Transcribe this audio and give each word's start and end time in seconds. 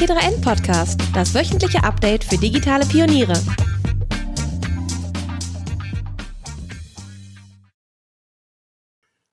T3N 0.00 0.40
Podcast, 0.40 0.98
das 1.12 1.34
wöchentliche 1.34 1.84
Update 1.84 2.24
für 2.24 2.38
digitale 2.38 2.86
Pioniere. 2.86 3.34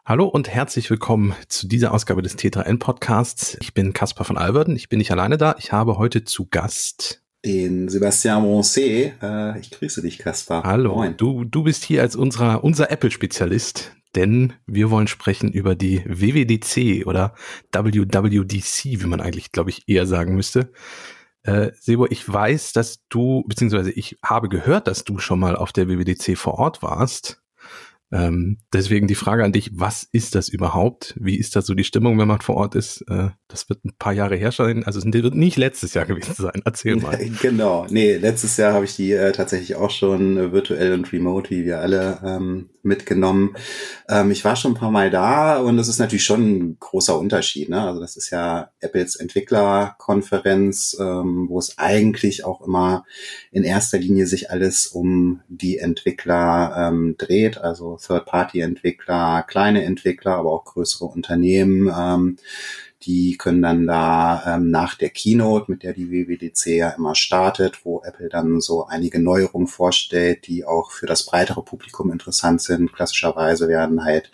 Hallo 0.04 0.26
und 0.26 0.50
herzlich 0.50 0.90
willkommen 0.90 1.34
zu 1.48 1.70
dieser 1.70 1.94
Ausgabe 1.94 2.22
des 2.22 2.38
T3N 2.38 2.80
Podcasts. 2.80 3.58
Ich 3.62 3.74
bin 3.74 3.94
Caspar 3.94 4.26
von 4.26 4.38
Alverden. 4.38 4.76
Ich 4.76 4.90
bin 4.90 4.98
nicht 4.98 5.10
alleine 5.10 5.38
da. 5.38 5.56
Ich 5.58 5.72
habe 5.72 5.98
heute 5.98 6.26
zu 6.26 6.48
Gast 6.48 7.24
den 7.46 7.88
Sebastian 7.88 8.44
Moncé. 8.44 9.14
Äh, 9.22 9.60
ich 9.62 9.72
grüße 9.72 10.02
dich, 10.02 10.18
Caspar. 10.18 10.64
Hallo. 10.64 10.96
Moin. 10.96 11.16
Du, 11.16 11.46
du 11.46 11.64
bist 11.64 11.86
hier 11.86 12.02
als 12.02 12.18
unserer, 12.18 12.66
unser 12.66 12.92
Apple-Spezialist 12.92 13.94
denn 14.18 14.54
wir 14.66 14.90
wollen 14.90 15.08
sprechen 15.08 15.52
über 15.52 15.76
die 15.76 16.04
WWDC 16.06 17.06
oder 17.06 17.36
WWDC, 17.72 19.02
wie 19.02 19.06
man 19.06 19.22
eigentlich, 19.22 19.52
glaube 19.52 19.70
ich, 19.70 19.88
eher 19.88 20.08
sagen 20.08 20.36
müsste. 20.36 20.72
Äh, 21.44 21.72
Sebo, 21.80 22.08
ich 22.08 22.28
weiß, 22.28 22.74
dass 22.74 23.08
du, 23.10 23.44
beziehungsweise 23.48 23.92
ich 23.92 24.18
habe 24.24 24.50
gehört, 24.50 24.88
dass 24.88 25.04
du 25.04 25.20
schon 25.20 25.40
mal 25.40 25.56
auf 25.56 25.72
der 25.72 25.88
WWDC 25.88 26.36
vor 26.36 26.56
Ort 26.56 26.82
warst. 26.82 27.42
Ähm, 28.12 28.60
deswegen 28.72 29.08
die 29.08 29.16
Frage 29.16 29.44
an 29.44 29.52
dich, 29.52 29.72
was 29.74 30.08
ist 30.12 30.36
das 30.36 30.48
überhaupt? 30.48 31.14
Wie 31.20 31.38
ist 31.38 31.56
da 31.56 31.62
so 31.62 31.74
die 31.74 31.84
Stimmung, 31.84 32.18
wenn 32.18 32.28
man 32.28 32.40
vor 32.40 32.56
Ort 32.56 32.76
ist? 32.76 33.02
Äh, 33.10 33.30
das 33.50 33.70
wird 33.70 33.84
ein 33.84 33.96
paar 33.98 34.14
Jahre 34.14 34.36
her 34.36 34.52
sein, 34.52 34.86
also 34.86 35.00
es 35.00 35.06
wird 35.06 35.36
nicht 35.36 35.58
letztes 35.58 35.94
Jahr 35.94 36.06
gewesen 36.06 36.34
sein. 36.36 36.62
Erzähl 36.64 36.96
mal. 37.02 37.18
Genau, 37.42 37.86
nee, 37.90 38.16
letztes 38.16 38.56
Jahr 38.58 38.74
habe 38.74 38.86
ich 38.86 38.96
die 38.96 39.12
äh, 39.12 39.32
tatsächlich 39.34 39.76
auch 39.76 39.92
schon 39.92 40.38
äh, 40.38 40.52
virtuell 40.54 40.94
und 40.94 41.12
remote, 41.12 41.50
wie 41.50 41.66
wir 41.66 41.80
alle, 41.80 42.20
ähm, 42.24 42.70
mitgenommen. 42.88 43.56
Ähm, 44.10 44.32
ich 44.32 44.44
war 44.44 44.56
schon 44.56 44.72
ein 44.72 44.78
paar 44.78 44.92
Mal 44.92 45.12
da 45.12 45.58
und 45.60 45.78
das 45.78 45.88
ist 45.88 46.00
natürlich 46.00 46.24
schon 46.24 46.42
ein 46.42 46.78
großer 46.80 47.20
Unterschied. 47.20 47.70
Ne? 47.70 47.82
Also 47.82 48.00
das 48.00 48.16
ist 48.18 48.32
ja 48.32 48.72
Apples 48.80 49.16
Entwicklerkonferenz, 49.16 50.98
ähm, 51.00 51.48
wo 51.50 51.60
es 51.60 51.78
eigentlich 51.78 52.46
auch 52.46 52.66
immer 52.66 53.06
in 53.52 53.64
erster 53.64 54.00
Linie 54.00 54.26
sich 54.26 54.50
alles 54.50 54.88
um 54.88 55.42
die 55.50 55.78
Entwickler 55.78 56.88
ähm, 56.88 57.16
dreht, 57.18 57.58
also 57.58 57.97
Third-Party-Entwickler, 57.98 59.44
kleine 59.44 59.84
Entwickler, 59.84 60.36
aber 60.36 60.52
auch 60.52 60.66
größere 60.66 61.06
Unternehmen. 61.06 61.92
Ähm, 61.96 62.38
die 63.04 63.38
können 63.38 63.62
dann 63.62 63.86
da 63.86 64.56
ähm, 64.56 64.72
nach 64.72 64.96
der 64.96 65.10
Keynote, 65.10 65.72
mit 65.72 65.84
der 65.84 65.94
die 65.94 66.12
WWDC 66.12 66.66
ja 66.78 66.90
immer 66.90 67.16
startet, 67.16 67.86
wo 67.86 68.02
Apple 68.04 68.28
dann 68.28 68.60
so 68.60 68.88
einige 68.88 69.20
Neuerungen 69.20 69.68
vorstellt, 69.68 70.48
die 70.48 70.66
auch 70.66 70.92
für 70.92 71.06
das 71.06 71.26
breitere 71.26 71.62
Publikum 71.62 72.12
interessant 72.12 72.62
sind. 72.62 72.92
Klassischerweise 72.92 73.68
werden 73.68 74.04
halt 74.04 74.32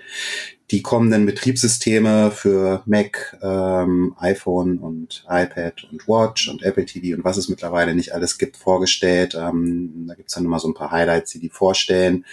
die 0.73 0.81
kommenden 0.81 1.27
Betriebssysteme 1.27 2.31
für 2.31 2.81
Mac, 2.87 3.37
ähm, 3.43 4.15
iPhone 4.17 4.79
und 4.79 5.23
iPad 5.29 5.87
und 5.91 6.07
Watch 6.07 6.49
und 6.49 6.63
Apple 6.63 6.85
TV 6.85 7.15
und 7.15 7.23
was 7.23 7.37
es 7.37 7.47
mittlerweile 7.47 7.93
nicht 7.93 8.15
alles 8.15 8.39
gibt, 8.39 8.57
vorgestellt. 8.57 9.35
Ähm, 9.39 10.05
da 10.07 10.15
gibt's 10.15 10.33
dann 10.33 10.45
immer 10.45 10.59
so 10.59 10.67
ein 10.67 10.73
paar 10.73 10.89
Highlights, 10.89 11.29
die 11.29 11.39
die 11.39 11.51
vorstellen. 11.51 12.25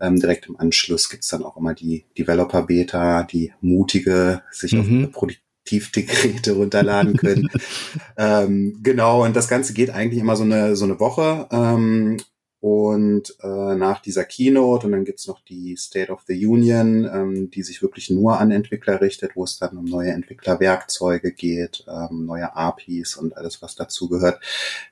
Ähm, 0.00 0.18
direkt 0.18 0.46
im 0.46 0.58
Anschluss 0.58 1.10
gibt's 1.10 1.28
dann 1.28 1.44
auch 1.44 1.58
immer 1.58 1.74
die 1.74 2.06
Developer 2.16 2.62
Beta, 2.62 3.24
die 3.24 3.52
mutige, 3.60 4.40
sich 4.50 4.72
mhm. 4.72 5.10
auf 5.12 5.26
Tiefdekrete 5.66 6.52
runterladen 6.52 7.18
können. 7.18 7.50
ähm, 8.16 8.80
genau, 8.82 9.22
und 9.22 9.36
das 9.36 9.48
Ganze 9.48 9.74
geht 9.74 9.90
eigentlich 9.90 10.22
immer 10.22 10.36
so 10.36 10.44
eine, 10.44 10.76
so 10.76 10.86
eine 10.86 10.98
Woche. 10.98 11.46
Ähm, 11.52 12.16
und 12.62 13.34
äh, 13.42 13.74
nach 13.74 14.00
dieser 14.00 14.22
Keynote 14.22 14.86
und 14.86 14.92
dann 14.92 15.04
gibt's 15.04 15.26
noch 15.26 15.40
die 15.40 15.76
State 15.76 16.12
of 16.12 16.22
the 16.28 16.46
Union, 16.46 17.10
ähm, 17.12 17.50
die 17.50 17.64
sich 17.64 17.82
wirklich 17.82 18.08
nur 18.08 18.38
an 18.38 18.52
Entwickler 18.52 19.00
richtet, 19.00 19.34
wo 19.34 19.42
es 19.42 19.58
dann 19.58 19.76
um 19.76 19.84
neue 19.84 20.12
Entwicklerwerkzeuge 20.12 21.32
geht, 21.32 21.84
ähm, 21.88 22.24
neue 22.24 22.54
APIs 22.54 23.16
und 23.16 23.36
alles, 23.36 23.62
was 23.62 23.74
dazu 23.74 24.08
gehört, 24.08 24.40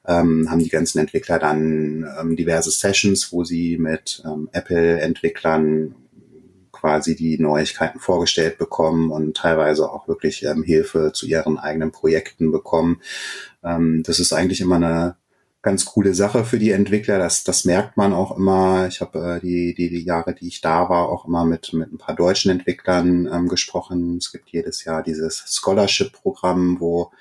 ähm, 0.05 0.51
haben 0.51 0.65
die 0.65 0.69
ganzen 0.69 0.99
Entwickler 0.99 1.39
dann 1.39 2.11
ähm, 2.21 2.35
diverse 2.35 2.73
Sessions, 2.73 3.33
wo 3.33 3.45
sie 3.45 3.79
mit 3.79 4.21
ähm, 4.27 4.49
Apple-Entwicklern 4.51 5.95
quasi 6.73 7.15
die 7.15 7.39
Neuigkeiten 7.39 8.01
vorgestellt 8.01 8.59
bekommen 8.59 9.13
und 9.13 9.37
teilweise 9.37 9.89
auch 9.89 10.09
wirklich 10.09 10.43
ähm, 10.43 10.65
Hilfe 10.65 11.13
zu 11.15 11.25
ihren 11.25 11.57
eigenen 11.57 11.93
Projekten 11.93 12.51
bekommen. 12.51 13.01
Ähm, 13.63 14.03
das 14.05 14.19
ist 14.19 14.33
eigentlich 14.33 14.61
immer 14.61 14.77
eine 14.77 15.20
ganz 15.63 15.85
coole 15.85 16.15
Sache 16.15 16.45
für 16.45 16.59
die 16.59 16.71
Entwickler. 16.71 17.19
Das, 17.19 17.45
das 17.45 17.65
merkt 17.65 17.97
man 17.97 18.13
auch 18.13 18.37
immer. 18.37 18.87
Ich 18.89 19.01
habe 19.01 19.37
äh, 19.37 19.41
die, 19.41 19.75
die, 19.75 19.91
die 19.91 20.05
Jahre, 20.05 20.35
die 20.35 20.49
ich 20.49 20.61
da 20.61 20.89
war, 20.89 21.09
auch 21.09 21.27
immer 21.27 21.45
mit, 21.45 21.73
mit 21.73 21.93
ein 21.93 21.99
paar 21.99 22.15
deutschen 22.15 22.51
Entwicklern 22.51 23.29
ähm, 23.33 23.49
gesprochen. 23.49 24.17
Es 24.17 24.33
gibt 24.33 24.51
jedes 24.51 24.85
Jahr 24.85 25.03
dieses 25.03 25.45
Scholarship-Programm, 25.47 26.81
wo 26.81 27.13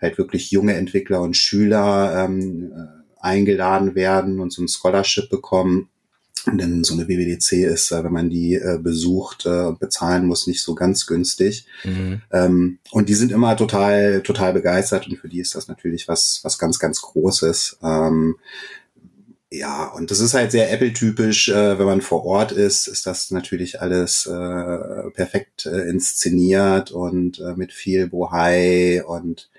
halt 0.00 0.18
wirklich 0.18 0.50
junge 0.50 0.74
Entwickler 0.74 1.22
und 1.22 1.36
Schüler 1.36 2.24
ähm, 2.24 2.72
äh, 2.72 3.02
eingeladen 3.20 3.94
werden 3.94 4.40
und 4.40 4.52
so 4.52 4.62
ein 4.62 4.68
Scholarship 4.68 5.30
bekommen 5.30 5.88
denn 6.46 6.82
so 6.84 6.94
eine 6.94 7.08
WWDC 7.08 7.64
ist, 7.64 7.92
wenn 7.92 8.12
man 8.12 8.30
die 8.30 8.54
äh, 8.54 8.78
besucht 8.78 9.46
äh, 9.46 9.66
und 9.66 9.78
bezahlen 9.78 10.26
muss, 10.26 10.46
nicht 10.46 10.62
so 10.62 10.74
ganz 10.74 11.06
günstig. 11.06 11.66
Mhm. 11.84 12.22
Ähm, 12.32 12.78
und 12.90 13.08
die 13.08 13.14
sind 13.14 13.32
immer 13.32 13.56
total, 13.56 14.22
total 14.22 14.52
begeistert 14.52 15.06
und 15.08 15.16
für 15.16 15.28
die 15.28 15.40
ist 15.40 15.54
das 15.54 15.68
natürlich 15.68 16.08
was, 16.08 16.40
was 16.42 16.58
ganz, 16.58 16.78
ganz 16.78 17.00
Großes. 17.00 17.78
Ähm, 17.82 18.36
ja, 19.50 19.86
und 19.88 20.10
das 20.10 20.20
ist 20.20 20.34
halt 20.34 20.50
sehr 20.50 20.72
Apple-typisch. 20.72 21.48
Äh, 21.48 21.78
wenn 21.78 21.86
man 21.86 22.00
vor 22.00 22.24
Ort 22.24 22.52
ist, 22.52 22.88
ist 22.88 23.06
das 23.06 23.30
natürlich 23.30 23.80
alles 23.80 24.28
perfekt 25.14 25.66
inszeniert 25.66 26.90
und 26.90 27.42
mit 27.56 27.72
viel 27.72 28.08
Bohai 28.08 29.04
und 29.04 29.50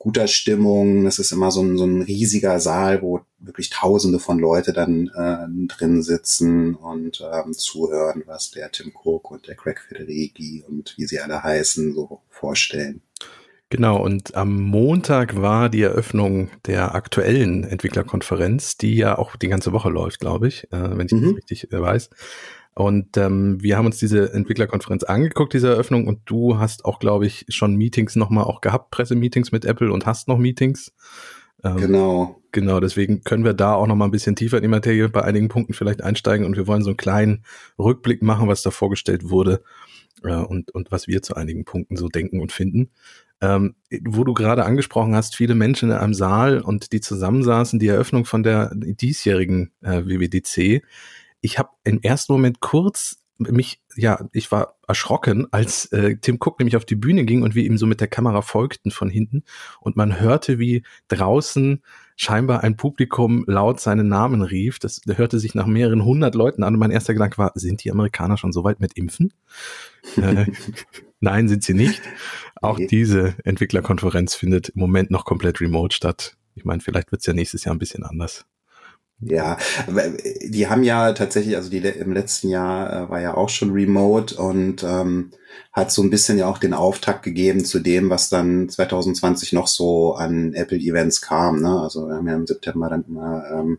guter 0.00 0.26
Stimmung. 0.26 1.06
Es 1.06 1.18
ist 1.18 1.30
immer 1.30 1.50
so 1.50 1.62
ein, 1.62 1.76
so 1.76 1.84
ein 1.84 2.00
riesiger 2.02 2.58
Saal, 2.58 3.02
wo 3.02 3.20
wirklich 3.38 3.68
Tausende 3.68 4.18
von 4.18 4.38
Leute 4.38 4.72
dann 4.72 5.10
äh, 5.14 5.68
drin 5.68 6.02
sitzen 6.02 6.74
und 6.74 7.22
ähm, 7.32 7.52
zuhören, 7.52 8.24
was 8.26 8.50
der 8.50 8.72
Tim 8.72 8.92
Cook 8.94 9.30
und 9.30 9.46
der 9.46 9.56
Craig 9.56 9.78
Federighi 9.78 10.64
und 10.66 10.94
wie 10.96 11.04
sie 11.04 11.20
alle 11.20 11.42
heißen, 11.42 11.94
so 11.94 12.22
vorstellen. 12.30 13.02
Genau, 13.68 14.02
und 14.02 14.34
am 14.34 14.60
Montag 14.60 15.40
war 15.40 15.68
die 15.68 15.82
Eröffnung 15.82 16.50
der 16.66 16.94
aktuellen 16.94 17.62
Entwicklerkonferenz, 17.62 18.78
die 18.78 18.96
ja 18.96 19.16
auch 19.16 19.36
die 19.36 19.48
ganze 19.48 19.72
Woche 19.72 19.90
läuft, 19.90 20.18
glaube 20.18 20.48
ich, 20.48 20.64
äh, 20.72 20.96
wenn 20.96 21.06
ich 21.06 21.12
mhm. 21.12 21.26
das 21.26 21.36
richtig 21.36 21.72
äh, 21.72 21.80
weiß. 21.80 22.10
Und 22.74 23.16
ähm, 23.16 23.62
wir 23.62 23.76
haben 23.76 23.86
uns 23.86 23.98
diese 23.98 24.32
Entwicklerkonferenz 24.32 25.02
angeguckt, 25.02 25.52
diese 25.52 25.68
Eröffnung, 25.68 26.06
und 26.06 26.20
du 26.26 26.58
hast 26.58 26.84
auch, 26.84 26.98
glaube 26.98 27.26
ich, 27.26 27.44
schon 27.48 27.76
Meetings 27.76 28.16
nochmal 28.16 28.44
auch 28.44 28.60
gehabt, 28.60 28.90
Pressemeetings 28.90 29.52
mit 29.52 29.64
Apple 29.64 29.92
und 29.92 30.06
hast 30.06 30.28
noch 30.28 30.38
Meetings. 30.38 30.92
Ähm, 31.64 31.76
genau. 31.76 32.40
Genau, 32.52 32.80
deswegen 32.80 33.22
können 33.22 33.44
wir 33.44 33.54
da 33.54 33.74
auch 33.74 33.86
nochmal 33.86 34.08
ein 34.08 34.12
bisschen 34.12 34.34
tiefer 34.34 34.56
in 34.56 34.62
die 34.62 34.68
Materie 34.68 35.08
bei 35.08 35.22
einigen 35.22 35.48
Punkten 35.48 35.72
vielleicht 35.72 36.02
einsteigen 36.02 36.44
und 36.44 36.56
wir 36.56 36.66
wollen 36.66 36.82
so 36.82 36.90
einen 36.90 36.96
kleinen 36.96 37.44
Rückblick 37.78 38.22
machen, 38.22 38.48
was 38.48 38.62
da 38.62 38.70
vorgestellt 38.70 39.30
wurde 39.30 39.62
äh, 40.24 40.34
und, 40.34 40.72
und 40.72 40.90
was 40.90 41.06
wir 41.06 41.22
zu 41.22 41.36
einigen 41.36 41.64
Punkten 41.64 41.96
so 41.96 42.08
denken 42.08 42.40
und 42.40 42.50
finden. 42.50 42.90
Ähm, 43.40 43.76
wo 44.04 44.24
du 44.24 44.34
gerade 44.34 44.64
angesprochen 44.66 45.14
hast, 45.14 45.36
viele 45.36 45.54
Menschen 45.54 45.90
in 45.90 45.96
einem 45.96 46.12
Saal 46.12 46.60
und 46.60 46.92
die 46.92 47.00
zusammensaßen, 47.00 47.78
die 47.78 47.88
Eröffnung 47.88 48.26
von 48.26 48.42
der 48.42 48.72
diesjährigen 48.74 49.70
äh, 49.80 50.04
WWDC 50.04 50.82
ich 51.40 51.58
habe 51.58 51.70
im 51.84 52.00
ersten 52.02 52.32
Moment 52.32 52.60
kurz 52.60 53.20
mich, 53.48 53.80
ja, 53.96 54.28
ich 54.32 54.52
war 54.52 54.76
erschrocken, 54.86 55.46
als 55.50 55.86
äh, 55.92 56.16
Tim 56.20 56.36
Cook 56.40 56.58
nämlich 56.58 56.76
auf 56.76 56.84
die 56.84 56.96
Bühne 56.96 57.24
ging 57.24 57.42
und 57.42 57.54
wir 57.54 57.64
ihm 57.64 57.78
so 57.78 57.86
mit 57.86 58.00
der 58.00 58.08
Kamera 58.08 58.42
folgten 58.42 58.90
von 58.90 59.08
hinten 59.08 59.44
und 59.80 59.96
man 59.96 60.20
hörte, 60.20 60.58
wie 60.58 60.82
draußen 61.08 61.82
scheinbar 62.16 62.62
ein 62.62 62.76
Publikum 62.76 63.44
laut 63.46 63.80
seinen 63.80 64.08
Namen 64.08 64.42
rief. 64.42 64.78
Das 64.78 65.00
hörte 65.06 65.38
sich 65.38 65.54
nach 65.54 65.66
mehreren 65.66 66.04
hundert 66.04 66.34
Leuten 66.34 66.62
an 66.62 66.74
und 66.74 66.80
mein 66.80 66.90
erster 66.90 67.14
Gedanke 67.14 67.38
war, 67.38 67.52
sind 67.54 67.82
die 67.82 67.90
Amerikaner 67.90 68.36
schon 68.36 68.52
so 68.52 68.62
weit 68.62 68.80
mit 68.80 68.92
Impfen? 68.94 69.32
äh, 70.16 70.44
nein, 71.20 71.48
sind 71.48 71.64
sie 71.64 71.74
nicht. 71.74 72.02
Auch 72.60 72.78
diese 72.78 73.36
Entwicklerkonferenz 73.44 74.34
findet 74.34 74.70
im 74.70 74.80
Moment 74.80 75.10
noch 75.10 75.24
komplett 75.24 75.62
remote 75.62 75.96
statt. 75.96 76.36
Ich 76.54 76.66
meine, 76.66 76.80
vielleicht 76.82 77.10
wird 77.10 77.22
es 77.22 77.26
ja 77.26 77.32
nächstes 77.32 77.64
Jahr 77.64 77.74
ein 77.74 77.78
bisschen 77.78 78.04
anders. 78.04 78.44
Ja, 79.22 79.58
die 80.42 80.68
haben 80.68 80.82
ja 80.82 81.12
tatsächlich, 81.12 81.56
also 81.56 81.68
die 81.68 81.78
im 81.78 82.12
letzten 82.12 82.48
Jahr 82.48 83.04
äh, 83.04 83.10
war 83.10 83.20
ja 83.20 83.34
auch 83.34 83.50
schon 83.50 83.72
remote 83.72 84.34
und 84.36 84.82
ähm, 84.82 85.30
hat 85.72 85.92
so 85.92 86.02
ein 86.02 86.10
bisschen 86.10 86.38
ja 86.38 86.46
auch 86.46 86.58
den 86.58 86.72
Auftakt 86.72 87.22
gegeben 87.22 87.64
zu 87.64 87.80
dem, 87.80 88.08
was 88.08 88.30
dann 88.30 88.68
2020 88.68 89.52
noch 89.52 89.66
so 89.66 90.14
an 90.14 90.54
Apple-Events 90.54 91.20
kam. 91.20 91.60
Ne? 91.60 91.80
Also 91.80 92.08
wir 92.08 92.14
haben 92.14 92.26
ja 92.26 92.34
im 92.34 92.46
September 92.46 92.88
dann 92.88 93.04
immer 93.06 93.44
ähm, 93.52 93.78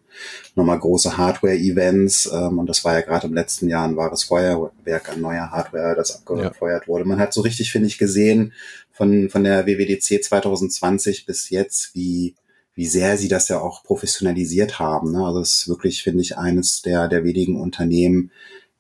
nochmal 0.56 0.80
große 0.80 1.18
Hardware-Events 1.18 2.32
ähm, 2.32 2.60
und 2.60 2.68
das 2.68 2.86
war 2.86 2.94
ja 2.94 3.02
gerade 3.02 3.26
im 3.26 3.34
letzten 3.34 3.68
Jahr 3.68 3.88
ein 3.88 3.98
wahres 3.98 4.24
Feuerwerk 4.24 5.10
an 5.10 5.22
neuer 5.22 5.50
Hardware, 5.50 5.96
das 5.96 6.16
abgefeuert 6.16 6.84
ja. 6.84 6.88
wurde. 6.88 7.06
Man 7.06 7.20
hat 7.20 7.34
so 7.34 7.42
richtig, 7.42 7.72
finde 7.72 7.88
ich, 7.88 7.98
gesehen 7.98 8.54
von, 8.92 9.30
von 9.30 9.44
der 9.44 9.66
WWDC 9.66 10.24
2020 10.24 11.26
bis 11.26 11.50
jetzt, 11.50 11.96
wie 11.96 12.36
wie 12.82 12.88
sehr 12.88 13.16
sie 13.16 13.28
das 13.28 13.48
ja 13.48 13.60
auch 13.60 13.84
professionalisiert 13.84 14.80
haben. 14.80 15.12
Ne? 15.12 15.24
Also 15.24 15.40
es 15.40 15.54
ist 15.54 15.68
wirklich, 15.68 16.02
finde 16.02 16.24
ich, 16.24 16.40
eines 16.40 16.82
der, 16.82 17.08
der 17.08 17.24
wenigen 17.24 17.62
Unternehmen, 17.62 18.32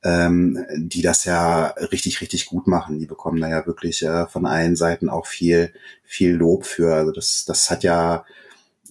ähm, 0.01 0.65
die 0.75 1.03
das 1.03 1.23
ja 1.25 1.67
richtig, 1.67 2.19
richtig 2.19 2.47
gut 2.47 2.65
machen. 2.65 2.97
Die 2.97 3.05
bekommen 3.05 3.39
da 3.39 3.47
ja 3.47 3.67
wirklich 3.67 4.01
äh, 4.01 4.25
von 4.25 4.47
allen 4.47 4.75
Seiten 4.75 5.07
auch 5.07 5.27
viel, 5.27 5.71
viel 6.03 6.31
Lob 6.31 6.65
für. 6.65 6.95
Also 6.95 7.11
das, 7.11 7.45
das 7.45 7.69
hat 7.69 7.83
ja 7.83 8.25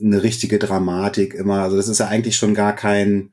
eine 0.00 0.22
richtige 0.22 0.60
Dramatik 0.60 1.34
immer. 1.34 1.62
Also 1.62 1.76
das 1.76 1.88
ist 1.88 1.98
ja 1.98 2.06
eigentlich 2.06 2.36
schon 2.36 2.54
gar 2.54 2.76
kein, 2.76 3.32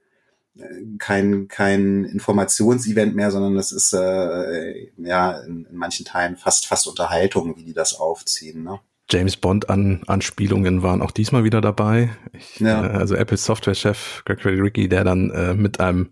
kein, 0.97 1.47
kein 1.47 2.05
Informationsevent 2.05 3.15
mehr, 3.15 3.29
sondern 3.29 3.53
das 3.53 3.71
ist 3.71 3.93
äh, 3.93 4.89
ja 4.97 5.41
in, 5.41 5.67
in 5.69 5.75
manchen 5.75 6.07
Teilen 6.07 6.37
fast, 6.37 6.65
fast 6.65 6.87
Unterhaltung, 6.87 7.55
wie 7.55 7.65
die 7.65 7.73
das 7.73 7.93
aufziehen. 7.93 8.63
Ne? 8.63 8.79
James 9.09 9.37
Bond 9.37 9.69
an 9.69 10.01
Anspielungen 10.07 10.83
waren 10.83 11.01
auch 11.01 11.11
diesmal 11.11 11.43
wieder 11.43 11.61
dabei. 11.61 12.09
Ich, 12.33 12.59
ja. 12.59 12.85
äh, 12.85 12.89
also 12.89 13.15
Apple 13.15 13.37
Software-Chef 13.37 14.23
Greg 14.25 14.43
Ricky, 14.45 14.89
der 14.89 15.03
dann 15.03 15.29
äh, 15.31 15.53
mit 15.53 15.79
einem 15.79 16.09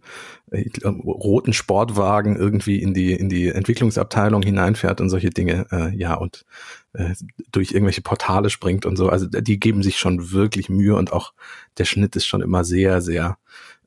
äh, 0.51 0.69
roten 0.85 1.51
Sportwagen 1.51 2.37
irgendwie 2.37 2.81
in 2.81 2.93
die 2.93 3.13
in 3.13 3.27
die 3.27 3.49
Entwicklungsabteilung 3.49 4.41
hineinfährt 4.43 5.01
und 5.01 5.09
solche 5.09 5.29
Dinge, 5.29 5.67
äh, 5.71 5.95
ja 5.95 6.13
und 6.13 6.45
äh, 6.93 7.13
durch 7.51 7.71
irgendwelche 7.71 8.01
Portale 8.01 8.49
springt 8.49 8.85
und 8.85 8.95
so. 8.95 9.09
Also 9.09 9.27
die 9.27 9.59
geben 9.59 9.83
sich 9.83 9.97
schon 9.97 10.31
wirklich 10.31 10.69
Mühe 10.69 10.95
und 10.95 11.11
auch 11.11 11.33
der 11.77 11.85
Schnitt 11.85 12.15
ist 12.15 12.27
schon 12.27 12.41
immer 12.41 12.63
sehr 12.63 13.01
sehr 13.01 13.37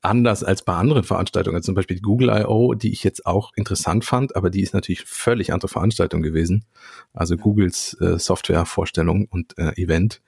anders 0.02 0.44
als 0.44 0.62
bei 0.62 0.74
anderen 0.74 1.04
Veranstaltungen, 1.04 1.56
also 1.56 1.66
zum 1.66 1.74
Beispiel 1.74 2.00
Google 2.00 2.28
I.O., 2.30 2.74
die 2.74 2.92
ich 2.92 3.04
jetzt 3.04 3.26
auch 3.26 3.52
interessant 3.56 4.04
fand, 4.04 4.36
aber 4.36 4.50
die 4.50 4.62
ist 4.62 4.74
natürlich 4.74 5.04
völlig 5.04 5.52
andere 5.52 5.68
Veranstaltung 5.68 6.22
gewesen. 6.22 6.64
Also 7.12 7.36
Googles 7.36 7.94
äh, 8.00 8.18
Softwarevorstellung 8.18 9.26
und 9.30 9.56
äh, 9.58 9.72
Event, 9.80 10.20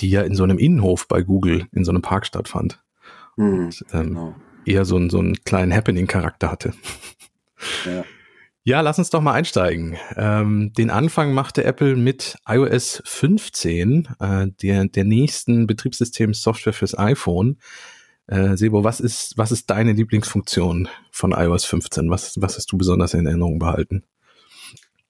die 0.00 0.10
ja 0.10 0.22
in 0.22 0.34
so 0.34 0.44
einem 0.44 0.58
Innenhof 0.58 1.08
bei 1.08 1.22
Google 1.22 1.66
in 1.72 1.84
so 1.84 1.90
einem 1.90 2.02
Park 2.02 2.26
stattfand. 2.26 2.82
Mhm, 3.36 3.64
und, 3.66 3.84
ähm, 3.92 4.08
genau. 4.08 4.34
eher 4.64 4.84
so, 4.84 4.96
ein, 4.96 5.10
so 5.10 5.18
einen 5.18 5.44
kleinen 5.44 5.74
Happening-Charakter 5.74 6.50
hatte. 6.50 6.72
Ja. 7.84 8.04
Ja, 8.68 8.82
lass 8.82 8.98
uns 8.98 9.08
doch 9.08 9.22
mal 9.22 9.32
einsteigen. 9.32 9.96
Ähm, 10.14 10.74
den 10.74 10.90
Anfang 10.90 11.32
machte 11.32 11.64
Apple 11.64 11.96
mit 11.96 12.36
iOS 12.46 13.02
15, 13.06 14.08
äh, 14.20 14.48
der, 14.60 14.84
der 14.84 15.04
nächsten 15.04 15.66
Betriebssystem-Software 15.66 16.74
fürs 16.74 16.98
iPhone. 16.98 17.56
Äh, 18.28 18.56
Sebo, 18.56 18.84
was 18.84 19.00
ist, 19.00 19.36
was 19.36 19.50
ist 19.52 19.68
deine 19.70 19.92
Lieblingsfunktion 19.92 20.88
von 21.10 21.32
iOS 21.32 21.64
15? 21.64 22.10
Was, 22.10 22.40
was 22.40 22.56
hast 22.56 22.70
du 22.70 22.78
besonders 22.78 23.14
in 23.14 23.26
Erinnerung 23.26 23.58
behalten? 23.58 24.04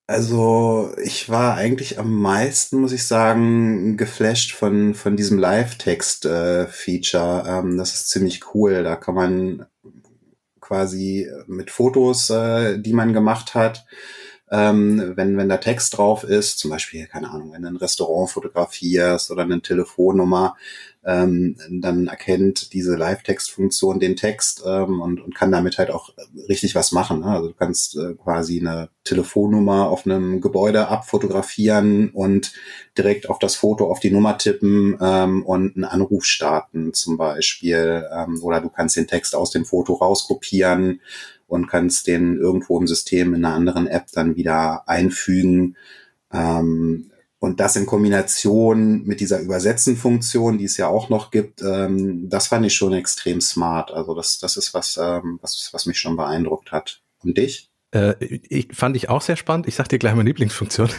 Also 0.07 0.95
ich 1.03 1.29
war 1.29 1.57
eigentlich 1.57 1.99
am 1.99 2.15
meisten, 2.15 2.81
muss 2.81 2.93
ich 2.93 3.07
sagen, 3.07 3.99
geflasht 3.99 4.53
von, 4.53 4.95
von 4.95 5.17
diesem 5.17 5.39
Live-Text-Feature. 5.39 7.45
Äh, 7.45 7.59
ähm, 7.59 7.77
das 7.77 7.95
ist 7.95 8.09
ziemlich 8.09 8.55
cool. 8.55 8.85
Da 8.85 8.97
kann 8.97 9.15
man 9.15 9.67
quasi 10.61 11.29
mit 11.47 11.71
Fotos, 11.71 12.31
äh, 12.31 12.79
die 12.79 12.95
man 12.95 13.13
gemacht 13.13 13.55
hat, 13.55 13.85
ähm, 14.51 15.13
wenn, 15.17 15.37
wenn 15.37 15.49
da 15.49 15.59
Text 15.59 15.97
drauf 15.97 16.25
ist, 16.25 16.59
zum 16.59 16.71
Beispiel, 16.71 17.07
keine 17.07 17.31
Ahnung, 17.31 17.53
wenn 17.53 17.63
du 17.63 17.69
ein 17.69 17.77
Restaurant 17.77 18.31
fotografierst 18.31 19.31
oder 19.31 19.43
eine 19.43 19.61
Telefonnummer, 19.61 20.57
ähm, 21.05 21.57
dann 21.71 22.09
erkennt 22.09 22.73
diese 22.73 22.97
Live-Text-Funktion 22.97 24.01
den 24.01 24.17
Text 24.17 24.63
ähm, 24.67 25.01
und, 25.01 25.21
und 25.21 25.35
kann 25.35 25.53
damit 25.53 25.79
halt 25.79 25.91
auch 25.91 26.11
richtig 26.49 26.75
was 26.75 26.93
machen. 26.93 27.21
Ne? 27.21 27.27
Also 27.27 27.49
du 27.49 27.55
kannst 27.55 27.97
äh, 27.97 28.15
quasi 28.15 28.61
eine 28.61 28.91
Telefonnummer 29.05 29.89
auf 29.89 30.05
einem 30.05 30.41
Gebäude 30.41 30.89
abfotografieren 30.89 32.11
und 32.11 32.53
direkt 32.97 33.31
auf 33.31 33.39
das 33.39 33.55
Foto 33.55 33.91
auf 33.91 34.01
die 34.01 34.11
Nummer 34.11 34.37
tippen 34.39 34.99
ähm, 35.01 35.47
und 35.47 35.77
einen 35.77 35.85
Anruf 35.85 36.25
starten 36.25 36.93
zum 36.93 37.17
Beispiel. 37.17 38.07
Ähm, 38.13 38.43
oder 38.43 38.61
du 38.61 38.69
kannst 38.69 38.97
den 38.97 39.07
Text 39.07 39.35
aus 39.35 39.51
dem 39.51 39.65
Foto 39.65 39.95
rauskopieren 39.95 41.01
und 41.49 41.67
kannst 41.67 42.07
den 42.07 42.37
irgendwo 42.37 42.79
im 42.79 42.87
System 42.87 43.35
in 43.35 43.45
einer 43.45 43.55
anderen 43.55 43.89
App 43.89 44.07
dann 44.13 44.37
wieder 44.37 44.89
einfügen. 44.89 45.77
Ähm, 46.33 47.11
und 47.41 47.61
das 47.61 47.77
in 47.77 47.87
Kombination 47.87 49.05
mit 49.05 49.21
dieser 49.21 49.41
Übersetzen-Funktion, 49.41 50.59
die 50.59 50.65
es 50.65 50.77
ja 50.77 50.89
auch 50.89 51.09
noch 51.09 51.31
gibt, 51.31 51.63
ähm, 51.63 52.29
das 52.29 52.49
fand 52.49 52.67
ich 52.67 52.75
schon 52.75 52.93
extrem 52.93 53.41
smart. 53.41 53.93
Also 53.93 54.15
das, 54.15 54.39
das 54.39 54.57
ist 54.57 54.75
was, 54.75 54.99
ähm, 55.01 55.39
was, 55.41 55.71
was 55.73 55.87
mich 55.87 55.99
schon 55.99 56.17
beeindruckt 56.17 56.73
hat. 56.73 57.01
Und 57.23 57.39
dich? 57.39 57.71
Äh, 57.91 58.17
ich, 58.21 58.69
fand 58.73 58.97
ich 58.97 59.09
auch 59.09 59.23
sehr 59.23 59.37
spannend. 59.37 59.67
Ich 59.67 59.77
sag 59.77 59.89
dir 59.89 59.99
gleich 59.99 60.15
meine 60.15 60.29
Lieblingsfunktion. 60.29 60.91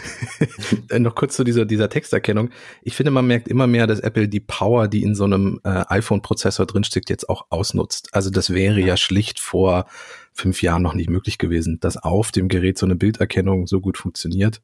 Äh, 0.90 1.00
noch 1.00 1.14
kurz 1.14 1.36
zu 1.36 1.44
dieser, 1.44 1.66
dieser 1.66 1.90
Texterkennung. 1.90 2.50
Ich 2.82 2.96
finde, 2.96 3.12
man 3.12 3.28
merkt 3.28 3.48
immer 3.48 3.68
mehr, 3.68 3.86
dass 3.86 4.00
Apple 4.00 4.28
die 4.28 4.40
Power, 4.40 4.88
die 4.88 5.04
in 5.04 5.14
so 5.14 5.26
einem 5.26 5.60
äh, 5.64 5.84
iPhone-Prozessor 5.88 6.66
drinsteckt, 6.66 7.12
jetzt 7.12 7.30
auch 7.30 7.46
ausnutzt. 7.50 8.10
Also 8.12 8.32
das 8.32 8.52
wäre 8.52 8.80
ja. 8.80 8.88
ja 8.88 8.98
schlicht 8.98 9.40
vor 9.40 9.86
fünf 10.34 10.62
Jahren 10.62 10.82
noch 10.82 10.94
nicht 10.94 11.10
möglich 11.10 11.38
gewesen, 11.38 11.80
dass 11.80 11.98
auf 11.98 12.32
dem 12.32 12.48
Gerät 12.48 12.78
so 12.78 12.86
eine 12.86 12.96
Bilderkennung 12.96 13.68
so 13.68 13.82
gut 13.82 13.98
funktioniert. 13.98 14.62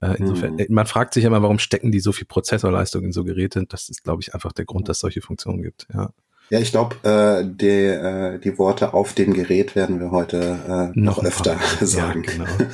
Äh, 0.00 0.16
insofern, 0.18 0.56
mhm. 0.56 0.66
man 0.68 0.86
fragt 0.86 1.14
sich 1.14 1.24
immer, 1.24 1.42
warum 1.42 1.58
stecken 1.58 1.92
die 1.92 2.00
so 2.00 2.12
viel 2.12 2.26
Prozessorleistung 2.26 3.04
in 3.04 3.12
so 3.12 3.24
Geräte? 3.24 3.64
Das 3.68 3.88
ist, 3.88 4.04
glaube 4.04 4.22
ich, 4.22 4.34
einfach 4.34 4.52
der 4.52 4.64
Grund, 4.64 4.88
dass 4.88 4.98
es 4.98 5.00
solche 5.00 5.20
Funktionen 5.22 5.62
gibt. 5.62 5.86
Ja. 5.92 6.10
Ja, 6.50 6.60
ich 6.60 6.72
glaube, 6.72 6.96
äh, 7.04 7.42
die, 7.46 7.66
äh, 7.66 8.38
die 8.38 8.58
Worte 8.58 8.92
auf 8.92 9.14
dem 9.14 9.32
Gerät 9.32 9.74
werden 9.74 9.98
wir 9.98 10.10
heute 10.10 10.58
äh, 10.68 10.98
noch, 10.98 11.16
noch 11.16 11.24
öfter 11.24 11.58
sagen. 11.80 12.24
Ja, 12.24 12.32
genau. 12.32 12.70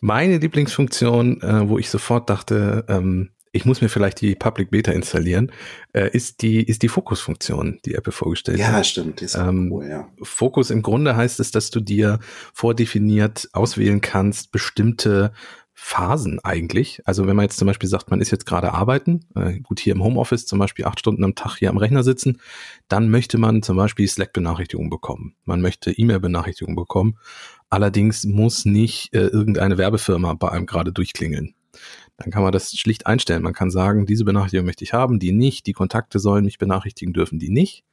Meine 0.00 0.36
Lieblingsfunktion, 0.36 1.40
äh, 1.40 1.68
wo 1.68 1.78
ich 1.78 1.88
sofort 1.88 2.28
dachte, 2.28 2.84
ähm, 2.88 3.30
ich 3.52 3.64
muss 3.64 3.80
mir 3.80 3.88
vielleicht 3.88 4.20
die 4.20 4.34
Public 4.34 4.70
Beta 4.70 4.92
installieren, 4.92 5.52
äh, 5.92 6.10
ist 6.10 6.42
die, 6.42 6.62
ist 6.62 6.82
die 6.82 6.88
Fokus-Funktion, 6.88 7.80
die 7.84 7.94
Apple 7.94 8.12
vorgestellt 8.12 8.58
ja, 8.58 8.68
hat. 8.68 8.76
Ja, 8.76 8.84
stimmt. 8.84 9.22
Ist 9.22 9.36
ähm, 9.36 9.70
cool, 9.72 9.86
ja. 9.86 10.08
Fokus 10.22 10.70
im 10.70 10.82
Grunde 10.82 11.16
heißt 11.16 11.40
es, 11.40 11.50
dass 11.50 11.70
du 11.70 11.80
dir 11.80 12.18
vordefiniert 12.52 13.48
auswählen 13.52 14.00
kannst, 14.00 14.52
bestimmte 14.52 15.32
Phasen 15.80 16.40
eigentlich. 16.42 17.00
Also 17.04 17.28
wenn 17.28 17.36
man 17.36 17.44
jetzt 17.44 17.56
zum 17.56 17.66
Beispiel 17.66 17.88
sagt, 17.88 18.10
man 18.10 18.20
ist 18.20 18.32
jetzt 18.32 18.46
gerade 18.46 18.74
arbeiten, 18.74 19.20
äh, 19.36 19.60
gut 19.60 19.78
hier 19.78 19.94
im 19.94 20.02
Homeoffice 20.02 20.44
zum 20.44 20.58
Beispiel 20.58 20.84
acht 20.84 20.98
Stunden 20.98 21.22
am 21.22 21.36
Tag 21.36 21.56
hier 21.56 21.70
am 21.70 21.76
Rechner 21.76 22.02
sitzen, 22.02 22.40
dann 22.88 23.10
möchte 23.10 23.38
man 23.38 23.62
zum 23.62 23.76
Beispiel 23.76 24.08
Slack-Benachrichtigungen 24.08 24.90
bekommen. 24.90 25.36
Man 25.44 25.60
möchte 25.60 25.92
E-Mail-Benachrichtigungen 25.92 26.74
bekommen. 26.74 27.18
Allerdings 27.70 28.24
muss 28.24 28.64
nicht 28.64 29.14
äh, 29.14 29.28
irgendeine 29.28 29.78
Werbefirma 29.78 30.34
bei 30.34 30.50
einem 30.50 30.66
gerade 30.66 30.92
durchklingeln. 30.92 31.54
Dann 32.18 32.30
kann 32.30 32.42
man 32.42 32.52
das 32.52 32.76
schlicht 32.76 33.06
einstellen. 33.06 33.42
Man 33.42 33.54
kann 33.54 33.70
sagen, 33.70 34.04
diese 34.04 34.24
Benachrichtigung 34.24 34.66
möchte 34.66 34.84
ich 34.84 34.92
haben, 34.92 35.18
die 35.18 35.32
nicht, 35.32 35.66
die 35.66 35.72
Kontakte 35.72 36.18
sollen 36.18 36.44
mich 36.44 36.58
benachrichtigen 36.58 37.12
dürfen, 37.12 37.38
die 37.38 37.48
nicht. 37.48 37.84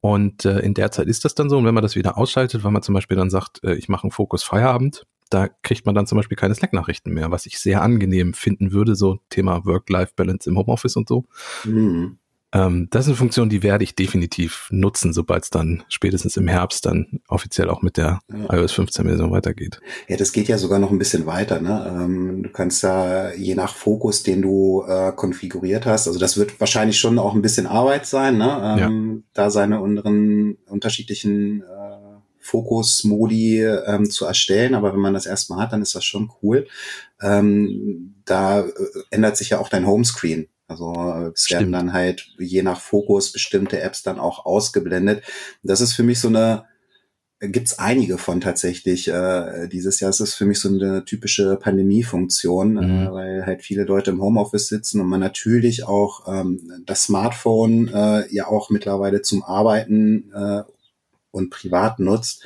Und 0.00 0.44
äh, 0.44 0.60
in 0.60 0.74
der 0.74 0.90
Zeit 0.90 1.06
ist 1.06 1.24
das 1.24 1.34
dann 1.34 1.50
so. 1.50 1.58
Und 1.58 1.64
wenn 1.64 1.74
man 1.74 1.82
das 1.82 1.96
wieder 1.96 2.16
ausschaltet, 2.16 2.64
weil 2.64 2.70
man 2.70 2.82
zum 2.82 2.94
Beispiel 2.94 3.16
dann 3.16 3.30
sagt, 3.30 3.62
äh, 3.64 3.74
ich 3.74 3.88
mache 3.88 4.04
einen 4.04 4.10
Fokus 4.10 4.42
Feierabend, 4.42 5.06
da 5.28 5.48
kriegt 5.48 5.84
man 5.84 5.94
dann 5.94 6.06
zum 6.06 6.16
Beispiel 6.16 6.36
keine 6.36 6.54
Slack-Nachrichten 6.54 7.12
mehr, 7.12 7.30
was 7.30 7.46
ich 7.46 7.58
sehr 7.58 7.82
angenehm 7.82 8.32
finden 8.32 8.72
würde, 8.72 8.94
so 8.94 9.18
Thema 9.28 9.64
Work-Life-Balance 9.66 10.48
im 10.48 10.56
Homeoffice 10.56 10.96
und 10.96 11.08
so. 11.08 11.26
Mhm. 11.64 12.18
Ähm, 12.52 12.88
das 12.90 13.04
ist 13.04 13.08
eine 13.08 13.16
Funktion, 13.16 13.50
die 13.50 13.62
werde 13.62 13.84
ich 13.84 13.94
definitiv 13.94 14.68
nutzen, 14.70 15.12
sobald 15.12 15.44
es 15.44 15.50
dann 15.50 15.82
spätestens 15.88 16.36
im 16.38 16.48
Herbst 16.48 16.86
dann 16.86 17.20
offiziell 17.28 17.68
auch 17.68 17.82
mit 17.82 17.96
der 17.98 18.20
ja. 18.32 18.54
iOS 18.54 18.72
15 18.72 19.04
Version 19.04 19.30
weitergeht. 19.30 19.80
Ja, 20.08 20.16
das 20.16 20.32
geht 20.32 20.48
ja 20.48 20.56
sogar 20.56 20.78
noch 20.78 20.90
ein 20.90 20.98
bisschen 20.98 21.26
weiter. 21.26 21.60
Ne? 21.60 21.86
Ähm, 21.86 22.42
du 22.44 22.50
kannst 22.50 22.82
da 22.82 23.32
je 23.34 23.54
nach 23.54 23.74
Fokus, 23.74 24.22
den 24.22 24.40
du 24.40 24.82
äh, 24.88 25.12
konfiguriert 25.12 25.84
hast, 25.84 26.06
also 26.06 26.18
das 26.18 26.38
wird 26.38 26.58
wahrscheinlich 26.58 26.98
schon 26.98 27.18
auch 27.18 27.34
ein 27.34 27.42
bisschen 27.42 27.66
Arbeit 27.66 28.06
sein, 28.06 28.38
ne? 28.38 28.78
Ähm, 28.80 29.16
ja. 29.16 29.22
da 29.34 29.50
seine 29.50 29.80
unteren, 29.80 30.56
unterschiedlichen 30.66 31.62
äh, 31.62 31.98
Fokus-Modi 32.40 33.62
ähm, 33.62 34.10
zu 34.10 34.24
erstellen. 34.24 34.74
Aber 34.74 34.92
wenn 34.92 35.00
man 35.00 35.14
das 35.14 35.26
erstmal 35.26 35.60
hat, 35.60 35.72
dann 35.72 35.82
ist 35.82 35.94
das 35.94 36.04
schon 36.04 36.30
cool. 36.42 36.66
Ähm, 37.20 38.14
da 38.24 38.60
äh, 38.60 38.72
ändert 39.10 39.36
sich 39.36 39.50
ja 39.50 39.58
auch 39.58 39.68
dein 39.68 39.86
Homescreen. 39.86 40.48
Also 40.68 40.92
es 41.34 41.46
Stimmt. 41.46 41.60
werden 41.60 41.72
dann 41.72 41.92
halt 41.94 42.28
je 42.38 42.62
nach 42.62 42.80
Fokus 42.80 43.32
bestimmte 43.32 43.80
Apps 43.80 44.02
dann 44.02 44.18
auch 44.18 44.44
ausgeblendet. 44.44 45.24
Das 45.62 45.80
ist 45.80 45.94
für 45.94 46.02
mich 46.02 46.20
so 46.20 46.28
eine, 46.28 46.66
gibt's 47.40 47.78
einige 47.78 48.18
von 48.18 48.42
tatsächlich 48.42 49.08
äh, 49.08 49.66
dieses 49.68 50.00
Jahr. 50.00 50.10
Es 50.10 50.20
ist 50.20 50.34
für 50.34 50.44
mich 50.44 50.60
so 50.60 50.68
eine 50.68 51.06
typische 51.06 51.56
Pandemiefunktion, 51.56 52.76
äh, 52.76 52.86
mhm. 52.86 53.06
äh, 53.06 53.12
weil 53.12 53.46
halt 53.46 53.62
viele 53.62 53.84
Leute 53.84 54.10
im 54.10 54.20
Homeoffice 54.20 54.68
sitzen 54.68 55.00
und 55.00 55.08
man 55.08 55.20
natürlich 55.20 55.84
auch 55.84 56.28
ähm, 56.28 56.82
das 56.84 57.04
Smartphone 57.04 57.88
äh, 57.88 58.26
ja 58.30 58.46
auch 58.46 58.68
mittlerweile 58.68 59.22
zum 59.22 59.42
Arbeiten 59.42 60.30
äh, 60.34 60.64
und 61.30 61.48
privat 61.48 61.98
nutzt. 61.98 62.44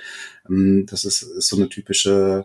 Ähm, 0.48 0.86
das 0.88 1.04
ist, 1.04 1.22
ist 1.22 1.48
so 1.48 1.56
eine 1.56 1.68
typische 1.68 2.44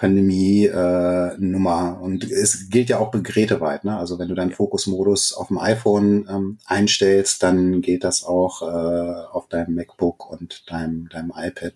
Pandemie-Nummer. 0.00 1.98
Äh, 2.00 2.02
und 2.02 2.24
es 2.24 2.70
gilt 2.70 2.88
ja 2.88 2.98
auch 2.98 3.10
geräteweit. 3.10 3.84
Ne? 3.84 3.98
Also 3.98 4.18
wenn 4.18 4.28
du 4.28 4.34
deinen 4.34 4.52
Fokusmodus 4.52 5.34
auf 5.34 5.48
dem 5.48 5.58
iPhone 5.58 6.26
ähm, 6.28 6.58
einstellst, 6.64 7.42
dann 7.42 7.82
geht 7.82 8.02
das 8.02 8.24
auch 8.24 8.62
äh, 8.62 9.26
auf 9.30 9.48
deinem 9.48 9.74
MacBook 9.74 10.30
und 10.30 10.70
deinem, 10.70 11.10
deinem 11.10 11.32
iPad. 11.36 11.74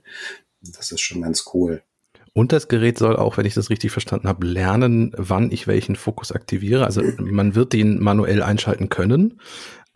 Das 0.63 0.91
ist 0.91 1.03
schon 1.03 1.21
ganz 1.21 1.45
cool. 1.53 1.83
Und 2.33 2.51
das 2.51 2.67
Gerät 2.67 2.99
soll 2.99 3.17
auch, 3.17 3.37
wenn 3.37 3.47
ich 3.47 3.55
das 3.55 3.69
richtig 3.71 3.93
verstanden 3.93 4.27
habe, 4.27 4.47
lernen, 4.47 5.13
wann 5.17 5.53
ich 5.53 5.69
welchen 5.69 5.95
Fokus 5.95 6.33
aktiviere. 6.33 6.87
Also 6.87 7.03
man 7.19 7.55
wird 7.55 7.75
den 7.75 8.03
manuell 8.03 8.43
einschalten 8.43 8.89
können, 8.89 9.39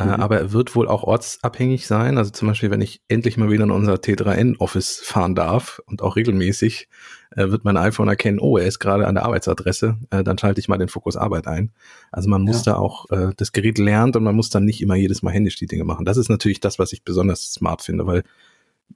mhm. 0.07 0.23
aber 0.23 0.39
er 0.39 0.53
wird 0.53 0.75
wohl 0.75 0.89
auch 0.89 1.03
ortsabhängig 1.03 1.87
sein. 1.87 2.19
Also 2.19 2.31
zum 2.31 2.49
Beispiel, 2.49 2.71
wenn 2.71 2.81
ich 2.81 3.03
endlich 3.09 3.37
mal 3.37 3.51
wieder 3.51 3.65
in 3.65 3.71
unser 3.71 3.95
T3N-Office 3.95 5.01
fahren 5.03 5.35
darf 5.35 5.81
und 5.87 6.03
auch 6.03 6.17
regelmäßig, 6.17 6.89
äh, 7.31 7.51
wird 7.51 7.65
mein 7.65 7.77
iPhone 7.77 8.09
erkennen, 8.09 8.39
oh, 8.41 8.57
er 8.57 8.67
ist 8.67 8.79
gerade 8.79 9.07
an 9.07 9.15
der 9.15 9.25
Arbeitsadresse, 9.25 9.99
äh, 10.11 10.25
dann 10.25 10.39
schalte 10.39 10.61
ich 10.61 10.69
mal 10.69 10.79
den 10.79 10.89
Fokus 10.89 11.17
Arbeit 11.17 11.47
ein. 11.47 11.73
Also 12.11 12.29
man 12.29 12.43
muss 12.43 12.65
ja. 12.65 12.73
da 12.73 12.79
auch, 12.79 13.11
äh, 13.11 13.33
das 13.37 13.53
Gerät 13.53 13.79
lernt 13.79 14.17
und 14.17 14.25
man 14.25 14.35
muss 14.35 14.51
dann 14.51 14.65
nicht 14.65 14.81
immer 14.81 14.95
jedes 14.95 15.23
Mal 15.23 15.33
händisch 15.33 15.57
die 15.57 15.67
Dinge 15.67 15.85
machen. 15.85 16.05
Das 16.05 16.17
ist 16.17 16.29
natürlich 16.31 16.61
das, 16.61 16.79
was 16.79 16.93
ich 16.93 17.05
besonders 17.05 17.53
smart 17.53 17.83
finde, 17.83 18.07
weil 18.07 18.23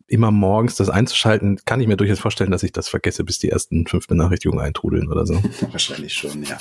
immer 0.06 0.30
morgens 0.30 0.76
das 0.76 0.90
einzuschalten, 0.90 1.58
kann 1.64 1.80
ich 1.80 1.87
mir 1.87 1.96
durchaus 1.96 2.18
vorstellen, 2.18 2.50
dass 2.50 2.62
ich 2.62 2.72
das 2.72 2.88
vergesse, 2.88 3.25
bis 3.25 3.38
die 3.38 3.49
ersten 3.49 3.87
fünf 3.87 4.06
Benachrichtigungen 4.08 4.62
eintrudeln 4.62 5.08
oder 5.08 5.25
so. 5.25 5.34
Wahrscheinlich 5.70 6.14
schon, 6.14 6.42
ja. 6.42 6.58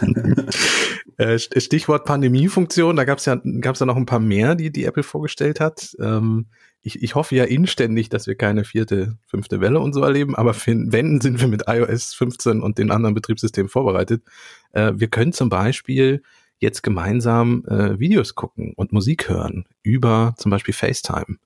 Äh, 1.16 1.38
Stichwort 1.38 2.06
Pandemiefunktion, 2.06 2.96
da 2.96 3.04
gab 3.04 3.18
es 3.18 3.26
ja, 3.26 3.40
gab's 3.60 3.78
ja 3.78 3.86
noch 3.86 3.94
ein 3.94 4.04
paar 4.04 4.18
mehr, 4.18 4.56
die 4.56 4.72
die 4.72 4.84
Apple 4.84 5.04
vorgestellt 5.04 5.60
hat. 5.60 5.94
Ähm, 6.00 6.46
ich, 6.82 7.04
ich 7.04 7.14
hoffe 7.14 7.36
ja 7.36 7.44
inständig, 7.44 8.08
dass 8.08 8.26
wir 8.26 8.34
keine 8.34 8.64
vierte, 8.64 9.16
fünfte 9.28 9.60
Welle 9.60 9.78
und 9.78 9.92
so 9.92 10.02
erleben, 10.02 10.34
aber 10.34 10.56
wenn, 10.66 11.20
sind 11.20 11.40
wir 11.40 11.46
mit 11.46 11.68
iOS 11.68 12.14
15 12.14 12.60
und 12.60 12.78
den 12.78 12.90
anderen 12.90 13.14
Betriebssystemen 13.14 13.68
vorbereitet. 13.68 14.24
Äh, 14.72 14.94
wir 14.96 15.06
können 15.06 15.32
zum 15.32 15.50
Beispiel 15.50 16.22
jetzt 16.58 16.82
gemeinsam 16.82 17.64
äh, 17.66 17.98
Videos 18.00 18.34
gucken 18.34 18.72
und 18.74 18.92
Musik 18.92 19.28
hören 19.28 19.66
über 19.82 20.34
zum 20.36 20.50
Beispiel 20.50 20.74
FaceTime. 20.74 21.36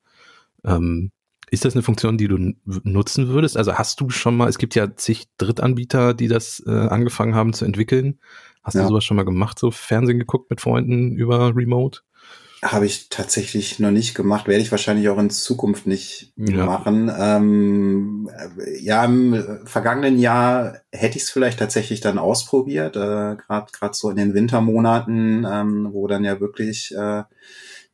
Ähm, 0.65 1.13
ist 1.51 1.65
das 1.65 1.75
eine 1.75 1.83
Funktion, 1.83 2.19
die 2.19 2.29
du 2.29 2.55
nutzen 2.65 3.29
würdest? 3.29 3.57
Also 3.57 3.75
hast 3.75 4.01
du 4.01 4.11
schon 4.11 4.37
mal, 4.37 4.49
es 4.49 4.59
gibt 4.59 4.75
ja 4.75 4.95
zig 4.97 5.27
Drittanbieter, 5.39 6.15
die 6.15 6.29
das 6.29 6.63
äh, 6.67 6.71
angefangen 6.71 7.35
haben 7.35 7.53
zu 7.53 7.65
entwickeln. 7.65 8.19
Hast 8.63 8.75
ja. 8.75 8.83
du 8.83 8.89
sowas 8.89 9.05
schon 9.05 9.17
mal 9.17 9.25
gemacht, 9.25 9.59
so 9.59 9.71
Fernsehen 9.71 10.19
geguckt 10.19 10.51
mit 10.51 10.61
Freunden 10.61 11.17
über 11.17 11.55
Remote? 11.57 12.01
Habe 12.63 12.87
ich 12.87 13.09
tatsächlich 13.09 13.79
noch 13.79 13.93
nicht 13.93 14.17
gemacht, 14.17 14.49
werde 14.49 14.63
ich 14.63 14.73
wahrscheinlich 14.73 15.09
auch 15.09 15.19
in 15.19 15.31
Zukunft 15.31 15.87
nicht 15.87 16.33
ja. 16.37 16.67
machen. 16.67 17.09
Ähm, 17.17 18.29
ja, 18.81 19.05
im 19.05 19.61
vergangenen 19.65 20.19
Jahr 20.19 20.79
hätte 20.91 21.19
ich 21.19 21.23
es 21.23 21.31
vielleicht 21.31 21.61
tatsächlich 21.61 22.01
dann 22.01 22.19
ausprobiert, 22.19 22.97
äh, 22.97 23.37
gerade 23.37 23.73
gerade 23.73 23.95
so 23.95 24.11
in 24.11 24.17
den 24.17 24.35
Wintermonaten, 24.35 25.47
ähm, 25.49 25.89
wo 25.93 26.09
dann 26.09 26.25
ja 26.25 26.41
wirklich 26.41 26.93
äh, 26.97 27.23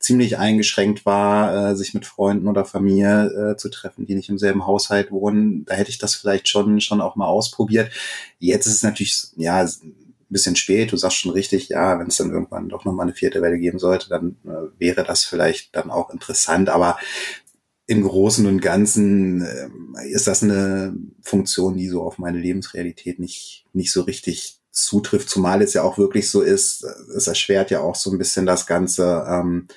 ziemlich 0.05 0.39
eingeschränkt 0.39 1.07
war, 1.07 1.71
äh, 1.71 1.77
sich 1.77 1.95
mit 1.95 2.05
Freunden 2.05 2.47
oder 2.47 2.67
Familie 2.67 3.53
äh, 3.53 3.57
zu 3.57 3.71
treffen, 3.71 4.05
die 4.05 4.15
nicht 4.15 4.29
im 4.29 4.39
selben 4.39 4.67
Haushalt 4.67 5.11
wohnen. 5.11 5.65
Da 5.65 5.75
hätte 5.75 5.91
ich 5.91 5.99
das 5.99 6.15
vielleicht 6.15 6.47
schon, 6.47 6.81
schon 6.83 7.01
auch 7.01 7.17
mal 7.17 7.27
ausprobiert. 7.27 7.91
Jetzt 8.39 8.67
ist 8.67 8.75
es 8.75 8.83
natürlich, 8.83 9.29
ja, 9.37 9.63
ein 9.63 9.95
bisschen 10.29 10.57
spät. 10.57 10.93
Du 10.93 10.99
sagst 10.99 11.19
schon 11.19 11.33
richtig, 11.33 11.71
ja, 11.71 11.99
wenn 11.99 12.09
es 12.09 12.19
dann 12.19 12.31
irgendwann 12.31 12.69
doch 12.69 12.85
nochmal 12.85 13.07
eine 13.07 13.15
vierte 13.15 13.41
Welle 13.41 13.59
geben 13.59 13.79
sollte, 13.79 14.11
dann 14.11 14.37
äh, 14.45 14.79
wäre 14.79 15.05
das 15.05 15.25
vielleicht 15.25 15.75
dann 15.75 15.91
auch 15.91 16.11
interessant. 16.11 16.69
Aber 16.69 16.99
im 17.87 18.03
Großen 18.03 18.47
und 18.47 18.61
Ganzen 18.61 19.43
äh, 19.43 20.09
ist 20.11 20.27
das 20.27 20.43
eine 20.43 20.95
Funktion, 21.23 21.79
die 21.79 21.89
so 21.89 22.03
auf 22.03 22.19
meine 22.19 22.39
Lebensrealität 22.39 23.19
nicht, 23.19 23.65
nicht 23.73 23.91
so 23.91 24.03
richtig 24.03 24.61
zutrifft, 24.75 25.31
zumal 25.31 25.63
es 25.63 25.73
ja 25.73 25.83
auch 25.83 25.99
wirklich 25.99 26.29
so 26.31 26.43
ist, 26.43 26.85
es 27.17 27.27
erschwert 27.27 27.71
ja 27.71 27.81
auch 27.81 27.95
so 27.95 28.11
ein 28.11 28.19
bisschen 28.19 28.45
das 28.45 28.67
Ganze, 28.67 29.25
ähm, 29.29 29.69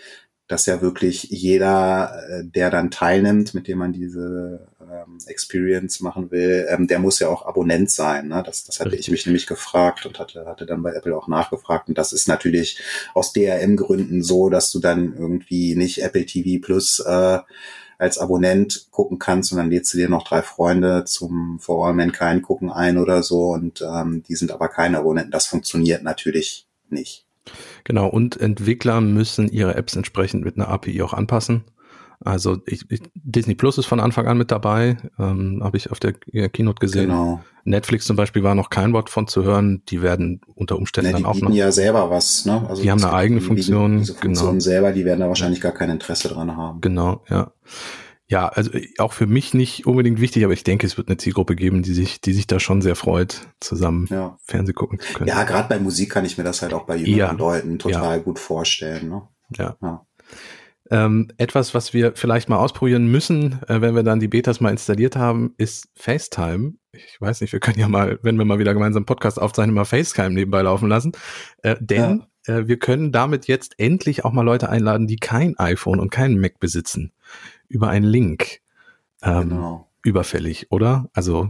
dass 0.48 0.66
ja 0.66 0.82
wirklich 0.82 1.24
jeder, 1.24 2.24
äh, 2.30 2.44
der 2.44 2.70
dann 2.70 2.90
teilnimmt, 2.90 3.54
mit 3.54 3.68
dem 3.68 3.78
man 3.78 3.94
diese 3.94 4.68
ähm, 4.82 5.18
Experience 5.28 6.00
machen 6.00 6.32
will, 6.32 6.66
ähm, 6.70 6.88
der 6.88 7.00
muss 7.00 7.20
ja 7.20 7.28
auch 7.28 7.46
Abonnent 7.46 7.92
sein. 7.92 8.30
Ne? 8.30 8.42
Das, 8.46 8.64
das 8.64 8.80
hatte 8.80 8.92
Richtig. 8.92 9.08
ich 9.08 9.12
mich 9.12 9.26
nämlich 9.26 9.46
gefragt 9.46 10.06
und 10.06 10.20
hatte, 10.20 10.46
hatte 10.46 10.66
dann 10.66 10.82
bei 10.82 10.94
Apple 10.94 11.16
auch 11.16 11.28
nachgefragt. 11.28 11.90
Und 11.90 11.98
das 11.98 12.14
ist 12.14 12.28
natürlich 12.28 12.80
aus 13.14 13.34
DRM-Gründen 13.34 14.24
so, 14.24 14.50
dass 14.50 14.72
du 14.72 14.80
dann 14.80 15.16
irgendwie 15.18 15.76
nicht 15.76 16.02
Apple 16.02 16.26
TV 16.26 16.66
Plus 16.66 17.00
äh, 17.00 17.40
als 17.98 18.18
Abonnent 18.18 18.88
gucken 18.92 19.20
kannst 19.20 19.52
und 19.52 19.58
dann 19.58 19.70
lädst 19.70 19.94
du 19.94 19.98
dir 19.98 20.10
noch 20.10 20.28
drei 20.28 20.42
Freunde 20.42 21.06
zum 21.06 21.60
For 21.60 21.88
All 21.88 21.94
Mankind 21.94 22.44
gucken 22.44 22.72
ein 22.72 22.98
oder 22.98 23.24
so 23.24 23.54
und 23.54 23.82
ähm, 23.82 24.24
die 24.28 24.36
sind 24.36 24.52
aber 24.52 24.68
keine 24.68 25.00
Abonnenten. 25.00 25.32
Das 25.32 25.48
funktioniert 25.48 26.04
natürlich 26.04 26.68
nicht. 26.90 27.26
Genau, 27.84 28.08
und 28.08 28.40
Entwickler 28.40 29.02
müssen 29.02 29.50
ihre 29.50 29.76
Apps 29.76 29.96
entsprechend 29.96 30.44
mit 30.44 30.58
einer 30.58 30.68
API 30.68 31.02
auch 31.02 31.14
anpassen. 31.14 31.64
Also 32.24 32.58
ich, 32.66 32.90
ich, 32.90 33.02
Disney 33.14 33.54
Plus 33.56 33.78
ist 33.78 33.86
von 33.86 34.00
Anfang 34.00 34.28
an 34.28 34.38
mit 34.38 34.52
dabei, 34.52 34.98
ähm, 35.20 35.62
habe 35.64 35.78
ich 35.78 35.92
auf 35.92 36.00
der 36.00 36.14
Keynote 36.14 36.80
gesehen. 36.80 37.10
Genau. 37.10 37.42
Netflix 37.64 38.06
zum 38.06 38.16
Beispiel 38.16 38.44
war 38.44 38.56
noch 38.56 38.70
kein 38.70 38.94
Wort 38.94 39.10
von 39.10 39.28
zu 39.28 39.44
hören. 39.44 39.84
Die 39.90 40.02
werden 40.02 40.42
unter 40.56 40.78
Umständen 40.78 41.12
ja, 41.12 41.18
dann 41.18 41.26
auch 41.26 41.40
noch. 41.40 41.52
Die 41.52 41.58
ja 41.58 41.72
selber 41.72 42.10
was, 42.10 42.46
ne? 42.46 42.66
Also 42.68 42.82
die 42.82 42.90
haben 42.90 43.04
eine 43.04 43.14
eigene 43.14 43.42
Funktion. 43.42 43.94
Die, 43.94 44.00
diese 44.00 44.14
Funktion 44.16 44.50
genau. 44.52 44.60
selber, 44.60 44.92
die 44.94 45.06
werden 45.06 45.20
da 45.20 45.28
wahrscheinlich 45.28 45.62
gar 45.62 45.74
kein 45.74 45.90
Interesse 45.90 46.30
dran 46.30 46.56
haben. 46.56 46.82
Genau, 46.82 47.24
ja. 47.30 47.52
Ja, 48.30 48.50
also 48.50 48.72
auch 48.98 49.14
für 49.14 49.26
mich 49.26 49.54
nicht 49.54 49.86
unbedingt 49.86 50.20
wichtig, 50.20 50.44
aber 50.44 50.52
ich 50.52 50.66
denke, 50.66 50.86
es 50.86 50.98
wird 50.98 51.08
eine 51.08 51.16
Zielgruppe 51.16 51.56
geben, 51.56 51.82
die 51.82 51.94
sich, 51.94 52.20
die 52.20 52.34
sich 52.34 52.46
da 52.46 52.60
schon 52.60 52.82
sehr 52.82 52.96
freut, 52.96 53.48
zusammen 53.62 54.08
ja. 54.10 54.38
Fernseh 54.44 54.74
gucken 54.74 55.00
zu 55.00 55.14
können. 55.14 55.30
Ja, 55.30 55.44
gerade 55.44 55.70
bei 55.70 55.80
Musik 55.80 56.12
kann 56.12 56.26
ich 56.26 56.38
mir 56.38 56.44
das 56.44 56.62
halt 56.62 56.74
auch 56.74 56.86
bei 56.86 56.98
jüngeren 56.98 57.18
ja. 57.18 57.32
Leuten 57.32 57.80
total 57.80 58.18
ja. 58.18 58.24
gut 58.24 58.38
vorstellen. 58.38 59.08
Ne? 59.08 59.22
Ja. 59.56 59.78
ja. 59.82 60.06
Ähm, 60.90 61.30
etwas, 61.38 61.74
was 61.74 61.94
wir 61.94 62.14
vielleicht 62.16 62.50
mal 62.50 62.58
ausprobieren 62.58 63.08
müssen, 63.08 63.62
äh, 63.68 63.82
wenn 63.82 63.96
wir 63.96 64.04
dann 64.04 64.20
die 64.20 64.28
Betas 64.28 64.62
mal 64.62 64.70
installiert 64.70 65.16
haben, 65.16 65.54
ist 65.58 65.90
FaceTime. 65.96 66.74
Ich 66.92 67.20
weiß 67.20 67.42
nicht, 67.42 67.54
wir 67.54 67.60
können 67.60 67.80
ja 67.80 67.88
mal, 67.88 68.20
wenn 68.22 68.38
wir 68.38 68.46
mal 68.46 68.60
wieder 68.60 68.74
gemeinsam 68.74 69.06
Podcast 69.06 69.42
aufzeichnen, 69.42 69.76
mal 69.76 69.86
FaceTime 69.86 70.32
nebenbei 70.32 70.62
laufen 70.62 70.88
lassen. 70.88 71.12
Äh, 71.62 71.76
denn 71.80 72.24
ja. 72.48 72.58
äh, 72.58 72.68
wir 72.68 72.80
können 72.80 73.12
damit 73.12 73.48
jetzt 73.48 73.76
endlich 73.80 74.26
auch 74.26 74.32
mal 74.32 74.44
Leute 74.44 74.70
einladen, 74.70 75.08
die 75.08 75.18
kein 75.18 75.58
iPhone 75.60 76.00
und 76.00 76.10
keinen 76.10 76.40
Mac 76.40 76.60
besitzen. 76.60 77.12
Über 77.68 77.90
einen 77.90 78.06
Link. 78.06 78.62
Ähm, 79.22 79.50
genau. 79.50 79.88
Überfällig, 80.04 80.68
oder? 80.70 81.10
Also 81.14 81.50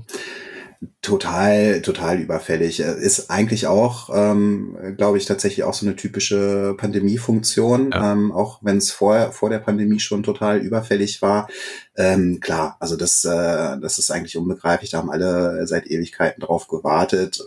total, 1.02 1.82
total 1.82 2.20
überfällig. 2.20 2.80
Äh, 2.80 3.00
ist 3.00 3.30
eigentlich 3.30 3.68
auch, 3.68 4.10
ähm, 4.14 4.78
glaube 4.98 5.18
ich, 5.18 5.26
tatsächlich 5.26 5.64
auch 5.64 5.74
so 5.74 5.86
eine 5.86 5.96
typische 5.96 6.76
Pandemiefunktion, 6.78 7.92
ja. 7.92 8.14
ähm, 8.14 8.32
auch 8.32 8.60
wenn 8.62 8.78
es 8.78 8.92
vor, 8.92 9.32
vor 9.32 9.50
der 9.50 9.60
Pandemie 9.60 10.00
schon 10.00 10.24
total 10.24 10.60
überfällig 10.60 11.22
war. 11.22 11.48
Ähm, 11.96 12.40
klar, 12.40 12.78
also 12.80 12.96
das, 12.96 13.26
äh, 13.26 13.80
das 13.80 13.98
ist 13.98 14.12
eigentlich 14.12 14.38
unbegreiflich. 14.38 14.92
Da 14.92 15.00
haben 15.00 15.12
alle 15.12 15.66
seit 15.68 15.88
Ewigkeiten 15.88 16.42
drauf 16.42 16.68
gewartet, 16.68 17.42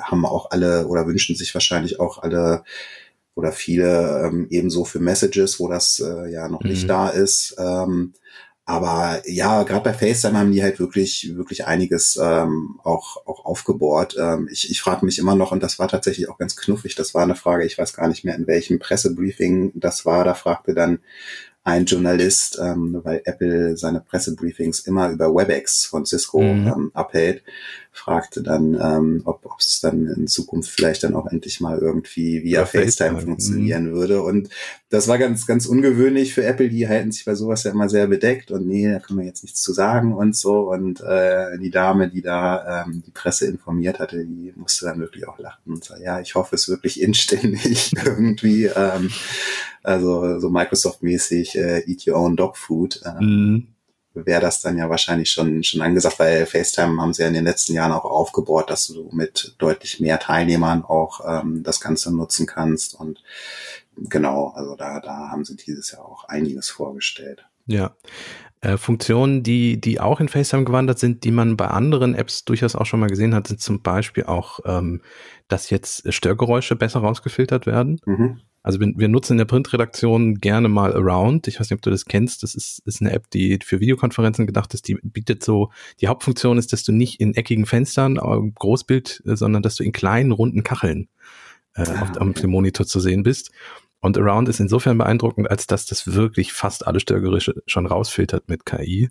haben 0.00 0.26
auch 0.26 0.50
alle 0.50 0.86
oder 0.86 1.06
wünschen 1.06 1.36
sich 1.36 1.54
wahrscheinlich 1.54 2.00
auch 2.00 2.22
alle 2.22 2.64
oder 3.34 3.52
viele 3.52 4.26
ähm, 4.26 4.46
ebenso 4.50 4.84
für 4.84 5.00
Messages, 5.00 5.58
wo 5.58 5.68
das 5.68 6.00
äh, 6.00 6.30
ja 6.30 6.48
noch 6.48 6.62
mhm. 6.62 6.70
nicht 6.70 6.88
da 6.88 7.08
ist. 7.08 7.56
Ähm, 7.58 8.14
aber 8.66 9.22
ja, 9.26 9.62
gerade 9.62 9.84
bei 9.84 9.92
FaceTime 9.92 10.38
haben 10.38 10.52
die 10.52 10.62
halt 10.62 10.78
wirklich, 10.78 11.36
wirklich 11.36 11.66
einiges 11.66 12.18
ähm, 12.22 12.80
auch, 12.82 13.18
auch 13.26 13.44
aufgebohrt. 13.44 14.16
Ähm, 14.18 14.48
ich 14.50 14.70
ich 14.70 14.80
frage 14.80 15.04
mich 15.04 15.18
immer 15.18 15.34
noch, 15.34 15.52
und 15.52 15.62
das 15.62 15.78
war 15.78 15.88
tatsächlich 15.88 16.30
auch 16.30 16.38
ganz 16.38 16.56
knuffig, 16.56 16.94
das 16.94 17.12
war 17.12 17.22
eine 17.22 17.34
Frage, 17.34 17.66
ich 17.66 17.76
weiß 17.76 17.92
gar 17.92 18.08
nicht 18.08 18.24
mehr, 18.24 18.34
in 18.34 18.46
welchem 18.46 18.78
Pressebriefing 18.78 19.72
das 19.74 20.06
war. 20.06 20.24
Da 20.24 20.32
fragte 20.32 20.72
dann 20.72 21.00
ein 21.62 21.86
Journalist, 21.86 22.58
ähm, 22.62 23.00
weil 23.04 23.22
Apple 23.24 23.76
seine 23.76 24.00
Pressebriefings 24.00 24.80
immer 24.80 25.10
über 25.10 25.34
WebEx 25.34 25.84
von 25.86 26.06
Cisco 26.06 26.40
mhm. 26.40 26.66
ähm, 26.66 26.90
abhält, 26.94 27.42
fragte 27.94 28.42
dann, 28.42 28.74
ähm, 28.74 29.22
ob 29.24 29.44
es 29.60 29.80
dann 29.80 30.08
in 30.08 30.26
Zukunft 30.26 30.68
vielleicht 30.68 31.04
dann 31.04 31.14
auch 31.14 31.26
endlich 31.26 31.60
mal 31.60 31.78
irgendwie 31.78 32.42
via 32.42 32.60
ja, 32.60 32.66
FaceTime, 32.66 32.86
FaceTime 32.86 33.20
funktionieren 33.20 33.90
mhm. 33.90 33.94
würde. 33.94 34.22
Und 34.22 34.48
das 34.90 35.06
war 35.06 35.16
ganz, 35.16 35.46
ganz 35.46 35.66
ungewöhnlich 35.66 36.34
für 36.34 36.44
Apple. 36.44 36.68
Die 36.68 36.88
halten 36.88 37.12
sich 37.12 37.24
bei 37.24 37.36
sowas 37.36 37.62
ja 37.62 37.70
immer 37.70 37.88
sehr 37.88 38.08
bedeckt 38.08 38.50
und 38.50 38.66
nee, 38.66 38.90
da 38.90 38.98
kann 38.98 39.16
man 39.16 39.24
jetzt 39.24 39.44
nichts 39.44 39.62
zu 39.62 39.72
sagen 39.72 40.12
und 40.12 40.34
so. 40.36 40.72
Und 40.72 41.00
äh, 41.02 41.56
die 41.58 41.70
Dame, 41.70 42.10
die 42.10 42.20
da 42.20 42.84
ähm, 42.84 43.04
die 43.06 43.12
Presse 43.12 43.46
informiert 43.46 44.00
hatte, 44.00 44.26
die 44.26 44.52
musste 44.56 44.86
dann 44.86 44.98
wirklich 44.98 45.28
auch 45.28 45.38
lachen 45.38 45.72
und 45.72 45.84
sagen, 45.84 46.02
ja, 46.02 46.18
ich 46.20 46.34
hoffe 46.34 46.56
es 46.56 46.68
wirklich 46.68 47.00
inständig 47.00 47.92
irgendwie. 48.04 48.64
Ähm, 48.64 49.10
also 49.84 50.40
so 50.40 50.48
Microsoft-mäßig 50.50 51.56
äh, 51.56 51.84
Eat 51.86 52.08
Your 52.08 52.16
Own 52.16 52.34
Dog 52.36 52.56
Food. 52.56 53.02
Äh, 53.04 53.22
mhm. 53.22 53.73
Wäre 54.14 54.40
das 54.40 54.60
dann 54.60 54.78
ja 54.78 54.88
wahrscheinlich 54.88 55.30
schon, 55.30 55.64
schon 55.64 55.82
angesagt, 55.82 56.20
weil 56.20 56.46
FaceTime 56.46 57.02
haben 57.02 57.12
sie 57.12 57.22
ja 57.22 57.28
in 57.28 57.34
den 57.34 57.44
letzten 57.44 57.74
Jahren 57.74 57.92
auch 57.92 58.04
aufgebaut, 58.04 58.70
dass 58.70 58.86
du 58.86 59.10
mit 59.12 59.56
deutlich 59.58 59.98
mehr 59.98 60.20
Teilnehmern 60.20 60.84
auch 60.84 61.20
ähm, 61.26 61.64
das 61.64 61.80
Ganze 61.80 62.14
nutzen 62.14 62.46
kannst. 62.46 62.94
Und 62.94 63.22
genau, 63.96 64.52
also 64.54 64.76
da, 64.76 65.00
da 65.00 65.30
haben 65.30 65.44
sie 65.44 65.56
dieses 65.56 65.90
Jahr 65.90 66.04
auch 66.04 66.24
einiges 66.28 66.70
vorgestellt. 66.70 67.44
Ja. 67.66 67.96
Äh, 68.60 68.78
Funktionen, 68.78 69.42
die, 69.42 69.80
die 69.80 70.00
auch 70.00 70.20
in 70.20 70.28
FaceTime 70.28 70.64
gewandert 70.64 70.98
sind, 70.98 71.24
die 71.24 71.30
man 71.30 71.56
bei 71.56 71.66
anderen 71.66 72.14
Apps 72.14 72.44
durchaus 72.44 72.76
auch 72.76 72.86
schon 72.86 73.00
mal 73.00 73.10
gesehen 73.10 73.34
hat, 73.34 73.48
sind 73.48 73.60
zum 73.60 73.82
Beispiel 73.82 74.24
auch, 74.24 74.60
ähm, 74.64 75.02
dass 75.48 75.70
jetzt 75.70 76.12
Störgeräusche 76.12 76.76
besser 76.76 77.00
rausgefiltert 77.00 77.66
werden. 77.66 78.00
Mhm. 78.06 78.40
Also 78.62 78.80
wir, 78.80 79.08
nutzen 79.08 79.34
in 79.34 79.38
der 79.38 79.44
Printredaktion 79.44 80.36
gerne 80.36 80.68
mal 80.68 80.94
Around. 80.94 81.48
Ich 81.48 81.60
weiß 81.60 81.68
nicht, 81.68 81.76
ob 81.76 81.82
du 81.82 81.90
das 81.90 82.06
kennst. 82.06 82.42
Das 82.42 82.54
ist, 82.54 82.80
ist 82.86 83.02
eine 83.02 83.12
App, 83.12 83.28
die 83.28 83.58
für 83.62 83.78
Videokonferenzen 83.78 84.46
gedacht 84.46 84.72
ist. 84.72 84.88
Die 84.88 84.94
bietet 85.02 85.44
so, 85.44 85.70
die 86.00 86.08
Hauptfunktion 86.08 86.56
ist, 86.56 86.72
dass 86.72 86.82
du 86.82 86.90
nicht 86.90 87.20
in 87.20 87.34
eckigen 87.34 87.66
Fenstern, 87.66 88.16
äh, 88.16 88.50
Großbild, 88.54 89.22
äh, 89.26 89.36
sondern 89.36 89.62
dass 89.62 89.76
du 89.76 89.84
in 89.84 89.92
kleinen, 89.92 90.32
runden 90.32 90.62
Kacheln 90.62 91.08
äh, 91.74 91.82
ah, 91.82 92.02
auf, 92.02 92.10
okay. 92.16 92.40
dem 92.40 92.50
Monitor 92.50 92.86
zu 92.86 93.00
sehen 93.00 93.22
bist. 93.22 93.50
Und 94.00 94.16
Around 94.16 94.48
ist 94.48 94.60
insofern 94.60 94.96
beeindruckend, 94.96 95.50
als 95.50 95.66
dass 95.66 95.84
das 95.84 96.14
wirklich 96.14 96.54
fast 96.54 96.86
alle 96.86 97.00
Störgeräusche 97.00 97.62
schon 97.66 97.84
rausfiltert 97.84 98.48
mit 98.48 98.64
KI. 98.64 99.10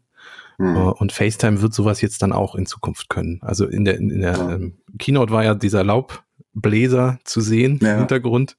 Mhm. 0.58 0.78
Und 0.78 1.12
FaceTime 1.12 1.62
wird 1.62 1.74
sowas 1.74 2.02
jetzt 2.02 2.22
dann 2.22 2.34
auch 2.34 2.56
in 2.56 2.66
Zukunft 2.66 3.10
können. 3.10 3.40
Also 3.42 3.66
in 3.66 3.86
der, 3.86 3.98
in 3.98 4.20
der 4.20 4.38
ja. 4.38 4.52
ähm, 4.52 4.78
Keynote 5.00 5.32
war 5.32 5.44
ja 5.44 5.56
dieser 5.56 5.84
Laubbläser 5.84 7.20
zu 7.24 7.42
sehen 7.42 7.80
ja. 7.82 7.94
im 7.94 8.00
Hintergrund. 8.00 8.58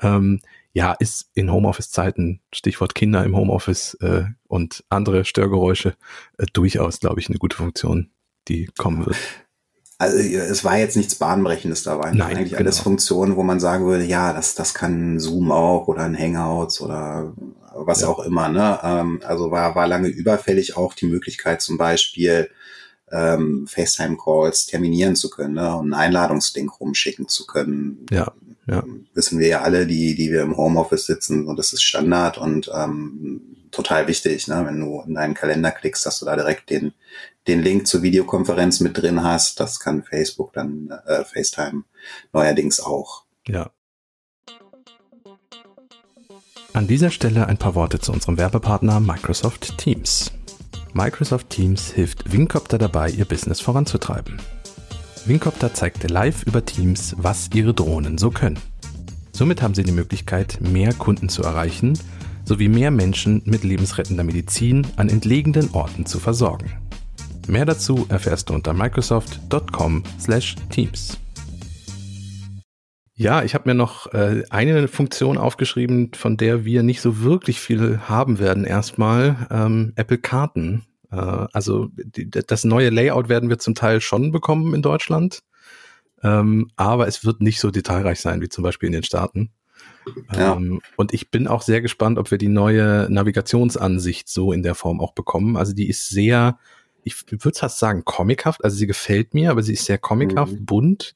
Ähm, 0.00 0.40
ja, 0.74 0.92
ist 0.92 1.30
in 1.34 1.52
Homeoffice-Zeiten, 1.52 2.40
Stichwort 2.52 2.94
Kinder 2.94 3.24
im 3.24 3.36
Homeoffice 3.36 3.94
äh, 4.00 4.24
und 4.48 4.84
andere 4.88 5.24
Störgeräusche, 5.24 5.94
äh, 6.38 6.46
durchaus, 6.52 7.00
glaube 7.00 7.20
ich, 7.20 7.28
eine 7.28 7.38
gute 7.38 7.56
Funktion, 7.56 8.10
die 8.48 8.70
kommen 8.78 9.04
wird. 9.04 9.16
Also 9.98 10.16
es 10.18 10.64
war 10.64 10.78
jetzt 10.78 10.96
nichts 10.96 11.14
Bahnbrechendes 11.14 11.84
dabei. 11.84 12.10
Nein, 12.12 12.36
eigentlich 12.36 12.50
genau. 12.50 12.62
alles 12.62 12.80
Funktionen, 12.80 13.36
wo 13.36 13.44
man 13.44 13.60
sagen 13.60 13.86
würde, 13.86 14.04
ja, 14.04 14.32
das, 14.32 14.56
das 14.56 14.74
kann 14.74 15.20
Zoom 15.20 15.52
auch 15.52 15.86
oder 15.86 16.02
ein 16.02 16.18
Hangouts 16.18 16.80
oder 16.80 17.34
was 17.86 18.02
ja. 18.02 18.08
auch 18.08 18.20
immer. 18.20 18.48
Ne? 18.48 18.78
Ähm, 18.82 19.20
also 19.24 19.50
war, 19.50 19.74
war 19.74 19.86
lange 19.86 20.08
überfällig 20.08 20.76
auch 20.76 20.94
die 20.94 21.06
Möglichkeit 21.06 21.60
zum 21.60 21.78
Beispiel 21.78 22.50
ähm, 23.10 23.66
FaceTime-Calls 23.66 24.66
terminieren 24.66 25.16
zu 25.16 25.30
können 25.30 25.54
ne? 25.54 25.76
und 25.76 25.92
einen 25.92 25.94
Einladungslink 25.94 26.80
rumschicken 26.80 27.28
zu 27.28 27.46
können. 27.46 28.06
Ja, 28.10 28.32
ja. 28.66 28.84
Wissen 29.14 29.38
wir 29.38 29.48
ja 29.48 29.60
alle, 29.62 29.86
die, 29.86 30.14
die 30.14 30.30
wir 30.30 30.42
im 30.42 30.56
Homeoffice 30.56 31.06
sitzen 31.06 31.46
und 31.46 31.58
das 31.58 31.72
ist 31.72 31.82
Standard 31.82 32.38
und 32.38 32.70
ähm, 32.74 33.66
total 33.70 34.06
wichtig, 34.06 34.48
ne? 34.48 34.62
wenn 34.64 34.80
du 34.80 35.02
in 35.06 35.14
deinen 35.14 35.34
Kalender 35.34 35.70
klickst, 35.70 36.06
dass 36.06 36.20
du 36.20 36.26
da 36.26 36.36
direkt 36.36 36.70
den, 36.70 36.92
den 37.48 37.60
Link 37.60 37.86
zur 37.86 38.02
Videokonferenz 38.02 38.80
mit 38.80 38.96
drin 38.96 39.22
hast. 39.22 39.60
Das 39.60 39.80
kann 39.80 40.04
Facebook 40.04 40.52
dann, 40.52 40.90
äh, 41.06 41.24
FaceTime 41.24 41.84
neuerdings 42.32 42.80
auch. 42.80 43.24
Ja. 43.46 43.70
An 46.74 46.86
dieser 46.86 47.10
Stelle 47.10 47.48
ein 47.48 47.58
paar 47.58 47.74
Worte 47.74 47.98
zu 47.98 48.12
unserem 48.12 48.38
Werbepartner 48.38 48.98
Microsoft 48.98 49.76
Teams. 49.76 50.32
Microsoft 50.94 51.50
Teams 51.50 51.90
hilft 51.90 52.32
Wingcopter 52.32 52.78
dabei, 52.78 53.10
ihr 53.10 53.26
Business 53.26 53.60
voranzutreiben. 53.60 54.38
Wingcopter 55.26 55.74
zeigte 55.74 56.06
live 56.06 56.44
über 56.44 56.64
Teams, 56.64 57.14
was 57.18 57.50
ihre 57.52 57.74
Drohnen 57.74 58.16
so 58.16 58.30
können. 58.30 58.58
Somit 59.32 59.60
haben 59.60 59.74
sie 59.74 59.82
die 59.82 59.92
Möglichkeit, 59.92 60.60
mehr 60.62 60.94
Kunden 60.94 61.28
zu 61.28 61.42
erreichen, 61.42 61.98
sowie 62.46 62.68
mehr 62.68 62.90
Menschen 62.90 63.42
mit 63.44 63.64
lebensrettender 63.64 64.24
Medizin 64.24 64.86
an 64.96 65.10
entlegenen 65.10 65.74
Orten 65.74 66.06
zu 66.06 66.20
versorgen. 66.20 66.72
Mehr 67.48 67.66
dazu 67.66 68.06
erfährst 68.08 68.48
du 68.48 68.54
unter 68.54 68.72
microsoft.com/teams. 68.72 71.18
Ja, 73.22 73.44
ich 73.44 73.54
habe 73.54 73.68
mir 73.68 73.74
noch 73.74 74.12
äh, 74.12 74.42
eine 74.50 74.88
Funktion 74.88 75.38
aufgeschrieben, 75.38 76.10
von 76.14 76.36
der 76.36 76.64
wir 76.64 76.82
nicht 76.82 77.00
so 77.00 77.22
wirklich 77.22 77.60
viel 77.60 78.00
haben 78.00 78.38
werden. 78.38 78.64
Erstmal 78.64 79.46
ähm, 79.50 79.92
Apple 79.94 80.18
Karten. 80.18 80.84
Äh, 81.10 81.16
also 81.16 81.88
die, 81.96 82.28
das 82.28 82.64
neue 82.64 82.90
Layout 82.90 83.28
werden 83.28 83.48
wir 83.48 83.58
zum 83.58 83.74
Teil 83.74 84.00
schon 84.00 84.32
bekommen 84.32 84.74
in 84.74 84.82
Deutschland, 84.82 85.40
ähm, 86.22 86.70
aber 86.76 87.06
es 87.06 87.24
wird 87.24 87.40
nicht 87.40 87.60
so 87.60 87.70
detailreich 87.70 88.20
sein 88.20 88.40
wie 88.40 88.48
zum 88.48 88.64
Beispiel 88.64 88.88
in 88.88 88.94
den 88.94 89.04
Staaten. 89.04 89.52
Ja. 90.34 90.54
Ähm, 90.54 90.80
und 90.96 91.14
ich 91.14 91.30
bin 91.30 91.46
auch 91.46 91.62
sehr 91.62 91.80
gespannt, 91.80 92.18
ob 92.18 92.30
wir 92.32 92.38
die 92.38 92.48
neue 92.48 93.06
Navigationsansicht 93.08 94.28
so 94.28 94.52
in 94.52 94.64
der 94.64 94.74
Form 94.74 95.00
auch 95.00 95.12
bekommen. 95.12 95.56
Also 95.56 95.72
die 95.74 95.88
ist 95.88 96.08
sehr, 96.08 96.58
ich 97.04 97.14
würde 97.30 97.58
fast 97.58 97.78
sagen, 97.78 98.04
comichaft. 98.04 98.64
Also 98.64 98.76
sie 98.76 98.88
gefällt 98.88 99.32
mir, 99.32 99.52
aber 99.52 99.62
sie 99.62 99.74
ist 99.74 99.84
sehr 99.84 99.98
comichaft, 99.98 100.52
mhm. 100.52 100.66
bunt. 100.66 101.14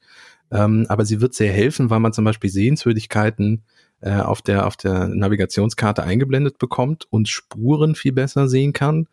Ähm, 0.50 0.86
aber 0.88 1.04
sie 1.04 1.20
wird 1.20 1.34
sehr 1.34 1.52
helfen, 1.52 1.90
weil 1.90 2.00
man 2.00 2.12
zum 2.12 2.24
Beispiel 2.24 2.50
Sehenswürdigkeiten 2.50 3.64
äh, 4.00 4.20
auf 4.20 4.42
der 4.42 4.66
auf 4.66 4.76
der 4.76 5.08
Navigationskarte 5.08 6.02
eingeblendet 6.02 6.58
bekommt 6.58 7.06
und 7.10 7.28
Spuren 7.28 7.94
viel 7.94 8.12
besser 8.12 8.48
sehen 8.48 8.72
kann, 8.72 9.08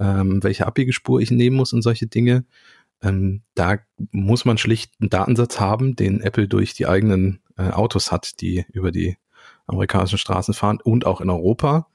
ähm, 0.00 0.42
welche 0.42 0.66
Abbiegespur 0.66 1.20
ich 1.20 1.30
nehmen 1.30 1.56
muss 1.56 1.72
und 1.72 1.82
solche 1.82 2.06
Dinge. 2.06 2.44
Ähm, 3.02 3.42
da 3.54 3.78
muss 4.10 4.44
man 4.44 4.58
schlicht 4.58 4.92
einen 5.00 5.10
Datensatz 5.10 5.60
haben, 5.60 5.96
den 5.96 6.20
Apple 6.20 6.48
durch 6.48 6.74
die 6.74 6.86
eigenen 6.86 7.40
äh, 7.56 7.70
Autos 7.70 8.12
hat, 8.12 8.40
die 8.40 8.64
über 8.72 8.92
die 8.92 9.16
amerikanischen 9.66 10.18
Straßen 10.18 10.54
fahren 10.54 10.78
und 10.82 11.06
auch 11.06 11.20
in 11.20 11.30
Europa. 11.30 11.88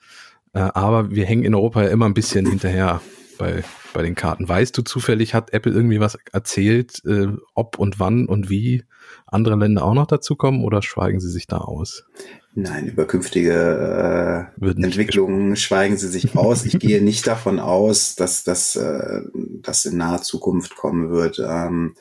Äh, 0.53 0.59
aber 0.59 1.11
wir 1.11 1.25
hängen 1.25 1.43
in 1.43 1.55
Europa 1.55 1.83
ja 1.83 1.89
immer 1.89 2.05
ein 2.05 2.13
bisschen 2.13 2.45
hinterher 2.45 3.01
bei, 3.37 3.63
bei 3.97 4.03
den 4.03 4.13
Karten. 4.13 4.47
Weißt 4.47 4.77
du 4.77 4.83
zufällig, 4.83 5.33
hat 5.33 5.53
Apple 5.53 5.71
irgendwie 5.71 5.99
was 5.99 6.19
erzählt, 6.31 7.01
äh, 7.03 7.29
ob 7.55 7.79
und 7.79 7.99
wann 7.99 8.27
und 8.27 8.47
wie 8.47 8.83
andere 9.25 9.55
Länder 9.55 9.83
auch 9.83 9.95
noch 9.95 10.05
dazukommen 10.05 10.63
oder 10.63 10.83
schweigen 10.83 11.19
sie 11.19 11.31
sich 11.31 11.47
da 11.47 11.57
aus? 11.57 12.05
Nein, 12.53 12.85
über 12.85 13.05
künftige 13.05 14.51
äh, 14.61 14.65
Entwicklungen 14.67 15.55
schweigen 15.55 15.97
sie 15.97 16.09
sich 16.09 16.37
aus. 16.37 16.63
Ich 16.65 16.77
gehe 16.79 17.01
nicht 17.03 17.25
davon 17.25 17.59
aus, 17.59 18.15
dass 18.15 18.43
das 18.43 18.75
äh, 18.75 19.21
das 19.63 19.85
in 19.85 19.97
naher 19.97 20.21
Zukunft 20.21 20.75
kommen 20.75 21.09
wird. 21.09 21.43
Ähm, 21.43 21.95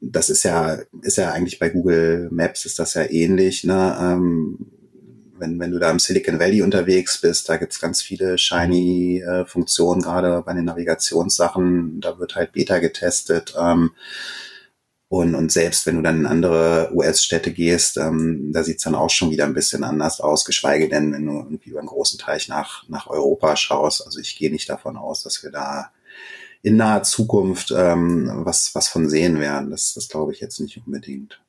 das 0.00 0.30
ist 0.30 0.44
ja 0.44 0.78
ist 1.02 1.18
ja 1.18 1.32
eigentlich 1.32 1.58
bei 1.58 1.68
Google 1.68 2.30
Maps 2.30 2.64
ist 2.64 2.78
das 2.78 2.94
ja 2.94 3.02
ähnlich. 3.02 3.64
Ne? 3.64 3.98
Ähm, 4.00 4.77
wenn, 5.38 5.58
wenn 5.60 5.70
du 5.70 5.78
da 5.78 5.90
im 5.90 5.98
Silicon 5.98 6.38
Valley 6.38 6.62
unterwegs 6.62 7.20
bist, 7.20 7.48
da 7.48 7.56
gibt's 7.56 7.80
ganz 7.80 8.02
viele 8.02 8.38
shiny 8.38 9.20
äh, 9.20 9.44
Funktionen, 9.44 10.02
gerade 10.02 10.42
bei 10.44 10.54
den 10.54 10.64
Navigationssachen, 10.64 12.00
da 12.00 12.18
wird 12.18 12.36
halt 12.36 12.52
Beta 12.52 12.78
getestet. 12.78 13.54
Ähm, 13.58 13.92
und, 15.10 15.34
und 15.34 15.50
selbst 15.50 15.86
wenn 15.86 15.96
du 15.96 16.02
dann 16.02 16.20
in 16.20 16.26
andere 16.26 16.90
US-Städte 16.92 17.52
gehst, 17.52 17.96
ähm, 17.96 18.50
da 18.52 18.62
sieht's 18.62 18.84
dann 18.84 18.94
auch 18.94 19.08
schon 19.08 19.30
wieder 19.30 19.46
ein 19.46 19.54
bisschen 19.54 19.82
anders 19.82 20.20
aus, 20.20 20.44
geschweige 20.44 20.88
denn, 20.88 21.12
wenn 21.12 21.24
du 21.24 21.32
irgendwie 21.32 21.70
über 21.70 21.78
einen 21.78 21.88
großen 21.88 22.18
Teich 22.18 22.48
nach, 22.48 22.86
nach 22.88 23.06
Europa 23.06 23.56
schaust. 23.56 24.04
Also 24.04 24.20
ich 24.20 24.36
gehe 24.36 24.50
nicht 24.50 24.68
davon 24.68 24.98
aus, 24.98 25.22
dass 25.22 25.42
wir 25.42 25.50
da 25.50 25.92
in 26.62 26.76
naher 26.76 27.02
Zukunft 27.02 27.72
ähm, 27.76 28.30
was, 28.44 28.74
was 28.74 28.88
von 28.88 29.08
sehen 29.08 29.40
werden. 29.40 29.70
Das, 29.70 29.94
das 29.94 30.08
glaube 30.08 30.32
ich 30.32 30.40
jetzt 30.40 30.60
nicht 30.60 30.80
unbedingt. 30.84 31.40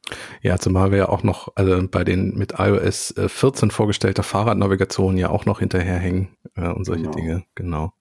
Ja, 0.42 0.58
zumal 0.58 0.92
wir 0.92 0.98
ja 1.00 1.10
auch 1.10 1.24
noch 1.24 1.52
also 1.56 1.82
bei 1.90 2.04
den 2.04 2.38
mit 2.38 2.56
iOS 2.58 3.14
14 3.28 3.70
äh, 3.70 3.72
vorgestellter 3.72 4.24
Fahrradnavigation 4.24 5.18
ja 5.18 5.30
auch 5.30 5.46
noch 5.46 5.60
hinterherhängen 5.60 6.30
äh, 6.56 6.70
und 6.70 6.86
solche 6.86 7.04
genau. 7.04 7.16
Dinge, 7.16 7.44
genau. 7.56 7.94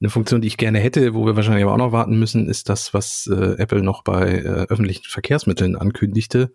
Eine 0.00 0.10
Funktion, 0.10 0.40
die 0.40 0.48
ich 0.48 0.58
gerne 0.58 0.78
hätte, 0.78 1.14
wo 1.14 1.24
wir 1.24 1.36
wahrscheinlich 1.36 1.64
aber 1.64 1.72
auch 1.72 1.78
noch 1.78 1.92
warten 1.92 2.18
müssen, 2.18 2.48
ist 2.48 2.68
das, 2.68 2.92
was 2.92 3.26
äh, 3.32 3.56
Apple 3.58 3.82
noch 3.82 4.02
bei 4.02 4.38
äh, 4.38 4.66
öffentlichen 4.68 5.04
Verkehrsmitteln 5.04 5.76
ankündigte, 5.76 6.52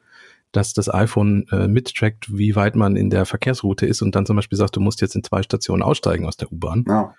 dass 0.52 0.74
das 0.74 0.94
iPhone 0.94 1.48
äh, 1.52 1.68
mittrackt, 1.68 2.38
wie 2.38 2.56
weit 2.56 2.76
man 2.76 2.96
in 2.96 3.10
der 3.10 3.26
Verkehrsroute 3.26 3.86
ist 3.86 4.02
und 4.02 4.16
dann 4.16 4.26
zum 4.26 4.36
Beispiel 4.36 4.58
sagt, 4.58 4.76
du 4.76 4.80
musst 4.80 5.02
jetzt 5.02 5.16
in 5.16 5.24
zwei 5.24 5.42
Stationen 5.42 5.82
aussteigen 5.82 6.26
aus 6.26 6.38
der 6.38 6.52
U-Bahn. 6.52 6.86
Ja. 6.88 7.16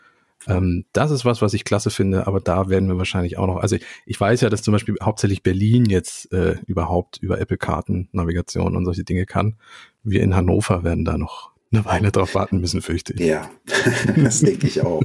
Ähm, 0.49 0.85
das 0.93 1.11
ist 1.11 1.25
was, 1.25 1.43
was 1.43 1.55
ich 1.55 1.65
klasse 1.65 1.91
finde, 1.91 2.27
aber 2.27 2.41
da 2.41 2.69
werden 2.69 2.89
wir 2.89 2.99
wahrscheinlich 2.99 3.39
auch 3.39 3.47
noch, 3.47 3.57
also 3.57 3.77
ich, 3.77 3.85
ich 4.07 4.21
weiß 4.21 4.41
ja, 4.41 4.51
dass 4.51 4.63
zum 4.63 4.73
Beispiel 4.73 4.97
hauptsächlich 5.03 5.43
Berlin 5.43 5.87
jetzt 5.87 6.33
äh, 6.33 6.57
überhaupt 6.67 7.19
über 7.19 7.41
Apple-Karten 7.41 8.09
Navigation 8.13 8.77
und 8.77 8.85
solche 8.85 9.05
Dinge 9.05 9.27
kann. 9.27 9.57
Wir 10.03 10.23
in 10.23 10.35
Hannover 10.35 10.85
werden 10.85 11.05
da 11.05 11.17
noch 11.17 11.53
eine 11.73 11.85
Weile 11.85 12.13
drauf 12.13 12.35
warten 12.35 12.61
müssen, 12.61 12.83
fürchte 12.83 13.15
ich. 13.15 13.21
Ja, 13.21 13.51
das 14.17 14.41
denke 14.41 14.67
ich 14.67 14.83
auch. 14.83 15.03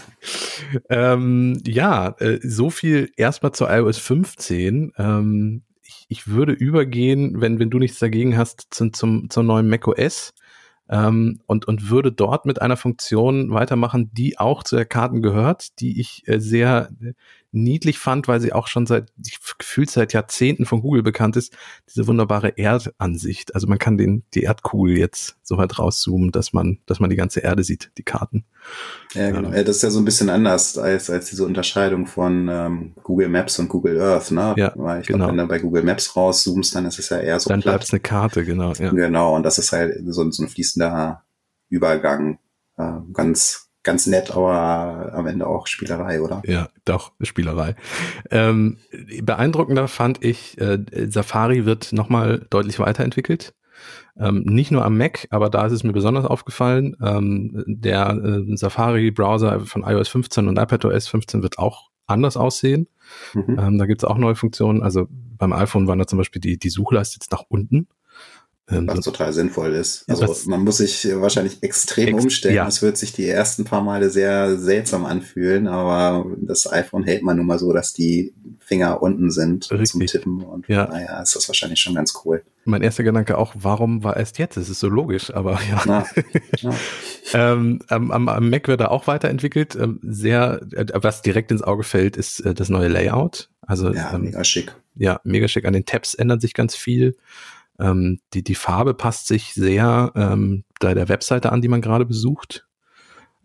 ähm, 0.90 1.60
ja, 1.64 2.08
äh, 2.18 2.40
so 2.42 2.70
viel 2.70 3.12
erstmal 3.16 3.52
zur 3.52 3.70
iOS 3.70 3.98
15. 3.98 4.92
Ähm, 4.98 5.62
ich, 5.82 6.06
ich 6.08 6.28
würde 6.28 6.52
übergehen, 6.52 7.40
wenn, 7.40 7.58
wenn 7.60 7.70
du 7.70 7.78
nichts 7.78 7.98
dagegen 8.00 8.36
hast, 8.36 8.68
zum, 8.70 8.92
zum, 8.92 9.30
zum 9.30 9.46
neuen 9.46 9.68
macOS 9.68 10.32
ähm, 10.90 11.40
und, 11.46 11.66
und 11.68 11.88
würde 11.88 12.10
dort 12.10 12.46
mit 12.46 12.60
einer 12.60 12.76
Funktion 12.76 13.52
weitermachen, 13.52 14.10
die 14.12 14.38
auch 14.38 14.64
zu 14.64 14.76
der 14.76 14.86
Karten 14.86 15.22
gehört, 15.22 15.80
die 15.80 16.00
ich 16.00 16.24
äh, 16.26 16.40
sehr 16.40 16.90
niedlich 17.52 17.98
fand, 17.98 18.28
weil 18.28 18.40
sie 18.40 18.52
auch 18.52 18.66
schon 18.68 18.86
seit, 18.86 19.12
gefühlt 19.58 19.90
seit 19.90 20.12
Jahrzehnten 20.12 20.66
von 20.66 20.82
Google 20.82 21.02
bekannt 21.02 21.36
ist, 21.36 21.56
diese 21.88 22.06
wunderbare 22.06 22.56
Erdansicht. 22.56 23.54
Also 23.54 23.66
man 23.66 23.78
kann 23.78 23.98
den, 23.98 24.24
die 24.34 24.42
Erdkugel 24.42 24.96
jetzt 24.96 25.36
so 25.42 25.58
weit 25.58 25.78
rauszoomen, 25.78 26.30
dass 26.30 26.52
man, 26.52 26.78
dass 26.86 27.00
man 27.00 27.10
die 27.10 27.16
ganze 27.16 27.40
Erde 27.40 27.64
sieht, 27.64 27.90
die 27.98 28.02
Karten. 28.02 28.44
Ja, 29.14 29.30
genau. 29.30 29.52
Ja, 29.52 29.64
das 29.64 29.76
ist 29.76 29.82
ja 29.82 29.90
so 29.90 29.98
ein 29.98 30.04
bisschen 30.04 30.30
anders 30.30 30.78
als, 30.78 31.10
als 31.10 31.30
diese 31.30 31.44
Unterscheidung 31.44 32.06
von 32.06 32.48
ähm, 32.48 32.92
Google 33.02 33.28
Maps 33.28 33.58
und 33.58 33.68
Google 33.68 34.00
Earth, 34.00 34.30
ne? 34.30 34.54
Ja, 34.56 34.72
Weil 34.76 35.00
ich 35.00 35.08
genau. 35.08 35.18
glaube, 35.18 35.32
wenn 35.32 35.38
du 35.38 35.48
bei 35.48 35.58
Google 35.58 35.82
Maps 35.82 36.14
rauszoomst, 36.14 36.74
dann 36.74 36.86
ist 36.86 36.98
es 36.98 37.08
ja 37.08 37.18
eher 37.18 37.40
so. 37.40 37.50
Dann 37.50 37.60
bleibt 37.60 37.84
es 37.84 37.92
eine 37.92 38.00
Karte, 38.00 38.44
genau. 38.44 38.72
Ja. 38.74 38.90
Genau, 38.90 39.34
und 39.34 39.42
das 39.42 39.58
ist 39.58 39.72
halt 39.72 39.96
so, 40.06 40.30
so 40.30 40.42
ein 40.44 40.48
fließender 40.48 41.24
Übergang. 41.68 42.38
Äh, 42.76 42.98
ganz, 43.12 43.69
ganz 43.82 44.06
nett, 44.06 44.30
aber 44.30 45.12
am 45.14 45.26
Ende 45.26 45.46
auch 45.46 45.66
Spielerei, 45.66 46.20
oder? 46.20 46.42
Ja, 46.46 46.68
doch, 46.84 47.12
Spielerei. 47.20 47.76
Ähm, 48.30 48.78
beeindruckender 49.22 49.88
fand 49.88 50.24
ich, 50.24 50.60
äh, 50.60 50.78
Safari 51.08 51.64
wird 51.64 51.92
nochmal 51.92 52.46
deutlich 52.50 52.78
weiterentwickelt. 52.78 53.54
Ähm, 54.18 54.42
nicht 54.44 54.70
nur 54.70 54.84
am 54.84 54.98
Mac, 54.98 55.26
aber 55.30 55.48
da 55.48 55.64
ist 55.66 55.72
es 55.72 55.84
mir 55.84 55.92
besonders 55.92 56.26
aufgefallen. 56.26 56.96
Ähm, 57.02 57.64
der 57.66 58.10
äh, 58.10 58.56
Safari-Browser 58.56 59.60
von 59.60 59.82
iOS 59.82 60.08
15 60.08 60.48
und 60.48 60.58
iPadOS 60.58 61.08
15 61.08 61.42
wird 61.42 61.58
auch 61.58 61.90
anders 62.06 62.36
aussehen. 62.36 62.88
Mhm. 63.32 63.58
Ähm, 63.58 63.78
da 63.78 63.86
gibt 63.86 64.02
es 64.02 64.08
auch 64.08 64.18
neue 64.18 64.34
Funktionen. 64.34 64.82
Also 64.82 65.06
beim 65.10 65.52
iPhone 65.52 65.86
waren 65.86 65.98
da 65.98 66.06
zum 66.06 66.18
Beispiel 66.18 66.40
die, 66.40 66.58
die 66.58 66.68
Suchleiste 66.68 67.16
jetzt 67.16 67.32
nach 67.32 67.44
unten. 67.48 67.88
Ähm, 68.70 68.86
Was 68.86 69.00
total 69.00 69.32
sinnvoll 69.32 69.74
ist. 69.74 70.04
Also 70.08 70.26
das, 70.26 70.46
man 70.46 70.62
muss 70.62 70.76
sich 70.76 71.08
wahrscheinlich 71.14 71.62
extrem 71.62 72.14
ex 72.14 72.24
umstellen. 72.24 72.54
Ja. 72.54 72.64
Das 72.64 72.82
wird 72.82 72.96
sich 72.96 73.12
die 73.12 73.28
ersten 73.28 73.64
paar 73.64 73.82
Male 73.82 74.10
sehr 74.10 74.58
seltsam 74.58 75.04
anfühlen, 75.04 75.66
aber 75.66 76.26
das 76.36 76.70
iPhone 76.70 77.04
hält 77.04 77.22
man 77.22 77.36
nun 77.36 77.46
mal 77.46 77.58
so, 77.58 77.72
dass 77.72 77.92
die 77.92 78.32
Finger 78.60 79.02
unten 79.02 79.30
sind 79.30 79.70
Richtig. 79.70 79.90
zum 79.90 80.06
Tippen 80.06 80.42
und 80.42 80.68
ja. 80.68 80.86
naja, 80.86 81.20
ist 81.20 81.34
das 81.34 81.48
wahrscheinlich 81.48 81.80
schon 81.80 81.94
ganz 81.94 82.14
cool. 82.24 82.42
Mein 82.64 82.82
erster 82.82 83.02
Gedanke 83.02 83.38
auch, 83.38 83.54
warum 83.58 84.04
war 84.04 84.16
erst 84.16 84.38
jetzt? 84.38 84.56
Das 84.56 84.68
ist 84.68 84.80
so 84.80 84.88
logisch, 84.88 85.34
aber 85.34 85.58
ja. 85.68 85.82
Na, 85.86 86.06
ja. 86.58 86.74
ähm, 87.32 87.80
am, 87.88 88.10
am, 88.10 88.50
Mac 88.50 88.68
wird 88.68 88.80
er 88.80 88.92
auch 88.92 89.06
weiterentwickelt. 89.06 89.74
Ähm, 89.74 89.98
sehr, 90.02 90.60
äh, 90.72 90.86
was 90.94 91.22
direkt 91.22 91.50
ins 91.50 91.62
Auge 91.62 91.82
fällt, 91.82 92.16
ist 92.16 92.40
äh, 92.40 92.54
das 92.54 92.68
neue 92.68 92.88
Layout. 92.88 93.48
Also 93.62 93.92
ja, 93.92 94.14
ähm, 94.14 94.22
mega 94.22 94.44
schick. 94.44 94.74
Ja, 94.94 95.20
mega 95.24 95.48
schick. 95.48 95.64
An 95.64 95.72
den 95.72 95.86
Tabs 95.86 96.14
ändert 96.14 96.40
sich 96.40 96.54
ganz 96.54 96.76
viel. 96.76 97.16
Ähm, 97.80 98.20
die, 98.34 98.44
die 98.44 98.54
Farbe 98.54 98.94
passt 98.94 99.26
sich 99.26 99.54
sehr 99.54 100.12
ähm, 100.14 100.64
da 100.78 100.94
der 100.94 101.08
Webseite 101.08 101.50
an, 101.50 101.62
die 101.62 101.68
man 101.68 101.80
gerade 101.80 102.04
besucht. 102.04 102.66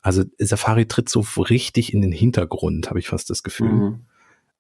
Also 0.02 0.24
Safari 0.38 0.88
tritt 0.88 1.10
so 1.10 1.26
richtig 1.38 1.94
in 1.94 2.02
den 2.02 2.12
Hintergrund, 2.12 2.90
habe 2.90 3.00
ich 3.00 3.08
fast 3.08 3.30
das 3.30 3.42
Gefühl. 3.42 3.72
Mhm. 3.72 4.00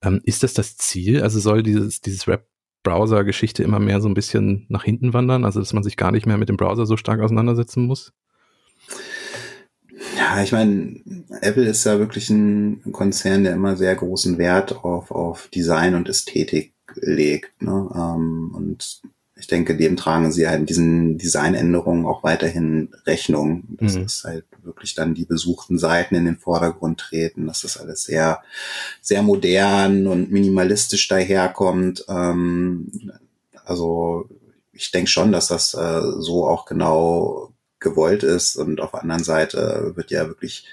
Ähm, 0.01 0.21
ist 0.23 0.43
das 0.43 0.53
das 0.53 0.77
Ziel? 0.77 1.21
Also 1.21 1.39
soll 1.39 1.61
dieses, 1.61 2.01
dieses 2.01 2.25
Web-Browser-Geschichte 2.25 3.63
immer 3.63 3.79
mehr 3.79 4.01
so 4.01 4.07
ein 4.07 4.13
bisschen 4.13 4.65
nach 4.69 4.83
hinten 4.83 5.13
wandern? 5.13 5.45
Also 5.45 5.59
dass 5.59 5.73
man 5.73 5.83
sich 5.83 5.97
gar 5.97 6.11
nicht 6.11 6.25
mehr 6.25 6.37
mit 6.37 6.49
dem 6.49 6.57
Browser 6.57 6.85
so 6.85 6.97
stark 6.97 7.19
auseinandersetzen 7.19 7.85
muss? 7.85 8.13
Ja, 10.17 10.41
ich 10.41 10.51
meine, 10.51 10.99
Apple 11.41 11.65
ist 11.65 11.85
ja 11.85 11.99
wirklich 11.99 12.29
ein 12.29 12.81
Konzern, 12.91 13.43
der 13.43 13.53
immer 13.53 13.75
sehr 13.75 13.95
großen 13.95 14.37
Wert 14.37 14.83
auf, 14.83 15.11
auf 15.11 15.49
Design 15.49 15.95
und 15.95 16.09
Ästhetik 16.09 16.73
legt. 16.95 17.61
Ne? 17.61 17.89
Ähm, 17.93 18.51
und 18.55 19.01
ich 19.45 19.49
denke, 19.49 19.77
dem 19.77 19.95
tragen 19.95 20.31
sie 20.31 20.47
halt 20.47 20.67
diesen 20.67 21.19
Designänderungen 21.19 22.07
auch 22.07 22.23
weiterhin 22.23 22.89
Rechnung. 23.05 23.65
Das 23.79 23.93
mhm. 23.93 24.05
ist 24.05 24.23
halt 24.23 24.45
wirklich 24.63 24.95
dann 24.95 25.13
die 25.13 25.25
besuchten 25.25 25.77
Seiten 25.77 26.15
in 26.15 26.25
den 26.25 26.39
Vordergrund 26.39 26.99
treten, 26.99 27.45
dass 27.45 27.61
das 27.61 27.77
alles 27.77 28.05
sehr, 28.05 28.41
sehr 29.01 29.21
modern 29.21 30.07
und 30.07 30.31
minimalistisch 30.31 31.07
daherkommt. 31.07 32.05
Ähm, 32.09 32.89
also 33.65 34.27
ich 34.73 34.89
denke 34.89 35.11
schon, 35.11 35.31
dass 35.31 35.49
das 35.49 35.75
äh, 35.75 36.01
so 36.17 36.47
auch 36.47 36.65
genau 36.65 37.53
gewollt 37.79 38.23
ist. 38.23 38.55
Und 38.55 38.81
auf 38.81 38.89
der 38.89 39.03
anderen 39.03 39.23
Seite 39.23 39.91
wird 39.93 40.09
ja 40.09 40.27
wirklich 40.27 40.65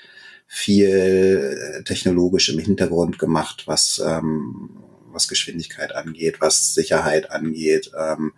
viel 0.46 1.82
technologisch 1.84 2.48
im 2.48 2.58
Hintergrund 2.58 3.18
gemacht, 3.18 3.64
was 3.66 4.02
ähm, 4.02 4.70
was 5.14 5.28
Geschwindigkeit 5.28 5.94
angeht, 5.94 6.40
was 6.40 6.74
Sicherheit 6.74 7.30
angeht. 7.30 7.90
Ähm, 7.98 8.32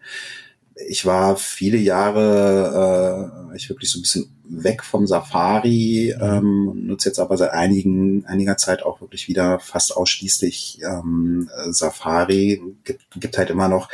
ich 0.74 1.06
war 1.06 1.36
viele 1.36 1.76
Jahre, 1.76 3.50
äh, 3.52 3.56
ich 3.56 3.68
wirklich 3.68 3.90
so 3.90 3.98
ein 3.98 4.02
bisschen 4.02 4.34
weg 4.44 4.82
vom 4.82 5.06
Safari, 5.06 6.14
ähm, 6.20 6.86
nutze 6.86 7.08
jetzt 7.08 7.18
aber 7.18 7.36
seit 7.36 7.52
einigen, 7.52 8.26
einiger 8.26 8.56
Zeit 8.56 8.82
auch 8.82 9.00
wirklich 9.00 9.28
wieder 9.28 9.60
fast 9.60 9.96
ausschließlich 9.96 10.80
ähm, 10.84 11.48
Safari. 11.70 12.60
Gibt, 12.82 13.04
gibt 13.16 13.38
halt 13.38 13.50
immer 13.50 13.68
noch, 13.68 13.88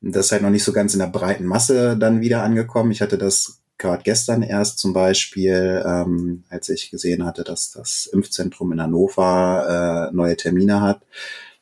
das 0.00 0.26
ist 0.26 0.32
halt 0.32 0.42
noch 0.42 0.50
nicht 0.50 0.64
so 0.64 0.72
ganz 0.72 0.94
in 0.94 1.00
der 1.00 1.06
breiten 1.06 1.46
Masse 1.46 1.96
dann 1.96 2.20
wieder 2.20 2.42
angekommen. 2.42 2.90
Ich 2.90 3.02
hatte 3.02 3.18
das 3.18 3.60
gerade 3.78 4.02
gestern 4.02 4.42
erst 4.42 4.78
zum 4.78 4.92
Beispiel, 4.92 5.82
ähm, 5.86 6.44
als 6.48 6.68
ich 6.68 6.90
gesehen 6.90 7.24
hatte, 7.24 7.44
dass 7.44 7.70
das 7.70 8.06
Impfzentrum 8.06 8.72
in 8.72 8.80
Hannover 8.80 10.08
äh, 10.10 10.14
neue 10.14 10.36
Termine 10.36 10.80
hat 10.80 11.02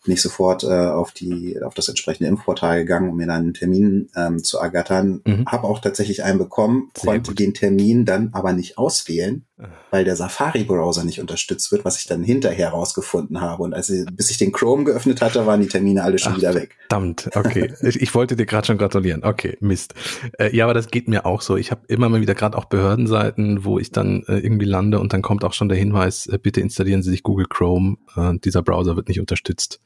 bin 0.05 0.15
ich 0.15 0.23
sofort 0.23 0.63
äh, 0.65 0.67
auf 0.69 1.13
die 1.13 1.61
auf 1.63 1.75
das 1.75 1.89
entsprechende 1.89 2.29
Impfportal 2.29 2.81
gegangen, 2.81 3.09
um 3.09 3.17
mir 3.17 3.27
dann 3.27 3.43
einen 3.43 3.55
Termin 3.55 4.11
ähm, 4.15 4.45
zu 4.45 4.59
ergattern. 4.59 5.23
Mhm. 5.25 5.47
Habe 5.47 5.67
auch 5.67 5.81
tatsächlich 5.81 6.23
einen 6.23 6.39
bekommen, 6.39 6.91
Sehr 6.95 7.15
konnte 7.15 7.31
gut. 7.31 7.39
den 7.39 7.55
Termin 7.55 8.05
dann 8.05 8.29
aber 8.33 8.53
nicht 8.53 8.79
auswählen. 8.79 9.45
Weil 9.91 10.05
der 10.05 10.17
Safari-Browser 10.17 11.05
nicht 11.05 11.21
unterstützt 11.21 11.71
wird, 11.71 11.85
was 11.85 11.99
ich 11.99 12.07
dann 12.07 12.25
hinterher 12.25 12.71
rausgefunden 12.71 13.41
habe. 13.41 13.63
Und 13.63 13.73
als 13.73 13.89
ich, 13.89 14.05
bis 14.13 14.31
ich 14.31 14.37
den 14.37 14.51
Chrome 14.51 14.83
geöffnet 14.83 15.23
hatte, 15.23 15.47
waren 15.47 15.61
die 15.61 15.69
Termine 15.69 16.03
alle 16.03 16.19
schon 16.19 16.33
Ach, 16.33 16.37
wieder 16.39 16.55
weg. 16.55 16.77
Verdammt, 16.89 17.31
okay. 17.35 17.73
ich, 17.83 18.01
ich 18.01 18.15
wollte 18.17 18.35
dir 18.35 18.47
gerade 18.47 18.67
schon 18.67 18.79
gratulieren. 18.79 19.23
Okay, 19.23 19.57
Mist. 19.61 19.95
Äh, 20.39 20.55
ja, 20.55 20.65
aber 20.65 20.75
das 20.75 20.89
geht 20.89 21.07
mir 21.07 21.25
auch 21.25 21.41
so. 21.41 21.57
Ich 21.57 21.71
habe 21.71 21.83
immer 21.87 22.09
mal 22.09 22.21
wieder 22.21 22.35
gerade 22.35 22.59
auch 22.59 22.65
Behördenseiten, 22.65 23.65
wo 23.65 23.79
ich 23.79 23.93
dann 23.93 24.25
äh, 24.27 24.39
irgendwie 24.39 24.67
lande 24.67 24.99
und 24.99 25.13
dann 25.13 25.23
kommt 25.23 25.45
auch 25.45 25.53
schon 25.53 25.69
der 25.69 25.79
Hinweis, 25.79 26.27
äh, 26.27 26.39
bitte 26.39 26.61
installieren 26.61 27.05
Sie 27.05 27.11
sich 27.11 27.23
Google 27.23 27.47
Chrome. 27.49 27.97
Äh, 28.17 28.39
dieser 28.39 28.63
Browser 28.63 28.97
wird 28.97 29.07
nicht 29.07 29.21
unterstützt. 29.21 29.81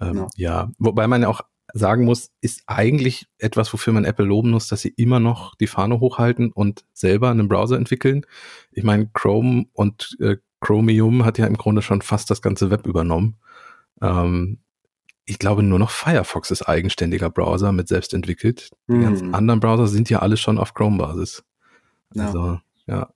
Ähm, 0.00 0.12
genau. 0.12 0.28
Ja, 0.36 0.70
wobei 0.78 1.06
man 1.06 1.22
ja 1.22 1.28
auch 1.28 1.42
sagen 1.76 2.04
muss, 2.04 2.30
ist 2.40 2.62
eigentlich 2.66 3.26
etwas, 3.38 3.72
wofür 3.72 3.92
man 3.92 4.04
Apple 4.04 4.24
loben 4.24 4.50
muss, 4.50 4.68
dass 4.68 4.80
sie 4.80 4.94
immer 4.96 5.20
noch 5.20 5.54
die 5.56 5.66
Fahne 5.66 6.00
hochhalten 6.00 6.52
und 6.52 6.84
selber 6.92 7.30
einen 7.30 7.48
Browser 7.48 7.76
entwickeln. 7.76 8.24
Ich 8.72 8.84
meine, 8.84 9.08
Chrome 9.12 9.66
und 9.72 10.16
äh, 10.20 10.36
Chromium 10.60 11.24
hat 11.24 11.38
ja 11.38 11.46
im 11.46 11.56
Grunde 11.56 11.82
schon 11.82 12.02
fast 12.02 12.30
das 12.30 12.42
ganze 12.42 12.70
Web 12.70 12.86
übernommen. 12.86 13.36
Ähm, 14.00 14.58
ich 15.24 15.38
glaube, 15.38 15.62
nur 15.62 15.78
noch 15.78 15.90
Firefox 15.90 16.50
ist 16.50 16.62
eigenständiger 16.62 17.30
Browser 17.30 17.72
mit 17.72 17.88
selbst 17.88 18.14
entwickelt. 18.14 18.70
Die 18.88 18.94
hm. 18.94 19.02
ganzen 19.02 19.34
anderen 19.34 19.60
Browser 19.60 19.88
sind 19.88 20.08
ja 20.08 20.20
alle 20.20 20.36
schon 20.36 20.58
auf 20.58 20.72
Chrome-Basis. 20.74 21.42
Also, 22.16 22.60
ja. 22.86 22.96
ja. 22.96 23.10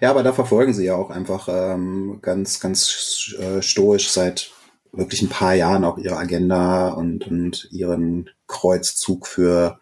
Ja, 0.00 0.10
aber 0.10 0.24
da 0.24 0.32
verfolgen 0.32 0.74
sie 0.74 0.86
ja 0.86 0.96
auch 0.96 1.10
einfach 1.10 1.48
ähm, 1.48 2.18
ganz, 2.22 2.58
ganz 2.58 3.34
äh, 3.38 3.62
stoisch 3.62 4.10
seit 4.10 4.50
wirklich 4.92 5.22
ein 5.22 5.28
paar 5.28 5.54
Jahren 5.54 5.84
auch 5.84 5.98
ihre 5.98 6.16
Agenda 6.16 6.88
und, 6.90 7.26
und 7.28 7.68
ihren 7.70 8.30
Kreuzzug 8.46 9.26
für 9.26 9.80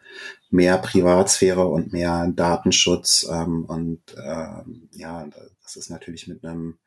mehr 0.50 0.78
Privatsphäre 0.78 1.66
und 1.66 1.92
mehr 1.92 2.30
Datenschutz. 2.34 3.26
Ähm, 3.30 3.64
und 3.64 4.02
ähm, 4.22 4.88
ja, 4.92 5.26
das 5.62 5.76
ist 5.76 5.90
natürlich 5.90 6.28
mit 6.28 6.44
einem 6.44 6.78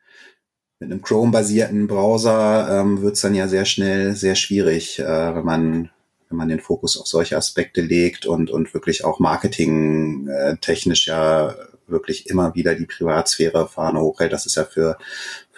mit 0.78 0.90
einem 0.90 1.02
Chrome-basierten 1.02 1.86
Browser 1.86 2.80
ähm, 2.80 3.02
wird 3.02 3.14
es 3.14 3.20
dann 3.20 3.36
ja 3.36 3.46
sehr 3.46 3.64
schnell 3.64 4.16
sehr 4.16 4.34
schwierig, 4.34 4.98
äh, 4.98 5.34
wenn 5.34 5.44
man 5.44 5.90
wenn 6.28 6.38
man 6.38 6.48
den 6.48 6.58
Fokus 6.60 6.98
auf 6.98 7.06
solche 7.06 7.36
Aspekte 7.36 7.82
legt 7.82 8.26
und 8.26 8.50
und 8.50 8.74
wirklich 8.74 9.04
auch 9.04 9.20
Marketing 9.20 10.26
äh, 10.28 10.56
ja 11.06 11.54
wirklich 11.86 12.28
immer 12.28 12.54
wieder 12.56 12.74
die 12.74 12.86
Privatsphäre 12.86 13.68
Fahne 13.68 14.00
hochhält. 14.00 14.32
Das 14.32 14.46
ist 14.46 14.56
ja 14.56 14.64
für 14.64 14.98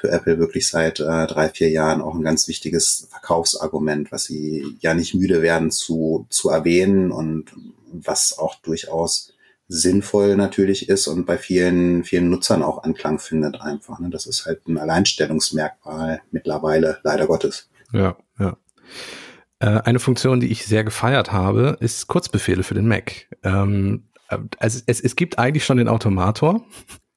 für 0.04 0.10
Apple 0.10 0.38
wirklich 0.38 0.68
seit 0.68 1.00
äh, 1.00 1.26
drei, 1.26 1.48
vier 1.48 1.70
Jahren 1.70 2.02
auch 2.02 2.14
ein 2.14 2.22
ganz 2.22 2.46
wichtiges 2.46 3.08
Verkaufsargument, 3.10 4.12
was 4.12 4.24
sie 4.24 4.76
ja 4.80 4.92
nicht 4.92 5.14
müde 5.14 5.40
werden 5.40 5.70
zu, 5.70 6.26
zu 6.28 6.50
erwähnen 6.50 7.10
und 7.10 7.46
was 7.90 8.38
auch 8.38 8.56
durchaus 8.56 9.32
sinnvoll 9.66 10.36
natürlich 10.36 10.90
ist 10.90 11.06
und 11.06 11.24
bei 11.24 11.38
vielen, 11.38 12.04
vielen 12.04 12.28
Nutzern 12.28 12.62
auch 12.62 12.82
Anklang 12.82 13.18
findet 13.18 13.62
einfach. 13.62 13.98
Ne? 13.98 14.10
Das 14.10 14.26
ist 14.26 14.44
halt 14.44 14.68
ein 14.68 14.76
Alleinstellungsmerkmal 14.76 16.20
mittlerweile, 16.30 16.98
leider 17.02 17.26
Gottes. 17.26 17.70
Ja, 17.90 18.18
ja. 18.38 18.58
Äh, 19.60 19.80
eine 19.84 20.00
Funktion, 20.00 20.40
die 20.40 20.52
ich 20.52 20.66
sehr 20.66 20.84
gefeiert 20.84 21.32
habe, 21.32 21.78
ist 21.80 22.08
Kurzbefehle 22.08 22.62
für 22.62 22.74
den 22.74 22.88
Mac. 22.88 23.26
Ähm, 23.42 24.04
also 24.58 24.82
es, 24.84 25.00
es 25.00 25.16
gibt 25.16 25.38
eigentlich 25.38 25.64
schon 25.64 25.78
den 25.78 25.88
Automator, 25.88 26.62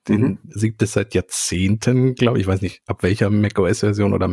den 0.07 0.21
mhm. 0.21 0.39
gibt 0.53 0.81
es 0.81 0.93
seit 0.93 1.13
Jahrzehnten, 1.13 2.15
glaube 2.15 2.37
ich. 2.37 2.43
Ich 2.43 2.47
weiß 2.47 2.61
nicht, 2.61 2.81
ab 2.87 3.03
welcher 3.03 3.29
macOS-Version 3.29 4.13
oder 4.13 4.29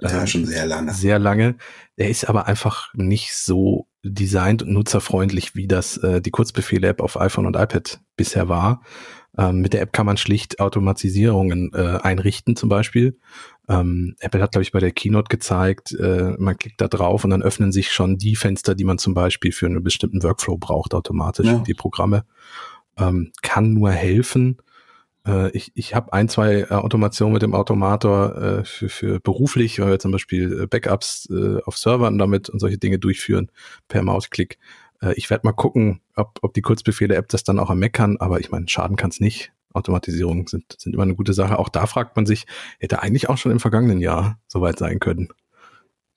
äh, 0.00 0.08
ja, 0.08 0.26
schon 0.26 0.46
sehr 0.46 0.66
lange. 0.66 0.92
Sehr 0.92 1.18
lange. 1.18 1.56
Er 1.96 2.08
ist 2.08 2.28
aber 2.28 2.46
einfach 2.46 2.92
nicht 2.94 3.34
so 3.34 3.86
designt 4.02 4.62
und 4.62 4.72
nutzerfreundlich, 4.72 5.54
wie 5.54 5.66
das 5.66 5.96
äh, 5.98 6.20
die 6.20 6.30
Kurzbefehle-App 6.30 7.00
auf 7.00 7.20
iPhone 7.20 7.46
und 7.46 7.56
iPad 7.56 8.00
bisher 8.16 8.48
war. 8.48 8.82
Ähm, 9.36 9.60
mit 9.60 9.72
der 9.72 9.80
App 9.80 9.92
kann 9.92 10.06
man 10.06 10.16
schlicht 10.16 10.60
Automatisierungen 10.60 11.72
äh, 11.74 11.98
einrichten, 12.02 12.54
zum 12.54 12.68
Beispiel. 12.68 13.18
Ähm, 13.68 14.14
Apple 14.20 14.42
hat, 14.42 14.52
glaube 14.52 14.62
ich, 14.62 14.72
bei 14.72 14.78
der 14.78 14.92
Keynote 14.92 15.28
gezeigt, 15.28 15.92
äh, 15.92 16.34
man 16.38 16.56
klickt 16.56 16.80
da 16.80 16.88
drauf 16.88 17.24
und 17.24 17.30
dann 17.30 17.42
öffnen 17.42 17.72
sich 17.72 17.92
schon 17.92 18.18
die 18.18 18.36
Fenster, 18.36 18.74
die 18.74 18.84
man 18.84 18.98
zum 18.98 19.14
Beispiel 19.14 19.52
für 19.52 19.66
einen 19.66 19.82
bestimmten 19.82 20.22
Workflow 20.22 20.58
braucht, 20.58 20.94
automatisch, 20.94 21.46
ja. 21.46 21.58
die 21.58 21.74
Programme. 21.74 22.24
Ähm, 22.96 23.32
kann 23.42 23.72
nur 23.72 23.90
helfen, 23.90 24.58
ich, 25.52 25.72
ich 25.74 25.94
habe 25.94 26.12
ein, 26.12 26.28
zwei 26.28 26.60
äh, 26.60 26.70
Automationen 26.70 27.32
mit 27.32 27.42
dem 27.42 27.54
Automator 27.54 28.36
äh, 28.36 28.64
für, 28.64 28.88
für 28.88 29.20
beruflich, 29.20 29.80
weil 29.80 29.90
wir 29.90 29.98
zum 29.98 30.12
Beispiel 30.12 30.62
äh, 30.62 30.66
Backups 30.66 31.28
äh, 31.30 31.62
auf 31.64 31.78
Servern 31.78 32.18
damit 32.18 32.50
und 32.50 32.58
solche 32.58 32.78
Dinge 32.78 32.98
durchführen 32.98 33.50
per 33.88 34.02
Mausklick. 34.02 34.58
Äh, 35.00 35.14
ich 35.14 35.30
werde 35.30 35.46
mal 35.46 35.52
gucken, 35.52 36.00
ob, 36.14 36.38
ob 36.42 36.52
die 36.54 36.62
Kurzbefehle-App 36.62 37.28
das 37.28 37.44
dann 37.44 37.58
auch 37.58 37.70
am 37.70 37.80
Mac 37.80 37.94
kann, 37.94 38.18
aber 38.18 38.40
ich 38.40 38.50
meine, 38.50 38.68
schaden 38.68 38.96
kann 38.96 39.10
es 39.10 39.20
nicht. 39.20 39.52
Automatisierungen 39.72 40.46
sind, 40.46 40.76
sind 40.78 40.94
immer 40.94 41.02
eine 41.02 41.16
gute 41.16 41.34
Sache. 41.34 41.58
Auch 41.58 41.68
da 41.68 41.86
fragt 41.86 42.16
man 42.16 42.26
sich, 42.26 42.46
hätte 42.78 43.02
eigentlich 43.02 43.28
auch 43.28 43.38
schon 43.38 43.50
im 43.50 43.60
vergangenen 43.60 44.00
Jahr 44.00 44.38
soweit 44.46 44.78
sein 44.78 45.00
können. 45.00 45.30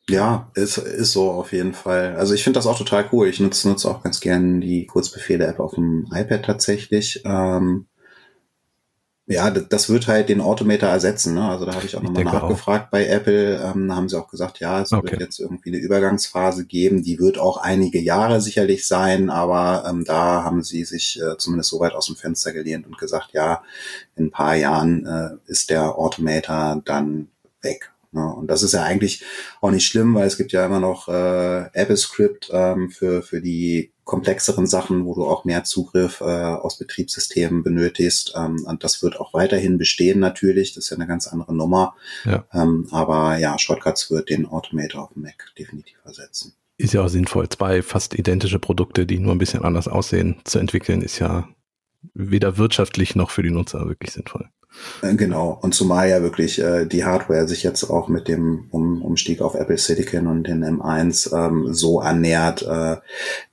Ja, 0.10 0.52
ist, 0.54 0.78
ist 0.78 1.12
so 1.12 1.32
auf 1.32 1.52
jeden 1.52 1.74
Fall. 1.74 2.15
Also 2.15 2.34
ich 2.34 2.43
finde 2.43 2.60
das 2.60 2.67
auch 2.67 2.78
total 2.78 3.10
cool. 3.12 3.28
Ich 3.28 3.39
nutze 3.39 3.67
nutze 3.67 3.89
auch 3.89 4.04
ganz 4.04 4.22
gern 4.22 4.62
die 4.62 4.86
Kurzbefehle-App 4.86 5.60
auf 5.60 5.74
dem 5.74 6.08
iPad 6.13 6.46
tatsächlich. 6.46 7.24
Ähm, 7.26 7.88
ja, 9.30 9.52
das 9.52 9.90
wird 9.90 10.08
halt 10.08 10.30
den 10.30 10.40
Automator 10.40 10.88
ersetzen. 10.88 11.34
Ne? 11.34 11.46
Also 11.46 11.66
da 11.66 11.76
habe 11.76 11.86
ich 11.86 11.98
auch 11.98 12.02
nochmal 12.02 12.24
nachgefragt 12.24 12.86
auch. 12.86 12.92
bei 12.92 13.08
Apple. 13.08 13.58
Ähm, 13.62 13.90
da 13.90 13.96
haben 13.96 14.08
sie 14.08 14.18
auch 14.18 14.30
gesagt, 14.30 14.62
ja, 14.62 14.82
es 14.82 14.94
okay. 14.94 15.12
wird 15.12 15.22
jetzt 15.22 15.40
irgendwie 15.40 15.70
eine 15.70 15.80
Übergangsphase 15.80 16.66
geben. 16.66 17.04
Die 17.04 17.20
wird 17.20 17.38
auch 17.38 17.58
einige 17.58 18.00
Jahre 18.00 18.40
sicherlich 18.40 18.88
sein, 18.88 19.30
aber 19.30 19.84
ähm, 19.86 20.06
da 20.06 20.44
haben 20.44 20.63
sie 20.63 20.86
sich 20.86 21.22
äh, 21.22 21.38
zumindest 21.38 21.72
so 21.72 21.82
weit 21.82 21.94
aus 21.94 22.06
dem 22.06 22.16
Fenster 22.16 22.54
gelehnt 22.54 22.88
und 22.88 22.98
gesagt, 22.98 23.34
ja, 23.34 23.63
in 24.16 24.28
ein 24.28 24.32
paar 24.32 24.56
Jahren 24.56 25.06
äh, 25.06 25.52
ist 25.52 25.70
der 25.72 25.98
Automator 25.98 26.82
dann 26.86 27.28
weg. 27.62 27.92
Ne? 28.13 28.34
Und 28.34 28.48
das 28.48 28.63
ist 28.63 28.74
ja 28.74 28.84
eigentlich 28.84 29.26
auch 29.60 29.72
nicht 29.72 29.86
schlimm, 29.86 30.16
weil 30.16 30.28
es 30.28 30.38
gibt 30.38 30.54
ja 30.54 30.66
immer 30.66 30.80
noch 30.80 31.10
äh, 31.10 31.70
AppleScript 31.74 32.50
ähm, 32.54 32.90
für, 32.90 33.22
für 33.22 33.42
die 33.42 33.92
komplexeren 34.08 34.65
Sachen, 34.65 35.06
wo 35.06 35.13
du 35.13 35.26
auch 35.26 35.46
mehr 35.46 35.63
Zugriff 35.63 36.22
äh, 36.22 36.24
aus 36.24 36.80
Betriebssystemen 36.80 37.62
benötigst. 37.62 38.34
Ähm, 38.36 38.63
und 38.65 38.84
das 38.84 39.04
wird 39.04 39.20
auch 39.20 39.34
weiterhin 39.36 39.78
bestehen 39.78 40.20
natürlich. 40.20 40.74
Das 40.74 40.86
ist 40.86 40.89
ja 40.89 40.98
eine 40.98 41.06
ganz 41.06 41.28
andere 41.28 41.54
Nummer. 41.54 41.96
Ja. 42.26 42.46
Ähm, 42.54 42.88
aber 42.89 43.38
ja, 43.38 43.60
Shortcuts 43.60 44.10
wird 44.10 44.30
den 44.30 44.48
Automator 44.48 45.04
auf 45.04 45.13
dem 45.13 45.24
Mac 45.24 45.52
definitiv 45.60 45.98
ersetzen. 46.04 46.54
Ist 46.78 46.93
ja 46.93 47.04
auch 47.04 47.10
sinnvoll. 47.10 47.50
Zwei 47.50 47.84
fast 47.84 48.15
identische 48.15 48.60
Produkte, 48.60 49.06
die 49.06 49.20
nur 49.20 49.34
ein 49.34 49.39
bisschen 49.39 49.63
anders 49.63 49.88
aussehen, 49.88 50.38
zu 50.46 50.58
entwickeln, 50.58 51.02
ist 51.02 51.20
ja 51.20 51.48
weder 52.13 52.58
wirtschaftlich 52.58 53.15
noch 53.15 53.30
für 53.30 53.43
die 53.43 53.52
Nutzer 53.52 53.88
wirklich 53.88 54.12
sinnvoll. 54.12 54.50
Äh, 55.01 55.15
genau. 55.15 55.58
Und 55.62 55.73
zumal 55.73 56.10
ja 56.10 56.21
wirklich 56.21 56.60
äh, 56.60 56.86
die 56.86 57.06
Hardware 57.06 57.47
sich 57.47 57.63
jetzt 57.63 57.84
auch 57.89 58.08
mit 58.08 58.27
dem 58.27 58.67
um 58.71 59.01
Umstieg 59.01 59.41
auf 59.41 59.56
Apple 59.56 59.77
Silicon 59.77 60.27
und 60.27 60.47
den 60.47 60.63
M1 60.63 61.36
ähm, 61.36 61.73
so 61.73 61.99
annähert, 61.99 62.63
äh, 62.63 62.97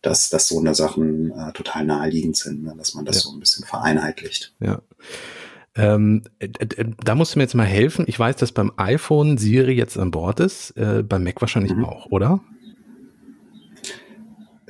dass, 0.02 0.30
dass 0.30 0.48
so 0.48 0.58
eine 0.58 0.74
Sachen 0.74 1.30
äh, 1.30 1.52
total 1.52 1.84
naheliegend 1.84 2.36
sind, 2.36 2.64
ne? 2.64 2.74
dass 2.76 2.94
man 2.94 3.04
das 3.04 3.16
ja. 3.16 3.22
so 3.22 3.32
ein 3.32 3.40
bisschen 3.40 3.64
vereinheitlicht. 3.64 4.54
Ja. 4.60 4.80
Ähm, 5.76 6.22
da 7.02 7.14
musst 7.14 7.34
du 7.34 7.38
mir 7.38 7.44
jetzt 7.44 7.54
mal 7.54 7.64
helfen. 7.64 8.04
Ich 8.06 8.18
weiß, 8.18 8.36
dass 8.36 8.52
beim 8.52 8.72
iPhone 8.76 9.38
Siri 9.38 9.72
jetzt 9.72 9.98
an 9.98 10.12
Bord 10.12 10.38
ist, 10.40 10.70
äh, 10.76 11.02
beim 11.02 11.24
Mac 11.24 11.40
wahrscheinlich 11.40 11.74
mhm. 11.74 11.84
auch, 11.84 12.06
oder? 12.06 12.40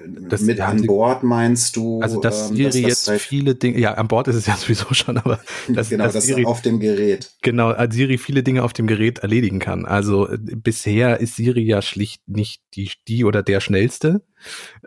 Das 0.06 0.42
mit 0.42 0.60
an 0.60 0.82
Bord 0.86 1.22
meinst 1.22 1.76
du? 1.76 2.00
Also 2.00 2.20
dass 2.20 2.50
ähm, 2.50 2.56
Siri 2.56 2.64
dass 2.64 2.74
das 2.74 3.06
jetzt 3.06 3.22
viele 3.22 3.54
Dinge, 3.54 3.78
ja, 3.78 3.94
an 3.94 4.08
Bord 4.08 4.28
ist 4.28 4.36
es 4.36 4.46
ja 4.46 4.56
sowieso 4.58 4.92
schon, 4.94 5.18
aber 5.18 5.40
dass, 5.68 5.88
genau, 5.88 6.08
dass 6.08 6.24
Siri, 6.24 6.44
auf 6.44 6.62
dem 6.62 6.80
Gerät. 6.80 7.32
Genau, 7.42 7.68
als 7.70 7.94
Siri 7.94 8.18
viele 8.18 8.42
Dinge 8.42 8.62
auf 8.62 8.72
dem 8.72 8.86
Gerät 8.86 9.20
erledigen 9.20 9.58
kann. 9.58 9.84
Also 9.86 10.28
äh, 10.28 10.38
bisher 10.38 11.20
ist 11.20 11.36
Siri 11.36 11.62
ja 11.62 11.82
schlicht 11.82 12.28
nicht 12.28 12.62
die, 12.74 12.90
die 13.08 13.24
oder 13.24 13.42
der 13.42 13.60
schnellste 13.60 14.22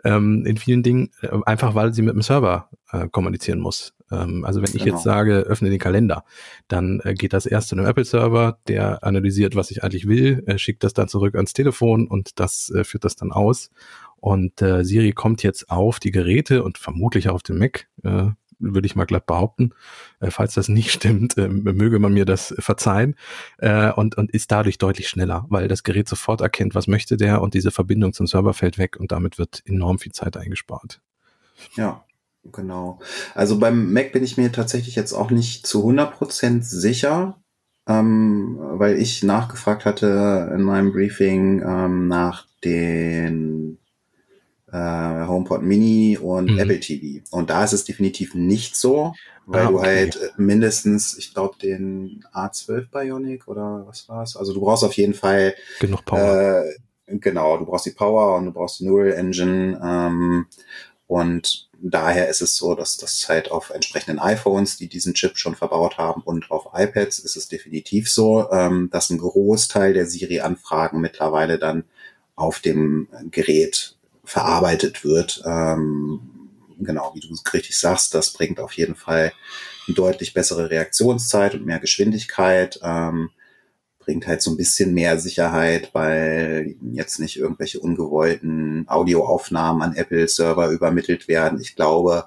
ähm, 0.04 0.44
in 0.46 0.56
vielen 0.56 0.82
Dingen, 0.82 1.10
äh, 1.22 1.28
einfach 1.46 1.74
weil 1.74 1.92
sie 1.92 2.02
mit 2.02 2.14
dem 2.14 2.22
Server 2.22 2.70
äh, 2.92 3.08
kommunizieren 3.08 3.60
muss. 3.60 3.94
Ähm, 4.10 4.44
also 4.44 4.60
wenn 4.62 4.70
ich 4.74 4.84
genau. 4.84 4.96
jetzt 4.96 5.04
sage, 5.04 5.40
öffne 5.40 5.70
den 5.70 5.78
Kalender, 5.78 6.24
dann 6.68 7.00
äh, 7.04 7.14
geht 7.14 7.32
das 7.32 7.46
erst 7.46 7.68
zu 7.68 7.76
einem 7.76 7.86
Apple-Server, 7.86 8.58
der 8.68 9.04
analysiert, 9.04 9.56
was 9.56 9.70
ich 9.70 9.82
eigentlich 9.84 10.06
will, 10.06 10.42
äh, 10.46 10.58
schickt 10.58 10.84
das 10.84 10.94
dann 10.94 11.08
zurück 11.08 11.34
ans 11.34 11.52
Telefon 11.52 12.06
und 12.06 12.40
das 12.40 12.70
äh, 12.70 12.84
führt 12.84 13.04
das 13.04 13.16
dann 13.16 13.32
aus. 13.32 13.70
Und 14.20 14.62
äh, 14.62 14.84
Siri 14.84 15.12
kommt 15.12 15.42
jetzt 15.42 15.70
auf 15.70 16.00
die 16.00 16.10
Geräte 16.10 16.64
und 16.64 16.78
vermutlich 16.78 17.28
auf 17.28 17.42
den 17.42 17.58
Mac, 17.58 17.88
äh, 18.02 18.30
würde 18.58 18.86
ich 18.86 18.96
mal 18.96 19.04
glatt 19.04 19.26
behaupten. 19.26 19.70
Äh, 20.20 20.30
falls 20.30 20.54
das 20.54 20.68
nicht 20.68 20.90
stimmt, 20.92 21.36
äh, 21.38 21.48
möge 21.48 21.98
man 21.98 22.12
mir 22.12 22.24
das 22.24 22.54
verzeihen. 22.58 23.14
Äh, 23.58 23.92
und, 23.92 24.16
und 24.16 24.30
ist 24.30 24.50
dadurch 24.50 24.78
deutlich 24.78 25.08
schneller, 25.08 25.46
weil 25.48 25.68
das 25.68 25.82
Gerät 25.82 26.08
sofort 26.08 26.40
erkennt, 26.40 26.74
was 26.74 26.86
möchte 26.86 27.16
der 27.16 27.40
und 27.42 27.54
diese 27.54 27.70
Verbindung 27.70 28.12
zum 28.12 28.26
Server 28.26 28.54
fällt 28.54 28.78
weg 28.78 28.96
und 28.98 29.12
damit 29.12 29.38
wird 29.38 29.62
enorm 29.66 29.98
viel 29.98 30.12
Zeit 30.12 30.36
eingespart. 30.36 31.00
Ja, 31.74 32.04
genau. 32.52 32.98
Also 33.34 33.58
beim 33.58 33.92
Mac 33.92 34.12
bin 34.12 34.24
ich 34.24 34.36
mir 34.36 34.52
tatsächlich 34.52 34.96
jetzt 34.96 35.12
auch 35.12 35.30
nicht 35.30 35.66
zu 35.66 35.88
100% 35.88 36.62
sicher, 36.62 37.40
ähm, 37.86 38.58
weil 38.60 38.98
ich 38.98 39.22
nachgefragt 39.22 39.84
hatte 39.84 40.52
in 40.54 40.62
meinem 40.62 40.92
Briefing 40.92 41.62
ähm, 41.62 42.08
nach 42.08 42.46
den 42.64 43.78
äh, 44.72 45.26
HomePod 45.26 45.62
Mini 45.62 46.18
und 46.18 46.50
mhm. 46.50 46.58
Apple 46.58 46.80
TV. 46.80 47.24
Und 47.30 47.50
da 47.50 47.64
ist 47.64 47.72
es 47.72 47.84
definitiv 47.84 48.34
nicht 48.34 48.76
so, 48.76 49.14
weil 49.46 49.62
ah, 49.62 49.70
okay. 49.70 49.72
du 49.72 49.82
halt 49.82 50.16
äh, 50.16 50.30
mindestens, 50.36 51.16
ich 51.16 51.32
glaube, 51.32 51.56
den 51.58 52.24
A12 52.32 52.90
Bionic 52.90 53.48
oder 53.48 53.84
was 53.86 54.08
war's? 54.08 54.36
Also 54.36 54.52
du 54.52 54.60
brauchst 54.60 54.84
auf 54.84 54.92
jeden 54.94 55.14
Fall 55.14 55.54
genug 55.80 56.04
Power. 56.04 56.64
Äh, 57.06 57.18
genau, 57.18 57.56
du 57.56 57.64
brauchst 57.64 57.86
die 57.86 57.92
Power 57.92 58.36
und 58.36 58.46
du 58.46 58.52
brauchst 58.52 58.80
die 58.80 58.86
Neural 58.86 59.12
Engine. 59.12 59.80
Ähm, 59.82 60.46
und 61.06 61.70
daher 61.80 62.28
ist 62.28 62.42
es 62.42 62.56
so, 62.56 62.74
dass 62.74 62.98
das 62.98 63.26
halt 63.28 63.50
auf 63.50 63.70
entsprechenden 63.70 64.18
iPhones, 64.18 64.76
die 64.76 64.88
diesen 64.88 65.14
Chip 65.14 65.38
schon 65.38 65.54
verbaut 65.54 65.96
haben 65.96 66.20
und 66.22 66.50
auf 66.50 66.68
iPads 66.74 67.20
ist 67.20 67.36
es 67.36 67.48
definitiv 67.48 68.10
so, 68.10 68.50
ähm, 68.50 68.90
dass 68.92 69.08
ein 69.08 69.18
Großteil 69.18 69.94
der 69.94 70.06
Siri-Anfragen 70.06 71.00
mittlerweile 71.00 71.58
dann 71.58 71.84
auf 72.36 72.60
dem 72.60 73.08
Gerät 73.30 73.96
verarbeitet 74.28 75.04
wird. 75.04 75.42
Ähm, 75.46 76.20
genau, 76.78 77.12
wie 77.14 77.20
du 77.20 77.34
richtig 77.52 77.78
sagst, 77.78 78.14
das 78.14 78.32
bringt 78.32 78.60
auf 78.60 78.74
jeden 78.74 78.94
Fall 78.94 79.32
eine 79.86 79.94
deutlich 79.94 80.34
bessere 80.34 80.70
Reaktionszeit 80.70 81.54
und 81.54 81.64
mehr 81.64 81.78
Geschwindigkeit. 81.78 82.78
Ähm, 82.82 83.30
bringt 83.98 84.26
halt 84.26 84.42
so 84.42 84.50
ein 84.50 84.56
bisschen 84.56 84.94
mehr 84.94 85.18
Sicherheit, 85.18 85.90
weil 85.92 86.76
jetzt 86.92 87.18
nicht 87.20 87.36
irgendwelche 87.36 87.80
ungewollten 87.80 88.86
Audioaufnahmen 88.88 89.82
an 89.82 89.96
Apple-Server 89.96 90.70
übermittelt 90.70 91.28
werden. 91.28 91.60
Ich 91.60 91.74
glaube, 91.74 92.24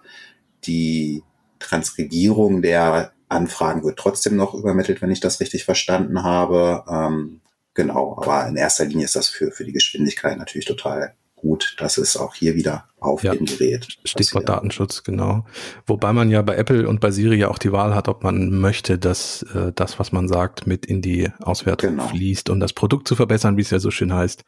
die 0.66 1.24
Transkribierung 1.60 2.62
der 2.62 3.14
Anfragen 3.30 3.84
wird 3.84 3.98
trotzdem 3.98 4.36
noch 4.36 4.54
übermittelt, 4.54 5.02
wenn 5.02 5.12
ich 5.12 5.22
das 5.22 5.40
richtig 5.40 5.66
verstanden 5.66 6.24
habe. 6.24 6.84
Ähm, 6.90 7.42
genau, 7.74 8.18
aber 8.18 8.48
in 8.48 8.58
erster 8.58 8.86
Linie 8.86 9.06
ist 9.06 9.16
das 9.16 9.28
für, 9.28 9.52
für 9.52 9.66
die 9.66 9.72
Geschwindigkeit 9.72 10.38
natürlich 10.38 10.66
total 10.66 11.16
gut, 11.42 11.76
dass 11.80 11.98
es 11.98 12.16
auch 12.16 12.36
hier 12.36 12.56
wieder 12.56 12.86
auf 13.02 13.24
ja, 13.24 13.34
dem 13.34 13.48
Gerät. 13.48 13.88
Stichwort. 14.06 14.48
Datenschutz, 14.48 15.04
genau. 15.04 15.44
Wobei 15.88 16.14
man 16.14 16.30
ja 16.30 16.44
bei 16.44 16.56
Apple 16.56 16.88
und 16.88 17.00
bei 17.00 17.10
Siri 17.10 17.36
ja 17.36 17.50
auch 17.50 17.58
die 17.58 17.72
Wahl 17.72 17.96
hat, 17.96 18.08
ob 18.08 18.24
man 18.24 18.60
möchte, 18.62 19.00
dass 19.00 19.42
äh, 19.56 19.72
das, 19.74 19.98
was 19.98 20.12
man 20.12 20.28
sagt, 20.28 20.68
mit 20.68 20.86
in 20.86 21.02
die 21.02 21.30
Auswertung 21.42 21.92
genau. 21.92 22.08
fließt, 22.08 22.52
um 22.52 22.60
das 22.60 22.74
Produkt 22.74 23.08
zu 23.08 23.16
verbessern, 23.16 23.58
wie 23.58 23.62
es 23.62 23.72
ja 23.72 23.80
so 23.80 23.90
schön 23.90 24.14
heißt. 24.14 24.46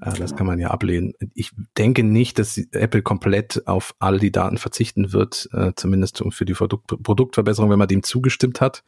Äh, 0.00 0.04
genau. 0.04 0.16
Das 0.16 0.36
kann 0.36 0.46
man 0.46 0.60
ja 0.60 0.70
ablehnen. 0.70 1.14
Ich 1.34 1.50
denke 1.76 2.04
nicht, 2.04 2.38
dass 2.38 2.56
Apple 2.56 3.02
komplett 3.02 3.66
auf 3.66 3.96
all 3.98 4.20
die 4.20 4.32
Daten 4.32 4.58
verzichten 4.58 5.12
wird, 5.12 5.48
äh, 5.52 5.72
zumindest 5.74 6.22
für 6.30 6.44
die 6.44 6.54
Produkt 6.54 7.02
Produktverbesserung, 7.02 7.68
wenn 7.70 7.80
man 7.80 7.88
dem 7.88 8.04
zugestimmt 8.04 8.60
hat. 8.60 8.84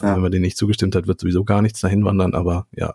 Ja. 0.00 0.14
Wenn 0.14 0.22
man 0.22 0.32
dem 0.32 0.40
nicht 0.40 0.56
zugestimmt 0.56 0.96
hat, 0.96 1.06
wird 1.06 1.20
sowieso 1.20 1.44
gar 1.44 1.60
nichts 1.60 1.80
dahin 1.80 2.04
wandern, 2.06 2.32
aber 2.32 2.66
ja, 2.74 2.94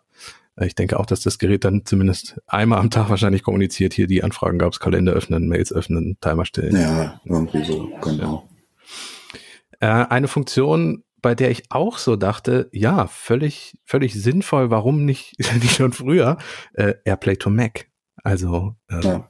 ich 0.65 0.75
denke 0.75 0.99
auch, 0.99 1.05
dass 1.05 1.21
das 1.21 1.37
Gerät 1.37 1.63
dann 1.63 1.85
zumindest 1.85 2.39
einmal 2.47 2.79
am 2.79 2.89
Tag 2.89 3.09
wahrscheinlich 3.09 3.43
kommuniziert, 3.43 3.93
hier 3.93 4.07
die 4.07 4.23
Anfragen 4.23 4.59
gab 4.59 4.73
es, 4.73 4.79
Kalender 4.79 5.13
öffnen, 5.13 5.47
Mails 5.47 5.71
öffnen, 5.73 6.17
Timer 6.21 6.45
stellen. 6.45 6.75
Ja, 6.75 7.21
irgendwie 7.25 7.63
so, 7.63 7.89
genau. 8.01 8.49
Ja. 9.81 10.03
Äh, 10.03 10.07
eine 10.09 10.27
Funktion, 10.27 11.03
bei 11.21 11.35
der 11.35 11.51
ich 11.51 11.71
auch 11.71 11.97
so 11.97 12.15
dachte, 12.15 12.69
ja, 12.71 13.07
völlig, 13.07 13.77
völlig 13.85 14.13
sinnvoll, 14.13 14.71
warum 14.71 15.05
nicht, 15.05 15.37
nicht 15.61 15.75
schon 15.75 15.93
früher, 15.93 16.37
äh, 16.73 16.95
Airplay 17.05 17.35
to 17.35 17.49
Mac. 17.49 17.87
Also 18.23 18.75
äh, 18.89 19.01
ja. 19.01 19.29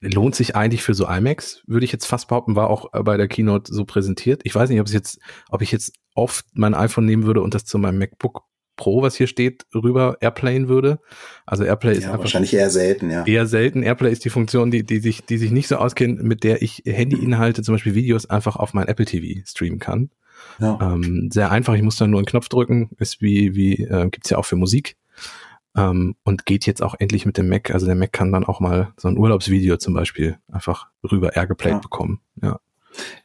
lohnt 0.00 0.34
sich 0.34 0.56
eigentlich 0.56 0.82
für 0.82 0.94
so 0.94 1.08
iMacs, 1.08 1.62
würde 1.66 1.84
ich 1.84 1.92
jetzt 1.92 2.06
fast 2.06 2.28
behaupten, 2.28 2.56
war 2.56 2.70
auch 2.70 2.90
bei 2.92 3.16
der 3.16 3.28
Keynote 3.28 3.72
so 3.72 3.84
präsentiert. 3.84 4.42
Ich 4.44 4.54
weiß 4.54 4.70
nicht, 4.70 4.80
ob 4.80 4.86
es 4.86 4.92
jetzt, 4.92 5.18
ob 5.48 5.62
ich 5.62 5.72
jetzt 5.72 5.92
oft 6.14 6.46
mein 6.52 6.74
iPhone 6.74 7.06
nehmen 7.06 7.24
würde 7.24 7.42
und 7.42 7.54
das 7.54 7.64
zu 7.64 7.78
meinem 7.78 7.98
MacBook 7.98 8.44
Pro, 8.76 9.02
was 9.02 9.16
hier 9.16 9.26
steht, 9.26 9.66
rüber 9.74 10.16
Airplayen 10.20 10.68
würde. 10.68 10.98
Also 11.46 11.64
Airplay 11.64 11.92
ist 11.92 12.04
ja, 12.04 12.18
wahrscheinlich 12.18 12.54
eher 12.54 12.70
selten, 12.70 13.10
ja. 13.10 13.24
Eher 13.24 13.46
selten. 13.46 13.82
Airplay 13.82 14.10
ist 14.10 14.24
die 14.24 14.30
Funktion, 14.30 14.70
die, 14.70 14.82
die 14.84 14.98
sich, 14.98 15.24
die 15.24 15.38
sich 15.38 15.50
nicht 15.50 15.68
so 15.68 15.76
auskennt, 15.76 16.22
mit 16.22 16.44
der 16.44 16.62
ich 16.62 16.82
Handyinhalte, 16.84 17.62
zum 17.62 17.74
Beispiel 17.74 17.94
Videos, 17.94 18.28
einfach 18.28 18.56
auf 18.56 18.74
mein 18.74 18.88
Apple 18.88 19.04
TV 19.04 19.40
streamen 19.46 19.78
kann. 19.78 20.10
Ja. 20.58 20.78
Ähm, 20.80 21.30
sehr 21.32 21.50
einfach. 21.50 21.74
Ich 21.74 21.82
muss 21.82 21.96
dann 21.96 22.10
nur 22.10 22.18
einen 22.18 22.26
Knopf 22.26 22.48
drücken. 22.48 22.90
Ist 22.98 23.20
wie, 23.20 23.54
wie 23.54 23.84
äh, 23.84 24.08
gibt's 24.10 24.30
ja 24.30 24.38
auch 24.38 24.44
für 24.44 24.56
Musik. 24.56 24.96
Ähm, 25.76 26.16
und 26.22 26.46
geht 26.46 26.66
jetzt 26.66 26.82
auch 26.82 26.94
endlich 26.98 27.26
mit 27.26 27.36
dem 27.36 27.48
Mac. 27.48 27.72
Also 27.72 27.86
der 27.86 27.96
Mac 27.96 28.12
kann 28.12 28.32
dann 28.32 28.44
auch 28.44 28.60
mal 28.60 28.92
so 28.96 29.08
ein 29.08 29.18
Urlaubsvideo 29.18 29.76
zum 29.76 29.94
Beispiel 29.94 30.38
einfach 30.50 30.88
rüber 31.10 31.36
airgeplayt 31.36 31.74
ja. 31.74 31.78
bekommen. 31.78 32.20
Ja. 32.42 32.60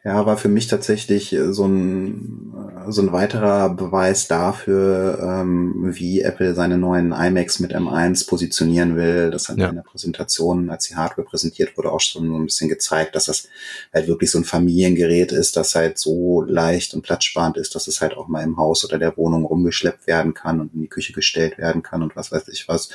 Ja, 0.04 0.26
war 0.26 0.38
für 0.38 0.50
mich 0.50 0.68
tatsächlich 0.68 1.34
äh, 1.34 1.54
so 1.54 1.66
ein 1.66 2.54
so 2.88 3.02
ein 3.02 3.12
weiterer 3.12 3.70
Beweis 3.70 4.28
dafür, 4.28 5.20
ähm, 5.22 5.74
wie 5.94 6.22
Apple 6.22 6.56
seine 6.56 6.78
neuen 6.78 7.12
iMacs 7.12 7.60
mit 7.60 7.76
M1 7.76 8.28
positionieren 8.28 8.96
will. 8.96 9.32
Das 9.32 9.50
hat 9.50 9.58
ja. 9.58 9.70
in 9.70 9.76
der 9.76 9.84
Präsentation, 9.84 10.70
als 10.70 10.88
die 10.88 10.96
Hardware 10.96 11.28
präsentiert 11.28 11.78
wurde, 11.78 11.92
auch 11.92 12.00
schon 12.00 12.28
so 12.28 12.36
ein 12.36 12.46
bisschen 12.46 12.70
gezeigt, 12.70 13.16
dass 13.16 13.26
das 13.26 13.48
halt 13.94 14.08
wirklich 14.08 14.32
so 14.32 14.40
ein 14.40 14.46
Familiengerät 14.46 15.32
ist, 15.32 15.56
das 15.56 15.76
halt 15.76 15.98
so 15.98 16.42
leicht 16.42 16.94
und 16.94 17.02
platzsparend 17.02 17.58
ist, 17.58 17.76
dass 17.76 17.88
es 17.88 18.02
halt 18.02 18.16
auch 18.16 18.28
mal 18.28 18.44
im 18.44 18.58
Haus 18.58 18.86
oder 18.86 18.98
der 18.98 19.18
Wohnung 19.18 19.46
rumgeschleppt 19.46 20.08
werden 20.08 20.34
kann 20.34 20.60
und 20.60 20.74
in 20.74 20.82
die 20.82 20.88
Küche 20.88 21.14
gestellt 21.14 21.58
werden 21.58 21.84
kann 21.84 22.02
und 22.02 22.16
was 22.16 22.32
weiß 22.32 22.48
ich 22.48 22.68
was. 22.68 22.90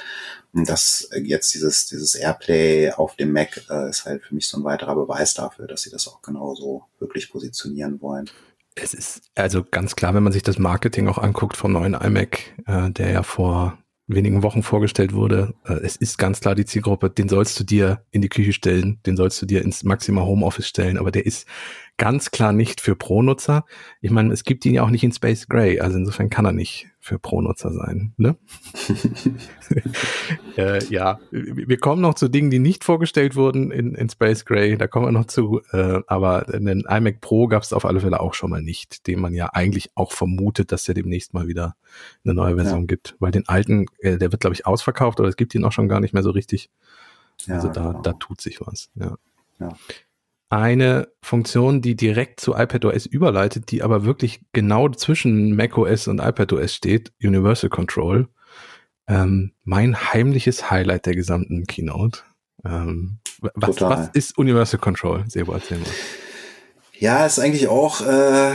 Das 0.55 1.11
jetzt 1.21 1.53
dieses, 1.53 1.87
dieses 1.87 2.14
Airplay 2.14 2.93
auf 2.93 3.17
dem 3.17 3.33
Mac 3.33 3.61
äh, 3.69 3.90
ist 3.90 4.05
halt 4.05 4.23
für 4.23 4.35
mich 4.35 4.47
so 4.47 4.57
ein 4.59 4.64
weiterer 4.64 4.95
Beweis 4.95 5.35
dafür, 5.35 5.67
dass 5.67 5.83
sie 5.83 5.90
das 5.90 6.07
auch 6.07 6.23
genauso 6.23 6.85
wirklich 7.01 7.31
positionieren 7.31 8.01
wollen. 8.01 8.31
Es 8.77 8.95
ist 8.95 9.23
also 9.35 9.64
ganz 9.69 9.97
klar, 9.97 10.14
wenn 10.14 10.23
man 10.23 10.33
sich 10.33 10.43
das 10.43 10.59
Marketing 10.59 11.09
auch 11.09 11.19
anguckt 11.19 11.57
vom 11.57 11.73
neuen 11.73 11.95
iMac, 11.95 12.38
äh, 12.67 12.90
der 12.90 13.11
ja 13.11 13.23
vor 13.23 13.79
wenigen 14.07 14.43
Wochen 14.43 14.62
vorgestellt 14.62 15.12
wurde. 15.12 15.55
Äh, 15.64 15.75
es 15.83 15.97
ist 15.97 16.19
ganz 16.19 16.40
klar 16.40 16.55
die 16.55 16.64
Zielgruppe, 16.64 17.11
den 17.11 17.29
sollst 17.29 17.59
du 17.59 17.64
dir 17.64 18.05
in 18.11 18.23
die 18.23 18.29
Küche 18.29 18.53
stellen, 18.53 19.01
den 19.07 19.17
sollst 19.17 19.40
du 19.40 19.47
dir 19.47 19.62
ins 19.62 19.85
Maxima 19.85 20.23
Homeoffice 20.23 20.69
stellen, 20.69 20.99
aber 20.99 21.11
der 21.11 21.27
ist 21.27 21.47
ganz 21.96 22.30
klar 22.30 22.52
nicht 22.52 22.80
für 22.80 22.96
Pro-Nutzer. 22.96 23.64
Ich 24.00 24.11
meine, 24.11 24.33
es 24.33 24.44
gibt 24.44 24.66
ihn 24.66 24.74
ja 24.74 24.83
auch 24.83 24.90
nicht 24.90 25.04
in 25.04 25.12
Space 25.12 25.48
Gray, 25.48 25.80
also 25.80 25.96
insofern 25.96 26.28
kann 26.28 26.44
er 26.44 26.52
nicht 26.52 26.88
für 26.98 27.18
Pro-Nutzer 27.18 27.72
sein. 27.72 28.14
Ne? 28.16 28.37
äh, 30.57 30.85
ja, 30.87 31.20
wir 31.30 31.78
kommen 31.78 32.02
noch 32.02 32.14
zu 32.14 32.28
Dingen, 32.28 32.50
die 32.50 32.59
nicht 32.59 32.83
vorgestellt 32.83 33.37
wurden 33.37 33.70
in, 33.70 33.94
in 33.94 34.09
Space 34.09 34.44
Gray, 34.44 34.76
da 34.76 34.88
kommen 34.88 35.07
wir 35.07 35.12
noch 35.12 35.26
zu, 35.26 35.61
äh, 35.72 36.00
aber 36.07 36.42
den 36.42 36.85
iMac 36.88 37.20
Pro 37.20 37.46
gab 37.46 37.62
es 37.62 37.72
auf 37.72 37.85
alle 37.85 38.00
Fälle 38.00 38.20
auch 38.20 38.35
schon 38.35 38.50
mal 38.50 38.62
nicht, 38.62 39.07
den 39.07 39.20
man 39.20 39.35
ja 39.35 39.50
eigentlich 39.52 39.90
auch 39.94 40.12
vermutet, 40.12 40.72
dass 40.72 40.85
der 40.85 40.94
demnächst 40.94 41.33
mal 41.33 41.46
wieder 41.46 41.76
eine 42.24 42.35
neue 42.35 42.57
Version 42.57 42.80
ja. 42.83 42.87
gibt, 42.87 43.14
weil 43.20 43.30
den 43.30 43.48
alten, 43.48 43.87
äh, 43.98 44.18
der 44.18 44.33
wird 44.33 44.40
glaube 44.40 44.54
ich 44.54 44.66
ausverkauft 44.66 45.20
oder 45.20 45.28
es 45.28 45.37
gibt 45.37 45.54
ihn 45.54 45.64
auch 45.64 45.72
schon 45.72 45.88
gar 45.88 46.00
nicht 46.00 46.14
mehr 46.14 46.22
so 46.22 46.30
richtig. 46.30 46.70
Also 47.48 47.68
ja, 47.68 47.72
da, 47.72 47.87
genau. 47.88 48.02
da 48.02 48.12
tut 48.14 48.40
sich 48.40 48.61
was. 48.61 48.90
Ja. 48.94 49.16
ja 49.61 49.76
eine 50.55 51.09
Funktion, 51.21 51.83
die 51.83 51.97
direkt 51.97 52.38
zu 52.38 52.55
iPadOS 52.55 53.07
überleitet, 53.07 53.71
die 53.71 53.83
aber 53.83 54.05
wirklich 54.05 54.40
genau 54.53 54.88
zwischen 54.88 55.57
macOS 55.57 56.07
und 56.07 56.21
iPadOS 56.21 56.75
steht, 56.75 57.12
Universal 57.23 57.71
Control. 57.71 58.29
Ähm, 59.09 59.53
mein 59.64 59.97
heimliches 60.12 60.71
Highlight 60.71 61.07
der 61.07 61.14
gesamten 61.14 61.67
Keynote. 61.67 62.21
Ähm, 62.64 63.19
was, 63.55 63.81
was, 63.81 64.09
ist 64.14 64.38
Universal 64.38 64.79
Control? 64.79 65.25
Sebo, 65.27 65.53
erzähl 65.53 65.79
mal. 65.79 65.87
Ja, 66.99 67.27
ist 67.27 67.40
eigentlich 67.40 67.69
auch 67.69 68.01
äh, 68.01 68.55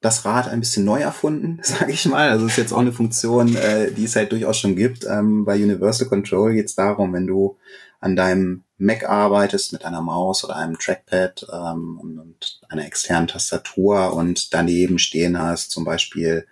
das 0.00 0.24
Rad 0.24 0.48
ein 0.48 0.60
bisschen 0.60 0.84
neu 0.84 1.00
erfunden, 1.00 1.60
sage 1.62 1.92
ich 1.92 2.06
mal. 2.06 2.30
Also 2.30 2.46
ist 2.46 2.56
jetzt 2.56 2.72
auch 2.72 2.80
eine 2.80 2.92
Funktion, 2.92 3.54
äh, 3.56 3.92
die 3.92 4.04
es 4.04 4.16
halt 4.16 4.32
durchaus 4.32 4.58
schon 4.58 4.74
gibt. 4.74 5.04
Ähm, 5.04 5.44
bei 5.44 5.56
Universal 5.56 6.08
Control 6.08 6.54
geht 6.54 6.66
es 6.66 6.74
darum, 6.74 7.12
wenn 7.12 7.26
du 7.26 7.58
an 8.00 8.16
deinem 8.16 8.64
Mac 8.78 9.08
arbeitest 9.08 9.72
mit 9.72 9.84
einer 9.84 10.00
Maus 10.00 10.42
oder 10.42 10.56
einem 10.56 10.78
Trackpad 10.78 11.46
ähm, 11.52 12.00
und, 12.00 12.60
einer 12.70 12.86
externen 12.86 13.28
Tastatur 13.28 14.14
und 14.14 14.54
daneben 14.54 14.98
stehen 14.98 15.38
hast 15.38 15.70
zum 15.70 15.84
Beispiel 15.84 16.46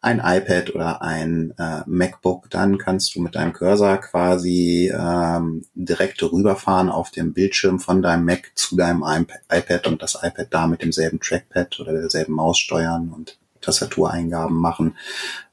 ein 0.00 0.18
iPad 0.18 0.74
oder 0.74 1.02
ein 1.02 1.54
äh, 1.58 1.80
MacBook, 1.86 2.50
dann 2.50 2.76
kannst 2.78 3.14
du 3.14 3.20
mit 3.20 3.36
deinem 3.36 3.52
Cursor 3.52 3.98
quasi 3.98 4.92
ähm, 4.94 5.64
direkt 5.74 6.22
rüberfahren 6.22 6.88
auf 6.88 7.10
dem 7.10 7.32
Bildschirm 7.32 7.78
von 7.80 8.02
deinem 8.02 8.24
Mac 8.24 8.52
zu 8.54 8.76
deinem 8.76 9.02
iPad 9.02 9.86
und 9.86 10.02
das 10.02 10.18
iPad 10.22 10.48
da 10.50 10.66
mit 10.66 10.82
demselben 10.82 11.20
Trackpad 11.20 11.80
oder 11.80 11.92
derselben 11.92 12.34
Maus 12.34 12.58
steuern 12.58 13.10
und 13.10 13.38
Tastatureingaben 13.60 14.56
machen. 14.56 14.96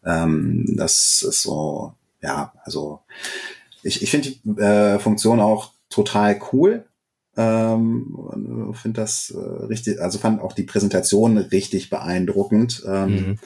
Ähm, 0.04 0.66
das 0.78 1.22
ist 1.22 1.44
so, 1.44 1.94
ja, 2.22 2.52
also 2.64 3.02
ich, 3.84 4.02
ich 4.02 4.12
finde 4.12 4.32
die 4.32 4.62
äh, 4.62 5.00
Funktion 5.00 5.40
auch 5.40 5.72
total 5.90 6.40
cool. 6.52 6.86
Ähm, 7.38 8.74
finde 8.74 9.02
das 9.02 9.32
äh, 9.32 9.66
richtig, 9.66 10.02
also 10.02 10.20
fand 10.20 10.42
auch 10.42 10.54
die 10.54 10.64
Präsentation 10.64 11.38
richtig 11.38 11.90
beeindruckend. 11.90 12.84
Ähm, 12.86 13.12
mhm. 13.12 13.40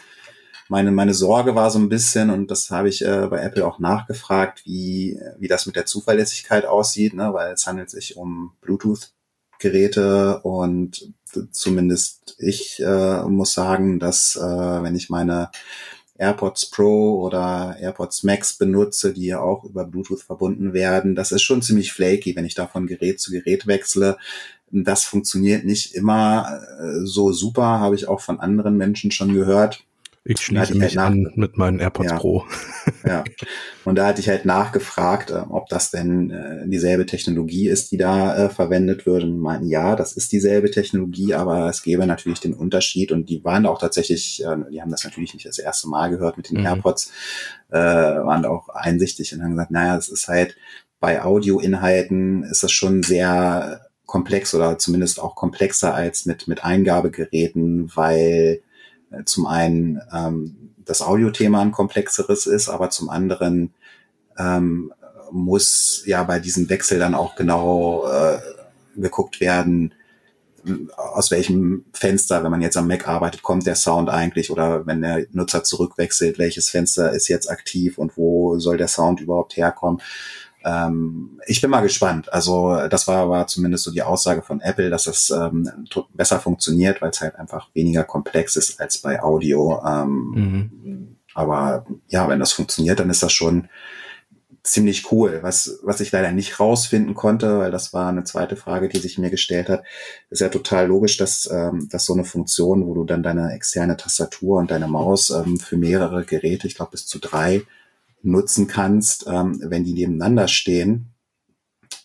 Meine, 0.70 0.92
meine 0.92 1.14
Sorge 1.14 1.56
war 1.56 1.70
so 1.70 1.78
ein 1.78 1.90
bisschen, 1.90 2.30
und 2.30 2.50
das 2.50 2.72
habe 2.72 2.90
ich 2.90 3.06
äh, 3.06 3.28
bei 3.30 3.42
Apple 3.42 3.66
auch 3.68 3.80
nachgefragt, 3.80 4.66
wie, 4.66 5.20
wie 5.38 5.48
das 5.48 5.66
mit 5.66 5.76
der 5.76 5.86
Zuverlässigkeit 5.86 6.66
aussieht, 6.66 7.14
ne? 7.14 7.34
weil 7.34 7.54
es 7.54 7.68
handelt 7.68 7.90
sich 7.90 8.18
um 8.18 8.54
Bluetooth-Geräte 8.62 10.40
und 10.40 11.14
zumindest 11.52 12.36
ich 12.40 12.82
äh, 12.84 13.24
muss 13.24 13.54
sagen, 13.54 14.00
dass 14.00 14.36
äh, 14.36 14.84
wenn 14.84 14.96
ich 14.96 15.10
meine 15.10 15.50
AirPods 16.24 16.68
Pro 16.68 17.22
oder 17.22 17.76
AirPods 17.80 18.24
Max 18.24 18.54
benutze, 18.54 19.14
die 19.14 19.26
ja 19.26 19.42
auch 19.42 19.66
über 19.66 19.84
Bluetooth 19.84 20.22
verbunden 20.22 20.74
werden. 20.74 21.16
Das 21.16 21.34
ist 21.34 21.42
schon 21.42 21.62
ziemlich 21.62 21.92
flaky, 21.92 22.36
wenn 22.36 22.46
ich 22.46 22.56
da 22.56 22.66
von 22.66 22.88
Gerät 22.88 23.20
zu 23.20 23.32
Gerät 23.32 23.68
wechsle. 23.68 24.18
Das 24.72 25.04
funktioniert 25.04 25.66
nicht 25.66 25.94
immer 25.94 26.62
äh, 26.80 27.06
so 27.06 27.34
super, 27.34 27.80
habe 27.80 27.96
ich 27.96 28.08
auch 28.08 28.22
von 28.22 28.40
anderen 28.40 28.78
Menschen 28.78 29.12
schon 29.12 29.34
gehört. 29.34 29.84
Ich 30.26 30.40
schließe 30.40 30.76
mich 30.76 30.96
halt 30.96 31.06
an 31.06 31.34
mit 31.36 31.58
meinen 31.58 31.80
AirPods 31.80 32.12
ja, 32.12 32.18
Pro. 32.18 32.46
ja. 33.06 33.26
Und 33.84 33.96
da 33.96 34.08
hatte 34.08 34.22
ich 34.22 34.30
halt 34.30 34.46
nachgefragt, 34.46 35.32
äh, 35.32 35.44
ob 35.50 35.68
das 35.68 35.92
denn 35.92 36.32
äh, 36.32 36.66
dieselbe 36.66 37.06
Technologie 37.06 37.68
ist, 37.68 37.92
die 37.92 37.98
da 37.98 38.46
äh, 38.46 38.50
verwendet 38.50 39.06
wird. 39.06 39.24
Und 39.24 39.40
meinten, 39.40 39.68
ja, 39.68 39.98
das 39.98 40.14
ist 40.14 40.32
dieselbe 40.32 40.72
Technologie, 40.72 41.34
aber 41.34 41.68
es 41.68 41.84
gäbe 41.84 42.08
natürlich 42.08 42.40
den 42.40 42.54
Unterschied. 42.54 43.12
Und 43.12 43.30
die 43.30 43.44
waren 43.44 43.66
auch 43.66 43.80
tatsächlich, 43.80 44.42
äh, 44.46 44.56
die 44.72 44.82
haben 44.82 44.92
das 44.92 45.04
natürlich 45.04 45.34
nicht 45.34 45.46
das 45.46 45.60
erste 45.60 45.90
Mal 45.90 46.10
gehört 46.10 46.38
mit 46.38 46.50
den 46.50 46.62
mhm. 46.62 46.68
AirPods, 46.68 47.12
äh, 47.72 47.76
waren 47.78 48.46
auch 48.46 48.70
einsichtig 48.70 49.34
und 49.34 49.44
haben 49.44 49.52
gesagt, 49.52 49.72
naja, 49.72 49.98
es 49.98 50.08
ist 50.08 50.30
halt 50.30 50.56
bei 51.02 51.22
Audioinhalten 51.22 52.44
ist 52.44 52.64
das 52.64 52.72
schon 52.72 53.04
sehr 53.04 53.82
komplex 54.06 54.56
oder 54.56 54.78
zumindest 54.78 55.20
auch 55.20 55.36
komplexer 55.36 55.94
als 55.94 56.26
mit, 56.26 56.48
mit 56.48 56.64
Eingabegeräten, 56.64 57.92
weil 57.94 58.62
zum 59.26 59.46
einen 59.46 60.02
ähm, 60.12 60.74
das 60.86 61.02
Audiothema 61.02 61.62
ein 61.62 61.72
komplexeres 61.72 62.46
ist, 62.46 62.70
aber 62.70 62.90
zum 62.90 63.10
anderen 63.10 63.74
ähm, 64.38 64.94
muss 65.32 66.04
ja 66.06 66.24
bei 66.24 66.40
diesem 66.40 66.70
Wechsel 66.70 67.00
dann 67.00 67.16
auch 67.16 67.36
genau 67.36 68.08
äh, 68.08 68.40
geguckt 68.96 69.40
werden, 69.40 69.94
aus 70.96 71.32
welchem 71.32 71.86
Fenster, 71.94 72.44
wenn 72.44 72.52
man 72.52 72.62
jetzt 72.62 72.78
am 72.78 72.88
Mac 72.88 73.08
arbeitet, 73.08 73.44
kommt 73.44 73.66
der 73.66 73.76
Sound 73.76 74.10
eigentlich 74.10 74.50
oder 74.50 74.86
wenn 74.86 75.02
der 75.02 75.26
Nutzer 75.32 75.64
zurückwechselt, 75.64 76.40
welches 76.40 76.70
Fenster 76.70 77.12
ist 77.12 77.28
jetzt 77.28 77.50
aktiv 77.50 77.98
und 77.98 78.18
wo 78.18 78.58
soll 78.60 78.78
der 78.78 78.88
Sound 78.88 79.20
überhaupt 79.20 79.58
herkommen. 79.58 80.02
Ähm, 80.64 81.40
ich 81.46 81.62
bin 81.62 81.70
mal 81.70 81.82
gespannt. 81.82 82.32
Also 82.32 82.88
das 82.90 83.08
war, 83.08 83.30
war 83.30 83.48
zumindest 83.48 83.84
so 83.84 83.92
die 83.92 84.02
Aussage 84.02 84.42
von 84.42 84.62
Apple, 84.62 84.90
dass 84.90 85.08
es 85.08 85.30
ähm, 85.30 85.70
besser 86.14 86.40
funktioniert, 86.40 87.02
weil 87.02 87.10
es 87.10 87.22
halt 87.22 87.36
einfach 87.36 87.70
weniger 87.74 88.04
komplex 88.04 88.56
ist 88.56 88.80
als 88.80 88.98
bei 89.00 89.22
Audio. 89.22 89.82
Ähm, 89.86 90.32
mhm. 90.36 91.16
Aber 91.34 91.86
ja, 92.08 92.28
wenn 92.30 92.40
das 92.40 92.52
funktioniert, 92.52 93.00
dann 93.00 93.10
ist 93.10 93.24
das 93.24 93.34
schon 93.34 93.68
ziemlich 94.64 95.12
cool. 95.12 95.40
Was, 95.42 95.80
was 95.84 96.00
ich 96.00 96.12
leider 96.12 96.32
nicht 96.32 96.60
rausfinden 96.60 97.16
konnte, 97.16 97.60
weil 97.60 97.72
das 97.72 97.94
war 97.94 98.08
eine 98.08 98.24
zweite 98.24 98.56
Frage, 98.56 98.88
die 98.88 99.00
sich 99.00 99.18
mir 99.18 99.30
gestellt 99.30 99.68
hat, 99.68 99.84
ist 100.30 100.40
ja 100.40 100.48
total 100.48 100.88
logisch, 100.88 101.18
dass, 101.18 101.50
ähm, 101.52 101.90
dass 101.92 102.06
so 102.06 102.14
eine 102.14 102.24
Funktion, 102.24 102.88
wo 102.88 102.94
du 102.94 103.04
dann 103.04 103.24
deine 103.24 103.52
externe 103.52 103.98
Tastatur 103.98 104.60
und 104.60 104.72
deine 104.72 104.88
Maus 104.88 105.32
ähm, 105.32 105.60
für 105.60 105.76
mehrere 105.76 106.24
Geräte, 106.24 106.68
ich 106.68 106.76
glaube 106.76 106.92
bis 106.92 107.06
zu 107.06 107.20
drei, 107.20 107.64
nutzen 108.24 108.68
kannst, 108.68 109.28
ähm, 109.28 109.60
wenn 109.64 109.84
die 109.84 109.94
nebeneinander 109.94 110.48
stehen. 110.48 111.14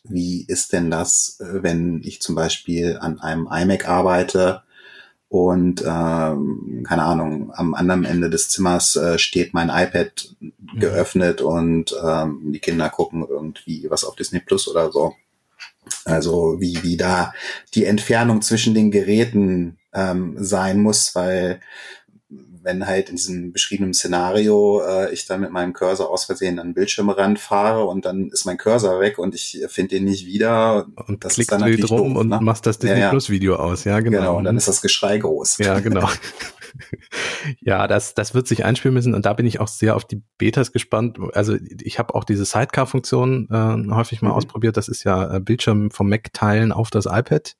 Wie 0.04 0.44
ist 0.44 0.72
denn 0.72 0.90
das, 0.90 1.38
äh, 1.40 1.62
wenn 1.62 2.02
ich 2.04 2.20
zum 2.20 2.34
Beispiel 2.34 2.98
an 3.00 3.20
einem 3.20 3.48
iMac 3.50 3.88
arbeite 3.88 4.62
und 5.28 5.82
ähm, 5.86 6.84
keine 6.86 7.02
Ahnung, 7.04 7.52
am 7.54 7.74
anderen 7.74 8.04
Ende 8.04 8.30
des 8.30 8.48
Zimmers 8.48 8.96
äh, 8.96 9.18
steht 9.18 9.54
mein 9.54 9.68
iPad 9.68 10.34
mhm. 10.40 10.52
geöffnet 10.80 11.40
und 11.40 11.94
ähm, 12.02 12.52
die 12.52 12.60
Kinder 12.60 12.88
gucken 12.88 13.26
irgendwie 13.28 13.86
was 13.90 14.04
auf 14.04 14.16
Disney 14.16 14.40
Plus 14.40 14.68
oder 14.68 14.90
so. 14.90 15.14
Also 16.04 16.60
wie, 16.60 16.82
wie 16.82 16.96
da 16.96 17.32
die 17.74 17.84
Entfernung 17.84 18.42
zwischen 18.42 18.74
den 18.74 18.90
Geräten 18.90 19.78
ähm, 19.92 20.36
sein 20.38 20.80
muss, 20.80 21.14
weil 21.14 21.60
wenn 22.62 22.86
halt 22.86 23.10
in 23.10 23.16
diesem 23.16 23.52
beschriebenen 23.52 23.94
Szenario 23.94 24.82
äh, 24.86 25.12
ich 25.12 25.26
dann 25.26 25.40
mit 25.40 25.50
meinem 25.50 25.72
Cursor 25.72 26.10
aus 26.10 26.24
Versehen 26.24 26.58
an 26.58 26.68
den 26.68 26.74
Bildschirmrand 26.74 27.38
fahre 27.38 27.84
und 27.84 28.04
dann 28.04 28.28
ist 28.28 28.44
mein 28.44 28.58
Cursor 28.58 29.00
weg 29.00 29.18
und 29.18 29.34
ich 29.34 29.64
finde 29.68 29.96
ihn 29.96 30.04
nicht 30.04 30.26
wieder. 30.26 30.86
Und 31.06 31.24
das 31.24 31.34
klickst 31.34 31.38
ist 31.38 31.52
dann 31.52 31.60
natürlich 31.60 31.86
drum 31.86 32.14
doof, 32.14 32.22
und 32.22 32.28
ne? 32.28 32.38
machst 32.40 32.66
das 32.66 32.78
Disney 32.78 32.98
ja, 32.98 33.04
ja. 33.06 33.10
Plus 33.10 33.30
Video 33.30 33.56
aus, 33.56 33.84
ja 33.84 34.00
genau. 34.00 34.18
Genau, 34.18 34.36
und 34.38 34.44
dann 34.44 34.56
ist 34.56 34.68
das 34.68 34.82
Geschrei 34.82 35.18
groß. 35.18 35.58
Ja, 35.58 35.80
genau. 35.80 36.08
ja, 37.60 37.86
das, 37.86 38.14
das 38.14 38.34
wird 38.34 38.46
sich 38.46 38.64
einspielen 38.64 38.94
müssen 38.94 39.14
und 39.14 39.26
da 39.26 39.32
bin 39.32 39.46
ich 39.46 39.60
auch 39.60 39.68
sehr 39.68 39.96
auf 39.96 40.04
die 40.04 40.22
Betas 40.38 40.72
gespannt. 40.72 41.18
Also 41.32 41.56
ich 41.80 41.98
habe 41.98 42.14
auch 42.14 42.24
diese 42.24 42.44
Sidecar-Funktion 42.44 43.48
äh, 43.50 43.94
häufig 43.94 44.22
mal 44.22 44.30
mhm. 44.30 44.34
ausprobiert. 44.34 44.76
Das 44.76 44.88
ist 44.88 45.04
ja 45.04 45.36
äh, 45.36 45.40
Bildschirm 45.40 45.90
vom 45.90 46.08
Mac 46.08 46.32
teilen 46.32 46.72
auf 46.72 46.90
das 46.90 47.06
iPad. 47.06 47.56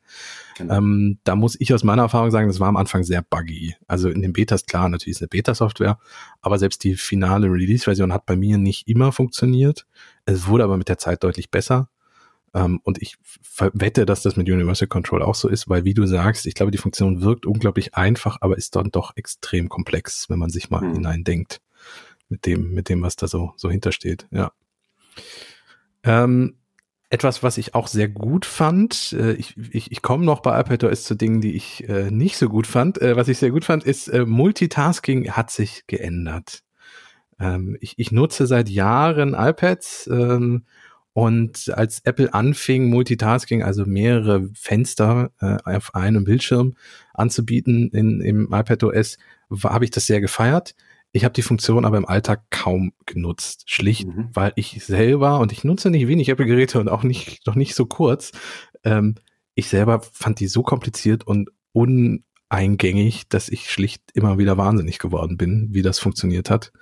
Genau. 0.59 0.75
Ähm, 0.75 1.19
da 1.25 1.37
muss 1.37 1.57
ich 1.59 1.73
aus 1.73 1.85
meiner 1.85 2.03
Erfahrung 2.03 2.31
sagen, 2.31 2.49
das 2.49 2.61
war 2.61 2.69
am 2.69 2.77
Anfang 2.77 3.05
sehr 3.05 3.23
buggy. 3.23 3.77
Also 3.87 4.11
in 4.11 4.23
den 4.23 4.33
Betas, 4.33 4.67
klar, 4.67 4.89
natürlich 4.89 5.17
ist 5.17 5.23
eine 5.23 5.29
Beta-Software, 5.29 5.99
aber 6.43 6.59
selbst 6.59 6.85
die 6.85 6.97
finale 6.97 7.47
Release-Version 7.47 8.13
hat 8.13 8.27
bei 8.27 8.37
mir 8.37 8.59
nicht 8.59 8.89
immer 8.89 9.13
funktioniert. 9.13 9.87
Es 10.27 10.49
wurde 10.49 10.65
aber 10.65 10.77
mit 10.77 10.89
der 10.89 10.99
Zeit 10.99 11.23
deutlich 11.23 11.51
besser. 11.51 11.89
Ähm, 12.55 12.81
und 12.83 13.01
ich 13.01 13.17
wette, 13.73 14.05
dass 14.05 14.23
das 14.23 14.37
mit 14.37 14.49
Universal 14.49 14.89
Control 14.89 15.23
auch 15.23 15.35
so 15.35 15.49
ist, 15.49 15.69
weil 15.69 15.85
wie 15.85 15.95
du 15.95 16.07
sagst, 16.07 16.47
ich 16.47 16.55
glaube, 16.55 16.73
die 16.73 16.79
Funktion 16.79 17.23
wirkt 17.23 17.47
unglaublich 17.47 17.95
einfach, 17.95 18.39
aber 18.41 18.57
ist 18.57 18.75
dann 18.77 18.91
doch 18.91 19.17
extrem 19.17 19.69
komplex, 19.69 20.29
wenn 20.29 20.39
man 20.39 20.51
sich 20.51 20.71
mal 20.71 20.81
hm. 20.81 20.95
hineindenkt 20.95 21.61
mit 22.29 22.47
dem, 22.47 22.73
mit 22.73 22.89
dem, 22.89 23.03
was 23.03 23.17
da 23.17 23.29
so, 23.29 23.53
so 23.57 23.71
hintersteht. 23.71 24.27
Ja. 24.31 24.53
Ähm, 26.03 26.57
etwas, 27.11 27.43
was 27.43 27.57
ich 27.57 27.75
auch 27.75 27.87
sehr 27.87 28.09
gut 28.09 28.45
fand, 28.45 29.13
äh, 29.19 29.33
ich, 29.33 29.57
ich, 29.73 29.91
ich 29.91 30.03
komme 30.03 30.25
noch 30.25 30.41
bei 30.41 30.61
iPadOS 30.61 31.05
zu 31.05 31.15
Dingen, 31.15 31.41
die 31.41 31.55
ich 31.55 31.89
äh, 31.89 32.11
nicht 32.11 32.37
so 32.37 32.49
gut 32.49 32.67
fand. 32.67 33.01
Äh, 33.01 33.17
was 33.17 33.29
ich 33.29 33.39
sehr 33.39 33.51
gut 33.51 33.65
fand, 33.65 33.85
ist, 33.85 34.13
Multitasking 34.13 35.31
hat 35.31 35.51
sich 35.51 35.85
geändert. 35.87 36.63
Ähm, 37.41 37.79
ich, 37.81 37.95
ich 37.97 38.13
nutze 38.13 38.47
seit 38.47 38.69
Jahren 38.69 39.35
iPads 39.35 40.09
ähm, 40.13 40.65
und 41.15 41.73
als 41.75 42.01
Apple 42.05 42.33
anfing, 42.35 42.91
Multitasking, 42.91 43.63
also 43.63 43.87
mehrere 43.87 44.49
Fenster 44.55 45.33
auf 45.65 45.95
einem 45.97 46.23
Bildschirm 46.23 46.77
anzubieten 47.13 47.91
in, 47.91 48.21
im 48.21 48.53
iPadOS, 48.53 49.19
habe 49.65 49.85
ich 49.85 49.91
das 49.91 50.07
sehr 50.07 50.21
gefeiert. 50.21 50.77
Ich 51.13 51.25
habe 51.25 51.33
die 51.33 51.43
Funktion 51.43 51.85
aber 51.85 51.97
im 51.97 52.07
Alltag 52.07 52.43
kaum 52.51 52.93
genutzt. 53.07 53.65
Schlicht, 53.67 54.07
mhm. 54.07 54.29
weil 54.33 54.53
ich 54.57 54.85
selber, 54.85 55.41
und 55.41 55.53
ich 55.53 55.65
nutze 55.65 55.91
nicht 55.91 56.09
wenig 56.09 56.29
Apple-Geräte 56.29 56.81
und 56.81 56.89
auch 56.89 57.03
nicht, 57.03 57.47
noch 57.47 57.55
nicht 57.55 57.75
so 57.75 57.87
kurz, 57.87 58.33
ähm, 58.85 59.15
ich 59.55 59.69
selber 59.69 60.01
fand 60.01 60.41
die 60.41 60.49
so 60.49 60.63
kompliziert 60.63 61.27
und 61.27 61.51
uneingängig, 61.73 63.29
dass 63.29 63.49
ich 63.49 63.71
schlicht 63.71 64.03
immer 64.15 64.39
wieder 64.39 64.57
wahnsinnig 64.57 64.99
geworden 64.99 65.37
bin, 65.37 65.69
wie 65.73 65.83
das 65.83 65.99
funktioniert 65.99 66.51
hat. 66.51 66.73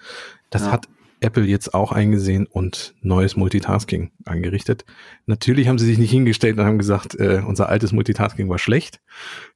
Das 0.50 0.62
ja. 0.62 0.72
hat 0.72 0.88
Apple 1.20 1.44
jetzt 1.44 1.74
auch 1.74 1.92
eingesehen 1.92 2.46
und 2.46 2.94
neues 3.00 3.36
Multitasking 3.36 4.10
eingerichtet. 4.24 4.84
Natürlich 5.26 5.68
haben 5.68 5.78
sie 5.78 5.86
sich 5.86 5.98
nicht 5.98 6.10
hingestellt 6.10 6.58
und 6.58 6.64
haben 6.64 6.78
gesagt, 6.78 7.14
äh, 7.18 7.42
unser 7.46 7.68
altes 7.68 7.92
Multitasking 7.92 8.48
war 8.48 8.58
schlecht, 8.58 9.00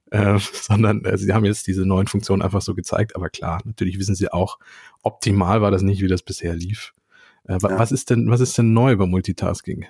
äh, 0.09 0.39
sondern 0.53 1.05
äh, 1.05 1.17
sie 1.17 1.33
haben 1.33 1.45
jetzt 1.45 1.67
diese 1.67 1.85
neuen 1.85 2.07
Funktionen 2.07 2.41
einfach 2.41 2.61
so 2.61 2.73
gezeigt. 2.73 3.15
Aber 3.15 3.29
klar, 3.29 3.61
natürlich 3.65 3.99
wissen 3.99 4.15
sie 4.15 4.31
auch, 4.31 4.57
optimal 5.03 5.61
war 5.61 5.71
das 5.71 5.81
nicht, 5.81 6.01
wie 6.01 6.07
das 6.07 6.23
bisher 6.23 6.55
lief. 6.55 6.93
Äh, 7.47 7.53
ja. 7.53 7.79
Was 7.79 7.91
ist 7.91 8.09
denn, 8.09 8.29
was 8.29 8.41
ist 8.41 8.57
denn 8.57 8.73
neu 8.73 8.95
bei 8.95 9.05
Multitasking? 9.05 9.85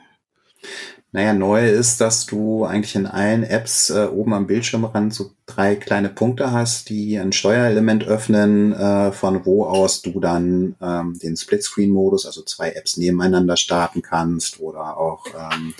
Naja, 1.13 1.33
neu 1.33 1.69
ist, 1.69 1.99
dass 1.99 2.25
du 2.25 2.63
eigentlich 2.63 2.95
in 2.95 3.05
allen 3.05 3.43
Apps 3.43 3.89
äh, 3.89 4.05
oben 4.05 4.33
am 4.33 4.47
Bildschirmrand 4.47 5.13
so 5.13 5.31
drei 5.45 5.75
kleine 5.75 6.07
Punkte 6.07 6.53
hast, 6.53 6.87
die 6.89 7.17
ein 7.17 7.33
Steuerelement 7.33 8.05
öffnen, 8.05 8.71
äh, 8.71 9.11
von 9.11 9.45
wo 9.45 9.65
aus 9.65 10.01
du 10.01 10.21
dann 10.21 10.75
ähm, 10.81 11.19
den 11.21 11.35
Splitscreen-Modus, 11.35 12.25
also 12.25 12.43
zwei 12.43 12.71
Apps 12.71 12.95
nebeneinander 12.95 13.57
starten 13.57 14.01
kannst 14.01 14.61
oder 14.61 14.97
auch 14.97 15.25
ähm, 15.27 15.73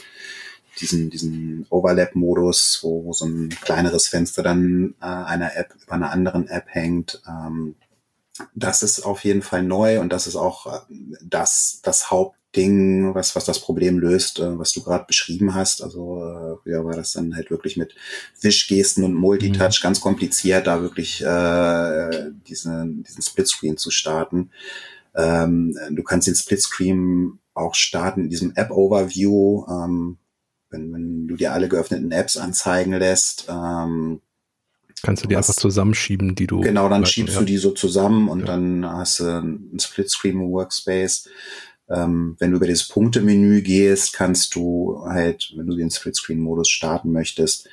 diesen, 0.82 1.10
diesen 1.10 1.66
Overlap-Modus, 1.70 2.80
wo 2.82 3.14
so 3.14 3.26
ein 3.26 3.50
kleineres 3.50 4.10
Fenster 4.10 4.44
dann 4.44 4.96
äh, 5.02 5.06
einer 5.06 5.56
App 5.56 5.74
über 5.82 5.94
einer 5.94 6.12
anderen 6.12 6.50
App 6.50 6.66
hängt. 6.68 7.22
Ähm, 7.26 7.76
das 8.56 8.82
ist 8.84 9.02
auf 9.02 9.24
jeden 9.24 9.42
Fall 9.42 9.64
neu 9.64 10.00
und 10.00 10.12
das 10.12 10.28
ist 10.28 10.36
auch 10.36 10.68
äh, 10.68 10.80
das, 11.22 11.80
das 11.84 12.12
Haupt 12.12 12.38
Ding, 12.56 13.16
was, 13.16 13.36
was 13.36 13.46
das 13.46 13.60
Problem 13.60 13.98
löst, 13.98 14.40
äh, 14.40 14.60
was 14.60 14.74
du 14.74 14.84
gerade 14.84 15.06
beschrieben 15.06 15.56
hast. 15.56 15.82
Also 15.82 16.22
äh, 16.66 16.72
ja, 16.72 16.84
war 16.84 16.96
das 16.96 17.14
dann 17.14 17.36
halt 17.36 17.50
wirklich 17.50 17.78
mit 17.78 17.96
Wischgesten 18.42 19.04
und 19.04 19.14
Multitouch 19.14 19.80
mhm. 19.80 19.84
ganz 19.84 20.02
kompliziert, 20.02 20.68
da 20.68 20.82
wirklich 20.82 21.24
äh, 21.24 22.32
diesen, 22.48 23.04
diesen 23.04 23.22
Splitscreen 23.22 23.78
zu 23.78 23.90
starten. 23.90 24.52
Ähm, 25.16 25.78
du 25.92 26.04
kannst 26.04 26.28
den 26.28 26.36
Splitscreen 26.36 27.40
auch 27.54 27.76
starten 27.76 28.22
in 28.22 28.30
diesem 28.30 28.54
App-Overview, 28.56 29.66
ähm, 29.70 30.18
wenn, 30.70 30.94
wenn 30.94 31.28
du 31.28 31.36
dir 31.36 31.54
alle 31.54 31.70
geöffneten 31.70 32.12
Apps 32.12 32.38
anzeigen 32.38 32.94
lässt. 32.94 33.46
Ähm, 33.50 34.22
Kannst 35.04 35.24
du 35.24 35.28
die 35.28 35.36
was, 35.36 35.50
einfach 35.50 35.62
zusammenschieben, 35.62 36.36
die 36.36 36.48
du. 36.48 36.62
Genau, 36.62 36.90
dann 36.90 37.06
schiebst 37.06 37.36
ja. 37.36 37.40
du 37.40 37.46
die 37.46 37.58
so 37.58 37.72
zusammen 37.72 38.30
und 38.30 38.42
ja. 38.42 38.46
dann 38.48 38.86
hast 38.86 39.20
du 39.20 39.26
einen 39.26 39.80
Splitscreen 39.80 40.40
Workspace. 40.40 41.30
Ähm, 41.90 42.36
wenn 42.40 42.52
du 42.52 42.58
über 42.58 42.68
das 42.68 42.88
Punktemenü 42.88 43.62
gehst, 43.62 44.14
kannst 44.14 44.56
du 44.56 45.04
halt, 45.06 45.54
wenn 45.56 45.68
du 45.68 45.76
den 45.76 45.92
Splitscreen-Modus 45.92 46.70
starten 46.70 47.12
möchtest, 47.12 47.68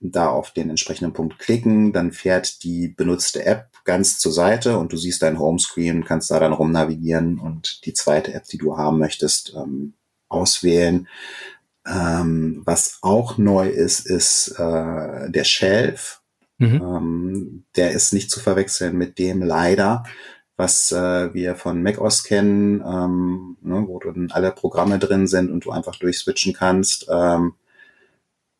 da 0.00 0.28
auf 0.28 0.50
den 0.50 0.68
entsprechenden 0.68 1.12
Punkt 1.12 1.38
klicken, 1.38 1.92
dann 1.92 2.12
fährt 2.12 2.62
die 2.64 2.88
benutzte 2.88 3.46
App 3.46 3.68
ganz 3.84 4.18
zur 4.18 4.32
Seite 4.32 4.78
und 4.78 4.92
du 4.92 4.96
siehst 4.96 5.22
dein 5.22 5.38
Homescreen, 5.38 6.04
kannst 6.04 6.30
da 6.30 6.38
dann 6.38 6.52
rumnavigieren 6.52 7.38
und 7.38 7.86
die 7.86 7.94
zweite 7.94 8.34
App, 8.34 8.44
die 8.44 8.58
du 8.58 8.76
haben 8.76 8.98
möchtest, 8.98 9.54
ähm, 9.56 9.94
auswählen. 10.28 11.08
Ähm, 11.86 12.62
was 12.64 12.98
auch 13.02 13.38
neu 13.38 13.68
ist, 13.68 14.06
ist 14.06 14.48
äh, 14.58 15.30
der 15.30 15.44
Shelf. 15.44 16.20
Mhm. 16.58 16.82
Ähm, 16.82 17.64
der 17.76 17.92
ist 17.92 18.12
nicht 18.12 18.30
zu 18.30 18.40
verwechseln 18.40 18.96
mit 18.96 19.18
dem 19.18 19.42
leider, 19.42 20.04
was 20.56 20.90
äh, 20.90 21.34
wir 21.34 21.54
von 21.54 21.82
macOS 21.82 22.24
kennen, 22.24 22.80
ähm, 22.80 23.58
ne, 23.60 23.84
wo 23.86 23.98
dann 23.98 24.30
alle 24.30 24.52
Programme 24.52 24.98
drin 24.98 25.26
sind 25.26 25.50
und 25.50 25.64
du 25.66 25.70
einfach 25.70 25.96
durchswitchen 25.96 26.54
kannst, 26.54 27.06
ähm, 27.10 27.54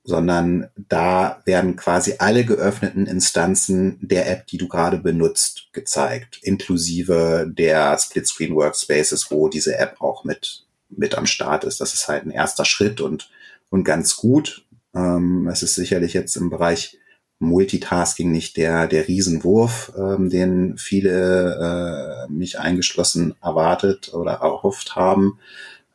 sondern 0.05 0.69
da 0.77 1.43
werden 1.47 1.75
quasi 1.75 2.17
alle 2.19 2.45
geöffneten 2.45 3.07
Instanzen 3.07 3.99
der 4.01 4.31
App, 4.31 4.47
die 4.47 4.59
du 4.59 4.69
gerade 4.69 4.99
benutzt, 4.99 5.71
gezeigt, 5.73 6.39
inklusive 6.43 7.51
der 7.51 7.99
Splitscreen 7.99 8.55
Workspaces, 8.55 9.31
wo 9.31 9.49
diese 9.49 9.77
App 9.79 10.01
auch 10.01 10.25
mit 10.25 10.65
mit 10.89 11.17
am 11.17 11.27
Start 11.27 11.65
ist. 11.65 11.81
Das 11.81 11.95
ist 11.95 12.07
halt 12.09 12.25
ein 12.25 12.31
erster 12.31 12.65
Schritt 12.65 13.01
und 13.01 13.31
und 13.71 13.85
ganz 13.85 14.17
gut. 14.17 14.65
Ähm, 14.95 15.49
es 15.49 15.63
ist 15.63 15.75
sicherlich 15.75 16.13
jetzt 16.15 16.37
im 16.37 16.51
Bereich 16.51 16.99
Multitasking 17.39 18.31
nicht 18.33 18.57
der, 18.57 18.87
der 18.87 19.09
Riesenwurf, 19.09 19.93
ähm, 19.97 20.31
den 20.31 20.79
viele, 20.79 22.27
äh, 22.29 22.33
mich 22.33 22.59
eingeschlossen, 22.59 23.35
erwartet 23.43 24.15
oder 24.15 24.33
erhofft 24.33 24.97
haben. 24.97 25.39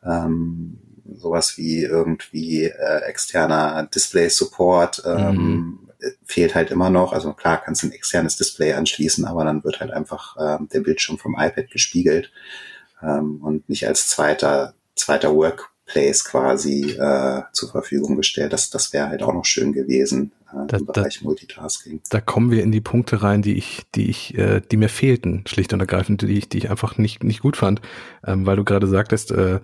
Ähm, 0.04 0.78
sowas 1.14 1.58
wie 1.58 1.82
irgendwie 1.82 2.64
äh, 2.64 3.00
externer 3.06 3.88
Display-Support 3.92 5.02
ähm, 5.04 5.36
mhm. 5.36 5.78
fehlt 6.24 6.54
halt 6.54 6.70
immer 6.70 6.90
noch. 6.90 7.12
Also 7.12 7.32
klar 7.32 7.60
kannst 7.62 7.82
du 7.82 7.88
ein 7.88 7.92
externes 7.92 8.36
Display 8.36 8.74
anschließen, 8.74 9.24
aber 9.24 9.44
dann 9.44 9.64
wird 9.64 9.80
halt 9.80 9.90
einfach 9.90 10.36
äh, 10.36 10.58
der 10.72 10.80
Bildschirm 10.80 11.18
vom 11.18 11.34
iPad 11.34 11.70
gespiegelt 11.70 12.30
ähm, 13.02 13.40
und 13.42 13.68
nicht 13.68 13.86
als 13.86 14.06
zweiter, 14.06 14.74
zweiter 14.94 15.34
Work 15.34 15.71
Place 15.92 16.24
quasi 16.24 16.92
äh, 16.98 17.42
zur 17.52 17.70
Verfügung 17.70 18.16
gestellt. 18.16 18.52
Das, 18.52 18.70
das 18.70 18.92
wäre 18.92 19.08
halt 19.08 19.22
auch 19.22 19.34
noch 19.34 19.44
schön 19.44 19.72
gewesen 19.72 20.32
äh, 20.50 20.66
da, 20.66 20.78
im 20.78 20.86
Bereich 20.86 21.18
da, 21.18 21.24
Multitasking. 21.24 22.00
Da 22.08 22.20
kommen 22.20 22.50
wir 22.50 22.62
in 22.62 22.72
die 22.72 22.80
Punkte 22.80 23.22
rein, 23.22 23.42
die 23.42 23.54
ich, 23.54 23.82
die 23.94 24.08
ich, 24.08 24.36
äh, 24.38 24.60
die 24.60 24.78
mir 24.78 24.88
fehlten, 24.88 25.44
schlicht 25.46 25.72
und 25.74 25.80
ergreifend, 25.80 26.22
die 26.22 26.38
ich, 26.38 26.48
die 26.48 26.58
ich 26.58 26.70
einfach 26.70 26.96
nicht, 26.96 27.22
nicht 27.22 27.42
gut 27.42 27.56
fand, 27.56 27.82
ähm, 28.26 28.46
weil 28.46 28.56
du 28.56 28.64
gerade 28.64 28.86
sagtest, 28.86 29.32
äh, 29.32 29.60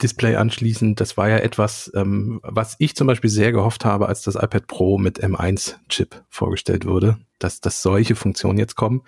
Display 0.00 0.36
anschließen, 0.36 0.94
das 0.94 1.16
war 1.16 1.28
ja 1.28 1.38
etwas, 1.38 1.90
ähm, 1.94 2.40
was 2.44 2.76
ich 2.78 2.94
zum 2.94 3.08
Beispiel 3.08 3.30
sehr 3.30 3.50
gehofft 3.50 3.84
habe, 3.84 4.06
als 4.06 4.22
das 4.22 4.36
iPad 4.36 4.68
Pro 4.68 4.96
mit 4.96 5.22
M1-Chip 5.22 6.22
vorgestellt 6.28 6.86
wurde, 6.86 7.18
dass, 7.40 7.60
dass 7.60 7.82
solche 7.82 8.14
Funktionen 8.14 8.58
jetzt 8.58 8.76
kommen. 8.76 9.02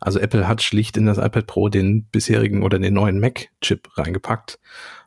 Also 0.00 0.20
Apple 0.20 0.46
hat 0.46 0.62
schlicht 0.62 0.96
in 0.96 1.06
das 1.06 1.18
iPad 1.18 1.48
Pro 1.48 1.68
den 1.68 2.04
bisherigen 2.04 2.62
oder 2.62 2.78
den 2.78 2.94
neuen 2.94 3.18
Mac-Chip 3.18 3.88
reingepackt. 3.98 4.60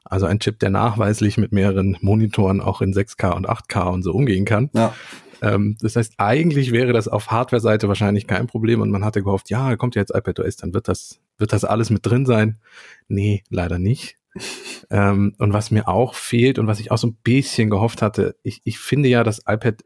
Also 0.10 0.26
ein 0.26 0.40
Chip, 0.40 0.60
der 0.60 0.72
nachweislich 0.72 1.38
mit 1.38 1.52
mehreren 1.52 1.98
Monitoren 2.02 2.62
auch 2.62 2.82
in 2.82 2.94
6K 2.94 3.32
und 3.32 3.48
8K 3.48 3.94
und 3.94 4.04
so 4.04 4.12
umgehen 4.12 4.44
kann. 4.44 4.70
Ja. 4.74 4.94
Ähm, 5.42 5.78
das 5.80 5.96
heißt, 5.96 6.16
eigentlich 6.18 6.72
wäre 6.72 6.92
das 6.94 7.08
auf 7.08 7.32
Hardware-Seite 7.32 7.88
wahrscheinlich 7.88 8.28
kein 8.28 8.48
Problem 8.48 8.82
und 8.82 8.90
man 8.90 9.06
hatte 9.06 9.24
gehofft, 9.24 9.50
ja, 9.50 9.76
kommt 9.78 9.96
ja 9.96 10.02
jetzt 10.02 10.14
iPadOS, 10.14 10.58
dann 10.58 10.74
wird 10.74 10.88
das, 10.88 11.20
wird 11.38 11.54
das 11.54 11.64
alles 11.64 11.90
mit 11.90 12.06
drin 12.06 12.26
sein. 12.26 12.60
Nee, 13.08 13.44
leider 13.50 13.80
nicht. 13.80 14.18
ähm, 14.90 15.34
und 15.38 15.54
was 15.54 15.72
mir 15.72 15.88
auch 15.88 16.16
fehlt 16.16 16.60
und 16.60 16.68
was 16.68 16.80
ich 16.80 16.92
auch 16.92 16.98
so 16.98 17.08
ein 17.08 17.18
bisschen 17.24 17.70
gehofft 17.70 18.02
hatte, 18.02 18.36
ich, 18.44 18.62
ich 18.64 18.80
finde 18.80 19.10
ja, 19.10 19.24
das 19.24 19.44
iPad 19.48 19.84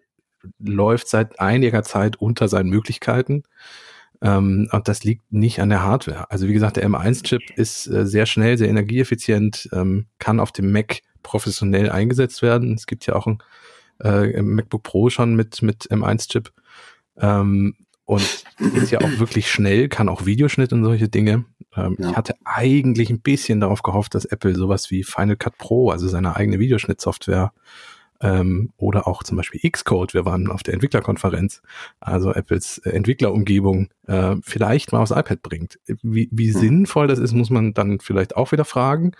läuft 0.59 1.07
seit 1.07 1.39
einiger 1.39 1.83
Zeit 1.83 2.17
unter 2.17 2.47
seinen 2.47 2.69
Möglichkeiten. 2.69 3.43
Ähm, 4.23 4.69
und 4.71 4.87
das 4.87 5.03
liegt 5.03 5.31
nicht 5.31 5.59
an 5.59 5.69
der 5.69 5.83
Hardware. 5.83 6.31
Also 6.31 6.47
wie 6.47 6.53
gesagt, 6.53 6.77
der 6.77 6.87
M1-Chip 6.87 7.41
ist 7.57 7.87
äh, 7.87 8.07
sehr 8.07 8.25
schnell, 8.25 8.57
sehr 8.57 8.69
energieeffizient, 8.69 9.69
ähm, 9.73 10.05
kann 10.17 10.39
auf 10.39 10.53
dem 10.53 10.71
Mac 10.71 11.01
professionell 11.23 11.89
eingesetzt 11.89 12.41
werden. 12.41 12.73
Es 12.73 12.87
gibt 12.87 13.05
ja 13.05 13.15
auch 13.15 13.27
ein 13.27 13.39
äh, 14.01 14.41
MacBook 14.41 14.83
Pro 14.83 15.09
schon 15.09 15.35
mit, 15.35 15.61
mit 15.61 15.91
M1-Chip. 15.91 16.51
Ähm, 17.17 17.75
und 18.05 18.43
ist 18.75 18.91
ja 18.91 18.99
auch 18.99 19.19
wirklich 19.19 19.49
schnell, 19.49 19.87
kann 19.87 20.09
auch 20.09 20.25
Videoschnitt 20.25 20.73
und 20.73 20.83
solche 20.83 21.09
Dinge. 21.09 21.45
Ähm, 21.75 21.95
ja. 21.99 22.11
Ich 22.11 22.15
hatte 22.17 22.35
eigentlich 22.43 23.09
ein 23.09 23.21
bisschen 23.21 23.59
darauf 23.59 23.81
gehofft, 23.81 24.15
dass 24.15 24.25
Apple 24.25 24.55
sowas 24.55 24.91
wie 24.91 25.03
Final 25.03 25.37
Cut 25.37 25.57
Pro, 25.57 25.89
also 25.89 26.07
seine 26.07 26.35
eigene 26.35 26.59
Videoschnittsoftware, 26.59 27.53
ähm, 28.23 28.71
oder 28.77 29.05
auch 29.07 29.21
zum 29.21 29.37
Beispiel 29.37 29.69
Xcode, 29.69 30.13
wir 30.13 30.25
waren 30.25 30.49
auf 30.49 30.63
der 30.63 30.73
Entwicklerkonferenz, 30.73 31.61
also 31.99 32.31
Apples 32.31 32.79
äh, 32.79 32.91
Entwicklerumgebung, 32.91 33.89
äh, 34.07 34.37
vielleicht 34.41 34.93
mal 34.93 35.01
aufs 35.01 35.11
iPad 35.11 35.43
bringt. 35.43 35.79
Wie, 36.01 36.29
wie 36.31 36.53
hm. 36.53 36.59
sinnvoll 36.59 37.07
das 37.07 37.19
ist, 37.19 37.33
muss 37.33 37.49
man 37.49 37.73
dann 37.73 37.99
vielleicht 37.99 38.35
auch 38.37 38.51
wieder 38.53 38.65
fragen. 38.65 39.11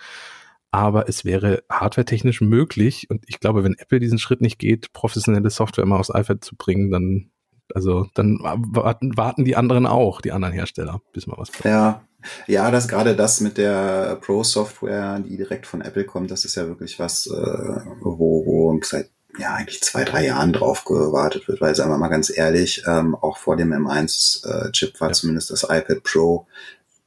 Aber 0.71 1.07
es 1.07 1.23
wäre 1.23 1.63
hardwaretechnisch 1.69 2.41
möglich 2.41 3.07
und 3.11 3.25
ich 3.27 3.39
glaube, 3.39 3.63
wenn 3.63 3.75
Apple 3.77 3.99
diesen 3.99 4.17
Schritt 4.17 4.41
nicht 4.41 4.57
geht, 4.57 4.91
professionelle 4.93 5.51
Software 5.51 5.85
mal 5.85 5.99
aufs 5.99 6.09
iPad 6.09 6.43
zu 6.43 6.55
bringen, 6.55 6.89
dann 6.89 7.29
also 7.75 8.07
dann 8.13 8.39
warten, 8.39 9.15
warten 9.17 9.45
die 9.45 9.55
anderen 9.55 9.85
auch, 9.85 10.21
die 10.21 10.31
anderen 10.31 10.53
Hersteller, 10.53 11.01
bis 11.11 11.27
mal 11.27 11.37
was 11.37 11.51
kommt. 11.51 11.65
Ja, 11.65 12.03
ja, 12.47 12.71
das 12.71 12.87
gerade 12.87 13.15
das 13.15 13.41
mit 13.41 13.57
der 13.57 14.17
Pro-Software, 14.21 15.19
die 15.19 15.37
direkt 15.37 15.67
von 15.67 15.81
Apple 15.81 16.05
kommt, 16.05 16.31
das 16.31 16.45
ist 16.45 16.55
ja 16.55 16.67
wirklich 16.67 16.99
was, 16.99 17.27
äh, 17.27 17.79
wo, 18.01 18.45
wo 18.45 18.79
seit 18.83 19.09
ja 19.37 19.55
eigentlich 19.55 19.81
zwei, 19.81 20.03
drei 20.03 20.25
Jahren 20.25 20.53
drauf 20.53 20.85
gewartet 20.85 21.47
wird, 21.47 21.61
weil 21.61 21.75
sagen 21.75 21.89
wir 21.89 21.97
mal 21.97 22.09
ganz 22.09 22.35
ehrlich, 22.35 22.83
ähm, 22.87 23.15
auch 23.15 23.37
vor 23.37 23.57
dem 23.57 23.73
M1-Chip 23.73 24.95
äh, 24.95 24.99
war 24.99 25.09
ja. 25.09 25.13
zumindest 25.13 25.49
das 25.49 25.63
iPad 25.63 26.03
Pro 26.03 26.47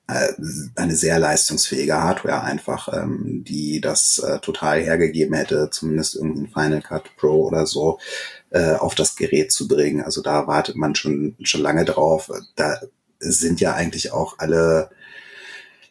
äh, 0.09 0.33
eine 0.77 0.95
sehr 0.95 1.19
leistungsfähige 1.19 1.95
Hardware 1.95 2.43
einfach, 2.43 2.93
ähm, 2.93 3.45
die 3.47 3.81
das 3.81 4.19
äh, 4.19 4.39
total 4.39 4.81
hergegeben 4.81 5.35
hätte, 5.35 5.69
zumindest 5.71 6.15
irgendein 6.15 6.49
Final 6.49 6.83
Cut 6.83 7.17
Pro 7.17 7.47
oder 7.47 7.67
so 7.67 7.99
äh, 8.51 8.75
auf 8.75 8.95
das 8.95 9.17
Gerät 9.17 9.53
zu 9.53 9.67
bringen. 9.69 10.03
Also 10.03 10.23
da 10.23 10.47
wartet 10.47 10.77
man 10.77 10.95
schon 10.95 11.37
schon 11.43 11.61
lange 11.61 11.85
drauf. 11.85 12.31
Da 12.55 12.81
sind 13.19 13.61
ja 13.61 13.75
eigentlich 13.75 14.13
auch 14.13 14.39
alle 14.39 14.91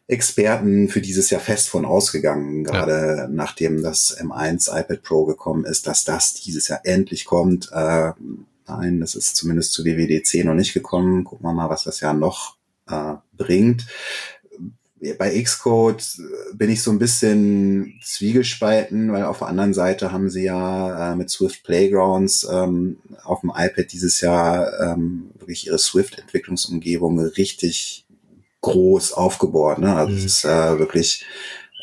Experten 0.08 0.88
für 0.88 1.02
dieses 1.02 1.32
Jahr 1.32 1.42
fest 1.42 1.68
von 1.68 1.84
ausgegangen, 1.84 2.64
gerade 2.64 3.18
ja. 3.18 3.28
nachdem 3.28 3.82
das 3.82 4.16
M1 4.20 4.70
iPad 4.70 5.02
Pro 5.02 5.26
gekommen 5.26 5.66
ist, 5.66 5.88
dass 5.88 6.04
das 6.04 6.36
dieses 6.36 6.68
Jahr 6.68 6.82
endlich 6.84 7.26
kommt. 7.26 7.70
Äh, 7.72 8.12
nein, 8.68 9.00
das 9.00 9.16
ist 9.16 9.36
zumindest 9.36 9.74
zu 9.74 9.84
WWDC 9.84 10.46
noch 10.46 10.54
nicht 10.54 10.74
gekommen. 10.74 11.24
Gucken 11.24 11.46
wir 11.46 11.54
mal, 11.54 11.70
was 11.70 11.86
das 11.86 12.02
Jahr 12.02 12.14
noch 12.14 12.58
äh, 12.88 13.16
bringt. 13.34 13.88
Bei 15.18 15.42
Xcode 15.42 16.04
bin 16.54 16.70
ich 16.70 16.82
so 16.82 16.90
ein 16.90 17.00
bisschen 17.00 18.00
zwiegespalten, 18.02 19.12
weil 19.12 19.26
auf 19.26 19.40
der 19.40 19.48
anderen 19.48 19.74
Seite 19.74 20.12
haben 20.12 20.30
sie 20.30 20.44
ja 20.44 21.12
äh, 21.12 21.16
mit 21.16 21.30
Swift 21.30 21.64
Playgrounds 21.64 22.48
ähm, 22.50 22.98
auf 23.24 23.42
dem 23.42 23.52
iPad 23.56 23.92
dieses 23.92 24.22
Jahr 24.22 24.80
ähm, 24.80 25.32
wirklich 25.38 25.68
ihre 25.68 25.78
Swift-Entwicklungsumgebung 25.78 27.20
richtig 27.20 28.05
groß 28.66 29.14
aufgebohrt. 29.14 29.80
Ne? 29.80 29.96
Also 29.96 30.12
mhm. 30.12 30.18
es 30.18 30.26
ist 30.26 30.46
äh, 30.46 30.80
wirklich 30.80 31.24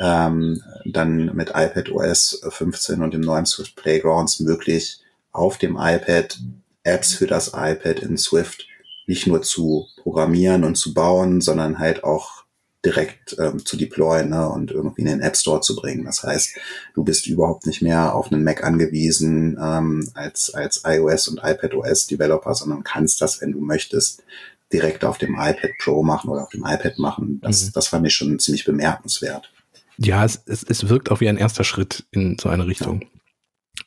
ähm, 0.01 0.62
dann 0.85 1.35
mit 1.35 1.51
iPad 1.51 1.91
OS 1.91 2.43
15 2.49 3.03
und 3.03 3.14
dem 3.14 3.20
neuen 3.20 3.47
Swift 3.47 3.76
Playgrounds 3.76 4.41
möglich, 4.41 5.01
auf 5.30 5.59
dem 5.59 5.76
iPad 5.78 6.39
Apps 6.83 7.14
für 7.14 7.28
das 7.28 7.53
iPad 7.55 8.01
in 8.01 8.18
Swift 8.18 8.66
nicht 9.07 9.26
nur 9.26 9.43
zu 9.43 9.87
programmieren 10.03 10.64
und 10.64 10.74
zu 10.74 10.93
bauen, 10.93 11.41
sondern 11.41 11.78
halt 11.78 12.03
auch 12.03 12.43
direkt 12.85 13.37
ähm, 13.39 13.64
zu 13.64 13.76
deployen 13.76 14.30
ne, 14.30 14.49
und 14.49 14.72
irgendwie 14.72 15.03
in 15.03 15.07
den 15.07 15.20
App 15.20 15.37
Store 15.37 15.61
zu 15.61 15.76
bringen. 15.76 16.05
Das 16.05 16.24
heißt, 16.24 16.57
du 16.95 17.05
bist 17.05 17.28
überhaupt 17.28 17.66
nicht 17.66 17.80
mehr 17.80 18.14
auf 18.14 18.33
einen 18.33 18.43
Mac 18.43 18.64
angewiesen 18.64 19.57
ähm, 19.62 20.09
als, 20.14 20.53
als 20.53 20.83
iOS 20.85 21.28
und 21.28 21.41
iPadOS 21.45 22.09
Developer, 22.09 22.55
sondern 22.55 22.83
kannst 22.83 23.22
das, 23.22 23.41
wenn 23.41 23.53
du 23.53 23.61
möchtest, 23.61 24.24
direkt 24.73 25.05
auf 25.05 25.18
dem 25.18 25.35
iPad 25.35 25.70
Pro 25.79 26.03
machen 26.03 26.31
oder 26.31 26.43
auf 26.43 26.51
dem 26.51 26.64
iPad 26.64 26.99
machen. 26.99 27.41
Das, 27.43 27.66
mhm. 27.66 27.70
das 27.75 27.89
fand 27.89 28.07
ich 28.07 28.14
schon 28.14 28.39
ziemlich 28.39 28.64
bemerkenswert. 28.64 29.53
Ja, 29.99 30.25
es, 30.25 30.43
es, 30.47 30.62
es 30.62 30.89
wirkt 30.89 31.11
auch 31.11 31.20
wie 31.20 31.29
ein 31.29 31.37
erster 31.37 31.64
Schritt 31.64 32.07
in 32.11 32.37
so 32.41 32.49
eine 32.49 32.66
Richtung. 32.66 33.03
Ja. 33.03 33.09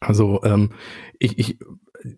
Also 0.01 0.41
ähm, 0.43 0.71
ich, 1.19 1.37
ich 1.39 1.57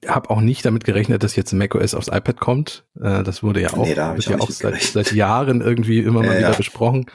habe 0.08 0.30
auch 0.30 0.42
nicht 0.42 0.66
damit 0.66 0.84
gerechnet, 0.84 1.24
dass 1.24 1.36
jetzt 1.36 1.54
macOS 1.54 1.94
aufs 1.94 2.08
iPad 2.08 2.40
kommt. 2.40 2.86
Äh, 3.00 3.24
das 3.24 3.44
wurde 3.44 3.62
ja 3.62 3.74
auch, 3.74 3.86
nee, 3.86 3.94
da 3.94 4.16
ja 4.16 4.40
auch 4.40 4.50
seit, 4.50 4.82
seit, 4.82 5.12
Jahren 5.14 5.62
irgendwie 5.62 6.00
immer 6.00 6.22
mal 6.22 6.34
ja, 6.34 6.40
wieder 6.40 6.52
ja. 6.52 6.58
besprochen. 6.58 7.06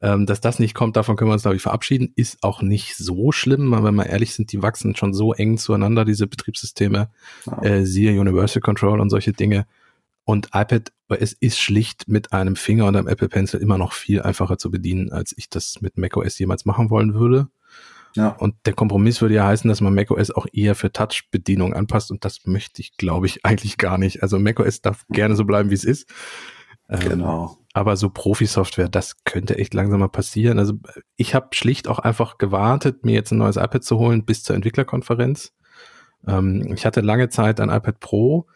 Ähm, 0.00 0.26
dass 0.26 0.40
das 0.40 0.60
nicht 0.60 0.74
kommt, 0.74 0.96
davon 0.96 1.16
können 1.16 1.28
wir 1.28 1.32
uns, 1.32 1.42
glaube 1.42 1.56
ich, 1.56 1.62
verabschieden. 1.62 2.12
Ist 2.14 2.44
auch 2.44 2.62
nicht 2.62 2.96
so 2.96 3.32
schlimm, 3.32 3.74
aber 3.74 3.88
wenn 3.88 3.96
wir 3.96 4.06
ehrlich 4.06 4.32
sind, 4.32 4.52
die 4.52 4.62
wachsen 4.62 4.94
schon 4.94 5.12
so 5.12 5.32
eng 5.32 5.58
zueinander, 5.58 6.04
diese 6.04 6.28
Betriebssysteme, 6.28 7.10
ja. 7.46 7.62
äh, 7.62 7.84
siehe 7.84 8.18
Universal 8.18 8.62
Control 8.62 9.00
und 9.00 9.10
solche 9.10 9.32
Dinge. 9.32 9.66
Und 10.28 10.48
iPad 10.52 10.92
OS 11.08 11.32
ist 11.32 11.58
schlicht 11.58 12.06
mit 12.06 12.34
einem 12.34 12.54
Finger 12.54 12.84
und 12.84 12.96
einem 12.96 13.08
Apple 13.08 13.30
Pencil 13.30 13.62
immer 13.62 13.78
noch 13.78 13.94
viel 13.94 14.20
einfacher 14.20 14.58
zu 14.58 14.70
bedienen, 14.70 15.10
als 15.10 15.32
ich 15.34 15.48
das 15.48 15.80
mit 15.80 15.96
macOS 15.96 16.38
jemals 16.38 16.66
machen 16.66 16.90
wollen 16.90 17.14
würde. 17.14 17.48
Ja. 18.14 18.28
Und 18.32 18.54
der 18.66 18.74
Kompromiss 18.74 19.22
würde 19.22 19.36
ja 19.36 19.46
heißen, 19.46 19.66
dass 19.70 19.80
man 19.80 19.94
macOS 19.94 20.30
auch 20.30 20.46
eher 20.52 20.74
für 20.74 20.92
Touch-Bedienung 20.92 21.72
anpasst 21.72 22.10
und 22.10 22.26
das 22.26 22.44
möchte 22.44 22.82
ich, 22.82 22.98
glaube 22.98 23.24
ich, 23.24 23.42
eigentlich 23.46 23.78
gar 23.78 23.96
nicht. 23.96 24.22
Also 24.22 24.38
macOS 24.38 24.82
darf 24.82 25.06
gerne 25.08 25.34
so 25.34 25.46
bleiben, 25.46 25.70
wie 25.70 25.76
es 25.76 25.84
ist. 25.84 26.12
Ähm, 26.90 27.00
genau. 27.00 27.56
aber 27.72 27.96
so 27.96 28.10
Profi-Software, 28.10 28.90
das 28.90 29.24
könnte 29.24 29.56
echt 29.56 29.72
langsam 29.72 30.00
mal 30.00 30.08
passieren. 30.08 30.58
Also 30.58 30.74
ich 31.16 31.34
habe 31.34 31.48
schlicht 31.54 31.88
auch 31.88 32.00
einfach 32.00 32.36
gewartet, 32.36 33.02
mir 33.02 33.14
jetzt 33.14 33.32
ein 33.32 33.38
neues 33.38 33.56
iPad 33.56 33.82
zu 33.82 33.98
holen 33.98 34.26
bis 34.26 34.42
zur 34.42 34.56
Entwicklerkonferenz. 34.56 35.54
Ähm, 36.26 36.70
ich 36.74 36.84
hatte 36.84 37.00
lange 37.00 37.30
Zeit 37.30 37.60
ein 37.60 37.70
iPad 37.70 37.98
Pro 38.00 38.46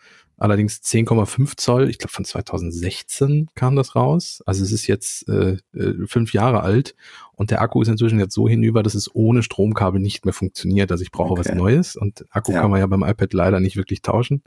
allerdings 0.42 0.78
10,5 0.78 1.56
Zoll, 1.56 1.88
ich 1.88 1.98
glaube 1.98 2.12
von 2.12 2.24
2016 2.24 3.48
kam 3.54 3.76
das 3.76 3.94
raus. 3.94 4.42
Also 4.44 4.64
es 4.64 4.72
ist 4.72 4.88
jetzt 4.88 5.28
äh, 5.28 5.58
äh, 5.74 6.06
fünf 6.06 6.32
Jahre 6.32 6.62
alt 6.62 6.96
und 7.32 7.50
der 7.50 7.62
Akku 7.62 7.80
ist 7.80 7.88
inzwischen 7.88 8.18
jetzt 8.18 8.34
so 8.34 8.48
hinüber, 8.48 8.82
dass 8.82 8.94
es 8.94 9.14
ohne 9.14 9.42
Stromkabel 9.42 10.00
nicht 10.00 10.24
mehr 10.24 10.34
funktioniert. 10.34 10.90
Also 10.90 11.02
ich 11.02 11.12
brauche 11.12 11.32
okay. 11.32 11.40
was 11.40 11.54
Neues 11.54 11.96
und 11.96 12.26
Akku 12.30 12.52
ja. 12.52 12.60
kann 12.60 12.70
man 12.70 12.80
ja 12.80 12.86
beim 12.86 13.04
iPad 13.04 13.32
leider 13.32 13.60
nicht 13.60 13.76
wirklich 13.76 14.02
tauschen. 14.02 14.42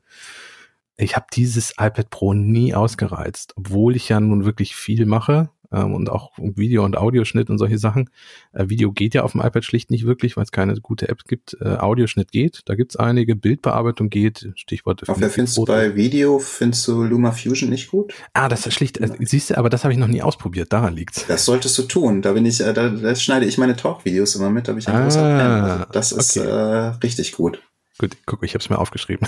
Ich 0.98 1.16
habe 1.16 1.28
dieses 1.34 1.72
iPad 1.72 2.10
Pro 2.10 2.34
nie 2.34 2.74
ausgereizt, 2.74 3.54
obwohl 3.56 3.96
ich 3.96 4.10
ja 4.10 4.20
nun 4.20 4.46
wirklich 4.46 4.76
viel 4.76 5.06
mache 5.06 5.50
ähm, 5.76 5.93
und 5.93 6.09
auch 6.09 6.32
Video- 6.38 6.84
und 6.84 6.97
Audioschnitt 6.97 7.49
und 7.49 7.57
solche 7.57 7.78
Sachen. 7.78 8.09
Äh, 8.53 8.69
Video 8.69 8.91
geht 8.91 9.13
ja 9.13 9.23
auf 9.23 9.34
dem 9.34 9.41
iPad 9.41 9.63
schlicht 9.63 9.91
nicht 9.91 10.05
wirklich, 10.05 10.38
weil 10.38 10.43
es 10.43 10.51
keine 10.51 10.76
gute 10.80 11.09
App 11.09 11.26
gibt. 11.28 11.57
Äh, 11.59 11.76
Audioschnitt 11.78 12.32
geht, 12.32 12.61
da 12.65 12.76
gibt's 12.76 12.95
einige. 12.95 13.36
Bildbearbeitung 13.36 14.09
geht, 14.09 14.51
Stichwort. 14.55 15.03
Ach, 15.07 15.15
wer 15.17 15.30
findest 15.30 15.57
du 15.57 15.65
bei 15.65 15.95
Video, 15.95 16.39
findest 16.39 16.88
du 16.88 17.03
Luma 17.03 17.32
Fusion 17.32 17.69
nicht 17.69 17.89
gut? 17.91 18.13
Ah, 18.34 18.47
das 18.47 18.65
ist 18.65 18.73
schlicht, 18.73 18.97
äh, 18.99 19.09
siehst 19.19 19.49
du, 19.49 19.57
aber 19.57 19.69
das 19.69 19.84
habe 19.84 19.93
ich 19.93 19.99
noch 19.99 20.07
nie 20.07 20.21
ausprobiert, 20.21 20.71
daran 20.71 20.95
liegt's. 20.95 21.26
Das 21.28 21.45
solltest 21.45 21.78
du 21.78 21.84
tun, 21.84 22.21
da 22.21 22.34
bin 22.34 22.45
ich, 22.45 22.61
äh, 22.61 22.73
da, 22.73 22.89
da 22.89 23.15
schneide 23.15 23.45
ich 23.45 23.57
meine 23.57 23.76
Talk-Videos 23.76 24.36
immer 24.36 24.49
mit, 24.49 24.67
da 24.67 24.71
bin 24.71 24.80
ich 24.80 24.88
ein 24.88 24.95
ah, 24.95 25.03
großer 25.03 25.19
Fan. 25.19 25.63
Also 25.63 25.86
das 25.91 26.11
ist 26.11 26.38
okay. 26.38 26.47
äh, 26.47 26.93
richtig 27.03 27.34
gut. 27.34 27.61
Gut, 27.97 28.17
guck, 28.26 28.43
ich 28.43 28.53
habe 28.53 28.61
es 28.61 28.69
mir 28.69 28.78
aufgeschrieben. 28.78 29.26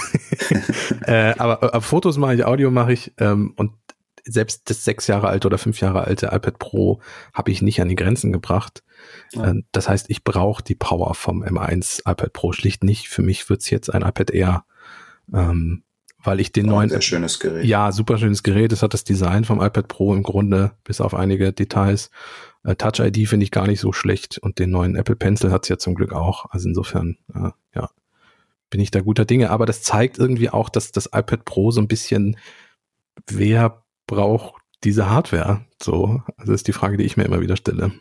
äh, 1.04 1.34
aber 1.38 1.74
äh, 1.74 1.82
Fotos 1.82 2.18
mache 2.18 2.36
ich, 2.36 2.44
Audio 2.44 2.70
mache 2.70 2.92
ich 2.92 3.14
ähm, 3.18 3.54
und 3.56 3.72
selbst 4.28 4.70
das 4.70 4.84
sechs 4.84 5.08
Jahre 5.08 5.28
alte 5.28 5.48
oder 5.48 5.58
fünf 5.58 5.80
Jahre 5.80 6.04
alte 6.04 6.28
iPad 6.28 6.60
Pro 6.60 7.02
habe 7.34 7.52
ich 7.52 7.62
nicht 7.62 7.82
an 7.82 7.90
die 7.90 7.96
Grenzen 7.96 8.32
gebracht. 8.32 8.84
Ja. 9.34 9.52
Äh, 9.52 9.64
das 9.72 9.90
heißt, 9.90 10.10
ich 10.10 10.24
brauche 10.24 10.64
die 10.64 10.76
Power 10.76 11.14
vom 11.16 11.44
M1 11.44 12.02
iPad 12.02 12.34
Pro 12.34 12.52
schlicht 12.52 12.84
nicht. 12.84 13.10
Für 13.10 13.22
mich 13.22 13.50
wird's 13.50 13.70
jetzt 13.70 13.94
ein 13.94 14.02
iPad 14.02 14.32
Air, 14.32 14.66
ähm, 15.34 15.84
weil 16.24 16.40
ich 16.40 16.52
den 16.52 16.66
ja, 16.66 16.72
neuen. 16.72 16.90
Sehr 16.90 17.02
schönes 17.02 17.40
Gerät. 17.40 17.66
Ja, 17.66 17.92
super 17.92 18.18
schönes 18.18 18.44
Gerät. 18.44 18.72
Es 18.74 18.84
hat 18.84 18.94
das 18.94 19.04
Design 19.04 19.46
vom 19.46 19.62
iPad 19.62 19.88
Pro 19.88 20.14
im 20.14 20.24
Grunde, 20.24 20.72
bis 20.84 21.02
auf 21.02 21.14
einige 21.14 21.54
Details. 21.54 22.10
Äh, 22.64 22.76
Touch 22.76 23.00
ID 23.00 23.28
finde 23.28 23.46
ich 23.46 23.52
gar 23.52 23.68
nicht 23.68 23.80
so 23.80 23.94
schlecht 23.94 24.38
und 24.38 24.60
den 24.60 24.72
neuen 24.72 24.96
Apple 24.96 25.16
Pencil 25.16 25.52
hat's 25.52 25.70
ja 25.70 25.78
zum 25.78 25.96
Glück 25.96 26.14
auch. 26.14 26.46
Also 26.50 26.68
insofern, 26.68 27.18
äh, 27.34 27.52
ja, 27.76 27.90
bin 28.70 28.82
ich 28.82 28.92
da 28.92 29.02
guter 29.02 29.26
Dinge. 29.26 29.50
Aber 29.50 29.66
das 29.66 29.82
zeigt 29.84 30.18
irgendwie 30.18 30.50
auch, 30.50 30.70
dass 30.70 30.92
das 30.92 31.08
iPad 31.08 31.46
Pro 31.46 31.72
so 31.72 31.80
ein 31.82 31.88
bisschen, 31.88 32.38
wer 33.28 33.84
braucht 34.08 34.62
diese 34.84 35.10
Hardware? 35.10 35.66
So, 35.82 36.22
also 36.38 36.54
ist 36.54 36.68
die 36.68 36.74
Frage, 36.74 36.98
die 36.98 37.04
ich 37.04 37.18
mir 37.18 37.26
immer 37.26 37.42
wieder 37.42 37.58
stelle. 37.58 37.92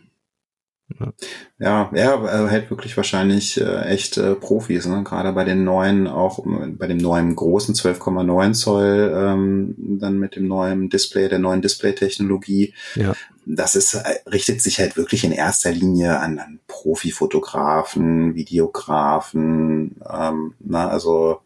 Ja, 1.58 1.90
ja, 1.92 2.24
er 2.24 2.48
hält 2.48 2.70
wirklich 2.70 2.96
wahrscheinlich 2.96 3.60
äh, 3.60 3.86
echt 3.86 4.18
äh, 4.18 4.36
Profis, 4.36 4.86
ne? 4.86 5.02
gerade 5.02 5.32
bei 5.32 5.42
den 5.42 5.64
neuen, 5.64 6.06
auch 6.06 6.38
bei 6.44 6.86
dem 6.86 6.98
neuen 6.98 7.34
großen 7.34 7.74
12,9 7.74 8.52
Zoll, 8.52 9.12
ähm, 9.16 9.74
dann 9.98 10.18
mit 10.18 10.36
dem 10.36 10.46
neuen 10.46 10.88
Display, 10.88 11.28
der 11.28 11.40
neuen 11.40 11.60
Display-Technologie. 11.60 12.72
Ja. 12.94 13.14
Das 13.44 13.74
ist, 13.74 13.94
äh, 13.94 14.30
richtet 14.30 14.62
sich 14.62 14.78
halt 14.78 14.96
wirklich 14.96 15.24
in 15.24 15.32
erster 15.32 15.72
Linie 15.72 16.20
an, 16.20 16.38
an 16.38 16.60
Profifotografen, 16.68 18.36
Videografen, 18.36 19.96
ähm, 20.08 20.54
na, 20.60 20.88
also 20.88 21.40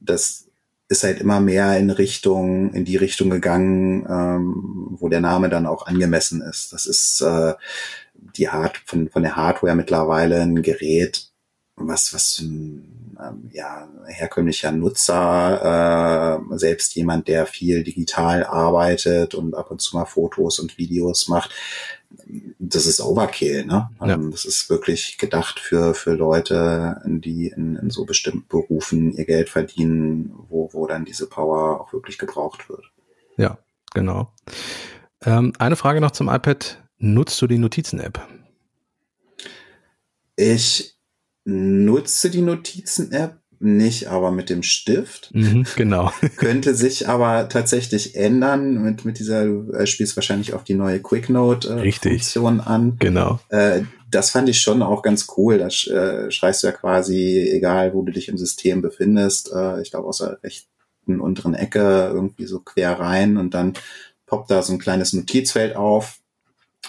das 0.00 0.47
ist 0.88 1.04
halt 1.04 1.20
immer 1.20 1.40
mehr 1.40 1.76
in 1.78 1.90
Richtung, 1.90 2.72
in 2.72 2.84
die 2.84 2.96
Richtung 2.96 3.28
gegangen, 3.30 4.06
ähm, 4.08 4.96
wo 4.98 5.08
der 5.08 5.20
Name 5.20 5.48
dann 5.50 5.66
auch 5.66 5.86
angemessen 5.86 6.40
ist. 6.40 6.72
Das 6.72 6.86
ist 6.86 7.20
äh, 7.20 7.54
die 8.14 8.48
Hard 8.48 8.78
von, 8.86 9.10
von 9.10 9.22
der 9.22 9.36
Hardware 9.36 9.74
mittlerweile 9.74 10.40
ein 10.40 10.62
Gerät, 10.62 11.28
was, 11.76 12.14
was 12.14 12.40
ähm, 12.40 13.50
ja, 13.52 13.88
herkömmlicher 14.06 14.72
Nutzer, 14.72 16.40
äh, 16.50 16.56
selbst 16.56 16.94
jemand, 16.94 17.28
der 17.28 17.46
viel 17.46 17.84
digital 17.84 18.44
arbeitet 18.44 19.34
und 19.34 19.54
ab 19.54 19.70
und 19.70 19.80
zu 19.80 19.96
mal 19.96 20.06
Fotos 20.06 20.58
und 20.58 20.78
Videos 20.78 21.28
macht, 21.28 21.50
das 22.58 22.86
ist 22.86 23.00
Overkill, 23.00 23.64
ne? 23.64 23.90
Ja. 24.00 24.14
Ähm, 24.14 24.30
das 24.30 24.44
ist 24.44 24.70
wirklich 24.70 25.18
gedacht 25.18 25.60
für, 25.60 25.94
für 25.94 26.14
Leute, 26.14 27.00
die 27.04 27.48
in, 27.48 27.76
in 27.76 27.90
so 27.90 28.04
bestimmten 28.04 28.46
Berufen 28.48 29.12
ihr 29.12 29.24
Geld 29.24 29.48
verdienen, 29.48 30.32
wo, 30.48 30.70
wo 30.72 30.86
dann 30.86 31.04
diese 31.04 31.26
Power 31.26 31.80
auch 31.80 31.92
wirklich 31.92 32.18
gebraucht 32.18 32.68
wird. 32.68 32.84
Ja, 33.36 33.58
genau. 33.94 34.32
Ähm, 35.22 35.52
eine 35.58 35.76
Frage 35.76 36.00
noch 36.00 36.12
zum 36.12 36.28
iPad. 36.28 36.82
Nutzt 36.98 37.40
du 37.40 37.46
die 37.46 37.58
Notizen-App? 37.58 38.26
Ich 40.36 40.96
nutze 41.44 42.30
die 42.30 42.42
Notizen-App 42.42 43.40
nicht, 43.60 44.06
aber 44.06 44.30
mit 44.30 44.50
dem 44.50 44.62
Stift. 44.62 45.30
Mhm, 45.34 45.66
genau. 45.76 46.12
Könnte 46.36 46.74
sich 46.74 47.08
aber 47.08 47.48
tatsächlich 47.48 48.14
ändern. 48.14 48.82
Mit, 48.82 49.04
mit 49.04 49.18
dieser, 49.18 49.44
du 49.44 49.72
äh, 49.72 49.86
spielst 49.86 50.16
wahrscheinlich 50.16 50.54
auf 50.54 50.64
die 50.64 50.74
neue 50.74 51.00
QuickNote-Funktion 51.00 52.60
äh, 52.60 52.62
an. 52.62 52.96
Genau. 52.98 53.40
Äh, 53.48 53.82
das 54.10 54.30
fand 54.30 54.48
ich 54.48 54.60
schon 54.60 54.82
auch 54.82 55.02
ganz 55.02 55.26
cool. 55.36 55.58
Da 55.58 55.66
äh, 55.66 56.30
schreist 56.30 56.62
du 56.62 56.68
ja 56.68 56.72
quasi, 56.72 57.50
egal 57.52 57.94
wo 57.94 58.02
du 58.02 58.12
dich 58.12 58.28
im 58.28 58.38
System 58.38 58.80
befindest, 58.80 59.52
äh, 59.52 59.82
ich 59.82 59.90
glaube 59.90 60.08
aus 60.08 60.18
der 60.18 60.42
rechten 60.42 61.20
unteren 61.20 61.54
Ecke 61.54 62.10
irgendwie 62.12 62.46
so 62.46 62.60
quer 62.60 62.98
rein 62.98 63.36
und 63.36 63.54
dann 63.54 63.74
poppt 64.26 64.50
da 64.50 64.62
so 64.62 64.72
ein 64.72 64.78
kleines 64.78 65.12
Notizfeld 65.12 65.74
auf, 65.74 66.18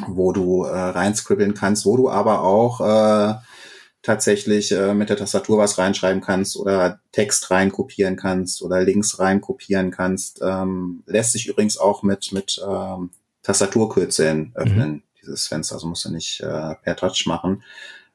wo 0.08 0.32
du 0.34 0.64
äh, 0.64 0.78
reinscribbeln 0.78 1.54
kannst, 1.54 1.86
wo 1.86 1.98
du 1.98 2.10
aber 2.10 2.44
auch 2.44 3.40
tatsächlich 4.02 4.72
äh, 4.72 4.94
mit 4.94 5.10
der 5.10 5.18
Tastatur 5.18 5.58
was 5.58 5.78
reinschreiben 5.78 6.22
kannst 6.22 6.56
oder 6.58 7.00
Text 7.12 7.52
reinkopieren 7.52 8.16
kannst 8.16 8.62
oder 8.62 8.82
Links 8.82 9.20
reinkopieren 9.20 9.92
kannst. 9.92 10.42
Ähm, 10.42 11.04
lässt 11.06 11.34
sich 11.34 11.48
übrigens 11.48 11.78
auch 11.78 12.04
mit, 12.04 12.32
mit 12.32 12.62
ähm, 12.66 13.12
Tastaturkürzeln 13.44 14.52
öffnen, 14.56 14.92
mhm. 14.92 15.04
dieses 15.22 15.48
Fenster. 15.48 15.76
Also 15.76 15.88
musst 15.88 16.06
du 16.06 16.12
nicht 16.12 16.40
äh, 16.42 16.76
per 16.76 16.96
Touch 16.96 17.26
machen. 17.26 17.64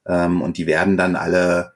Ähm, 0.07 0.43
und 0.43 0.57
die 0.57 0.67
werden 0.67 0.97
dann 0.97 1.17
alle 1.17 1.75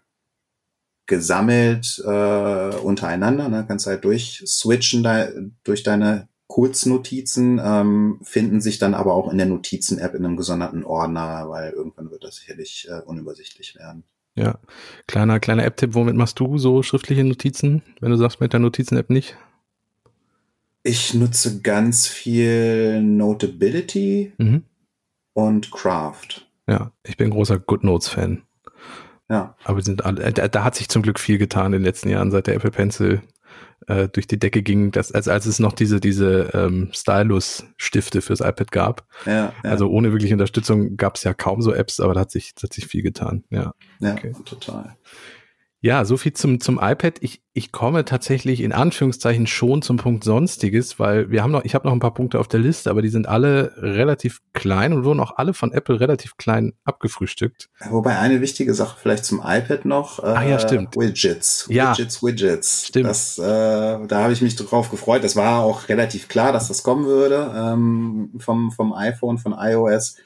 gesammelt 1.06 2.02
äh, 2.04 2.76
untereinander. 2.76 3.48
Ne? 3.48 3.64
Kannst 3.66 3.86
halt 3.86 4.04
durchswitchen 4.04 5.02
da, 5.02 5.28
durch 5.64 5.82
deine 5.82 6.28
Kurznotizen 6.48 7.60
ähm, 7.62 8.18
finden 8.22 8.60
sich 8.60 8.78
dann 8.78 8.94
aber 8.94 9.14
auch 9.14 9.30
in 9.30 9.38
der 9.38 9.46
Notizen-App 9.46 10.14
in 10.14 10.24
einem 10.24 10.36
gesonderten 10.36 10.82
Ordner, 10.82 11.48
weil 11.48 11.72
irgendwann 11.72 12.10
wird 12.10 12.24
das 12.24 12.36
sicherlich 12.36 12.88
äh, 12.90 13.00
unübersichtlich 13.04 13.76
werden. 13.76 14.02
Ja, 14.34 14.58
kleiner, 15.06 15.40
kleiner 15.40 15.64
App-Tipp, 15.64 15.94
womit 15.94 16.16
machst 16.16 16.40
du 16.40 16.58
so 16.58 16.82
schriftliche 16.82 17.22
Notizen, 17.24 17.82
wenn 18.00 18.10
du 18.10 18.16
sagst 18.16 18.40
mit 18.40 18.52
der 18.52 18.60
Notizen-App 18.60 19.10
nicht? 19.10 19.36
Ich 20.82 21.12
nutze 21.12 21.60
ganz 21.60 22.06
viel 22.06 23.02
Notability 23.02 24.32
mhm. 24.38 24.62
und 25.34 25.70
Craft. 25.70 26.46
Ja, 26.66 26.92
ich 27.02 27.18
bin 27.18 27.30
großer 27.30 27.58
GoodNotes-Fan. 27.58 28.42
Ja. 29.28 29.54
Aber 29.64 29.82
sind 29.82 30.04
alle, 30.04 30.32
da, 30.32 30.48
da, 30.48 30.64
hat 30.64 30.76
sich 30.76 30.88
zum 30.88 31.02
Glück 31.02 31.18
viel 31.18 31.36
getan 31.36 31.66
in 31.66 31.80
den 31.80 31.82
letzten 31.82 32.08
Jahren, 32.08 32.30
seit 32.30 32.46
der 32.46 32.54
Apple 32.54 32.70
Pencil 32.70 33.20
äh, 33.86 34.08
durch 34.08 34.26
die 34.26 34.38
Decke 34.38 34.62
ging, 34.62 34.90
dass, 34.90 35.12
als, 35.12 35.28
als 35.28 35.46
es 35.46 35.58
noch 35.58 35.72
diese, 35.72 36.00
diese 36.00 36.50
ähm, 36.54 36.90
Stylus-Stifte 36.92 38.20
fürs 38.20 38.40
iPad 38.40 38.72
gab. 38.72 39.06
Ja, 39.26 39.32
ja. 39.32 39.52
Also 39.62 39.88
ohne 39.88 40.12
wirkliche 40.12 40.34
Unterstützung 40.34 40.96
gab 40.96 41.16
es 41.16 41.24
ja 41.24 41.34
kaum 41.34 41.62
so 41.62 41.72
Apps, 41.72 42.00
aber 42.00 42.14
da 42.14 42.20
hat 42.20 42.30
sich, 42.30 42.54
da 42.54 42.64
hat 42.64 42.72
sich 42.72 42.86
viel 42.86 43.02
getan. 43.02 43.44
Ja, 43.50 43.74
ja 44.00 44.12
okay. 44.12 44.32
total. 44.44 44.96
Ja, 45.80 46.04
so 46.04 46.16
viel 46.16 46.32
zum, 46.32 46.60
zum 46.60 46.80
iPad. 46.82 47.18
Ich, 47.20 47.40
ich 47.52 47.70
komme 47.70 48.04
tatsächlich 48.04 48.62
in 48.62 48.72
Anführungszeichen 48.72 49.46
schon 49.46 49.80
zum 49.80 49.96
Punkt 49.96 50.24
Sonstiges, 50.24 50.98
weil 50.98 51.30
wir 51.30 51.44
haben 51.44 51.52
noch, 51.52 51.64
ich 51.64 51.76
habe 51.76 51.86
noch 51.86 51.92
ein 51.92 52.00
paar 52.00 52.14
Punkte 52.14 52.40
auf 52.40 52.48
der 52.48 52.58
Liste, 52.58 52.90
aber 52.90 53.00
die 53.00 53.10
sind 53.10 53.28
alle 53.28 53.72
relativ 53.76 54.40
klein 54.54 54.92
und 54.92 55.04
wurden 55.04 55.20
auch 55.20 55.36
alle 55.36 55.54
von 55.54 55.72
Apple 55.72 56.00
relativ 56.00 56.36
klein 56.36 56.72
abgefrühstückt. 56.84 57.70
Wobei 57.90 58.18
eine 58.18 58.40
wichtige 58.40 58.74
Sache 58.74 58.98
vielleicht 59.00 59.24
zum 59.24 59.38
iPad 59.38 59.84
noch. 59.84 60.18
Äh, 60.18 60.26
ah 60.26 60.42
ja, 60.42 60.58
stimmt. 60.58 60.96
Widgets. 60.96 61.66
Ja. 61.70 61.92
Widgets, 61.92 62.24
Widgets. 62.24 62.86
Stimmt. 62.88 63.06
Das, 63.06 63.38
äh, 63.38 63.42
da 63.44 64.22
habe 64.22 64.32
ich 64.32 64.42
mich 64.42 64.56
drauf 64.56 64.90
gefreut. 64.90 65.22
Das 65.22 65.36
war 65.36 65.60
auch 65.62 65.88
relativ 65.88 66.26
klar, 66.26 66.52
dass 66.52 66.66
das 66.66 66.82
kommen 66.82 67.06
würde 67.06 67.54
ähm, 67.56 68.32
vom, 68.38 68.72
vom 68.72 68.92
iPhone, 68.94 69.38
von 69.38 69.54
iOS. 69.56 70.16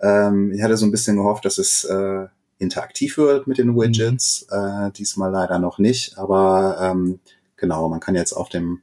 Ähm, 0.00 0.50
ich 0.52 0.60
hatte 0.60 0.76
so 0.76 0.86
ein 0.86 0.90
bisschen 0.90 1.16
gehofft, 1.16 1.44
dass 1.44 1.58
es 1.58 1.84
äh, 1.84 2.26
interaktiv 2.58 3.16
wird 3.18 3.46
mit 3.46 3.58
den 3.58 3.76
Widgets. 3.76 4.46
Mhm. 4.50 4.88
Äh, 4.88 4.90
diesmal 4.92 5.30
leider 5.30 5.58
noch 5.58 5.78
nicht, 5.78 6.18
aber 6.18 6.78
ähm, 6.80 7.20
genau, 7.56 7.88
man 7.88 8.00
kann 8.00 8.14
jetzt 8.14 8.32
auf 8.32 8.48
dem 8.48 8.82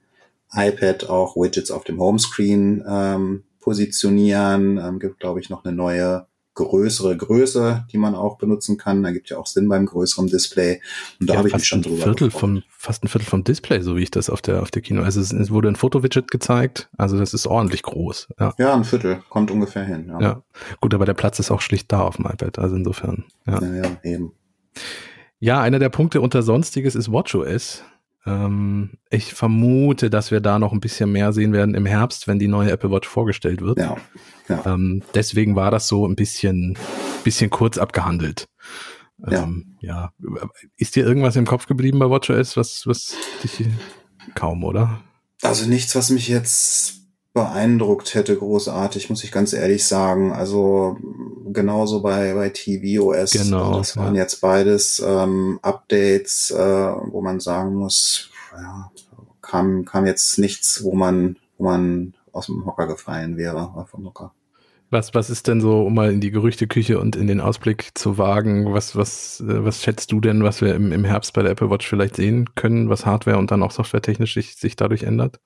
iPad 0.52 1.10
auch 1.10 1.36
Widgets 1.36 1.72
auf 1.72 1.84
dem 1.84 2.00
Homescreen 2.00 2.84
ähm, 2.88 3.44
positionieren. 3.60 4.78
Ähm, 4.78 5.00
gibt, 5.00 5.20
glaube 5.20 5.40
ich, 5.40 5.50
noch 5.50 5.66
eine 5.66 5.76
neue 5.76 6.28
größere 6.56 7.16
Größe, 7.16 7.86
die 7.92 7.98
man 7.98 8.16
auch 8.16 8.38
benutzen 8.38 8.78
kann. 8.78 9.04
Da 9.04 9.12
gibt 9.12 9.30
ja 9.30 9.38
auch 9.38 9.46
Sinn 9.46 9.70
beim 9.70 9.86
größeren 9.86 10.28
Display. 10.28 10.82
Und 11.20 11.30
da 11.30 11.34
ja, 11.34 11.40
habe 11.40 11.50
ich 11.50 11.54
mich 11.54 11.68
schon 11.68 11.82
drüber 11.82 12.04
Viertel 12.04 12.32
vom, 12.32 12.64
Fast 12.70 13.04
ein 13.04 13.08
Viertel 13.08 13.26
vom 13.26 13.44
Display, 13.44 13.82
so 13.82 13.96
wie 13.96 14.04
ich 14.04 14.12
das 14.12 14.30
auf 14.30 14.42
der, 14.42 14.62
auf 14.62 14.72
der 14.72 14.82
Kino. 14.82 15.04
Also 15.04 15.22
es, 15.22 15.32
es 15.32 15.52
wurde 15.52 15.68
ein 15.68 15.76
Fotowidget 15.76 16.32
gezeigt. 16.32 16.90
Also 16.98 17.18
das 17.18 17.34
ist 17.34 17.46
ordentlich 17.46 17.84
groß. 17.84 18.30
Ja, 18.40 18.54
ja 18.58 18.74
ein 18.74 18.84
Viertel. 18.84 19.22
Kommt 19.30 19.52
ungefähr 19.52 19.84
hin. 19.84 20.08
Ja. 20.08 20.20
ja. 20.22 20.44
Gut, 20.82 20.94
aber 20.94 21.06
der 21.06 21.14
Platz 21.14 21.40
ist 21.40 21.52
auch 21.52 21.62
schlicht 21.62 21.92
da 21.92 22.02
auf 22.02 22.16
dem 22.16 22.26
iPad. 22.26 22.58
Also 22.58 22.76
insofern. 22.76 23.26
Ja, 23.46 23.62
ja, 23.62 23.76
ja 23.76 23.98
eben. 24.04 24.32
Ja, 25.40 25.62
einer 25.62 25.80
der 25.80 25.90
Punkte 25.90 26.22
unter 26.22 26.42
Sonstiges 26.42 26.96
ist 26.96 27.12
WatchOS. 27.12 27.84
Ähm, 28.26 28.98
ich 29.10 29.34
vermute, 29.34 30.10
dass 30.10 30.32
wir 30.32 30.42
da 30.42 30.58
noch 30.58 30.74
ein 30.74 30.80
bisschen 30.80 31.12
mehr 31.12 31.32
sehen 31.32 31.54
werden 31.54 31.76
im 31.76 31.86
Herbst, 31.86 32.28
wenn 32.28 32.40
die 32.40 32.48
neue 32.48 32.72
Apple 32.72 32.92
Watch 32.92 33.08
vorgestellt 33.08 33.62
wird. 33.62 33.78
Ja. 33.78 33.98
ja. 34.50 34.64
Ähm, 34.66 35.04
deswegen 35.14 35.56
war 35.56 35.72
das 35.72 35.88
so 35.88 36.08
ein 36.08 36.16
bisschen, 36.16 36.78
bisschen 37.24 37.50
kurz 37.50 37.78
abgehandelt. 37.78 38.48
Ja. 39.28 39.44
Ähm, 39.44 39.78
ja. 39.80 40.12
Ist 40.76 40.96
dir 40.96 41.06
irgendwas 41.06 41.36
im 41.36 41.46
Kopf 41.46 41.68
geblieben 41.68 42.00
bei 42.00 42.10
WatchOS, 42.10 42.58
was, 42.58 42.88
was 42.88 43.16
dich 43.44 43.68
kaum, 44.34 44.64
oder? 44.64 45.02
Also 45.42 45.70
nichts, 45.70 45.96
was 45.96 46.10
mich 46.10 46.28
jetzt 46.28 47.05
beeindruckt 47.36 48.16
hätte, 48.16 48.38
großartig, 48.38 49.10
muss 49.10 49.26
ich 49.26 49.32
ganz 49.32 49.52
ehrlich 49.52 49.86
sagen. 49.86 50.32
Also 50.32 50.98
genauso 51.52 52.02
bei, 52.02 52.34
bei 52.34 52.50
tvOS. 52.50 53.32
Genau. 53.32 53.66
Also 53.66 53.78
das 53.78 53.98
waren 53.98 54.16
ja. 54.16 54.22
jetzt 54.22 54.40
beides 54.40 55.04
ähm, 55.06 55.60
Updates, 55.62 56.50
äh, 56.52 56.58
wo 56.58 57.22
man 57.22 57.42
sagen 57.42 57.76
muss, 57.76 58.30
ja, 58.58 58.90
kam, 59.42 59.84
kam 59.84 60.06
jetzt 60.06 60.40
nichts, 60.40 60.82
wo 60.82 60.96
man, 60.96 61.36
wo 61.58 61.66
man 61.66 62.14
aus 62.32 62.46
dem 62.46 62.66
Hocker 62.66 62.88
gefallen 62.88 63.36
wäre, 63.36 63.86
vom 63.92 64.06
Hocker. 64.06 64.32
Was, 64.90 65.14
was 65.14 65.30
ist 65.30 65.50
denn 65.50 65.60
so, 65.60 65.82
um 65.82 65.94
mal 65.94 66.14
in 66.14 66.22
die 66.22 66.32
Gerüchteküche 66.32 67.02
und 67.02 67.18
in 67.18 67.28
den 67.28 67.42
Ausblick 67.42 67.90
zu 67.96 68.18
wagen, 68.18 68.74
was, 68.74 68.96
was, 68.96 69.42
äh, 69.42 69.66
was 69.66 69.84
schätzt 69.84 70.14
du 70.14 70.22
denn, 70.22 70.42
was 70.42 70.62
wir 70.62 70.74
im, 70.74 70.94
im 70.94 71.04
Herbst 71.04 71.34
bei 71.34 71.42
der 71.42 71.52
Apple 71.52 71.70
Watch 71.70 71.86
vielleicht 71.86 72.16
sehen 72.16 72.56
können, 72.56 72.88
was 72.88 73.06
Hardware 73.06 73.38
und 73.38 73.52
dann 73.52 73.62
auch 73.62 73.72
softwaretechnisch 73.72 74.36
sich, 74.36 74.56
sich 74.56 74.78
dadurch 74.78 75.04
ändert? 75.04 75.42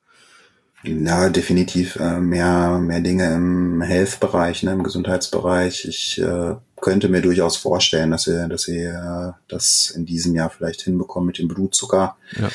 Ja, 0.82 1.28
definitiv 1.28 1.96
äh, 1.96 2.20
mehr, 2.20 2.78
mehr 2.78 3.00
Dinge 3.00 3.34
im 3.34 3.82
Health-Bereich, 3.82 4.62
ne, 4.62 4.72
im 4.72 4.82
Gesundheitsbereich. 4.82 5.84
Ich 5.84 6.20
äh, 6.20 6.56
könnte 6.80 7.08
mir 7.08 7.20
durchaus 7.20 7.58
vorstellen, 7.58 8.10
dass 8.10 8.22
sie, 8.22 8.48
dass 8.48 8.62
sie 8.62 8.78
äh, 8.84 9.32
das 9.48 9.90
in 9.90 10.06
diesem 10.06 10.34
Jahr 10.34 10.48
vielleicht 10.48 10.82
hinbekommen 10.82 11.26
mit 11.26 11.38
dem 11.38 11.48
Blutzucker, 11.48 12.16
ja. 12.32 12.48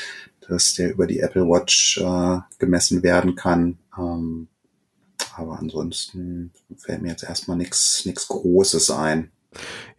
dass 0.48 0.74
der 0.74 0.90
über 0.90 1.06
die 1.06 1.20
Apple 1.20 1.42
Watch 1.42 1.98
äh, 1.98 2.40
gemessen 2.58 3.04
werden 3.04 3.36
kann. 3.36 3.78
Ähm, 3.96 4.48
aber 5.36 5.58
ansonsten 5.58 6.50
fällt 6.78 7.02
mir 7.02 7.10
jetzt 7.10 7.22
erstmal 7.22 7.56
nichts 7.56 8.04
nichts 8.06 8.26
Großes 8.26 8.90
ein. 8.90 9.30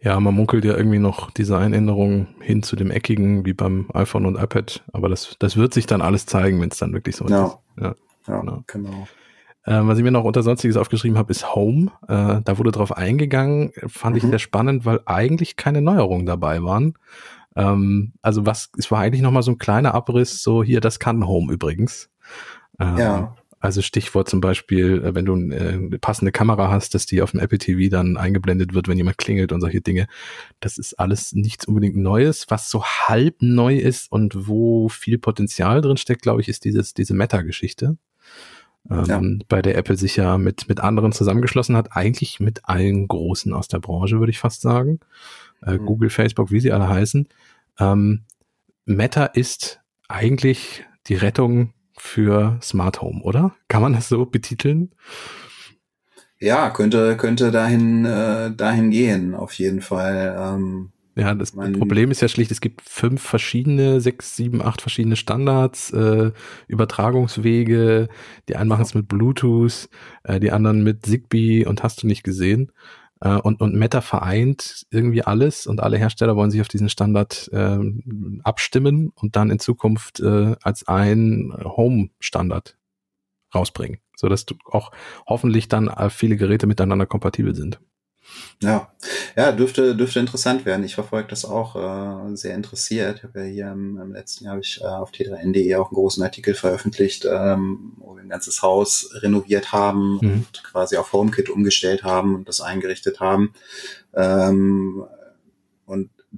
Ja, 0.00 0.20
man 0.20 0.34
munkelt 0.34 0.64
ja 0.64 0.76
irgendwie 0.76 0.98
noch 0.98 1.30
Designänderungen 1.30 2.28
hin 2.40 2.62
zu 2.62 2.76
dem 2.76 2.90
eckigen 2.90 3.44
wie 3.46 3.54
beim 3.54 3.88
iPhone 3.92 4.26
und 4.26 4.36
iPad, 4.36 4.84
aber 4.92 5.08
das, 5.08 5.34
das 5.38 5.56
wird 5.56 5.74
sich 5.74 5.86
dann 5.86 6.02
alles 6.02 6.26
zeigen, 6.26 6.60
wenn 6.60 6.70
es 6.70 6.78
dann 6.78 6.92
wirklich 6.92 7.16
so 7.16 7.26
ja. 7.26 7.46
ist. 7.46 7.82
Ja. 7.82 7.94
Ja, 8.28 8.40
genau. 8.40 8.62
genau. 8.66 9.08
Äh, 9.64 9.86
was 9.86 9.98
ich 9.98 10.04
mir 10.04 10.10
noch 10.10 10.24
unter 10.24 10.42
Sonstiges 10.42 10.76
aufgeschrieben 10.76 11.18
habe, 11.18 11.30
ist 11.30 11.54
Home. 11.54 11.90
Äh, 12.08 12.40
da 12.42 12.58
wurde 12.58 12.70
drauf 12.70 12.96
eingegangen, 12.96 13.72
fand 13.86 14.14
mhm. 14.14 14.18
ich 14.18 14.24
sehr 14.24 14.38
spannend, 14.38 14.86
weil 14.86 15.00
eigentlich 15.04 15.56
keine 15.56 15.82
Neuerungen 15.82 16.26
dabei 16.26 16.62
waren. 16.62 16.94
Ähm, 17.54 18.12
also 18.22 18.46
was, 18.46 18.70
es 18.78 18.90
war 18.90 19.00
eigentlich 19.00 19.20
nochmal 19.22 19.42
so 19.42 19.50
ein 19.50 19.58
kleiner 19.58 19.94
Abriss, 19.94 20.42
so 20.42 20.62
hier, 20.62 20.80
das 20.80 20.98
kann 20.98 21.26
Home 21.26 21.52
übrigens. 21.52 22.08
Äh, 22.78 22.98
ja. 22.98 23.34
Also 23.60 23.82
Stichwort 23.82 24.28
zum 24.28 24.40
Beispiel, 24.40 25.02
äh, 25.04 25.14
wenn 25.14 25.26
du 25.26 25.34
äh, 25.34 25.74
eine 25.74 25.98
passende 25.98 26.32
Kamera 26.32 26.70
hast, 26.70 26.94
dass 26.94 27.06
die 27.06 27.20
auf 27.20 27.32
dem 27.32 27.40
Apple 27.40 27.58
TV 27.58 27.90
dann 27.90 28.16
eingeblendet 28.16 28.72
wird, 28.72 28.88
wenn 28.88 28.96
jemand 28.96 29.18
klingelt 29.18 29.52
und 29.52 29.60
solche 29.60 29.80
Dinge. 29.80 30.06
Das 30.60 30.78
ist 30.78 30.94
alles 30.94 31.34
nichts 31.34 31.66
unbedingt 31.66 31.96
Neues. 31.96 32.46
Was 32.48 32.70
so 32.70 32.84
halb 32.84 33.42
neu 33.42 33.76
ist 33.76 34.10
und 34.12 34.48
wo 34.48 34.88
viel 34.88 35.18
Potenzial 35.18 35.80
drin 35.80 35.96
steckt, 35.96 36.22
glaube 36.22 36.40
ich, 36.40 36.48
ist 36.48 36.64
dieses, 36.64 36.94
diese 36.94 37.14
Meta-Geschichte 37.14 37.98
ähm, 38.90 39.04
ja. 39.06 39.44
bei 39.48 39.62
der 39.62 39.76
Apple 39.76 39.96
sich 39.96 40.16
ja 40.16 40.38
mit, 40.38 40.68
mit 40.68 40.80
anderen 40.80 41.12
zusammengeschlossen 41.12 41.76
hat, 41.76 41.96
eigentlich 41.96 42.40
mit 42.40 42.60
allen 42.64 43.08
Großen 43.08 43.52
aus 43.52 43.68
der 43.68 43.80
Branche, 43.80 44.18
würde 44.18 44.30
ich 44.30 44.38
fast 44.38 44.60
sagen. 44.60 45.00
Äh, 45.64 45.74
mhm. 45.74 45.86
Google, 45.86 46.10
Facebook, 46.10 46.50
wie 46.50 46.60
sie 46.60 46.72
alle 46.72 46.88
heißen. 46.88 47.28
Ähm, 47.78 48.24
Meta 48.84 49.26
ist 49.26 49.80
eigentlich 50.08 50.84
die 51.06 51.14
Rettung 51.14 51.74
für 51.96 52.58
Smart 52.62 53.02
Home, 53.02 53.22
oder? 53.22 53.54
Kann 53.68 53.82
man 53.82 53.92
das 53.92 54.08
so 54.08 54.24
betiteln? 54.24 54.92
Ja, 56.38 56.70
könnte, 56.70 57.16
könnte 57.16 57.50
dahin, 57.50 58.04
äh, 58.04 58.52
dahin 58.54 58.90
gehen, 58.90 59.34
auf 59.34 59.52
jeden 59.54 59.80
Fall. 59.80 60.36
Ähm, 60.38 60.92
ja, 61.18 61.34
das 61.34 61.54
man, 61.54 61.72
Problem 61.72 62.12
ist 62.12 62.20
ja 62.20 62.28
schlicht, 62.28 62.52
es 62.52 62.60
gibt 62.60 62.80
fünf 62.82 63.20
verschiedene, 63.22 64.00
sechs, 64.00 64.36
sieben, 64.36 64.62
acht 64.62 64.80
verschiedene 64.80 65.16
Standards, 65.16 65.90
äh, 65.92 66.30
Übertragungswege. 66.68 68.08
Die 68.48 68.56
einen 68.56 68.68
machen 68.68 68.82
es 68.82 68.94
mit 68.94 69.08
Bluetooth, 69.08 69.88
äh, 70.22 70.38
die 70.38 70.52
anderen 70.52 70.84
mit 70.84 71.04
Zigbee 71.04 71.66
und 71.66 71.82
hast 71.82 72.02
du 72.02 72.06
nicht 72.06 72.22
gesehen. 72.22 72.70
Äh, 73.20 73.34
und, 73.34 73.60
und 73.60 73.74
Meta 73.74 74.00
vereint 74.00 74.86
irgendwie 74.90 75.22
alles 75.22 75.66
und 75.66 75.80
alle 75.80 75.98
Hersteller 75.98 76.36
wollen 76.36 76.52
sich 76.52 76.60
auf 76.60 76.68
diesen 76.68 76.88
Standard 76.88 77.50
äh, 77.52 77.78
abstimmen 78.44 79.10
und 79.16 79.34
dann 79.34 79.50
in 79.50 79.58
Zukunft 79.58 80.20
äh, 80.20 80.54
als 80.62 80.86
ein 80.86 81.52
Home-Standard 81.64 82.76
rausbringen, 83.52 83.98
so 84.16 84.28
dass 84.28 84.46
du 84.46 84.54
auch 84.66 84.92
hoffentlich 85.26 85.66
dann 85.66 85.88
äh, 85.88 86.10
viele 86.10 86.36
Geräte 86.36 86.68
miteinander 86.68 87.06
kompatibel 87.06 87.56
sind. 87.56 87.80
Ja, 88.60 88.90
ja, 89.36 89.52
dürfte 89.52 89.94
dürfte 89.94 90.18
interessant 90.18 90.64
werden. 90.64 90.84
Ich 90.84 90.96
verfolge 90.96 91.28
das 91.28 91.44
auch 91.44 91.76
äh, 91.76 92.36
sehr 92.36 92.56
interessiert. 92.56 93.18
Ich 93.18 93.22
habe 93.22 93.40
ja 93.40 93.46
hier 93.46 93.70
im, 93.70 94.00
im 94.00 94.12
letzten 94.12 94.44
Jahr 94.44 94.54
habe 94.54 94.62
ich 94.62 94.80
äh, 94.80 94.84
auf 94.84 95.12
t3n.de 95.12 95.74
auch 95.76 95.90
einen 95.90 95.94
großen 95.94 96.22
Artikel 96.24 96.54
veröffentlicht, 96.54 97.24
ähm, 97.24 97.92
wo 97.98 98.16
wir 98.16 98.22
ein 98.22 98.28
ganzes 98.28 98.62
Haus 98.62 99.10
renoviert 99.14 99.72
haben 99.72 100.18
mhm. 100.20 100.32
und 100.32 100.64
quasi 100.64 100.96
auf 100.96 101.12
HomeKit 101.12 101.50
umgestellt 101.50 102.02
haben 102.02 102.34
und 102.34 102.48
das 102.48 102.60
eingerichtet 102.60 103.20
haben. 103.20 103.54
Ähm, 104.12 105.04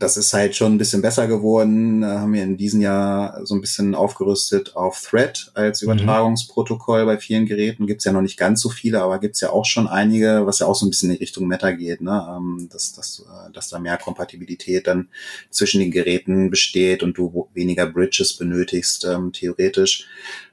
das 0.01 0.17
ist 0.17 0.33
halt 0.33 0.57
schon 0.57 0.75
ein 0.75 0.79
bisschen 0.79 1.03
besser 1.03 1.29
geworden. 1.29 2.05
Haben 2.05 2.33
wir 2.33 2.43
in 2.43 2.57
diesem 2.57 2.81
Jahr 2.81 3.45
so 3.45 3.55
ein 3.55 3.61
bisschen 3.61 3.95
aufgerüstet 3.95 4.75
auf 4.75 5.01
Thread 5.01 5.53
als 5.55 5.83
mhm. 5.83 5.91
Übertragungsprotokoll. 5.91 7.03
Mhm. 7.03 7.07
Bei 7.07 7.19
vielen 7.19 7.47
Geräten 7.47 7.87
gibt's 7.87 8.05
ja 8.05 8.13
noch 8.13 8.23
nicht 8.23 8.39
ganz 8.39 8.63
so 8.63 8.71
viele, 8.71 9.03
aber 9.03 9.19
gibt's 9.19 9.41
ja 9.41 9.51
auch 9.51 9.67
schon 9.67 9.87
einige, 9.87 10.47
was 10.47 10.61
ja 10.61 10.67
auch 10.67 10.75
so 10.75 10.87
ein 10.87 10.91
bisschen 10.91 11.11
in 11.11 11.19
Richtung 11.19 11.47
Meta 11.47 11.71
geht, 11.73 12.01
ne? 12.01 12.27
Ähm, 12.35 12.69
dass, 12.73 12.93
dass, 12.95 13.21
äh, 13.21 13.53
dass 13.53 13.69
da 13.69 13.79
mehr 13.79 13.99
Kompatibilität 13.99 14.87
dann 14.87 15.09
zwischen 15.51 15.81
den 15.81 15.91
Geräten 15.91 16.51
besteht 16.51 17.03
und 17.03 17.19
du 17.19 17.49
weniger 17.53 17.87
Bridges 17.87 18.37
benötigst, 18.37 19.05
ähm, 19.05 19.33
theoretisch. 19.33 20.09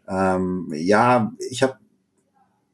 Ähm, 0.10 0.72
ja, 0.76 1.34
ich 1.50 1.64
habe 1.64 1.78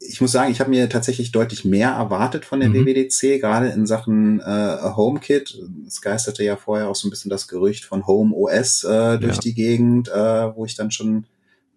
ich 0.08 0.22
muss 0.22 0.32
sagen, 0.32 0.52
ich 0.52 0.60
habe 0.60 0.70
mir 0.70 0.90
tatsächlich 0.90 1.32
deutlich 1.32 1.66
mehr 1.66 1.90
erwartet 1.90 2.46
von 2.46 2.60
der 2.60 2.70
mhm. 2.70 2.86
WWDC, 2.86 3.40
gerade 3.40 3.68
in 3.70 3.86
Sachen 3.86 4.40
äh, 4.40 4.78
HomeKit. 4.96 5.62
Es 5.88 6.02
geisterte 6.02 6.44
ja 6.44 6.56
vorher 6.56 6.90
auch 6.90 6.96
so 6.96 7.08
ein 7.08 7.10
bisschen 7.12 7.30
das 7.30 7.48
Gerücht 7.48 7.86
von 7.86 8.06
Home 8.08 8.36
OS 8.36 8.84
äh, 8.84 9.18
durch 9.18 9.36
ja. 9.36 9.42
die 9.42 9.54
Gegend, 9.54 10.10
äh, 10.10 10.56
wo 10.56 10.66
ich 10.66 10.76
dann 10.76 10.92
schon 10.92 11.26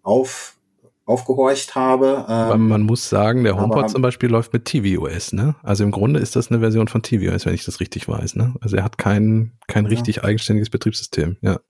auf 0.03 0.53
aufgehorcht 1.05 1.73
habe. 1.73 2.25
Ähm, 2.27 2.67
man 2.67 2.81
muss 2.81 3.07
sagen, 3.07 3.45
der 3.45 3.55
HomePod 3.55 3.77
aber, 3.77 3.87
zum 3.87 4.01
Beispiel 4.01 4.29
läuft 4.29 4.51
mit 4.51 4.65
tvOS, 4.65 5.31
ne? 5.31 5.55
Also 5.63 5.85
im 5.85 5.91
Grunde 5.91 6.19
ist 6.19 6.35
das 6.35 6.51
eine 6.51 6.59
Version 6.59 6.89
von 6.89 7.01
tvOS, 7.01 7.45
wenn 7.45 7.53
ich 7.53 7.63
das 7.63 7.79
richtig 7.79 8.09
weiß, 8.09 8.35
ne? 8.35 8.53
Also 8.59 8.75
er 8.75 8.83
hat 8.83 8.97
kein, 8.97 9.53
kein 9.67 9.85
ja. 9.85 9.89
richtig 9.89 10.25
eigenständiges 10.25 10.69
Betriebssystem, 10.69 11.37
ja. 11.41 11.61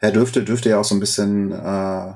Er 0.00 0.12
dürfte, 0.12 0.44
dürfte 0.44 0.68
ja 0.68 0.78
auch 0.78 0.84
so 0.84 0.94
ein 0.94 1.00
bisschen 1.00 1.50
äh, 1.50 2.12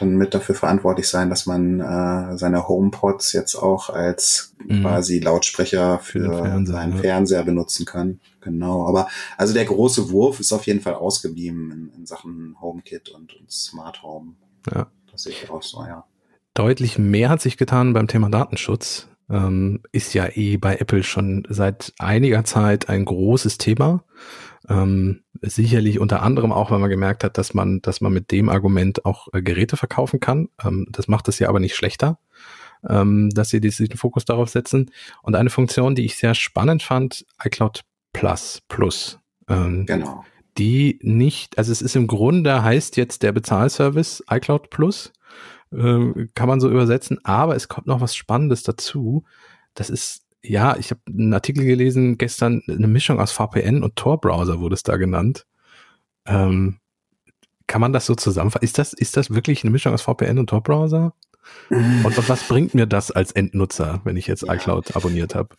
dann 0.00 0.16
mit 0.16 0.34
dafür 0.34 0.54
verantwortlich 0.54 1.08
sein, 1.08 1.30
dass 1.30 1.46
man 1.46 1.80
äh, 1.80 2.38
seine 2.38 2.66
HomePods 2.68 3.32
jetzt 3.32 3.54
auch 3.54 3.90
als 3.90 4.54
mhm. 4.64 4.82
quasi 4.82 5.18
Lautsprecher 5.18 5.98
für, 5.98 6.24
für 6.24 6.42
Fernseher, 6.42 6.74
seinen 6.74 6.94
ja. 6.94 6.98
Fernseher 6.98 7.42
benutzen 7.44 7.86
kann. 7.86 8.20
Genau. 8.40 8.86
Aber 8.86 9.08
also 9.36 9.54
der 9.54 9.64
große 9.64 10.10
Wurf 10.10 10.40
ist 10.40 10.52
auf 10.52 10.66
jeden 10.66 10.80
Fall 10.80 10.94
ausgeblieben 10.94 11.70
in, 11.70 12.00
in 12.00 12.06
Sachen 12.06 12.56
HomeKit 12.60 13.10
und, 13.10 13.34
und 13.34 13.50
Smart 13.50 14.02
Home. 14.02 14.34
Ja. 14.72 14.86
Das 15.10 15.24
sehe 15.24 15.32
ich 15.32 15.50
auch 15.50 15.62
so, 15.62 15.84
ja. 15.84 16.04
Deutlich 16.54 16.98
mehr 16.98 17.28
hat 17.28 17.40
sich 17.40 17.56
getan 17.56 17.92
beim 17.92 18.08
Thema 18.08 18.28
Datenschutz. 18.28 19.08
Ähm, 19.28 19.80
ist 19.92 20.14
ja 20.14 20.28
eh 20.34 20.56
bei 20.56 20.76
Apple 20.76 21.04
schon 21.04 21.46
seit 21.48 21.92
einiger 21.98 22.44
Zeit 22.44 22.88
ein 22.88 23.04
großes 23.04 23.58
Thema. 23.58 24.02
Ähm, 24.68 25.22
sicherlich 25.40 25.98
unter 25.98 26.22
anderem 26.22 26.52
auch, 26.52 26.70
weil 26.70 26.78
man 26.78 26.90
gemerkt 26.90 27.24
hat, 27.24 27.38
dass 27.38 27.54
man, 27.54 27.80
dass 27.80 28.00
man 28.00 28.12
mit 28.12 28.30
dem 28.30 28.48
Argument 28.48 29.04
auch 29.04 29.28
äh, 29.32 29.42
Geräte 29.42 29.76
verkaufen 29.76 30.20
kann. 30.20 30.48
Ähm, 30.62 30.86
das 30.90 31.08
macht 31.08 31.28
es 31.28 31.38
ja 31.38 31.48
aber 31.48 31.60
nicht 31.60 31.74
schlechter, 31.74 32.18
ähm, 32.88 33.30
dass 33.30 33.48
sie 33.48 33.60
diesen 33.60 33.88
Fokus 33.96 34.24
darauf 34.24 34.50
setzen. 34.50 34.90
Und 35.22 35.34
eine 35.34 35.50
Funktion, 35.50 35.94
die 35.94 36.04
ich 36.04 36.16
sehr 36.16 36.34
spannend 36.34 36.82
fand, 36.82 37.24
iCloud 37.42 37.80
Plus 38.12 38.60
Plus. 38.68 39.18
Ähm, 39.48 39.86
genau. 39.86 40.24
Die 40.58 40.98
nicht, 41.02 41.56
also 41.56 41.72
es 41.72 41.80
ist 41.80 41.96
im 41.96 42.06
Grunde 42.06 42.62
heißt 42.62 42.96
jetzt 42.96 43.22
der 43.22 43.32
Bezahlservice 43.32 44.22
iCloud 44.30 44.68
Plus, 44.68 45.12
äh, 45.72 46.26
kann 46.34 46.48
man 46.48 46.60
so 46.60 46.68
übersetzen, 46.68 47.18
aber 47.24 47.56
es 47.56 47.68
kommt 47.68 47.86
noch 47.86 48.00
was 48.00 48.14
Spannendes 48.14 48.62
dazu. 48.62 49.24
Das 49.74 49.88
ist 49.88 50.22
ja, 50.42 50.76
ich 50.76 50.90
habe 50.90 51.00
einen 51.06 51.34
Artikel 51.34 51.64
gelesen 51.64 52.18
gestern, 52.18 52.62
eine 52.68 52.86
Mischung 52.86 53.20
aus 53.20 53.32
VPN 53.32 53.82
und 53.82 53.96
Tor-Browser 53.96 54.60
wurde 54.60 54.74
es 54.74 54.82
da 54.82 54.96
genannt. 54.96 55.46
Ähm, 56.26 56.78
kann 57.66 57.80
man 57.80 57.92
das 57.92 58.06
so 58.06 58.14
zusammenfassen? 58.14 58.64
Ist 58.64 58.78
das, 58.78 58.92
ist 58.92 59.16
das 59.16 59.30
wirklich 59.30 59.62
eine 59.62 59.70
Mischung 59.70 59.92
aus 59.92 60.02
VPN 60.02 60.38
und 60.38 60.48
Tor-Browser? 60.48 61.14
Und 61.70 62.28
was 62.28 62.46
bringt 62.46 62.74
mir 62.74 62.86
das 62.86 63.10
als 63.10 63.32
Endnutzer, 63.32 64.02
wenn 64.04 64.16
ich 64.16 64.26
jetzt 64.26 64.42
ja. 64.42 64.52
iCloud 64.54 64.94
abonniert 64.94 65.34
habe? 65.34 65.56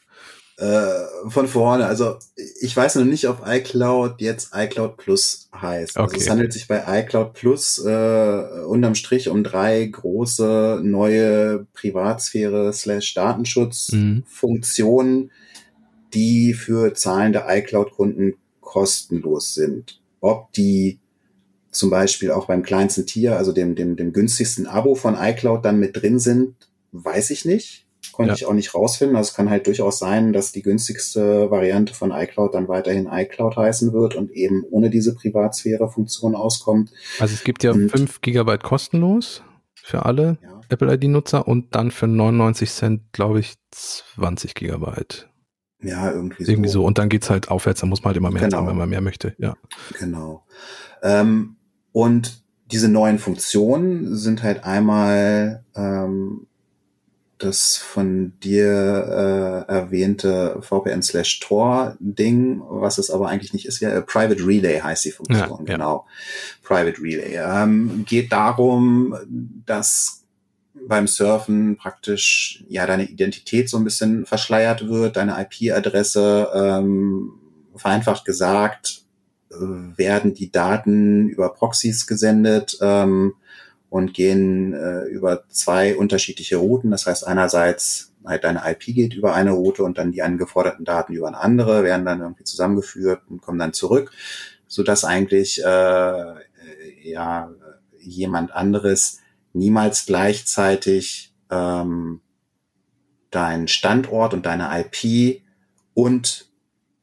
Äh, 0.57 1.29
von 1.29 1.47
vorne. 1.47 1.87
Also 1.87 2.17
ich 2.35 2.75
weiß 2.75 2.95
noch 2.95 3.05
nicht, 3.05 3.27
ob 3.27 3.41
iCloud 3.47 4.21
jetzt 4.21 4.51
iCloud 4.53 4.97
Plus 4.97 5.49
heißt. 5.59 5.97
Okay. 5.97 6.03
Also 6.03 6.17
es 6.17 6.29
handelt 6.29 6.53
sich 6.53 6.67
bei 6.67 6.83
iCloud 6.99 7.33
Plus 7.33 7.83
äh, 7.83 8.63
unterm 8.67 8.93
Strich 8.95 9.29
um 9.29 9.43
drei 9.43 9.83
große 9.85 10.81
neue 10.83 11.65
Privatsphäre 11.73 12.73
slash 12.73 13.15
mhm. 13.91 14.23
Funktionen, 14.27 15.31
die 16.13 16.53
für 16.53 16.93
zahlende 16.93 17.45
iCloud-Kunden 17.47 18.35
kostenlos 18.59 19.53
sind. 19.53 19.99
Ob 20.19 20.51
die 20.53 20.99
zum 21.71 21.89
Beispiel 21.89 22.31
auch 22.31 22.47
beim 22.47 22.63
kleinsten 22.63 23.05
Tier, 23.05 23.37
also 23.37 23.51
dem, 23.51 23.75
dem, 23.75 23.95
dem 23.95 24.13
günstigsten 24.13 24.67
Abo 24.67 24.95
von 24.95 25.15
iCloud 25.17 25.65
dann 25.65 25.79
mit 25.79 26.01
drin 26.01 26.19
sind, 26.19 26.55
weiß 26.91 27.31
ich 27.31 27.45
nicht. 27.45 27.80
Konnte 28.11 28.31
ja. 28.31 28.35
ich 28.35 28.45
auch 28.45 28.53
nicht 28.53 28.73
rausfinden. 28.73 29.15
Also 29.15 29.29
es 29.29 29.33
kann 29.33 29.49
halt 29.49 29.67
durchaus 29.67 29.99
sein, 29.99 30.33
dass 30.33 30.51
die 30.51 30.61
günstigste 30.61 31.49
Variante 31.49 31.93
von 31.93 32.11
iCloud 32.11 32.53
dann 32.53 32.67
weiterhin 32.67 33.07
iCloud 33.11 33.55
heißen 33.55 33.93
wird 33.93 34.15
und 34.15 34.31
eben 34.31 34.63
ohne 34.69 34.89
diese 34.89 35.15
Privatsphäre-Funktion 35.15 36.35
auskommt. 36.35 36.91
Also 37.19 37.33
es 37.33 37.43
gibt 37.43 37.63
ja 37.63 37.71
und, 37.71 37.89
5 37.89 38.21
Gigabyte 38.21 38.63
kostenlos 38.63 39.43
für 39.75 40.05
alle 40.05 40.37
ja. 40.41 40.61
Apple 40.69 40.93
ID-Nutzer 40.93 41.47
und 41.47 41.75
dann 41.75 41.91
für 41.91 42.07
99 42.07 42.71
Cent, 42.71 43.01
glaube 43.13 43.39
ich, 43.39 43.55
20 43.71 44.55
Gigabyte. 44.55 45.27
Ja, 45.83 46.11
irgendwie 46.11 46.43
so. 46.43 46.51
Irgendwie 46.51 46.69
so. 46.69 46.85
Und 46.85 46.97
dann 46.97 47.09
geht's 47.09 47.29
halt 47.29 47.49
aufwärts, 47.49 47.81
da 47.81 47.87
muss 47.87 48.01
man 48.01 48.09
halt 48.09 48.17
immer 48.17 48.31
mehr 48.31 48.41
genau. 48.43 48.57
zahlen, 48.57 48.67
wenn 48.67 48.77
man 48.77 48.89
mehr 48.89 49.01
möchte. 49.01 49.35
Ja. 49.39 49.55
Genau. 49.99 50.45
Ähm, 51.01 51.55
und 51.91 52.43
diese 52.71 52.87
neuen 52.87 53.19
Funktionen 53.19 54.15
sind 54.15 54.43
halt 54.43 54.63
einmal 54.63 55.65
ähm, 55.75 56.47
das 57.41 57.77
von 57.77 58.33
dir 58.39 59.65
äh, 59.67 59.71
erwähnte 59.71 60.61
VPN 60.61 61.01
slash 61.01 61.39
Tor 61.39 61.95
Ding, 61.99 62.61
was 62.67 62.97
es 62.97 63.09
aber 63.09 63.29
eigentlich 63.29 63.53
nicht 63.53 63.65
ist, 63.65 63.79
ja, 63.79 63.89
äh, 63.89 64.01
Private 64.01 64.45
Relay 64.45 64.79
heißt 64.79 65.05
die 65.05 65.11
Funktion, 65.11 65.65
ja, 65.65 65.73
genau. 65.73 66.05
Ja. 66.07 66.67
Private 66.67 67.01
Relay. 67.01 67.37
Ähm, 67.37 68.05
geht 68.07 68.31
darum, 68.31 69.15
dass 69.65 70.23
beim 70.87 71.07
Surfen 71.07 71.77
praktisch 71.77 72.63
ja 72.67 72.85
deine 72.85 73.05
Identität 73.05 73.69
so 73.69 73.77
ein 73.77 73.83
bisschen 73.83 74.25
verschleiert 74.25 74.87
wird, 74.87 75.17
deine 75.17 75.35
IP-Adresse, 75.41 76.49
ähm, 76.53 77.33
vereinfacht 77.75 78.25
gesagt, 78.25 79.03
äh, 79.51 79.55
werden 79.97 80.33
die 80.33 80.51
Daten 80.51 81.29
über 81.29 81.53
Proxys 81.53 82.07
gesendet, 82.07 82.77
ähm, 82.81 83.33
und 83.91 84.13
gehen 84.13 84.73
äh, 84.73 85.03
über 85.07 85.43
zwei 85.49 85.97
unterschiedliche 85.97 86.55
Routen. 86.55 86.91
Das 86.91 87.07
heißt, 87.07 87.27
einerseits 87.27 88.13
halt 88.23 88.45
deine 88.45 88.61
IP 88.65 88.85
geht 88.85 89.13
über 89.13 89.35
eine 89.35 89.51
Route 89.51 89.83
und 89.83 89.97
dann 89.97 90.13
die 90.13 90.21
angeforderten 90.21 90.85
Daten 90.85 91.13
über 91.13 91.27
eine 91.27 91.37
andere, 91.37 91.83
werden 91.83 92.05
dann 92.05 92.21
irgendwie 92.21 92.45
zusammengeführt 92.45 93.23
und 93.29 93.41
kommen 93.41 93.59
dann 93.59 93.73
zurück, 93.73 94.13
so 94.65 94.83
dass 94.83 95.03
eigentlich 95.03 95.61
äh, 95.61 96.33
ja 97.03 97.51
jemand 97.99 98.53
anderes 98.53 99.19
niemals 99.51 100.05
gleichzeitig 100.05 101.35
ähm, 101.49 102.21
deinen 103.29 103.67
Standort 103.67 104.33
und 104.33 104.45
deine 104.45 104.69
IP 104.79 105.41
und 105.93 106.49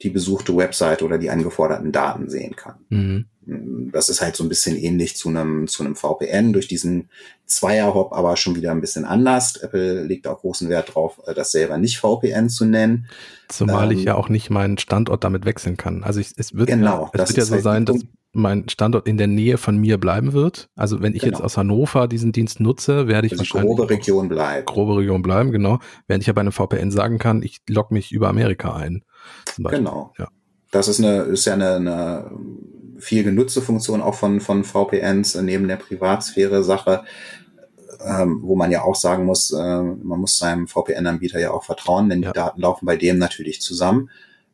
die 0.00 0.10
besuchte 0.10 0.56
Website 0.56 1.02
oder 1.02 1.18
die 1.18 1.28
angeforderten 1.28 1.92
Daten 1.92 2.30
sehen 2.30 2.56
kann. 2.56 2.76
Mhm 2.88 3.26
das 3.92 4.08
ist 4.08 4.20
halt 4.20 4.36
so 4.36 4.44
ein 4.44 4.48
bisschen 4.48 4.76
ähnlich 4.76 5.16
zu 5.16 5.28
einem, 5.28 5.66
zu 5.66 5.82
einem 5.82 5.96
VPN 5.96 6.52
durch 6.52 6.68
diesen 6.68 7.08
Zweier-Hop, 7.46 8.12
aber 8.12 8.36
schon 8.36 8.56
wieder 8.56 8.72
ein 8.72 8.80
bisschen 8.80 9.04
anders. 9.04 9.56
Apple 9.56 10.04
legt 10.04 10.26
auch 10.26 10.40
großen 10.40 10.68
Wert 10.68 10.94
drauf, 10.94 11.20
äh, 11.26 11.34
das 11.34 11.52
selber 11.52 11.78
nicht 11.78 11.98
VPN 11.98 12.50
zu 12.50 12.66
nennen. 12.66 13.08
Zumal 13.48 13.90
ähm, 13.90 13.98
ich 13.98 14.04
ja 14.04 14.14
auch 14.16 14.28
nicht 14.28 14.50
meinen 14.50 14.76
Standort 14.76 15.24
damit 15.24 15.46
wechseln 15.46 15.76
kann. 15.78 16.04
Also 16.04 16.20
ich, 16.20 16.32
es 16.36 16.54
wird, 16.54 16.68
genau, 16.68 17.10
ja, 17.14 17.22
es 17.22 17.30
wird 17.30 17.38
ja 17.38 17.44
so 17.44 17.54
halt 17.54 17.62
sein, 17.62 17.86
dass 17.86 18.00
mein 18.32 18.68
Standort 18.68 19.08
in 19.08 19.16
der 19.16 19.26
Nähe 19.26 19.56
von 19.56 19.78
mir 19.78 19.98
bleiben 19.98 20.34
wird. 20.34 20.68
Also 20.76 21.00
wenn 21.00 21.14
ich 21.14 21.22
genau. 21.22 21.38
jetzt 21.38 21.44
aus 21.44 21.56
Hannover 21.56 22.06
diesen 22.06 22.32
Dienst 22.32 22.60
nutze, 22.60 23.08
werde 23.08 23.26
ich 23.26 23.32
also 23.32 23.40
wahrscheinlich 23.40 23.76
grobe 23.76 23.90
Region 23.90 24.28
bleiben. 24.28 24.66
Grobe 24.66 24.98
Region 24.98 25.22
bleiben, 25.22 25.50
genau. 25.50 25.78
Während 26.06 26.22
ich 26.22 26.26
ja 26.26 26.34
bei 26.34 26.42
einem 26.42 26.52
VPN 26.52 26.90
sagen 26.90 27.18
kann, 27.18 27.42
ich 27.42 27.62
logge 27.66 27.94
mich 27.94 28.12
über 28.12 28.28
Amerika 28.28 28.76
ein. 28.76 29.04
Genau. 29.56 30.12
Ja. 30.18 30.28
Das 30.70 30.88
ist 30.88 31.00
eine, 31.02 31.22
ist 31.22 31.46
ja 31.46 31.54
eine, 31.54 31.76
eine 31.76 32.30
viel 32.98 33.24
genutzte 33.24 33.62
Funktion 33.62 34.02
auch 34.02 34.14
von, 34.14 34.40
von 34.40 34.64
VPNs 34.64 35.36
neben 35.36 35.68
der 35.68 35.76
Privatsphäre-Sache 35.76 37.04
ähm, 38.04 38.40
wo 38.42 38.54
man 38.54 38.70
ja 38.70 38.82
auch 38.82 38.94
sagen 38.94 39.24
muss, 39.24 39.52
äh, 39.52 39.82
man 39.82 40.20
muss 40.20 40.38
seinem 40.38 40.68
VPN-Anbieter 40.68 41.40
ja 41.40 41.50
auch 41.50 41.64
vertrauen, 41.64 42.08
denn 42.08 42.22
ja. 42.22 42.30
die 42.30 42.36
Daten 42.36 42.60
laufen 42.60 42.86
bei 42.86 42.96
dem 42.96 43.18
natürlich 43.18 43.60
zusammen. 43.60 44.10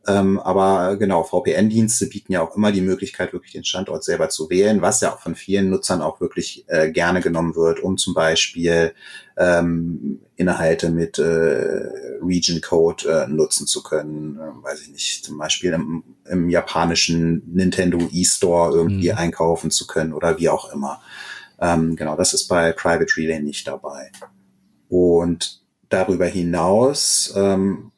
Ähm, 0.07 0.39
aber 0.39 0.97
genau, 0.97 1.23
VPN-Dienste 1.23 2.07
bieten 2.07 2.33
ja 2.33 2.43
auch 2.43 2.55
immer 2.57 2.73
die 2.73 2.83
Möglichkeit, 2.83 3.33
wirklich 3.33 3.53
den 3.53 3.65
Standort 3.65 4.05
selber 4.05 4.29
zu 4.29 4.51
wählen, 4.51 4.83
was 4.83 5.01
ja 5.01 5.15
auch 5.15 5.21
von 5.21 5.35
vielen 5.35 5.71
Nutzern 5.71 6.03
auch 6.03 6.21
wirklich 6.21 6.65
äh, 6.69 6.91
gerne 6.91 7.23
genommen 7.23 7.57
wird, 7.57 7.81
um 7.81 7.97
zum 7.97 8.13
Beispiel 8.13 8.93
ähm, 9.39 10.21
Inhalte 10.37 10.91
mit 10.91 11.19
äh, 11.19 11.23
Region 12.23 12.61
Code 12.61 13.09
äh, 13.09 13.29
nutzen 13.29 13.67
zu 13.67 13.83
können. 13.83 14.39
Äh, 14.39 14.63
weiß 14.63 14.83
ich 14.83 14.91
nicht, 14.91 15.25
zum 15.25 15.39
Beispiel 15.39 15.73
im, 15.73 16.05
im 16.27 16.51
japanischen 16.51 17.43
Nintendo 17.53 17.99
E-Store 18.13 18.75
irgendwie 18.75 19.11
mhm. 19.11 19.19
einkaufen 19.19 19.71
zu 19.71 19.87
können 19.87 20.13
oder 20.13 20.39
wie 20.39 20.51
auch 20.51 20.73
immer. 20.73 21.01
Ähm, 21.61 21.97
genau, 21.97 22.17
das 22.17 22.35
ist 22.35 22.47
bei 22.49 22.73
Private 22.73 23.17
Relay 23.17 23.41
nicht 23.41 23.67
dabei. 23.67 24.11
Und 24.89 25.63
darüber 25.89 26.27
hinaus, 26.27 27.33
ähm, 27.37 27.91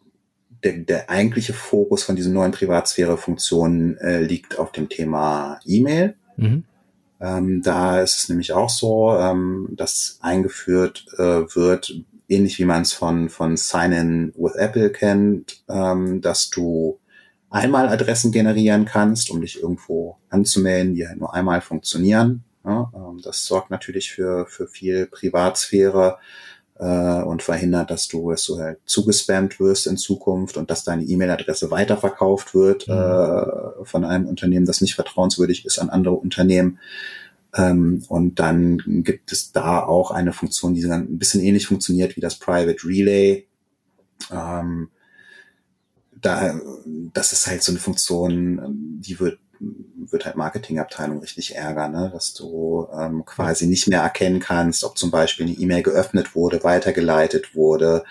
der, 0.66 0.78
der 0.78 1.10
eigentliche 1.10 1.52
Fokus 1.52 2.02
von 2.02 2.16
diesen 2.16 2.32
neuen 2.32 2.52
Privatsphäre-Funktionen 2.52 3.96
äh, 3.98 4.20
liegt 4.20 4.58
auf 4.58 4.72
dem 4.72 4.88
Thema 4.88 5.60
E-Mail. 5.64 6.14
Mhm. 6.36 6.64
Ähm, 7.20 7.62
da 7.62 8.00
ist 8.00 8.16
es 8.16 8.28
nämlich 8.28 8.52
auch 8.52 8.68
so, 8.68 9.16
ähm, 9.16 9.68
dass 9.70 10.18
eingeführt 10.20 11.06
äh, 11.16 11.42
wird, 11.54 11.94
ähnlich 12.28 12.58
wie 12.58 12.64
man 12.64 12.82
es 12.82 12.92
von, 12.92 13.28
von 13.30 13.56
Sign-in 13.56 14.34
with 14.36 14.54
Apple 14.56 14.90
kennt, 14.90 15.62
ähm, 15.68 16.20
dass 16.20 16.50
du 16.50 16.98
einmal 17.48 17.88
Adressen 17.88 18.32
generieren 18.32 18.84
kannst, 18.84 19.30
um 19.30 19.40
dich 19.40 19.62
irgendwo 19.62 20.16
anzumelden, 20.28 20.94
die 20.94 21.06
halt 21.06 21.18
nur 21.18 21.32
einmal 21.32 21.60
funktionieren. 21.62 22.44
Ja, 22.64 22.92
ähm, 22.94 23.20
das 23.22 23.46
sorgt 23.46 23.70
natürlich 23.70 24.10
für, 24.10 24.46
für 24.46 24.66
viel 24.66 25.06
Privatsphäre 25.06 26.18
äh, 26.78 27.22
und 27.22 27.42
verhindert, 27.42 27.90
dass 27.90 28.08
du, 28.08 28.30
dass 28.30 28.44
du 28.44 28.58
halt 28.58 28.78
zugespammt 28.86 29.58
wirst 29.60 29.86
in 29.86 29.96
Zukunft 29.96 30.56
und 30.56 30.70
dass 30.70 30.84
deine 30.84 31.04
E-Mail-Adresse 31.04 31.70
weiterverkauft 31.70 32.54
wird 32.54 32.88
mhm. 32.88 32.94
äh, 32.94 33.84
von 33.84 34.04
einem 34.04 34.26
Unternehmen, 34.26 34.66
das 34.66 34.80
nicht 34.80 34.94
vertrauenswürdig 34.94 35.64
ist 35.64 35.78
an 35.78 35.90
andere 35.90 36.14
Unternehmen. 36.14 36.78
Ähm, 37.54 38.04
und 38.08 38.38
dann 38.38 38.82
gibt 39.02 39.32
es 39.32 39.52
da 39.52 39.82
auch 39.82 40.10
eine 40.10 40.32
Funktion, 40.32 40.74
die 40.74 40.84
ein 40.84 41.18
bisschen 41.18 41.42
ähnlich 41.42 41.66
funktioniert 41.66 42.16
wie 42.16 42.20
das 42.20 42.36
Private 42.36 42.84
Relay. 42.84 43.46
Ähm, 44.30 44.88
da, 46.20 46.60
das 47.12 47.32
ist 47.32 47.46
halt 47.46 47.62
so 47.62 47.72
eine 47.72 47.78
Funktion, 47.78 49.00
die 49.00 49.18
wird 49.20 49.38
wird 50.10 50.24
halt 50.24 50.36
Marketingabteilung 50.36 51.20
richtig 51.20 51.56
ärgern, 51.56 51.92
ne? 51.92 52.10
dass 52.12 52.34
du 52.34 52.88
ähm, 52.92 53.24
quasi 53.24 53.66
nicht 53.66 53.88
mehr 53.88 54.02
erkennen 54.02 54.40
kannst, 54.40 54.84
ob 54.84 54.98
zum 54.98 55.10
Beispiel 55.10 55.46
eine 55.46 55.54
E-Mail 55.56 55.82
geöffnet 55.82 56.34
wurde, 56.34 56.62
weitergeleitet 56.64 57.54
wurde. 57.54 58.04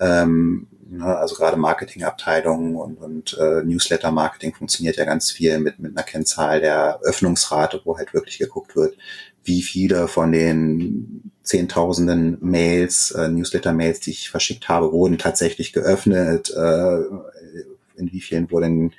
Ähm, 0.00 0.68
ne? 0.88 1.16
Also 1.16 1.34
gerade 1.34 1.56
Marketingabteilungen 1.56 2.76
und, 2.76 2.96
und 2.96 3.38
äh, 3.38 3.62
Newsletter-Marketing 3.62 4.54
funktioniert 4.54 4.96
ja 4.96 5.04
ganz 5.04 5.30
viel 5.30 5.58
mit, 5.58 5.78
mit 5.78 5.96
einer 5.96 6.04
Kennzahl 6.04 6.60
der 6.60 7.00
Öffnungsrate, 7.02 7.80
wo 7.84 7.98
halt 7.98 8.14
wirklich 8.14 8.38
geguckt 8.38 8.76
wird, 8.76 8.96
wie 9.44 9.62
viele 9.62 10.08
von 10.08 10.32
den 10.32 11.32
zehntausenden 11.42 12.38
Mails, 12.40 13.10
äh, 13.12 13.28
Newsletter-Mails, 13.28 14.00
die 14.00 14.10
ich 14.10 14.30
verschickt 14.30 14.68
habe, 14.68 14.92
wurden 14.92 15.18
tatsächlich 15.18 15.72
geöffnet, 15.72 16.50
äh, 16.50 16.98
in 17.96 18.12
wie 18.12 18.20
vielen 18.20 18.50
wurden 18.50 18.92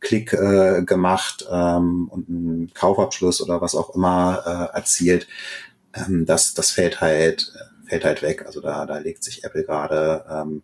Klick 0.00 0.32
äh, 0.32 0.82
gemacht 0.82 1.46
ähm, 1.50 2.08
und 2.10 2.28
einen 2.28 2.72
Kaufabschluss 2.74 3.42
oder 3.42 3.60
was 3.60 3.74
auch 3.74 3.94
immer 3.94 4.70
äh, 4.72 4.76
erzielt, 4.76 5.28
ähm, 5.94 6.24
das, 6.26 6.54
das 6.54 6.70
fällt 6.70 7.00
halt, 7.00 7.52
fällt 7.86 8.04
halt 8.04 8.22
weg. 8.22 8.44
Also 8.46 8.60
da, 8.60 8.86
da 8.86 8.98
legt 8.98 9.22
sich 9.22 9.44
Apple 9.44 9.64
gerade 9.64 10.24
ähm, 10.30 10.62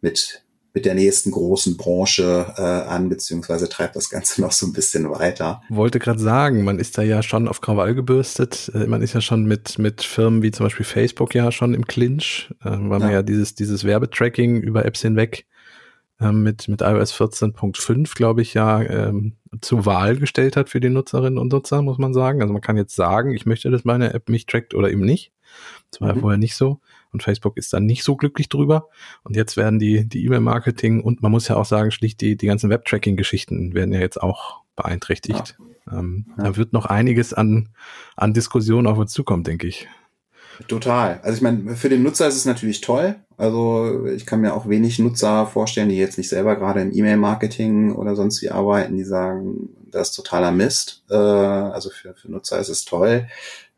mit, 0.00 0.42
mit 0.74 0.84
der 0.84 0.94
nächsten 0.94 1.30
großen 1.30 1.76
Branche 1.76 2.54
äh, 2.56 2.62
an, 2.62 3.08
beziehungsweise 3.08 3.68
treibt 3.68 3.94
das 3.94 4.10
Ganze 4.10 4.40
noch 4.40 4.52
so 4.52 4.66
ein 4.66 4.72
bisschen 4.72 5.08
weiter. 5.10 5.62
Wollte 5.68 6.00
gerade 6.00 6.20
sagen, 6.20 6.64
man 6.64 6.80
ist 6.80 6.98
da 6.98 7.02
ja 7.02 7.22
schon 7.22 7.46
auf 7.46 7.60
Krawall 7.60 7.94
gebürstet. 7.94 8.70
Äh, 8.74 8.86
man 8.86 9.02
ist 9.02 9.14
ja 9.14 9.20
schon 9.20 9.44
mit, 9.44 9.78
mit 9.78 10.02
Firmen 10.02 10.42
wie 10.42 10.50
zum 10.50 10.66
Beispiel 10.66 10.86
Facebook 10.86 11.34
ja 11.34 11.52
schon 11.52 11.74
im 11.74 11.86
Clinch, 11.86 12.50
äh, 12.62 12.70
weil 12.70 13.00
ja. 13.00 13.06
man 13.06 13.12
ja 13.12 13.22
dieses, 13.22 13.54
dieses 13.54 13.84
Werbetracking 13.84 14.60
über 14.60 14.84
Apps 14.84 15.02
hinweg 15.02 15.46
mit, 16.30 16.68
mit 16.68 16.82
iOS 16.82 17.12
14.5, 17.14 18.14
glaube 18.14 18.42
ich, 18.42 18.54
ja 18.54 18.80
ähm, 18.82 19.32
zur 19.60 19.84
Wahl 19.86 20.16
gestellt 20.16 20.56
hat 20.56 20.70
für 20.70 20.80
die 20.80 20.88
Nutzerinnen 20.88 21.38
und 21.38 21.52
Nutzer, 21.52 21.82
muss 21.82 21.98
man 21.98 22.14
sagen. 22.14 22.40
Also 22.40 22.52
man 22.52 22.62
kann 22.62 22.76
jetzt 22.76 22.94
sagen, 22.94 23.34
ich 23.34 23.46
möchte, 23.46 23.70
dass 23.70 23.84
meine 23.84 24.12
App 24.14 24.28
mich 24.28 24.46
trackt 24.46 24.74
oder 24.74 24.90
eben 24.90 25.04
nicht. 25.04 25.32
Das 25.90 26.00
war 26.00 26.08
mhm. 26.10 26.14
ja 26.14 26.20
vorher 26.20 26.38
nicht 26.38 26.54
so. 26.54 26.80
Und 27.12 27.22
Facebook 27.22 27.56
ist 27.56 27.72
dann 27.72 27.84
nicht 27.84 28.04
so 28.04 28.16
glücklich 28.16 28.48
drüber. 28.48 28.88
Und 29.24 29.36
jetzt 29.36 29.56
werden 29.56 29.78
die, 29.78 30.08
die 30.08 30.24
E-Mail-Marketing 30.24 31.02
und 31.02 31.22
man 31.22 31.30
muss 31.30 31.48
ja 31.48 31.56
auch 31.56 31.66
sagen, 31.66 31.90
schlicht 31.90 32.20
die, 32.20 32.36
die 32.36 32.46
ganzen 32.46 32.70
Web-Tracking-Geschichten 32.70 33.74
werden 33.74 33.92
ja 33.92 34.00
jetzt 34.00 34.22
auch 34.22 34.62
beeinträchtigt. 34.76 35.56
Ja. 35.86 35.98
Ähm, 35.98 36.26
ja. 36.38 36.44
Da 36.44 36.56
wird 36.56 36.72
noch 36.72 36.86
einiges 36.86 37.34
an, 37.34 37.68
an 38.16 38.32
Diskussionen 38.32 38.86
auf 38.86 38.98
uns 38.98 39.12
zukommen, 39.12 39.44
denke 39.44 39.66
ich. 39.66 39.88
Total. 40.68 41.20
Also 41.22 41.36
ich 41.36 41.42
meine, 41.42 41.76
für 41.76 41.88
den 41.88 42.02
Nutzer 42.02 42.28
ist 42.28 42.36
es 42.36 42.44
natürlich 42.44 42.80
toll. 42.80 43.16
Also 43.42 44.06
ich 44.06 44.24
kann 44.24 44.40
mir 44.40 44.54
auch 44.54 44.68
wenig 44.68 45.00
Nutzer 45.00 45.46
vorstellen, 45.46 45.88
die 45.88 45.96
jetzt 45.96 46.16
nicht 46.16 46.28
selber 46.28 46.54
gerade 46.54 46.80
im 46.80 46.92
E-Mail-Marketing 46.92 47.92
oder 47.92 48.14
sonst 48.14 48.40
wie 48.40 48.50
arbeiten, 48.50 48.96
die 48.96 49.02
sagen, 49.02 49.70
das 49.90 50.10
ist 50.10 50.14
totaler 50.14 50.52
Mist. 50.52 51.02
Äh, 51.10 51.16
also 51.16 51.90
für, 51.90 52.14
für 52.14 52.30
Nutzer 52.30 52.60
ist 52.60 52.68
es 52.68 52.84
toll. 52.84 53.26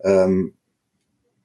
Ähm, 0.01 0.53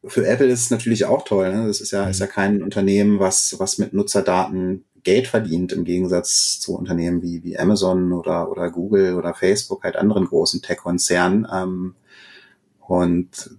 für 0.04 0.28
Apple 0.28 0.48
ist 0.48 0.64
es 0.64 0.70
natürlich 0.70 1.06
auch 1.06 1.24
toll. 1.24 1.56
Ne? 1.56 1.68
Das 1.68 1.80
ist 1.80 1.92
ja, 1.92 2.10
ist 2.10 2.20
ja 2.20 2.28
kein 2.28 2.62
Unternehmen, 2.62 3.22
was, 3.22 3.56
was 3.58 3.78
mit 3.78 3.94
Nutzerdaten 3.94 4.84
Geld 5.04 5.28
verdient, 5.28 5.72
im 5.72 5.86
Gegensatz 5.86 6.60
zu 6.60 6.76
Unternehmen 6.76 7.22
wie, 7.22 7.42
wie 7.46 7.58
Amazon 7.58 8.12
oder, 8.12 8.52
oder 8.52 8.70
Google 8.70 9.16
oder 9.16 9.34
Facebook, 9.34 9.86
halt 9.86 9.96
anderen 9.96 10.26
großen 10.26 10.62
Tech-Konzernen. 10.62 11.48
Ähm, 11.50 11.96
und 12.86 13.52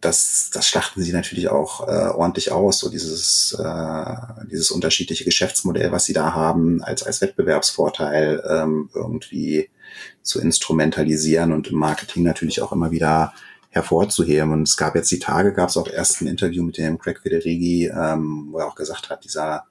das, 0.00 0.50
das 0.52 0.68
schlachten 0.68 1.02
sie 1.02 1.12
natürlich 1.12 1.48
auch 1.48 1.88
äh, 1.88 2.08
ordentlich 2.08 2.52
aus, 2.52 2.78
so 2.78 2.88
dieses, 2.88 3.52
äh, 3.58 4.04
dieses 4.50 4.70
unterschiedliche 4.70 5.24
Geschäftsmodell, 5.24 5.90
was 5.90 6.04
sie 6.04 6.12
da 6.12 6.34
haben, 6.34 6.82
als, 6.82 7.02
als 7.02 7.20
Wettbewerbsvorteil 7.20 8.42
ähm, 8.48 8.90
irgendwie 8.94 9.70
zu 10.22 10.40
instrumentalisieren 10.40 11.52
und 11.52 11.68
im 11.68 11.78
Marketing 11.78 12.22
natürlich 12.22 12.62
auch 12.62 12.72
immer 12.72 12.90
wieder 12.92 13.32
hervorzuheben. 13.70 14.52
Und 14.52 14.68
es 14.68 14.76
gab 14.76 14.94
jetzt 14.94 15.10
die 15.10 15.18
Tage, 15.18 15.52
gab 15.52 15.70
es 15.70 15.76
auch 15.76 15.88
erst 15.88 16.20
ein 16.20 16.28
Interview 16.28 16.62
mit 16.62 16.78
dem 16.78 16.98
Craig 16.98 17.20
Federighi, 17.20 17.86
ähm, 17.86 18.48
wo 18.50 18.58
er 18.58 18.66
auch 18.66 18.76
gesagt 18.76 19.10
hat, 19.10 19.24
dieser 19.24 19.64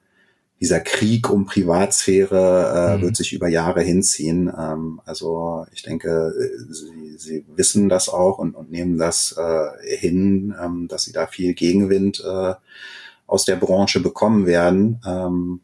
dieser 0.60 0.80
Krieg 0.80 1.30
um 1.30 1.46
Privatsphäre 1.46 2.72
äh, 2.74 2.96
mhm. 2.96 3.02
wird 3.02 3.16
sich 3.16 3.32
über 3.32 3.48
Jahre 3.48 3.82
hinziehen. 3.82 4.52
Ähm, 4.56 5.00
also 5.04 5.66
ich 5.72 5.82
denke, 5.82 6.34
sie, 6.68 7.16
sie 7.16 7.44
wissen 7.54 7.88
das 7.88 8.08
auch 8.08 8.38
und, 8.38 8.54
und 8.54 8.70
nehmen 8.70 8.98
das 8.98 9.36
äh, 9.38 9.96
hin, 9.96 10.54
ähm, 10.60 10.88
dass 10.88 11.04
sie 11.04 11.12
da 11.12 11.26
viel 11.26 11.54
Gegenwind 11.54 12.22
äh, 12.24 12.54
aus 13.26 13.44
der 13.44 13.56
Branche 13.56 14.00
bekommen 14.00 14.46
werden. 14.46 15.00
Ähm, 15.06 15.60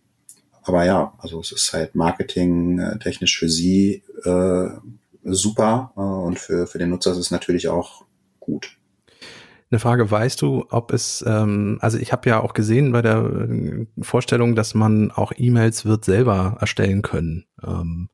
aber 0.63 0.85
ja, 0.85 1.13
also 1.19 1.41
es 1.41 1.53
ist 1.53 1.73
halt 1.73 1.95
Marketing 1.95 2.79
äh, 2.79 2.99
technisch 2.99 3.39
für 3.39 3.49
sie 3.49 4.03
äh, 4.25 4.69
super 5.25 5.93
äh, 5.97 6.01
und 6.01 6.39
für, 6.39 6.67
für 6.67 6.79
den 6.79 6.91
Nutzer 6.91 7.13
ist 7.13 7.19
es 7.19 7.31
natürlich 7.31 7.69
auch 7.69 8.05
gut. 8.39 8.77
Eine 9.71 9.79
Frage, 9.81 10.11
weißt 10.11 10.41
du, 10.43 10.67
ob 10.71 10.93
es, 10.93 11.25
ähm, 11.27 11.79
also 11.81 11.99
ich 11.99 12.13
habe 12.13 12.29
ja 12.29 12.41
auch 12.41 12.55
gesehen 12.55 12.93
bei 12.93 13.03
der 13.03 13.25
äh, 13.25 13.87
Vorstellung, 14.03 14.55
dass 14.55 14.75
man 14.75 15.11
auch 15.11 15.33
E-Mails 15.37 15.85
wird 15.85 16.05
selber 16.05 16.59
erstellen 16.61 17.03
können. 17.03 17.47
Ähm, 17.63 18.09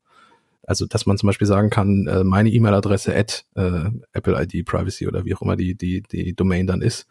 also 0.67 0.87
dass 0.87 1.05
man 1.05 1.19
zum 1.19 1.27
Beispiel 1.27 1.49
sagen 1.49 1.69
kann, 1.69 2.07
äh, 2.07 2.23
meine 2.23 2.51
E-Mail-Adresse 2.51 3.15
at 3.15 3.45
äh, 3.57 3.91
Apple 4.13 4.41
ID 4.41 4.65
Privacy 4.65 5.09
oder 5.09 5.25
wie 5.25 5.35
auch 5.35 5.43
immer 5.43 5.57
die, 5.57 5.75
die, 5.75 6.03
die 6.03 6.35
Domain 6.35 6.67
dann 6.67 6.81
ist. 6.81 7.09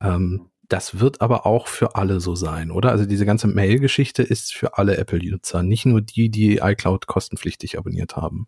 Ähm, 0.00 0.50
das 0.68 1.00
wird 1.00 1.22
aber 1.22 1.46
auch 1.46 1.66
für 1.66 1.96
alle 1.96 2.20
so 2.20 2.34
sein, 2.34 2.70
oder? 2.70 2.90
Also 2.90 3.06
diese 3.06 3.24
ganze 3.24 3.46
Mail-Geschichte 3.48 4.22
ist 4.22 4.54
für 4.54 4.76
alle 4.76 4.98
Apple-Nutzer, 4.98 5.62
nicht 5.62 5.86
nur 5.86 6.02
die, 6.02 6.28
die 6.28 6.58
iCloud 6.58 7.06
kostenpflichtig 7.06 7.78
abonniert 7.78 8.16
haben. 8.16 8.46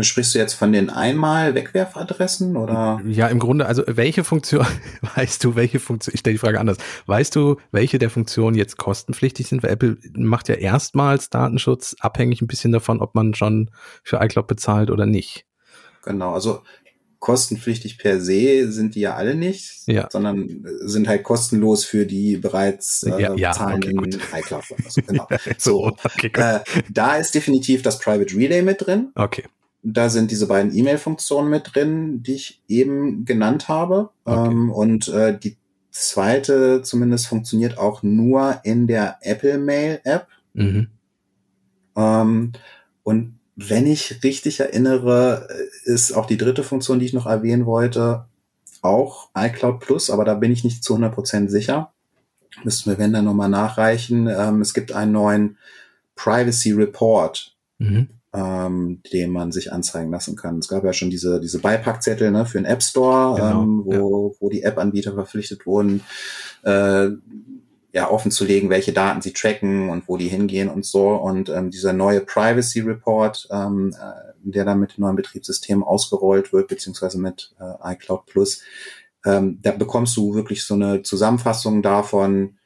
Sprichst 0.00 0.34
du 0.34 0.38
jetzt 0.40 0.54
von 0.54 0.72
den 0.72 0.90
einmal 0.90 1.54
Wegwerfadressen 1.54 2.56
oder? 2.56 3.00
Ja, 3.06 3.28
im 3.28 3.38
Grunde, 3.38 3.66
also 3.66 3.84
welche 3.86 4.24
Funktion, 4.24 4.66
weißt 5.14 5.44
du, 5.44 5.54
welche 5.54 5.78
Funktion, 5.78 6.14
ich 6.14 6.20
stelle 6.20 6.34
die 6.34 6.38
Frage 6.38 6.58
anders, 6.58 6.78
weißt 7.06 7.36
du, 7.36 7.56
welche 7.70 7.98
der 7.98 8.10
Funktionen 8.10 8.56
jetzt 8.56 8.76
kostenpflichtig 8.76 9.46
sind? 9.46 9.62
Weil 9.62 9.70
Apple 9.70 9.98
macht 10.14 10.48
ja 10.48 10.56
erstmals 10.56 11.30
Datenschutz 11.30 11.94
abhängig 12.00 12.42
ein 12.42 12.48
bisschen 12.48 12.72
davon, 12.72 13.00
ob 13.00 13.14
man 13.14 13.34
schon 13.34 13.70
für 14.02 14.20
iCloud 14.20 14.48
bezahlt 14.48 14.90
oder 14.90 15.06
nicht. 15.06 15.46
genau. 16.04 16.34
Also 16.34 16.62
kostenpflichtig 17.22 17.98
per 17.98 18.20
se 18.20 18.72
sind 18.72 18.96
die 18.96 19.00
ja 19.00 19.14
alle 19.14 19.36
nicht, 19.36 19.86
ja. 19.86 20.08
sondern 20.10 20.66
sind 20.80 21.06
halt 21.06 21.22
kostenlos 21.22 21.84
für 21.84 22.04
die 22.04 22.36
bereits 22.36 23.04
äh, 23.04 23.22
ja, 23.22 23.34
ja, 23.36 23.52
zahlenden 23.52 23.96
okay, 23.96 24.18
iCloud. 24.40 24.64
Also, 24.84 25.02
genau. 25.06 25.28
so, 25.58 25.86
okay, 25.86 26.32
äh, 26.34 26.58
da 26.90 27.14
ist 27.14 27.32
definitiv 27.36 27.82
das 27.82 28.00
Private 28.00 28.34
Relay 28.34 28.62
mit 28.62 28.84
drin. 28.84 29.12
Okay. 29.14 29.44
Da 29.84 30.08
sind 30.08 30.32
diese 30.32 30.48
beiden 30.48 30.76
E-Mail-Funktionen 30.76 31.48
mit 31.48 31.70
drin, 31.72 32.24
die 32.24 32.34
ich 32.34 32.60
eben 32.66 33.24
genannt 33.24 33.68
habe. 33.68 34.10
Okay. 34.24 34.50
Ähm, 34.50 34.72
und 34.72 35.06
äh, 35.06 35.38
die 35.38 35.56
zweite 35.92 36.82
zumindest 36.82 37.28
funktioniert 37.28 37.78
auch 37.78 38.02
nur 38.02 38.58
in 38.64 38.88
der 38.88 39.18
Apple 39.20 39.58
Mail 39.58 40.00
App. 40.02 40.26
Mhm. 40.54 40.88
Ähm, 41.94 42.52
und 43.04 43.38
wenn 43.56 43.86
ich 43.86 44.22
richtig 44.24 44.60
erinnere, 44.60 45.48
ist 45.84 46.12
auch 46.12 46.26
die 46.26 46.38
dritte 46.38 46.62
Funktion, 46.62 46.98
die 46.98 47.06
ich 47.06 47.12
noch 47.12 47.26
erwähnen 47.26 47.66
wollte, 47.66 48.26
auch 48.80 49.28
iCloud 49.36 49.80
Plus, 49.80 50.10
aber 50.10 50.24
da 50.24 50.34
bin 50.34 50.52
ich 50.52 50.64
nicht 50.64 50.82
zu 50.82 50.96
100% 50.96 51.48
sicher. 51.48 51.92
Müssen 52.64 52.90
wir, 52.90 52.98
wenn 52.98 53.12
dann 53.12 53.24
nochmal 53.24 53.48
nachreichen. 53.48 54.28
Ähm, 54.28 54.60
es 54.60 54.74
gibt 54.74 54.92
einen 54.92 55.12
neuen 55.12 55.56
Privacy 56.16 56.72
Report, 56.72 57.54
mhm. 57.78 58.08
ähm, 58.32 59.00
den 59.12 59.30
man 59.30 59.52
sich 59.52 59.72
anzeigen 59.72 60.10
lassen 60.10 60.36
kann. 60.36 60.58
Es 60.58 60.68
gab 60.68 60.84
ja 60.84 60.92
schon 60.92 61.10
diese, 61.10 61.40
diese 61.40 61.60
Beipackzettel 61.60 62.30
ne, 62.30 62.44
für 62.44 62.58
den 62.58 62.66
App 62.66 62.82
Store, 62.82 63.36
genau, 63.36 63.62
ähm, 63.62 63.82
wo, 63.84 63.92
ja. 64.30 64.36
wo 64.40 64.50
die 64.50 64.62
App-Anbieter 64.62 65.14
verpflichtet 65.14 65.64
wurden, 65.64 66.02
äh, 66.62 67.08
ja 67.92 68.10
offen 68.10 68.30
zu 68.30 68.44
legen, 68.44 68.70
welche 68.70 68.92
Daten 68.92 69.20
sie 69.20 69.32
tracken 69.32 69.90
und 69.90 70.08
wo 70.08 70.16
die 70.16 70.28
hingehen 70.28 70.68
und 70.68 70.84
so. 70.84 71.10
Und 71.10 71.50
ähm, 71.50 71.70
dieser 71.70 71.92
neue 71.92 72.20
Privacy 72.20 72.80
Report, 72.80 73.46
ähm, 73.50 73.94
äh, 73.94 74.32
der 74.42 74.64
dann 74.64 74.80
mit 74.80 74.96
dem 74.96 75.02
neuen 75.02 75.16
Betriebssystem 75.16 75.84
ausgerollt 75.84 76.52
wird, 76.52 76.68
beziehungsweise 76.68 77.18
mit 77.18 77.54
äh, 77.60 77.92
iCloud 77.92 78.26
Plus, 78.26 78.62
ähm, 79.24 79.58
da 79.62 79.72
bekommst 79.72 80.16
du 80.16 80.34
wirklich 80.34 80.64
so 80.64 80.74
eine 80.74 81.02
Zusammenfassung 81.02 81.82
davon, 81.82 82.56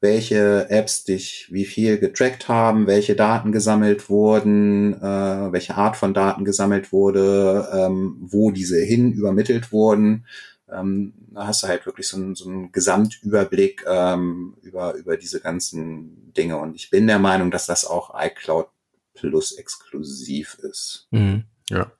welche 0.00 0.68
Apps 0.68 1.04
dich 1.04 1.48
wie 1.50 1.64
viel 1.64 1.96
getrackt 1.98 2.48
haben, 2.48 2.86
welche 2.86 3.14
Daten 3.14 3.52
gesammelt 3.52 4.10
wurden, 4.10 5.00
äh, 5.00 5.52
welche 5.52 5.76
Art 5.76 5.96
von 5.96 6.12
Daten 6.12 6.44
gesammelt 6.44 6.92
wurde, 6.92 7.68
ähm, 7.72 8.16
wo 8.20 8.50
diese 8.50 8.78
hin 8.80 9.12
übermittelt 9.12 9.72
wurden 9.72 10.26
ähm, 10.74 11.14
da 11.32 11.46
hast 11.46 11.62
du 11.62 11.68
halt 11.68 11.86
wirklich 11.86 12.08
so, 12.08 12.16
einen, 12.16 12.34
so 12.34 12.48
einen 12.48 12.72
Gesamtüberblick 12.72 13.84
ähm, 13.86 14.56
über, 14.62 14.94
über 14.94 15.16
diese 15.16 15.40
ganzen 15.40 16.32
Dinge. 16.32 16.58
Und 16.58 16.74
ich 16.74 16.90
bin 16.90 17.06
der 17.06 17.18
Meinung, 17.18 17.50
dass 17.50 17.66
das 17.66 17.84
auch 17.84 18.14
iCloud 18.16 18.68
Plus 19.14 19.52
exklusiv 19.52 20.58
ist. 20.62 21.06
Mhm, 21.12 21.44
ja. 21.70 21.90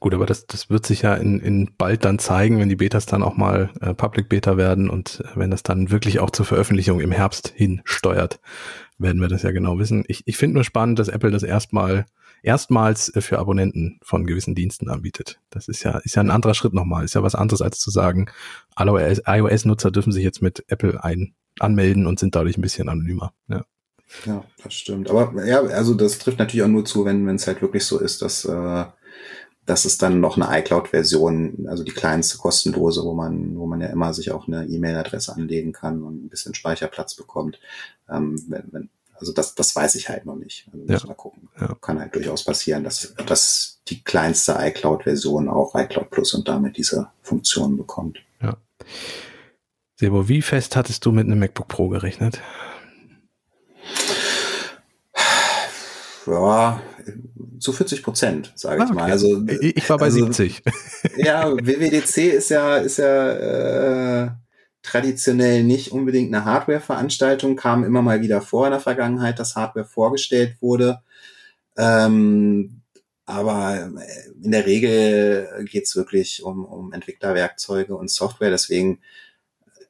Gut, 0.00 0.14
aber 0.14 0.26
das, 0.26 0.46
das 0.46 0.70
wird 0.70 0.86
sich 0.86 1.02
ja 1.02 1.14
in, 1.14 1.40
in 1.40 1.70
bald 1.76 2.04
dann 2.04 2.18
zeigen, 2.18 2.58
wenn 2.58 2.68
die 2.68 2.76
Betas 2.76 3.06
dann 3.06 3.22
auch 3.22 3.36
mal 3.36 3.70
äh, 3.80 3.94
Public 3.94 4.28
Beta 4.28 4.56
werden 4.56 4.88
und 4.88 5.20
äh, 5.20 5.36
wenn 5.36 5.50
das 5.50 5.62
dann 5.62 5.90
wirklich 5.90 6.20
auch 6.20 6.30
zur 6.30 6.46
Veröffentlichung 6.46 7.00
im 7.00 7.12
Herbst 7.12 7.48
hin 7.48 7.80
steuert, 7.84 8.40
werden 8.98 9.20
wir 9.20 9.28
das 9.28 9.42
ja 9.42 9.50
genau 9.50 9.78
wissen. 9.78 10.04
Ich, 10.08 10.22
ich 10.26 10.36
finde 10.36 10.54
nur 10.54 10.64
spannend, 10.64 10.98
dass 10.98 11.08
Apple 11.08 11.30
das 11.30 11.42
erstmal 11.42 12.06
erstmals 12.42 13.14
äh, 13.14 13.20
für 13.20 13.38
Abonnenten 13.38 13.98
von 14.02 14.26
gewissen 14.26 14.54
Diensten 14.54 14.88
anbietet. 14.88 15.40
Das 15.50 15.68
ist 15.68 15.82
ja, 15.82 15.98
ist 15.98 16.16
ja 16.16 16.22
ein 16.22 16.30
anderer 16.30 16.54
Schritt 16.54 16.74
nochmal. 16.74 17.04
Ist 17.04 17.14
ja 17.14 17.22
was 17.22 17.34
anderes 17.34 17.62
als 17.62 17.78
zu 17.78 17.90
sagen, 17.90 18.30
alle 18.74 19.20
iOS-Nutzer 19.24 19.90
dürfen 19.90 20.12
sich 20.12 20.24
jetzt 20.24 20.42
mit 20.42 20.64
Apple 20.68 21.02
ein, 21.02 21.34
anmelden 21.58 22.06
und 22.06 22.18
sind 22.18 22.34
dadurch 22.34 22.56
ein 22.56 22.62
bisschen 22.62 22.88
anonymer. 22.88 23.32
Ja. 23.48 23.64
Ja, 24.24 24.44
das 24.62 24.74
stimmt. 24.74 25.10
Aber 25.10 25.44
ja, 25.44 25.60
also 25.60 25.94
das 25.94 26.18
trifft 26.18 26.38
natürlich 26.38 26.62
auch 26.64 26.68
nur 26.68 26.84
zu, 26.84 27.04
wenn 27.04 27.28
es 27.28 27.46
halt 27.46 27.60
wirklich 27.60 27.84
so 27.84 27.98
ist, 27.98 28.22
dass, 28.22 28.44
äh, 28.46 28.84
dass 29.66 29.84
es 29.84 29.98
dann 29.98 30.20
noch 30.20 30.38
eine 30.38 30.60
iCloud-Version, 30.60 31.66
also 31.68 31.84
die 31.84 31.92
kleinste 31.92 32.38
kostenlose, 32.38 33.02
wo 33.04 33.12
man, 33.12 33.56
wo 33.56 33.66
man 33.66 33.82
ja 33.82 33.88
immer 33.88 34.14
sich 34.14 34.30
auch 34.30 34.48
eine 34.48 34.64
E-Mail-Adresse 34.64 35.34
anlegen 35.34 35.72
kann 35.72 36.02
und 36.02 36.24
ein 36.24 36.28
bisschen 36.30 36.54
Speicherplatz 36.54 37.14
bekommt. 37.14 37.60
Ähm, 38.08 38.42
wenn, 38.48 38.64
wenn, 38.70 38.88
also 39.18 39.32
das, 39.32 39.54
das 39.54 39.74
weiß 39.74 39.94
ich 39.96 40.08
halt 40.08 40.26
noch 40.26 40.36
nicht. 40.36 40.68
Also 40.72 40.86
ja. 40.86 41.06
mal 41.08 41.14
gucken. 41.14 41.48
Ja. 41.60 41.74
Kann 41.80 42.00
halt 42.00 42.14
durchaus 42.14 42.44
passieren, 42.44 42.84
dass, 42.84 43.14
dass 43.26 43.80
die 43.88 44.02
kleinste 44.02 44.56
iCloud-Version 44.58 45.48
auch 45.48 45.74
iCloud 45.74 46.10
Plus 46.10 46.34
und 46.34 46.48
damit 46.48 46.76
diese 46.76 47.10
Funktion 47.22 47.76
bekommt. 47.76 48.18
Ja. 48.40 48.56
Sebo, 49.96 50.28
wie 50.28 50.42
fest 50.42 50.76
hattest 50.76 51.04
du 51.04 51.12
mit 51.12 51.26
einem 51.26 51.40
MacBook 51.40 51.68
Pro 51.68 51.88
gerechnet? 51.88 52.40
Ja, 56.26 56.80
zu 57.58 57.72
40 57.72 58.02
Prozent, 58.02 58.52
sage 58.54 58.76
ich 58.76 58.82
ah, 58.82 58.86
okay. 58.86 58.94
mal. 58.94 59.10
Also 59.10 59.46
ich 59.46 59.88
war 59.88 59.98
bei 59.98 60.06
also, 60.06 60.26
70. 60.26 60.62
Ja, 61.16 61.50
WWDC 61.50 62.16
ist 62.34 62.50
ja 62.50 62.76
ist 62.76 62.98
ja 62.98 64.24
äh, 64.24 64.30
traditionell 64.88 65.64
nicht 65.64 65.92
unbedingt 65.92 66.34
eine 66.34 66.44
Hardware-Veranstaltung, 66.44 67.56
kam 67.56 67.84
immer 67.84 68.02
mal 68.02 68.22
wieder 68.22 68.40
vor 68.40 68.66
in 68.66 68.72
der 68.72 68.80
Vergangenheit, 68.80 69.38
dass 69.38 69.54
Hardware 69.54 69.84
vorgestellt 69.84 70.56
wurde. 70.60 71.00
Ähm, 71.76 72.80
aber 73.26 73.90
äh, 73.98 74.42
in 74.42 74.50
der 74.50 74.64
Regel 74.64 75.66
geht's 75.70 75.94
wirklich 75.94 76.42
um, 76.42 76.64
um 76.64 76.92
Entwicklerwerkzeuge 76.92 77.94
und 77.94 78.10
Software. 78.10 78.50
Deswegen 78.50 79.00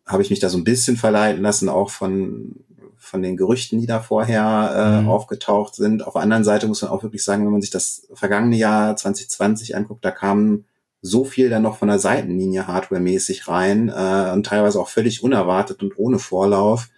habe 0.04 0.22
ich 0.22 0.30
mich 0.30 0.40
da 0.40 0.48
so 0.48 0.58
ein 0.58 0.64
bisschen 0.64 0.96
verleiten 0.96 1.42
lassen, 1.42 1.68
auch 1.68 1.90
von, 1.90 2.56
von 2.96 3.22
den 3.22 3.36
Gerüchten, 3.36 3.80
die 3.80 3.86
da 3.86 4.00
vorher 4.00 4.72
äh, 4.74 5.02
mhm. 5.02 5.08
aufgetaucht 5.08 5.76
sind. 5.76 6.04
Auf 6.04 6.14
der 6.14 6.22
anderen 6.22 6.44
Seite 6.44 6.66
muss 6.66 6.82
man 6.82 6.90
auch 6.90 7.04
wirklich 7.04 7.22
sagen, 7.22 7.44
wenn 7.44 7.52
man 7.52 7.62
sich 7.62 7.70
das 7.70 8.08
vergangene 8.14 8.56
Jahr 8.56 8.96
2020 8.96 9.76
anguckt, 9.76 10.04
da 10.04 10.10
kamen 10.10 10.64
so 11.00 11.24
viel 11.24 11.48
dann 11.48 11.62
noch 11.62 11.78
von 11.78 11.88
der 11.88 11.98
Seitenlinie 11.98 12.66
hardwaremäßig 12.66 13.48
rein 13.48 13.88
äh, 13.88 14.32
und 14.32 14.46
teilweise 14.46 14.80
auch 14.80 14.88
völlig 14.88 15.22
unerwartet 15.22 15.82
und 15.82 15.98
ohne 15.98 16.18
Vorlauf, 16.18 16.88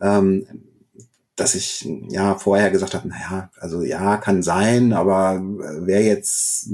ähm, 0.00 0.46
dass 1.36 1.54
ich 1.54 1.88
ja 2.08 2.34
vorher 2.36 2.70
gesagt 2.70 2.94
habe, 2.94 3.08
naja, 3.08 3.50
also 3.60 3.82
ja, 3.82 4.16
kann 4.16 4.42
sein, 4.42 4.92
aber 4.92 5.40
wäre 5.40 6.02
jetzt 6.02 6.70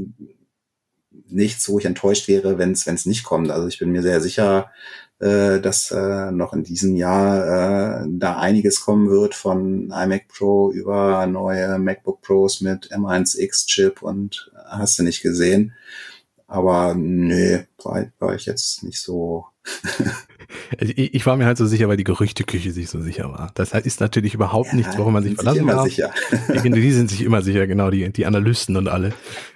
nichts, 1.28 1.68
wo 1.68 1.78
ich 1.78 1.84
enttäuscht 1.84 2.28
wäre, 2.28 2.58
wenn 2.58 2.72
es 2.72 3.06
nicht 3.06 3.24
kommt. 3.24 3.50
Also 3.50 3.68
ich 3.68 3.78
bin 3.78 3.90
mir 3.90 4.02
sehr 4.02 4.20
sicher, 4.20 4.70
äh, 5.20 5.60
dass 5.60 5.90
äh, 5.90 6.30
noch 6.32 6.52
in 6.52 6.64
diesem 6.64 6.96
Jahr 6.96 8.02
äh, 8.02 8.06
da 8.08 8.38
einiges 8.38 8.80
kommen 8.80 9.10
wird 9.10 9.34
von 9.34 9.90
iMac 9.90 10.28
Pro 10.28 10.72
über 10.72 11.26
neue 11.26 11.78
MacBook 11.78 12.20
Pros 12.20 12.60
mit 12.60 12.92
M1X 12.92 13.66
Chip 13.66 14.02
und 14.02 14.50
hast 14.66 14.98
du 14.98 15.02
nicht 15.02 15.22
gesehen. 15.22 15.74
Aber 16.54 16.94
nee, 16.94 17.66
war, 17.82 18.06
war 18.20 18.34
ich 18.36 18.46
jetzt 18.46 18.84
nicht 18.84 19.00
so. 19.00 19.46
Also 20.78 20.92
ich, 20.96 21.14
ich, 21.14 21.26
war 21.26 21.36
mir 21.36 21.46
halt 21.46 21.56
so 21.56 21.66
sicher, 21.66 21.88
weil 21.88 21.96
die 21.96 22.04
Gerüchteküche 22.04 22.70
sich 22.70 22.88
so 22.90 23.00
sicher 23.00 23.30
war. 23.32 23.50
Das 23.54 23.72
ist 23.72 24.00
natürlich 24.00 24.34
überhaupt 24.34 24.68
ja, 24.68 24.76
nichts, 24.76 24.96
worum 24.98 25.14
man 25.14 25.22
sich 25.22 25.34
verlassen 25.34 25.60
immer 25.60 25.72
darf. 25.72 25.86
Sicher. 25.86 26.12
Die, 26.62 26.70
die 26.70 26.92
sind 26.92 27.10
sich 27.10 27.22
immer 27.22 27.42
sicher, 27.42 27.66
genau, 27.66 27.90
die, 27.90 28.12
die 28.12 28.26
Analysten 28.26 28.76
und 28.76 28.86
alle. 28.86 29.08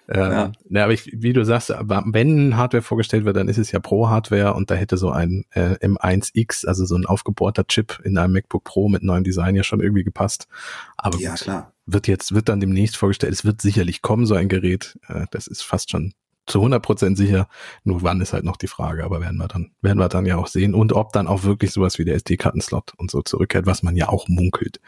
Ähm, 0.09 0.33
ja. 0.33 0.53
ja. 0.71 0.85
aber 0.85 0.93
ich, 0.93 1.11
wie 1.13 1.33
du 1.35 1.45
sagst, 1.45 1.69
wenn 1.69 2.57
Hardware 2.57 2.83
vorgestellt 2.83 3.27
wird, 3.27 3.37
dann 3.37 3.49
ist 3.49 3.59
es 3.59 3.71
ja 3.71 3.81
Pro-Hardware 3.81 4.55
und 4.55 4.71
da 4.71 4.75
hätte 4.75 4.97
so 4.97 5.11
ein 5.11 5.45
äh, 5.51 5.75
M1X, 5.75 6.67
also 6.67 6.85
so 6.85 6.97
ein 6.97 7.07
aufgebohrter 7.07 7.67
Chip 7.67 8.01
in 8.03 8.17
einem 8.17 8.33
MacBook 8.33 8.65
Pro 8.65 8.89
mit 8.89 9.03
neuem 9.03 9.25
Design 9.25 9.55
ja 9.55 9.63
schon 9.63 9.81
irgendwie 9.81 10.05
gepasst. 10.05 10.49
Aber 10.97 11.19
ja, 11.19 11.33
gut, 11.33 11.41
klar. 11.41 11.73
wird 11.87 12.09
jetzt, 12.09 12.35
wird 12.35 12.49
dann 12.49 12.61
demnächst 12.61 12.97
vorgestellt, 12.97 13.35
es 13.35 13.45
wird 13.45 13.61
sicherlich 13.61 14.03
kommen, 14.03 14.27
so 14.27 14.35
ein 14.35 14.49
Gerät. 14.49 14.99
Äh, 15.09 15.27
das 15.31 15.47
ist 15.47 15.63
fast 15.63 15.91
schon 15.91 16.15
zu 16.49 16.59
100 16.59 16.83
Prozent 16.83 17.17
sicher. 17.17 17.49
Nur 17.85 18.03
wann 18.03 18.21
ist 18.21 18.33
halt 18.33 18.45
noch 18.45 18.57
die 18.57 18.67
Frage, 18.67 19.05
aber 19.05 19.21
werden 19.21 19.39
wir 19.39 19.49
dann, 19.49 19.73
werden 19.81 19.99
wir 19.99 20.09
dann 20.09 20.27
ja 20.27 20.37
auch 20.37 20.49
sehen 20.49 20.75
und 20.75 20.93
ob 20.93 21.13
dann 21.13 21.27
auch 21.27 21.45
wirklich 21.45 21.73
sowas 21.73 21.99
wie 21.99 22.05
der 22.05 22.17
SD-Kartenslot 22.17 22.95
und 22.97 23.11
so 23.11 23.23
zurückkehrt, 23.23 23.67
was 23.67 23.83
man 23.83 23.97
ja 23.97 24.09
auch 24.09 24.29
munkelt. 24.29 24.81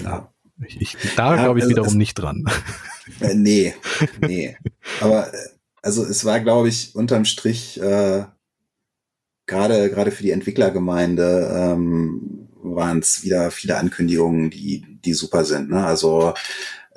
Ja. 0.00 0.32
Ich, 0.64 0.80
ich, 0.80 0.96
da 1.16 1.34
ja, 1.34 1.42
glaube 1.42 1.58
ich 1.58 1.64
also 1.64 1.70
wiederum 1.70 1.88
es, 1.88 1.94
nicht 1.94 2.14
dran. 2.14 2.44
Äh, 3.20 3.34
nee, 3.34 3.74
nee. 4.20 4.56
Aber 5.00 5.32
äh, 5.34 5.36
also 5.82 6.04
es 6.04 6.24
war, 6.24 6.38
glaube 6.38 6.68
ich, 6.68 6.94
unterm 6.94 7.24
Strich 7.24 7.80
äh, 7.80 8.24
gerade 9.46 9.90
gerade 9.90 10.10
für 10.10 10.22
die 10.22 10.30
Entwicklergemeinde 10.30 11.50
ähm, 11.52 12.48
waren 12.62 13.00
es 13.00 13.24
wieder 13.24 13.50
viele 13.50 13.76
Ankündigungen, 13.76 14.50
die 14.50 14.84
die 15.04 15.14
super 15.14 15.44
sind. 15.44 15.70
Ne? 15.70 15.84
Also 15.84 16.34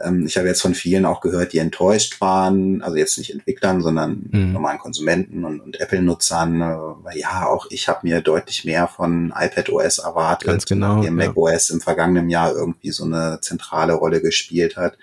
ähm, 0.04 0.26
ich 0.26 0.38
habe 0.38 0.48
jetzt 0.48 0.62
von 0.62 0.74
vielen 0.74 1.06
auch 1.06 1.22
gehört, 1.22 1.54
die 1.54 1.60
enttäuscht 1.60 2.20
waren, 2.22 2.82
also 2.82 2.98
jetzt 2.98 3.18
nicht 3.18 3.32
Entwicklern, 3.32 3.82
sondern 3.82 4.26
mhm. 4.32 4.54
normalen 4.54 4.80
Konsumenten 4.80 5.46
und, 5.46 5.62
und 5.62 5.80
Apple-Nutzern. 5.80 6.62
Äh, 6.62 7.20
ja, 7.20 7.48
auch 7.48 7.68
ich 7.70 7.88
habe 7.88 8.00
mir 8.04 8.22
deutlich 8.22 8.66
mehr 8.66 8.88
von 8.88 9.34
iPad 9.36 9.70
OS 9.70 10.00
erwartet, 10.00 10.48
Ganz 10.48 10.66
genau, 10.66 10.96
nachdem 10.96 11.20
ja. 11.20 11.28
Mac 11.28 11.38
OS 11.38 11.70
im 11.70 11.82
vergangenen 11.82 12.30
Jahr 12.30 12.54
irgendwie 12.54 12.92
so 12.92 13.06
eine 13.06 13.40
zentrale 13.42 13.94
Rolle 13.94 14.22
gespielt 14.22 14.76
hat. 14.76 14.98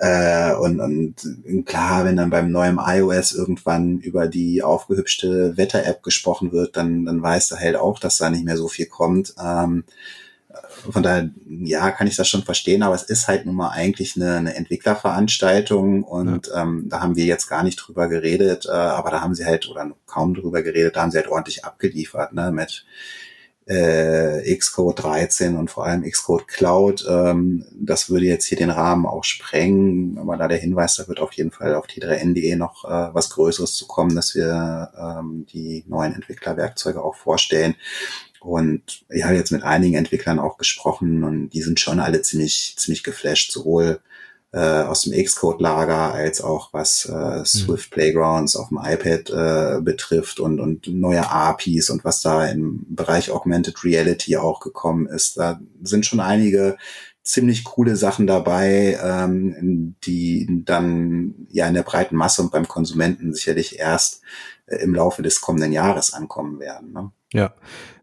Äh, 0.00 0.54
und, 0.54 0.80
und 0.80 1.64
klar, 1.66 2.04
wenn 2.04 2.16
dann 2.16 2.30
beim 2.30 2.52
neuen 2.52 2.78
iOS 2.80 3.32
irgendwann 3.32 3.98
über 3.98 4.28
die 4.28 4.62
aufgehübschte 4.62 5.56
Wetter-App 5.56 6.02
gesprochen 6.02 6.52
wird, 6.52 6.76
dann, 6.76 7.04
dann 7.04 7.20
weiß 7.20 7.50
er 7.52 7.58
halt 7.58 7.76
auch, 7.76 7.98
dass 7.98 8.18
da 8.18 8.30
nicht 8.30 8.44
mehr 8.44 8.56
so 8.56 8.68
viel 8.68 8.86
kommt. 8.86 9.34
Ähm, 9.44 9.84
von 10.90 11.02
daher, 11.02 11.30
ja, 11.46 11.90
kann 11.90 12.06
ich 12.06 12.16
das 12.16 12.28
schon 12.28 12.42
verstehen, 12.42 12.82
aber 12.82 12.94
es 12.94 13.02
ist 13.02 13.28
halt 13.28 13.46
nun 13.46 13.56
mal 13.56 13.70
eigentlich 13.70 14.16
eine, 14.16 14.36
eine 14.36 14.54
Entwicklerveranstaltung 14.54 16.04
und 16.04 16.48
ja. 16.48 16.62
ähm, 16.62 16.86
da 16.88 17.00
haben 17.00 17.16
wir 17.16 17.24
jetzt 17.24 17.48
gar 17.48 17.62
nicht 17.62 17.76
drüber 17.76 18.08
geredet, 18.08 18.66
äh, 18.66 18.72
aber 18.72 19.10
da 19.10 19.20
haben 19.20 19.34
sie 19.34 19.44
halt, 19.44 19.68
oder 19.68 19.90
kaum 20.06 20.34
drüber 20.34 20.62
geredet, 20.62 20.96
da 20.96 21.02
haben 21.02 21.10
sie 21.10 21.18
halt 21.18 21.28
ordentlich 21.28 21.64
abgeliefert, 21.64 22.32
ne, 22.32 22.50
mit 22.52 22.84
äh, 23.68 24.56
Xcode 24.56 25.02
13 25.02 25.56
und 25.56 25.70
vor 25.70 25.84
allem 25.84 26.02
Xcode 26.02 26.48
Cloud. 26.48 27.06
Ähm, 27.08 27.66
das 27.78 28.08
würde 28.08 28.24
jetzt 28.24 28.46
hier 28.46 28.56
den 28.56 28.70
Rahmen 28.70 29.04
auch 29.04 29.24
sprengen, 29.24 30.16
aber 30.18 30.36
da 30.38 30.48
der 30.48 30.58
Hinweis, 30.58 30.96
da 30.96 31.06
wird 31.06 31.20
auf 31.20 31.32
jeden 31.34 31.50
Fall 31.50 31.74
auf 31.74 31.86
T3NDE 31.86 32.56
noch 32.56 32.84
äh, 32.86 33.14
was 33.14 33.30
Größeres 33.30 33.74
zu 33.74 33.86
kommen, 33.86 34.16
dass 34.16 34.34
wir 34.34 34.90
ähm, 34.98 35.46
die 35.52 35.84
neuen 35.86 36.14
Entwicklerwerkzeuge 36.14 37.02
auch 37.02 37.14
vorstellen. 37.14 37.74
Und 38.48 39.04
ich 39.10 39.24
habe 39.24 39.34
jetzt 39.34 39.52
mit 39.52 39.62
einigen 39.62 39.96
Entwicklern 39.96 40.38
auch 40.38 40.58
gesprochen 40.58 41.24
und 41.24 41.50
die 41.50 41.62
sind 41.62 41.80
schon 41.80 42.00
alle 42.00 42.22
ziemlich, 42.22 42.74
ziemlich 42.78 43.02
geflasht, 43.02 43.52
sowohl 43.52 44.00
äh, 44.52 44.58
aus 44.58 45.02
dem 45.02 45.12
Xcode-Lager 45.12 46.14
als 46.14 46.40
auch 46.40 46.72
was 46.72 47.04
äh, 47.04 47.44
Swift 47.44 47.90
Playgrounds 47.90 48.56
auf 48.56 48.68
dem 48.68 48.78
iPad 48.82 49.30
äh, 49.30 49.80
betrifft 49.82 50.40
und, 50.40 50.60
und 50.60 50.86
neue 50.86 51.30
APIs 51.30 51.90
und 51.90 52.04
was 52.04 52.22
da 52.22 52.46
im 52.46 52.86
Bereich 52.88 53.30
Augmented 53.30 53.84
Reality 53.84 54.38
auch 54.38 54.60
gekommen 54.60 55.06
ist. 55.06 55.36
Da 55.36 55.60
sind 55.82 56.06
schon 56.06 56.20
einige 56.20 56.78
ziemlich 57.22 57.64
coole 57.64 57.96
Sachen 57.96 58.26
dabei, 58.26 58.98
ähm, 59.02 59.96
die 60.04 60.62
dann 60.64 61.46
ja 61.50 61.68
in 61.68 61.74
der 61.74 61.82
breiten 61.82 62.16
Masse 62.16 62.40
und 62.40 62.50
beim 62.50 62.66
Konsumenten 62.66 63.34
sicherlich 63.34 63.78
erst 63.78 64.22
äh, 64.64 64.76
im 64.76 64.94
Laufe 64.94 65.20
des 65.20 65.42
kommenden 65.42 65.72
Jahres 65.72 66.14
ankommen 66.14 66.58
werden. 66.58 66.92
Ne? 66.92 67.10
Ja, 67.34 67.54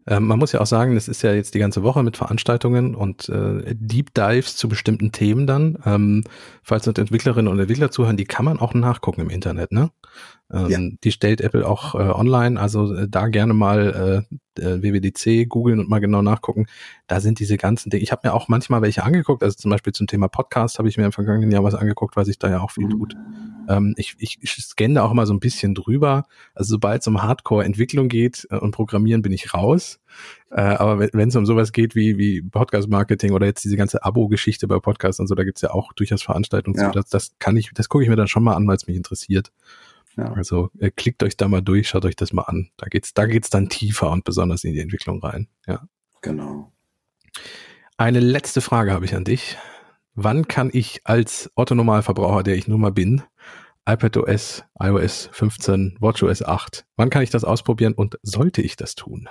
ähm, 0.06 0.26
man 0.26 0.38
muss 0.38 0.52
ja 0.52 0.60
auch 0.60 0.66
sagen, 0.66 0.94
das 0.94 1.08
ist 1.08 1.22
ja 1.22 1.32
jetzt 1.32 1.54
die 1.54 1.58
ganze 1.58 1.82
Woche 1.82 2.02
mit 2.02 2.16
Veranstaltungen 2.16 2.94
und 2.94 3.28
äh, 3.28 3.74
Deep 3.74 4.14
Dives 4.14 4.56
zu 4.56 4.68
bestimmten 4.68 5.12
Themen 5.12 5.46
dann. 5.46 5.78
Ähm, 5.84 6.24
falls 6.62 6.86
uns 6.86 6.98
Entwicklerinnen 6.98 7.50
und 7.50 7.58
Entwickler 7.58 7.90
zuhören, 7.90 8.16
die 8.16 8.24
kann 8.24 8.44
man 8.44 8.58
auch 8.58 8.74
nachgucken 8.74 9.22
im 9.22 9.30
Internet, 9.30 9.72
ne? 9.72 9.90
Ähm, 10.52 10.68
ja. 10.68 10.78
Die 11.02 11.10
stellt 11.10 11.40
Apple 11.40 11.66
auch 11.66 11.94
äh, 11.94 11.98
online, 11.98 12.60
also 12.60 12.94
äh, 12.94 13.08
da 13.08 13.26
gerne 13.28 13.52
mal 13.52 14.24
äh, 14.58 14.62
äh 14.62 14.82
WWDC 14.82 15.48
googeln 15.48 15.80
und 15.80 15.88
mal 15.88 15.98
genau 15.98 16.22
nachgucken. 16.22 16.66
Da 17.08 17.20
sind 17.20 17.40
diese 17.40 17.56
ganzen 17.56 17.90
Dinge. 17.90 18.02
Ich 18.02 18.12
habe 18.12 18.28
mir 18.28 18.32
auch 18.32 18.46
manchmal 18.48 18.80
welche 18.80 19.02
angeguckt, 19.02 19.42
also 19.42 19.56
zum 19.56 19.70
Beispiel 19.72 19.92
zum 19.92 20.06
Thema 20.06 20.28
Podcast 20.28 20.78
habe 20.78 20.88
ich 20.88 20.96
mir 20.96 21.04
im 21.04 21.12
vergangenen 21.12 21.50
Jahr 21.50 21.64
was 21.64 21.74
angeguckt, 21.74 22.16
weil 22.16 22.24
sich 22.24 22.38
da 22.38 22.48
ja 22.48 22.60
auch 22.60 22.70
viel 22.70 22.86
mhm. 22.86 22.90
tut. 22.90 23.16
Ähm, 23.68 23.94
ich, 23.96 24.14
ich, 24.18 24.38
scanne 24.42 25.02
auch 25.02 25.10
immer 25.10 25.26
so 25.26 25.34
ein 25.34 25.40
bisschen 25.40 25.74
drüber. 25.74 26.26
Also 26.54 26.74
sobald 26.74 27.00
es 27.00 27.08
um 27.08 27.22
Hardcore-Entwicklung 27.22 28.08
geht 28.08 28.46
äh, 28.50 28.56
und 28.56 28.70
Programmieren, 28.70 29.22
bin 29.22 29.32
ich 29.32 29.52
raus. 29.52 29.98
Äh, 30.50 30.60
aber 30.60 31.00
wenn 31.12 31.28
es 31.28 31.36
um 31.36 31.44
sowas 31.44 31.72
geht 31.72 31.96
wie, 31.96 32.18
wie 32.18 32.42
Podcast-Marketing 32.42 33.32
oder 33.32 33.46
jetzt 33.46 33.64
diese 33.64 33.76
ganze 33.76 34.04
Abo-Geschichte 34.04 34.68
bei 34.68 34.78
Podcasts 34.78 35.18
und 35.18 35.26
so, 35.26 35.34
da 35.34 35.42
gibt's 35.42 35.62
ja 35.62 35.70
auch 35.72 35.92
durchaus 35.92 36.22
Veranstaltungen 36.22 36.78
ja. 36.78 36.92
Das, 36.92 37.08
das 37.08 37.32
kann 37.40 37.56
ich, 37.56 37.72
das 37.74 37.88
gucke 37.88 38.04
ich 38.04 38.10
mir 38.10 38.16
dann 38.16 38.28
schon 38.28 38.44
mal 38.44 38.54
an, 38.54 38.66
weil 38.68 38.76
es 38.76 38.86
mich 38.86 38.96
interessiert. 38.96 39.50
Ja. 40.16 40.32
Also 40.32 40.70
äh, 40.78 40.90
klickt 40.90 41.22
euch 41.22 41.36
da 41.36 41.48
mal 41.48 41.60
durch, 41.60 41.88
schaut 41.88 42.06
euch 42.06 42.16
das 42.16 42.32
mal 42.32 42.42
an. 42.42 42.70
Da 42.76 42.86
geht's, 42.86 43.12
da 43.12 43.26
geht's 43.26 43.50
dann 43.50 43.68
tiefer 43.68 44.10
und 44.10 44.24
besonders 44.24 44.64
in 44.64 44.72
die 44.72 44.80
Entwicklung 44.80 45.22
rein. 45.22 45.48
Ja. 45.66 45.86
Genau. 46.22 46.72
Eine 47.98 48.20
letzte 48.20 48.60
Frage 48.60 48.92
habe 48.92 49.04
ich 49.04 49.14
an 49.14 49.24
dich. 49.24 49.58
Wann 50.14 50.48
kann 50.48 50.70
ich 50.72 51.02
als 51.04 51.50
Otto-Normalverbraucher, 51.54 52.42
der 52.42 52.56
ich 52.56 52.66
nun 52.66 52.80
mal 52.80 52.92
bin, 52.92 53.22
iPadOS, 53.86 54.64
iOS 54.80 55.28
15, 55.32 55.98
WatchOS 56.00 56.42
8, 56.42 56.86
wann 56.96 57.10
kann 57.10 57.22
ich 57.22 57.30
das 57.30 57.44
ausprobieren 57.44 57.92
und 57.92 58.18
sollte 58.22 58.62
ich 58.62 58.76
das 58.76 58.94
tun? 58.94 59.28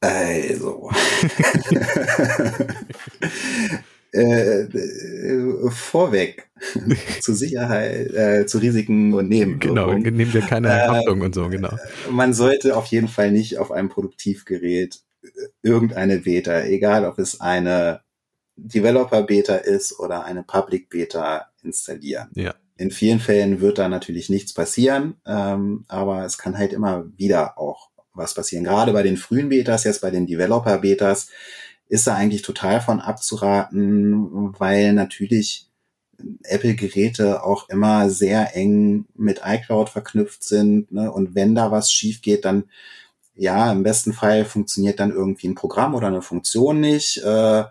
Also. 0.00 0.90
äh, 4.16 4.62
äh, 4.62 5.70
vorweg 5.70 6.48
zu 7.20 7.34
Sicherheit, 7.34 8.12
äh, 8.14 8.46
zu 8.46 8.58
Risiken 8.58 9.12
und 9.12 9.28
Nebenwirkungen. 9.28 10.02
Genau, 10.02 10.16
nehmen 10.16 10.32
wir 10.32 10.40
keine 10.40 10.68
äh, 10.68 10.88
Haftung 10.88 11.20
und 11.20 11.34
so, 11.34 11.48
genau. 11.48 11.76
Man 12.10 12.32
sollte 12.32 12.76
auf 12.76 12.86
jeden 12.86 13.08
Fall 13.08 13.30
nicht 13.30 13.58
auf 13.58 13.70
einem 13.70 13.88
Produktivgerät 13.88 15.00
irgendeine 15.62 16.18
Beta, 16.20 16.62
egal 16.62 17.04
ob 17.04 17.18
es 17.18 17.40
eine 17.40 18.00
Developer 18.56 19.22
Beta 19.22 19.56
ist 19.56 19.98
oder 19.98 20.24
eine 20.24 20.42
Public 20.42 20.88
Beta 20.88 21.50
installieren. 21.62 22.28
Ja. 22.34 22.54
In 22.78 22.90
vielen 22.90 23.20
Fällen 23.20 23.60
wird 23.60 23.78
da 23.78 23.88
natürlich 23.88 24.28
nichts 24.30 24.52
passieren, 24.52 25.16
ähm, 25.26 25.84
aber 25.88 26.24
es 26.24 26.38
kann 26.38 26.56
halt 26.56 26.72
immer 26.72 27.06
wieder 27.16 27.58
auch 27.58 27.90
was 28.12 28.34
passieren. 28.34 28.64
Gerade 28.64 28.92
bei 28.92 29.02
den 29.02 29.16
frühen 29.16 29.48
Betas, 29.48 29.84
jetzt 29.84 30.00
bei 30.00 30.10
den 30.10 30.26
Developer 30.26 30.78
Betas, 30.78 31.28
ist 31.88 32.06
da 32.06 32.14
eigentlich 32.14 32.42
total 32.42 32.80
von 32.80 33.00
abzuraten, 33.00 34.58
weil 34.58 34.92
natürlich 34.92 35.68
Apple-Geräte 36.44 37.44
auch 37.44 37.68
immer 37.68 38.10
sehr 38.10 38.56
eng 38.56 39.06
mit 39.14 39.42
iCloud 39.44 39.88
verknüpft 39.90 40.42
sind. 40.44 40.90
Ne? 40.90 41.10
Und 41.12 41.34
wenn 41.34 41.54
da 41.54 41.70
was 41.70 41.92
schief 41.92 42.22
geht, 42.22 42.44
dann 42.44 42.64
ja, 43.36 43.70
im 43.70 43.82
besten 43.82 44.14
Fall 44.14 44.46
funktioniert 44.46 44.98
dann 44.98 45.12
irgendwie 45.12 45.48
ein 45.48 45.54
Programm 45.54 45.94
oder 45.94 46.06
eine 46.06 46.22
Funktion 46.22 46.80
nicht. 46.80 47.18
Äh, 47.18 47.64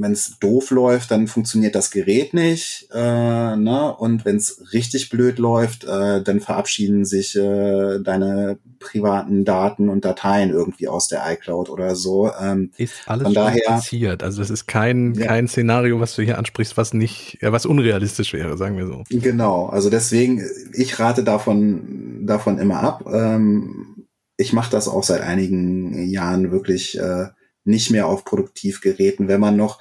wenn 0.00 0.12
es 0.12 0.38
doof 0.38 0.70
läuft, 0.70 1.10
dann 1.10 1.26
funktioniert 1.26 1.74
das 1.74 1.90
Gerät 1.90 2.32
nicht. 2.32 2.88
Äh, 2.92 3.56
ne? 3.56 3.94
Und 3.98 4.24
wenn 4.24 4.36
es 4.36 4.72
richtig 4.72 5.10
blöd 5.10 5.38
läuft, 5.38 5.84
äh, 5.84 6.22
dann 6.22 6.40
verabschieden 6.40 7.04
sich 7.04 7.36
äh, 7.36 7.98
deine 7.98 8.58
privaten 8.78 9.44
Daten 9.44 9.88
und 9.88 10.04
Dateien 10.04 10.50
irgendwie 10.50 10.86
aus 10.86 11.08
der 11.08 11.22
iCloud 11.32 11.68
oder 11.68 11.96
so. 11.96 12.30
Ähm, 12.40 12.70
ist 12.76 12.94
alles 13.06 13.24
von 13.24 13.34
daher, 13.34 13.60
passiert. 13.66 14.22
Also 14.22 14.40
das 14.40 14.50
ist 14.50 14.66
kein, 14.66 15.14
ja. 15.14 15.26
kein 15.26 15.48
Szenario, 15.48 15.98
was 15.98 16.14
du 16.14 16.22
hier 16.22 16.38
ansprichst, 16.38 16.76
was 16.76 16.94
nicht, 16.94 17.38
ja, 17.40 17.50
was 17.50 17.66
unrealistisch 17.66 18.32
wäre, 18.32 18.56
sagen 18.56 18.76
wir 18.76 18.86
so. 18.86 19.02
Genau, 19.10 19.66
also 19.66 19.90
deswegen, 19.90 20.42
ich 20.74 20.98
rate 21.00 21.24
davon, 21.24 22.24
davon 22.24 22.58
immer 22.58 22.80
ab. 22.80 23.04
Ähm, 23.12 24.06
ich 24.36 24.52
mache 24.52 24.70
das 24.70 24.86
auch 24.86 25.02
seit 25.02 25.22
einigen 25.22 26.08
Jahren 26.08 26.52
wirklich. 26.52 26.98
Äh, 26.98 27.26
nicht 27.68 27.90
mehr 27.90 28.06
auf 28.06 28.24
Produktivgeräten, 28.24 29.28
wenn 29.28 29.40
man 29.40 29.56
noch, 29.56 29.78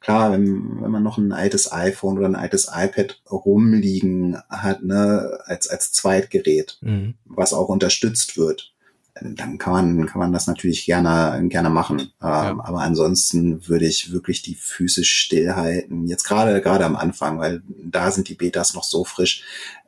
klar, 0.00 0.30
wenn, 0.32 0.80
wenn 0.80 0.90
man 0.90 1.02
noch 1.02 1.18
ein 1.18 1.32
altes 1.32 1.72
iPhone 1.72 2.18
oder 2.18 2.28
ein 2.28 2.36
altes 2.36 2.68
iPad 2.72 3.20
rumliegen 3.30 4.38
hat, 4.48 4.82
ne, 4.82 5.40
als, 5.46 5.68
als 5.68 5.92
Zweitgerät, 5.92 6.78
mhm. 6.82 7.14
was 7.24 7.52
auch 7.52 7.68
unterstützt 7.68 8.36
wird, 8.36 8.72
dann 9.14 9.58
kann 9.58 9.72
man, 9.72 10.06
kann 10.06 10.18
man 10.18 10.32
das 10.32 10.46
natürlich 10.46 10.84
gerne, 10.86 11.46
gerne 11.48 11.70
machen. 11.70 12.00
Ähm, 12.00 12.08
ja. 12.20 12.58
aber 12.62 12.80
ansonsten 12.80 13.66
würde 13.68 13.86
ich 13.86 14.12
wirklich 14.12 14.42
die 14.42 14.54
Füße 14.54 15.04
stillhalten. 15.04 16.06
Jetzt 16.06 16.24
gerade, 16.24 16.60
gerade 16.60 16.84
am 16.84 16.96
Anfang, 16.96 17.38
weil 17.38 17.62
da 17.68 18.10
sind 18.10 18.28
die 18.28 18.34
Betas 18.34 18.74
noch 18.74 18.84
so 18.84 19.04
frisch. 19.04 19.44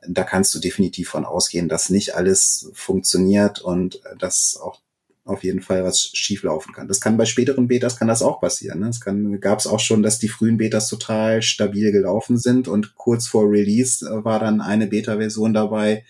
Da 0.07 0.23
kannst 0.23 0.53
du 0.53 0.59
definitiv 0.59 1.09
von 1.09 1.25
ausgehen, 1.25 1.69
dass 1.69 1.89
nicht 1.89 2.15
alles 2.15 2.69
funktioniert 2.73 3.61
und 3.61 4.01
dass 4.19 4.59
auch 4.61 4.81
auf 5.25 5.43
jeden 5.43 5.61
Fall 5.61 5.83
was 5.83 6.09
schieflaufen 6.13 6.73
kann. 6.73 6.87
Das 6.87 6.99
kann 6.99 7.15
bei 7.15 7.25
späteren 7.25 7.67
Betas 7.67 7.97
kann 7.97 8.09
das 8.09 8.21
auch 8.21 8.41
passieren. 8.41 8.79
Ne? 8.81 8.89
Es 8.89 8.99
kann 8.99 9.39
gab 9.39 9.59
es 9.59 9.67
auch 9.67 9.79
schon, 9.79 10.03
dass 10.03 10.19
die 10.19 10.27
frühen 10.27 10.57
Betas 10.57 10.89
total 10.89 11.41
stabil 11.41 11.91
gelaufen 11.91 12.37
sind 12.37 12.67
und 12.67 12.95
kurz 12.95 13.27
vor 13.27 13.49
Release 13.49 14.05
äh, 14.05 14.25
war 14.25 14.39
dann 14.39 14.59
eine 14.59 14.87
Beta-Version 14.87 15.53
dabei, 15.53 16.03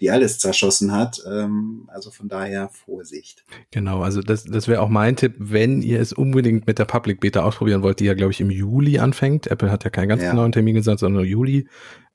die 0.00 0.10
alles 0.10 0.38
zerschossen 0.38 0.92
hat. 0.92 1.20
Ähm, 1.28 1.88
also 1.88 2.12
von 2.12 2.28
daher 2.28 2.68
Vorsicht. 2.68 3.44
Genau, 3.72 4.02
also 4.02 4.22
das, 4.22 4.44
das 4.44 4.68
wäre 4.68 4.82
auch 4.82 4.88
mein 4.88 5.16
Tipp, 5.16 5.34
wenn 5.38 5.82
ihr 5.82 6.00
es 6.00 6.12
unbedingt 6.12 6.68
mit 6.68 6.78
der 6.78 6.84
Public 6.84 7.20
Beta 7.20 7.42
ausprobieren 7.42 7.82
wollt, 7.82 7.98
die 7.98 8.04
ja, 8.04 8.14
glaube 8.14 8.32
ich, 8.32 8.40
im 8.40 8.50
Juli 8.50 9.00
anfängt. 9.00 9.48
Apple 9.48 9.70
hat 9.70 9.82
ja 9.82 9.90
keinen 9.90 10.08
ganz 10.08 10.22
ja. 10.22 10.30
genauen 10.30 10.52
Termin 10.52 10.76
gesagt, 10.76 11.00
sondern 11.00 11.24
Juli. 11.24 11.66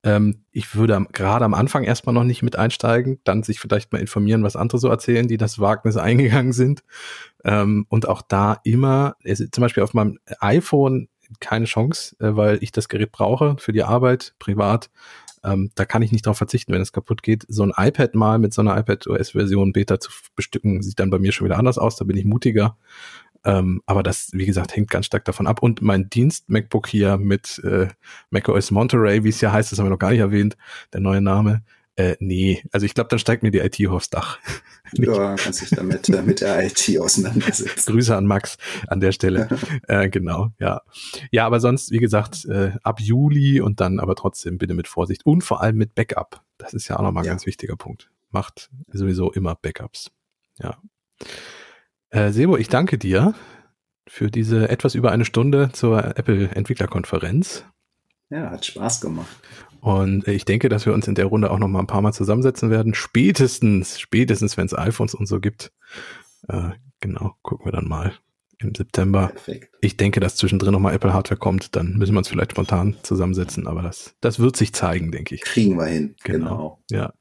Ähm, 0.06 0.46
ich 0.52 0.76
würde 0.76 1.06
gerade 1.12 1.44
am 1.44 1.54
Anfang 1.54 1.84
erstmal 1.84 2.14
noch 2.14 2.24
nicht 2.24 2.44
mit 2.44 2.56
einsteigen, 2.56 3.20
dann 3.26 3.44
sich 3.44 3.60
vielleicht 3.60 3.92
mal 3.92 4.00
informieren, 4.00 4.44
was 4.44 4.56
andere 4.56 4.78
so 4.78 4.88
erzählen, 4.88 5.28
die 5.28 5.38
das 5.38 5.60
Wagnis 5.60 5.98
eingegangen 5.98 6.54
sind. 6.54 6.84
Ähm, 7.44 7.86
und 7.90 8.08
auch 8.08 8.22
da 8.22 8.60
immer, 8.64 9.16
zum 9.26 9.62
Beispiel 9.62 9.84
auf 9.84 9.94
meinem 9.94 10.20
iPhone 10.40 11.10
keine 11.40 11.66
Chance, 11.66 12.16
äh, 12.20 12.36
weil 12.36 12.60
ich 12.62 12.72
das 12.72 12.88
Gerät 12.88 13.12
brauche 13.12 13.58
für 13.58 13.74
die 13.74 13.84
Arbeit, 13.84 14.36
privat 14.40 14.92
ähm, 15.46 15.70
da 15.76 15.86
kann 15.86 16.02
ich 16.02 16.12
nicht 16.12 16.26
drauf 16.26 16.38
verzichten, 16.38 16.74
wenn 16.74 16.82
es 16.82 16.92
kaputt 16.92 17.22
geht. 17.22 17.46
So 17.48 17.64
ein 17.64 17.74
iPad 17.78 18.16
mal 18.16 18.40
mit 18.40 18.54
so 18.54 18.62
einer 18.62 18.78
iPad 18.78 19.06
OS-Version 19.08 19.74
Beta 19.74 20.00
zu 20.00 20.10
bestücken, 20.36 20.82
sieht 20.82 21.00
dann 21.00 21.12
bei 21.12 21.20
mir 21.20 21.32
schon 21.32 21.46
wieder 21.46 21.60
anders 21.60 21.78
aus. 21.78 21.96
Da 21.96 22.06
bin 22.06 22.18
ich 22.18 22.26
mutiger. 22.26 22.78
Ähm, 23.46 23.82
aber 23.86 24.04
das, 24.04 24.30
wie 24.34 24.46
gesagt, 24.46 24.76
hängt 24.76 24.90
ganz 24.90 25.06
stark 25.06 25.24
davon 25.26 25.48
ab. 25.48 25.62
Und 25.62 25.82
mein 25.82 26.10
Dienst 26.10 26.50
MacBook 26.50 26.88
hier 26.88 27.18
mit 27.18 27.60
äh, 27.64 27.88
macOS 28.32 28.72
Monterey, 28.72 29.24
wie 29.24 29.30
es 29.30 29.40
ja 29.42 29.52
heißt, 29.52 29.72
das 29.72 29.80
haben 29.80 29.86
wir 29.86 29.92
noch 29.92 30.00
gar 30.00 30.12
nicht 30.12 30.20
erwähnt, 30.20 30.58
der 30.94 31.02
neue 31.02 31.22
Name, 31.22 31.64
äh, 31.98 32.18
nee, 32.20 32.62
also 32.74 32.86
ich 32.86 32.94
glaube, 32.94 33.08
dann 33.08 33.20
steigt 33.20 33.42
mir 33.42 33.52
die 33.52 33.60
IT 33.60 33.88
aufs 33.88 34.10
Dach. 34.10 34.40
ja, 34.94 35.36
kannst 35.36 35.62
dich 35.62 35.70
damit 35.70 36.10
äh, 36.10 36.22
mit 36.24 36.42
der 36.42 36.66
IT 36.66 37.00
auseinandersetzen. 37.00 37.92
Grüße 37.92 38.16
an 38.16 38.26
Max 38.26 38.58
an 38.88 39.00
der 39.00 39.14
Stelle. 39.14 39.48
äh, 39.88 40.10
genau, 40.10 40.52
ja. 40.60 40.82
Ja, 41.32 41.46
aber 41.46 41.62
sonst, 41.62 41.92
wie 41.92 42.00
gesagt, 42.00 42.46
äh, 42.46 42.74
ab 42.84 43.00
Juli 43.00 43.62
und 43.62 43.80
dann 43.80 44.02
aber 44.02 44.16
trotzdem 44.16 44.58
bitte 44.58 44.74
mit 44.74 44.90
Vorsicht 44.90 45.26
und 45.26 45.42
vor 45.42 45.62
allem 45.62 45.78
mit 45.78 45.96
Backup. 45.96 46.42
Das 46.58 46.74
ist 46.74 46.90
ja 46.90 46.98
auch 46.98 47.02
nochmal 47.02 47.24
ein 47.24 47.28
ja. 47.28 47.32
ganz 47.32 47.46
wichtiger 47.46 47.78
Punkt. 47.78 48.10
Macht 48.30 48.70
sowieso 48.92 49.32
immer 49.32 49.56
Backups. 49.56 50.12
Ja. 50.60 50.78
Äh, 52.10 52.32
Sebo, 52.32 52.58
ich 52.58 52.70
danke 52.70 52.98
dir 52.98 53.34
für 54.08 54.30
diese 54.30 54.70
etwas 54.70 54.96
über 54.96 55.12
eine 55.12 55.26
Stunde 55.26 55.72
zur 55.74 56.18
Apple 56.18 56.50
Entwicklerkonferenz. 56.50 57.66
Ja, 58.30 58.52
hat 58.52 58.66
Spaß 58.66 59.02
gemacht. 59.02 59.36
Und 59.82 60.28
ich 60.28 60.46
denke, 60.46 60.68
dass 60.68 60.86
wir 60.86 60.94
uns 60.94 61.08
in 61.08 61.16
der 61.16 61.26
Runde 61.26 61.52
auch 61.52 61.60
noch 61.60 61.68
mal 61.68 61.80
ein 61.80 61.88
paar 61.88 62.02
Mal 62.02 62.12
zusammensetzen 62.12 62.72
werden. 62.72 62.96
Spätestens, 62.96 64.00
spätestens, 64.00 64.58
wenn 64.58 64.66
es 64.66 64.76
iPhones 64.76 65.14
und 65.14 65.28
so 65.28 65.40
gibt. 65.40 65.72
Äh, 66.48 66.72
genau, 67.00 67.36
gucken 67.44 67.66
wir 67.66 67.72
dann 67.72 67.88
mal 67.88 68.14
im 68.58 68.74
September. 68.74 69.28
Perfekt. 69.28 69.76
Ich 69.82 69.98
denke, 69.98 70.20
dass 70.20 70.38
zwischendrin 70.38 70.72
noch 70.72 70.80
mal 70.80 70.94
Apple 70.94 71.14
Hardware 71.14 71.38
kommt. 71.38 71.76
Dann 71.76 71.98
müssen 71.98 72.14
wir 72.14 72.20
uns 72.20 72.30
vielleicht 72.30 72.52
spontan 72.52 72.96
zusammensetzen. 73.04 73.68
Aber 73.68 73.84
das, 73.84 74.16
das 74.22 74.40
wird 74.40 74.56
sich 74.56 74.74
zeigen, 74.74 75.12
denke 75.12 75.36
ich. 75.36 75.42
Kriegen 75.42 75.78
wir 75.78 75.86
hin. 75.86 76.16
Genau. 76.24 76.80
genau. 76.90 77.04
Ja. 77.04 77.14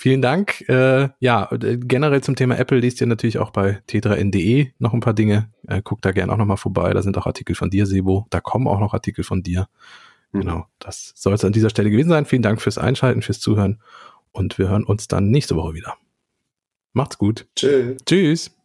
Vielen 0.00 0.22
Dank. 0.22 0.66
Äh, 0.66 1.10
ja, 1.18 1.52
äh, 1.52 1.76
generell 1.76 2.22
zum 2.22 2.34
Thema 2.34 2.58
Apple 2.58 2.78
liest 2.78 3.02
ihr 3.02 3.06
natürlich 3.06 3.36
auch 3.36 3.50
bei 3.50 3.82
t3n.de 3.86 4.70
noch 4.78 4.94
ein 4.94 5.00
paar 5.00 5.12
Dinge. 5.12 5.50
Äh, 5.68 5.82
guckt 5.82 6.06
da 6.06 6.12
gerne 6.12 6.32
auch 6.32 6.38
nochmal 6.38 6.56
vorbei. 6.56 6.94
Da 6.94 7.02
sind 7.02 7.18
auch 7.18 7.26
Artikel 7.26 7.54
von 7.54 7.68
dir, 7.68 7.84
Sebo. 7.84 8.26
Da 8.30 8.40
kommen 8.40 8.66
auch 8.66 8.80
noch 8.80 8.94
Artikel 8.94 9.24
von 9.24 9.42
dir. 9.42 9.68
Mhm. 10.32 10.40
Genau, 10.40 10.66
das 10.78 11.12
soll 11.16 11.34
es 11.34 11.44
an 11.44 11.52
dieser 11.52 11.68
Stelle 11.68 11.90
gewesen 11.90 12.08
sein. 12.08 12.24
Vielen 12.24 12.40
Dank 12.40 12.62
fürs 12.62 12.78
Einschalten, 12.78 13.20
fürs 13.20 13.40
Zuhören. 13.40 13.78
Und 14.32 14.56
wir 14.56 14.70
hören 14.70 14.84
uns 14.84 15.06
dann 15.06 15.28
nächste 15.28 15.54
Woche 15.54 15.74
wieder. 15.74 15.98
Macht's 16.94 17.18
gut. 17.18 17.46
Tschö. 17.54 17.98
Tschüss. 18.06 18.56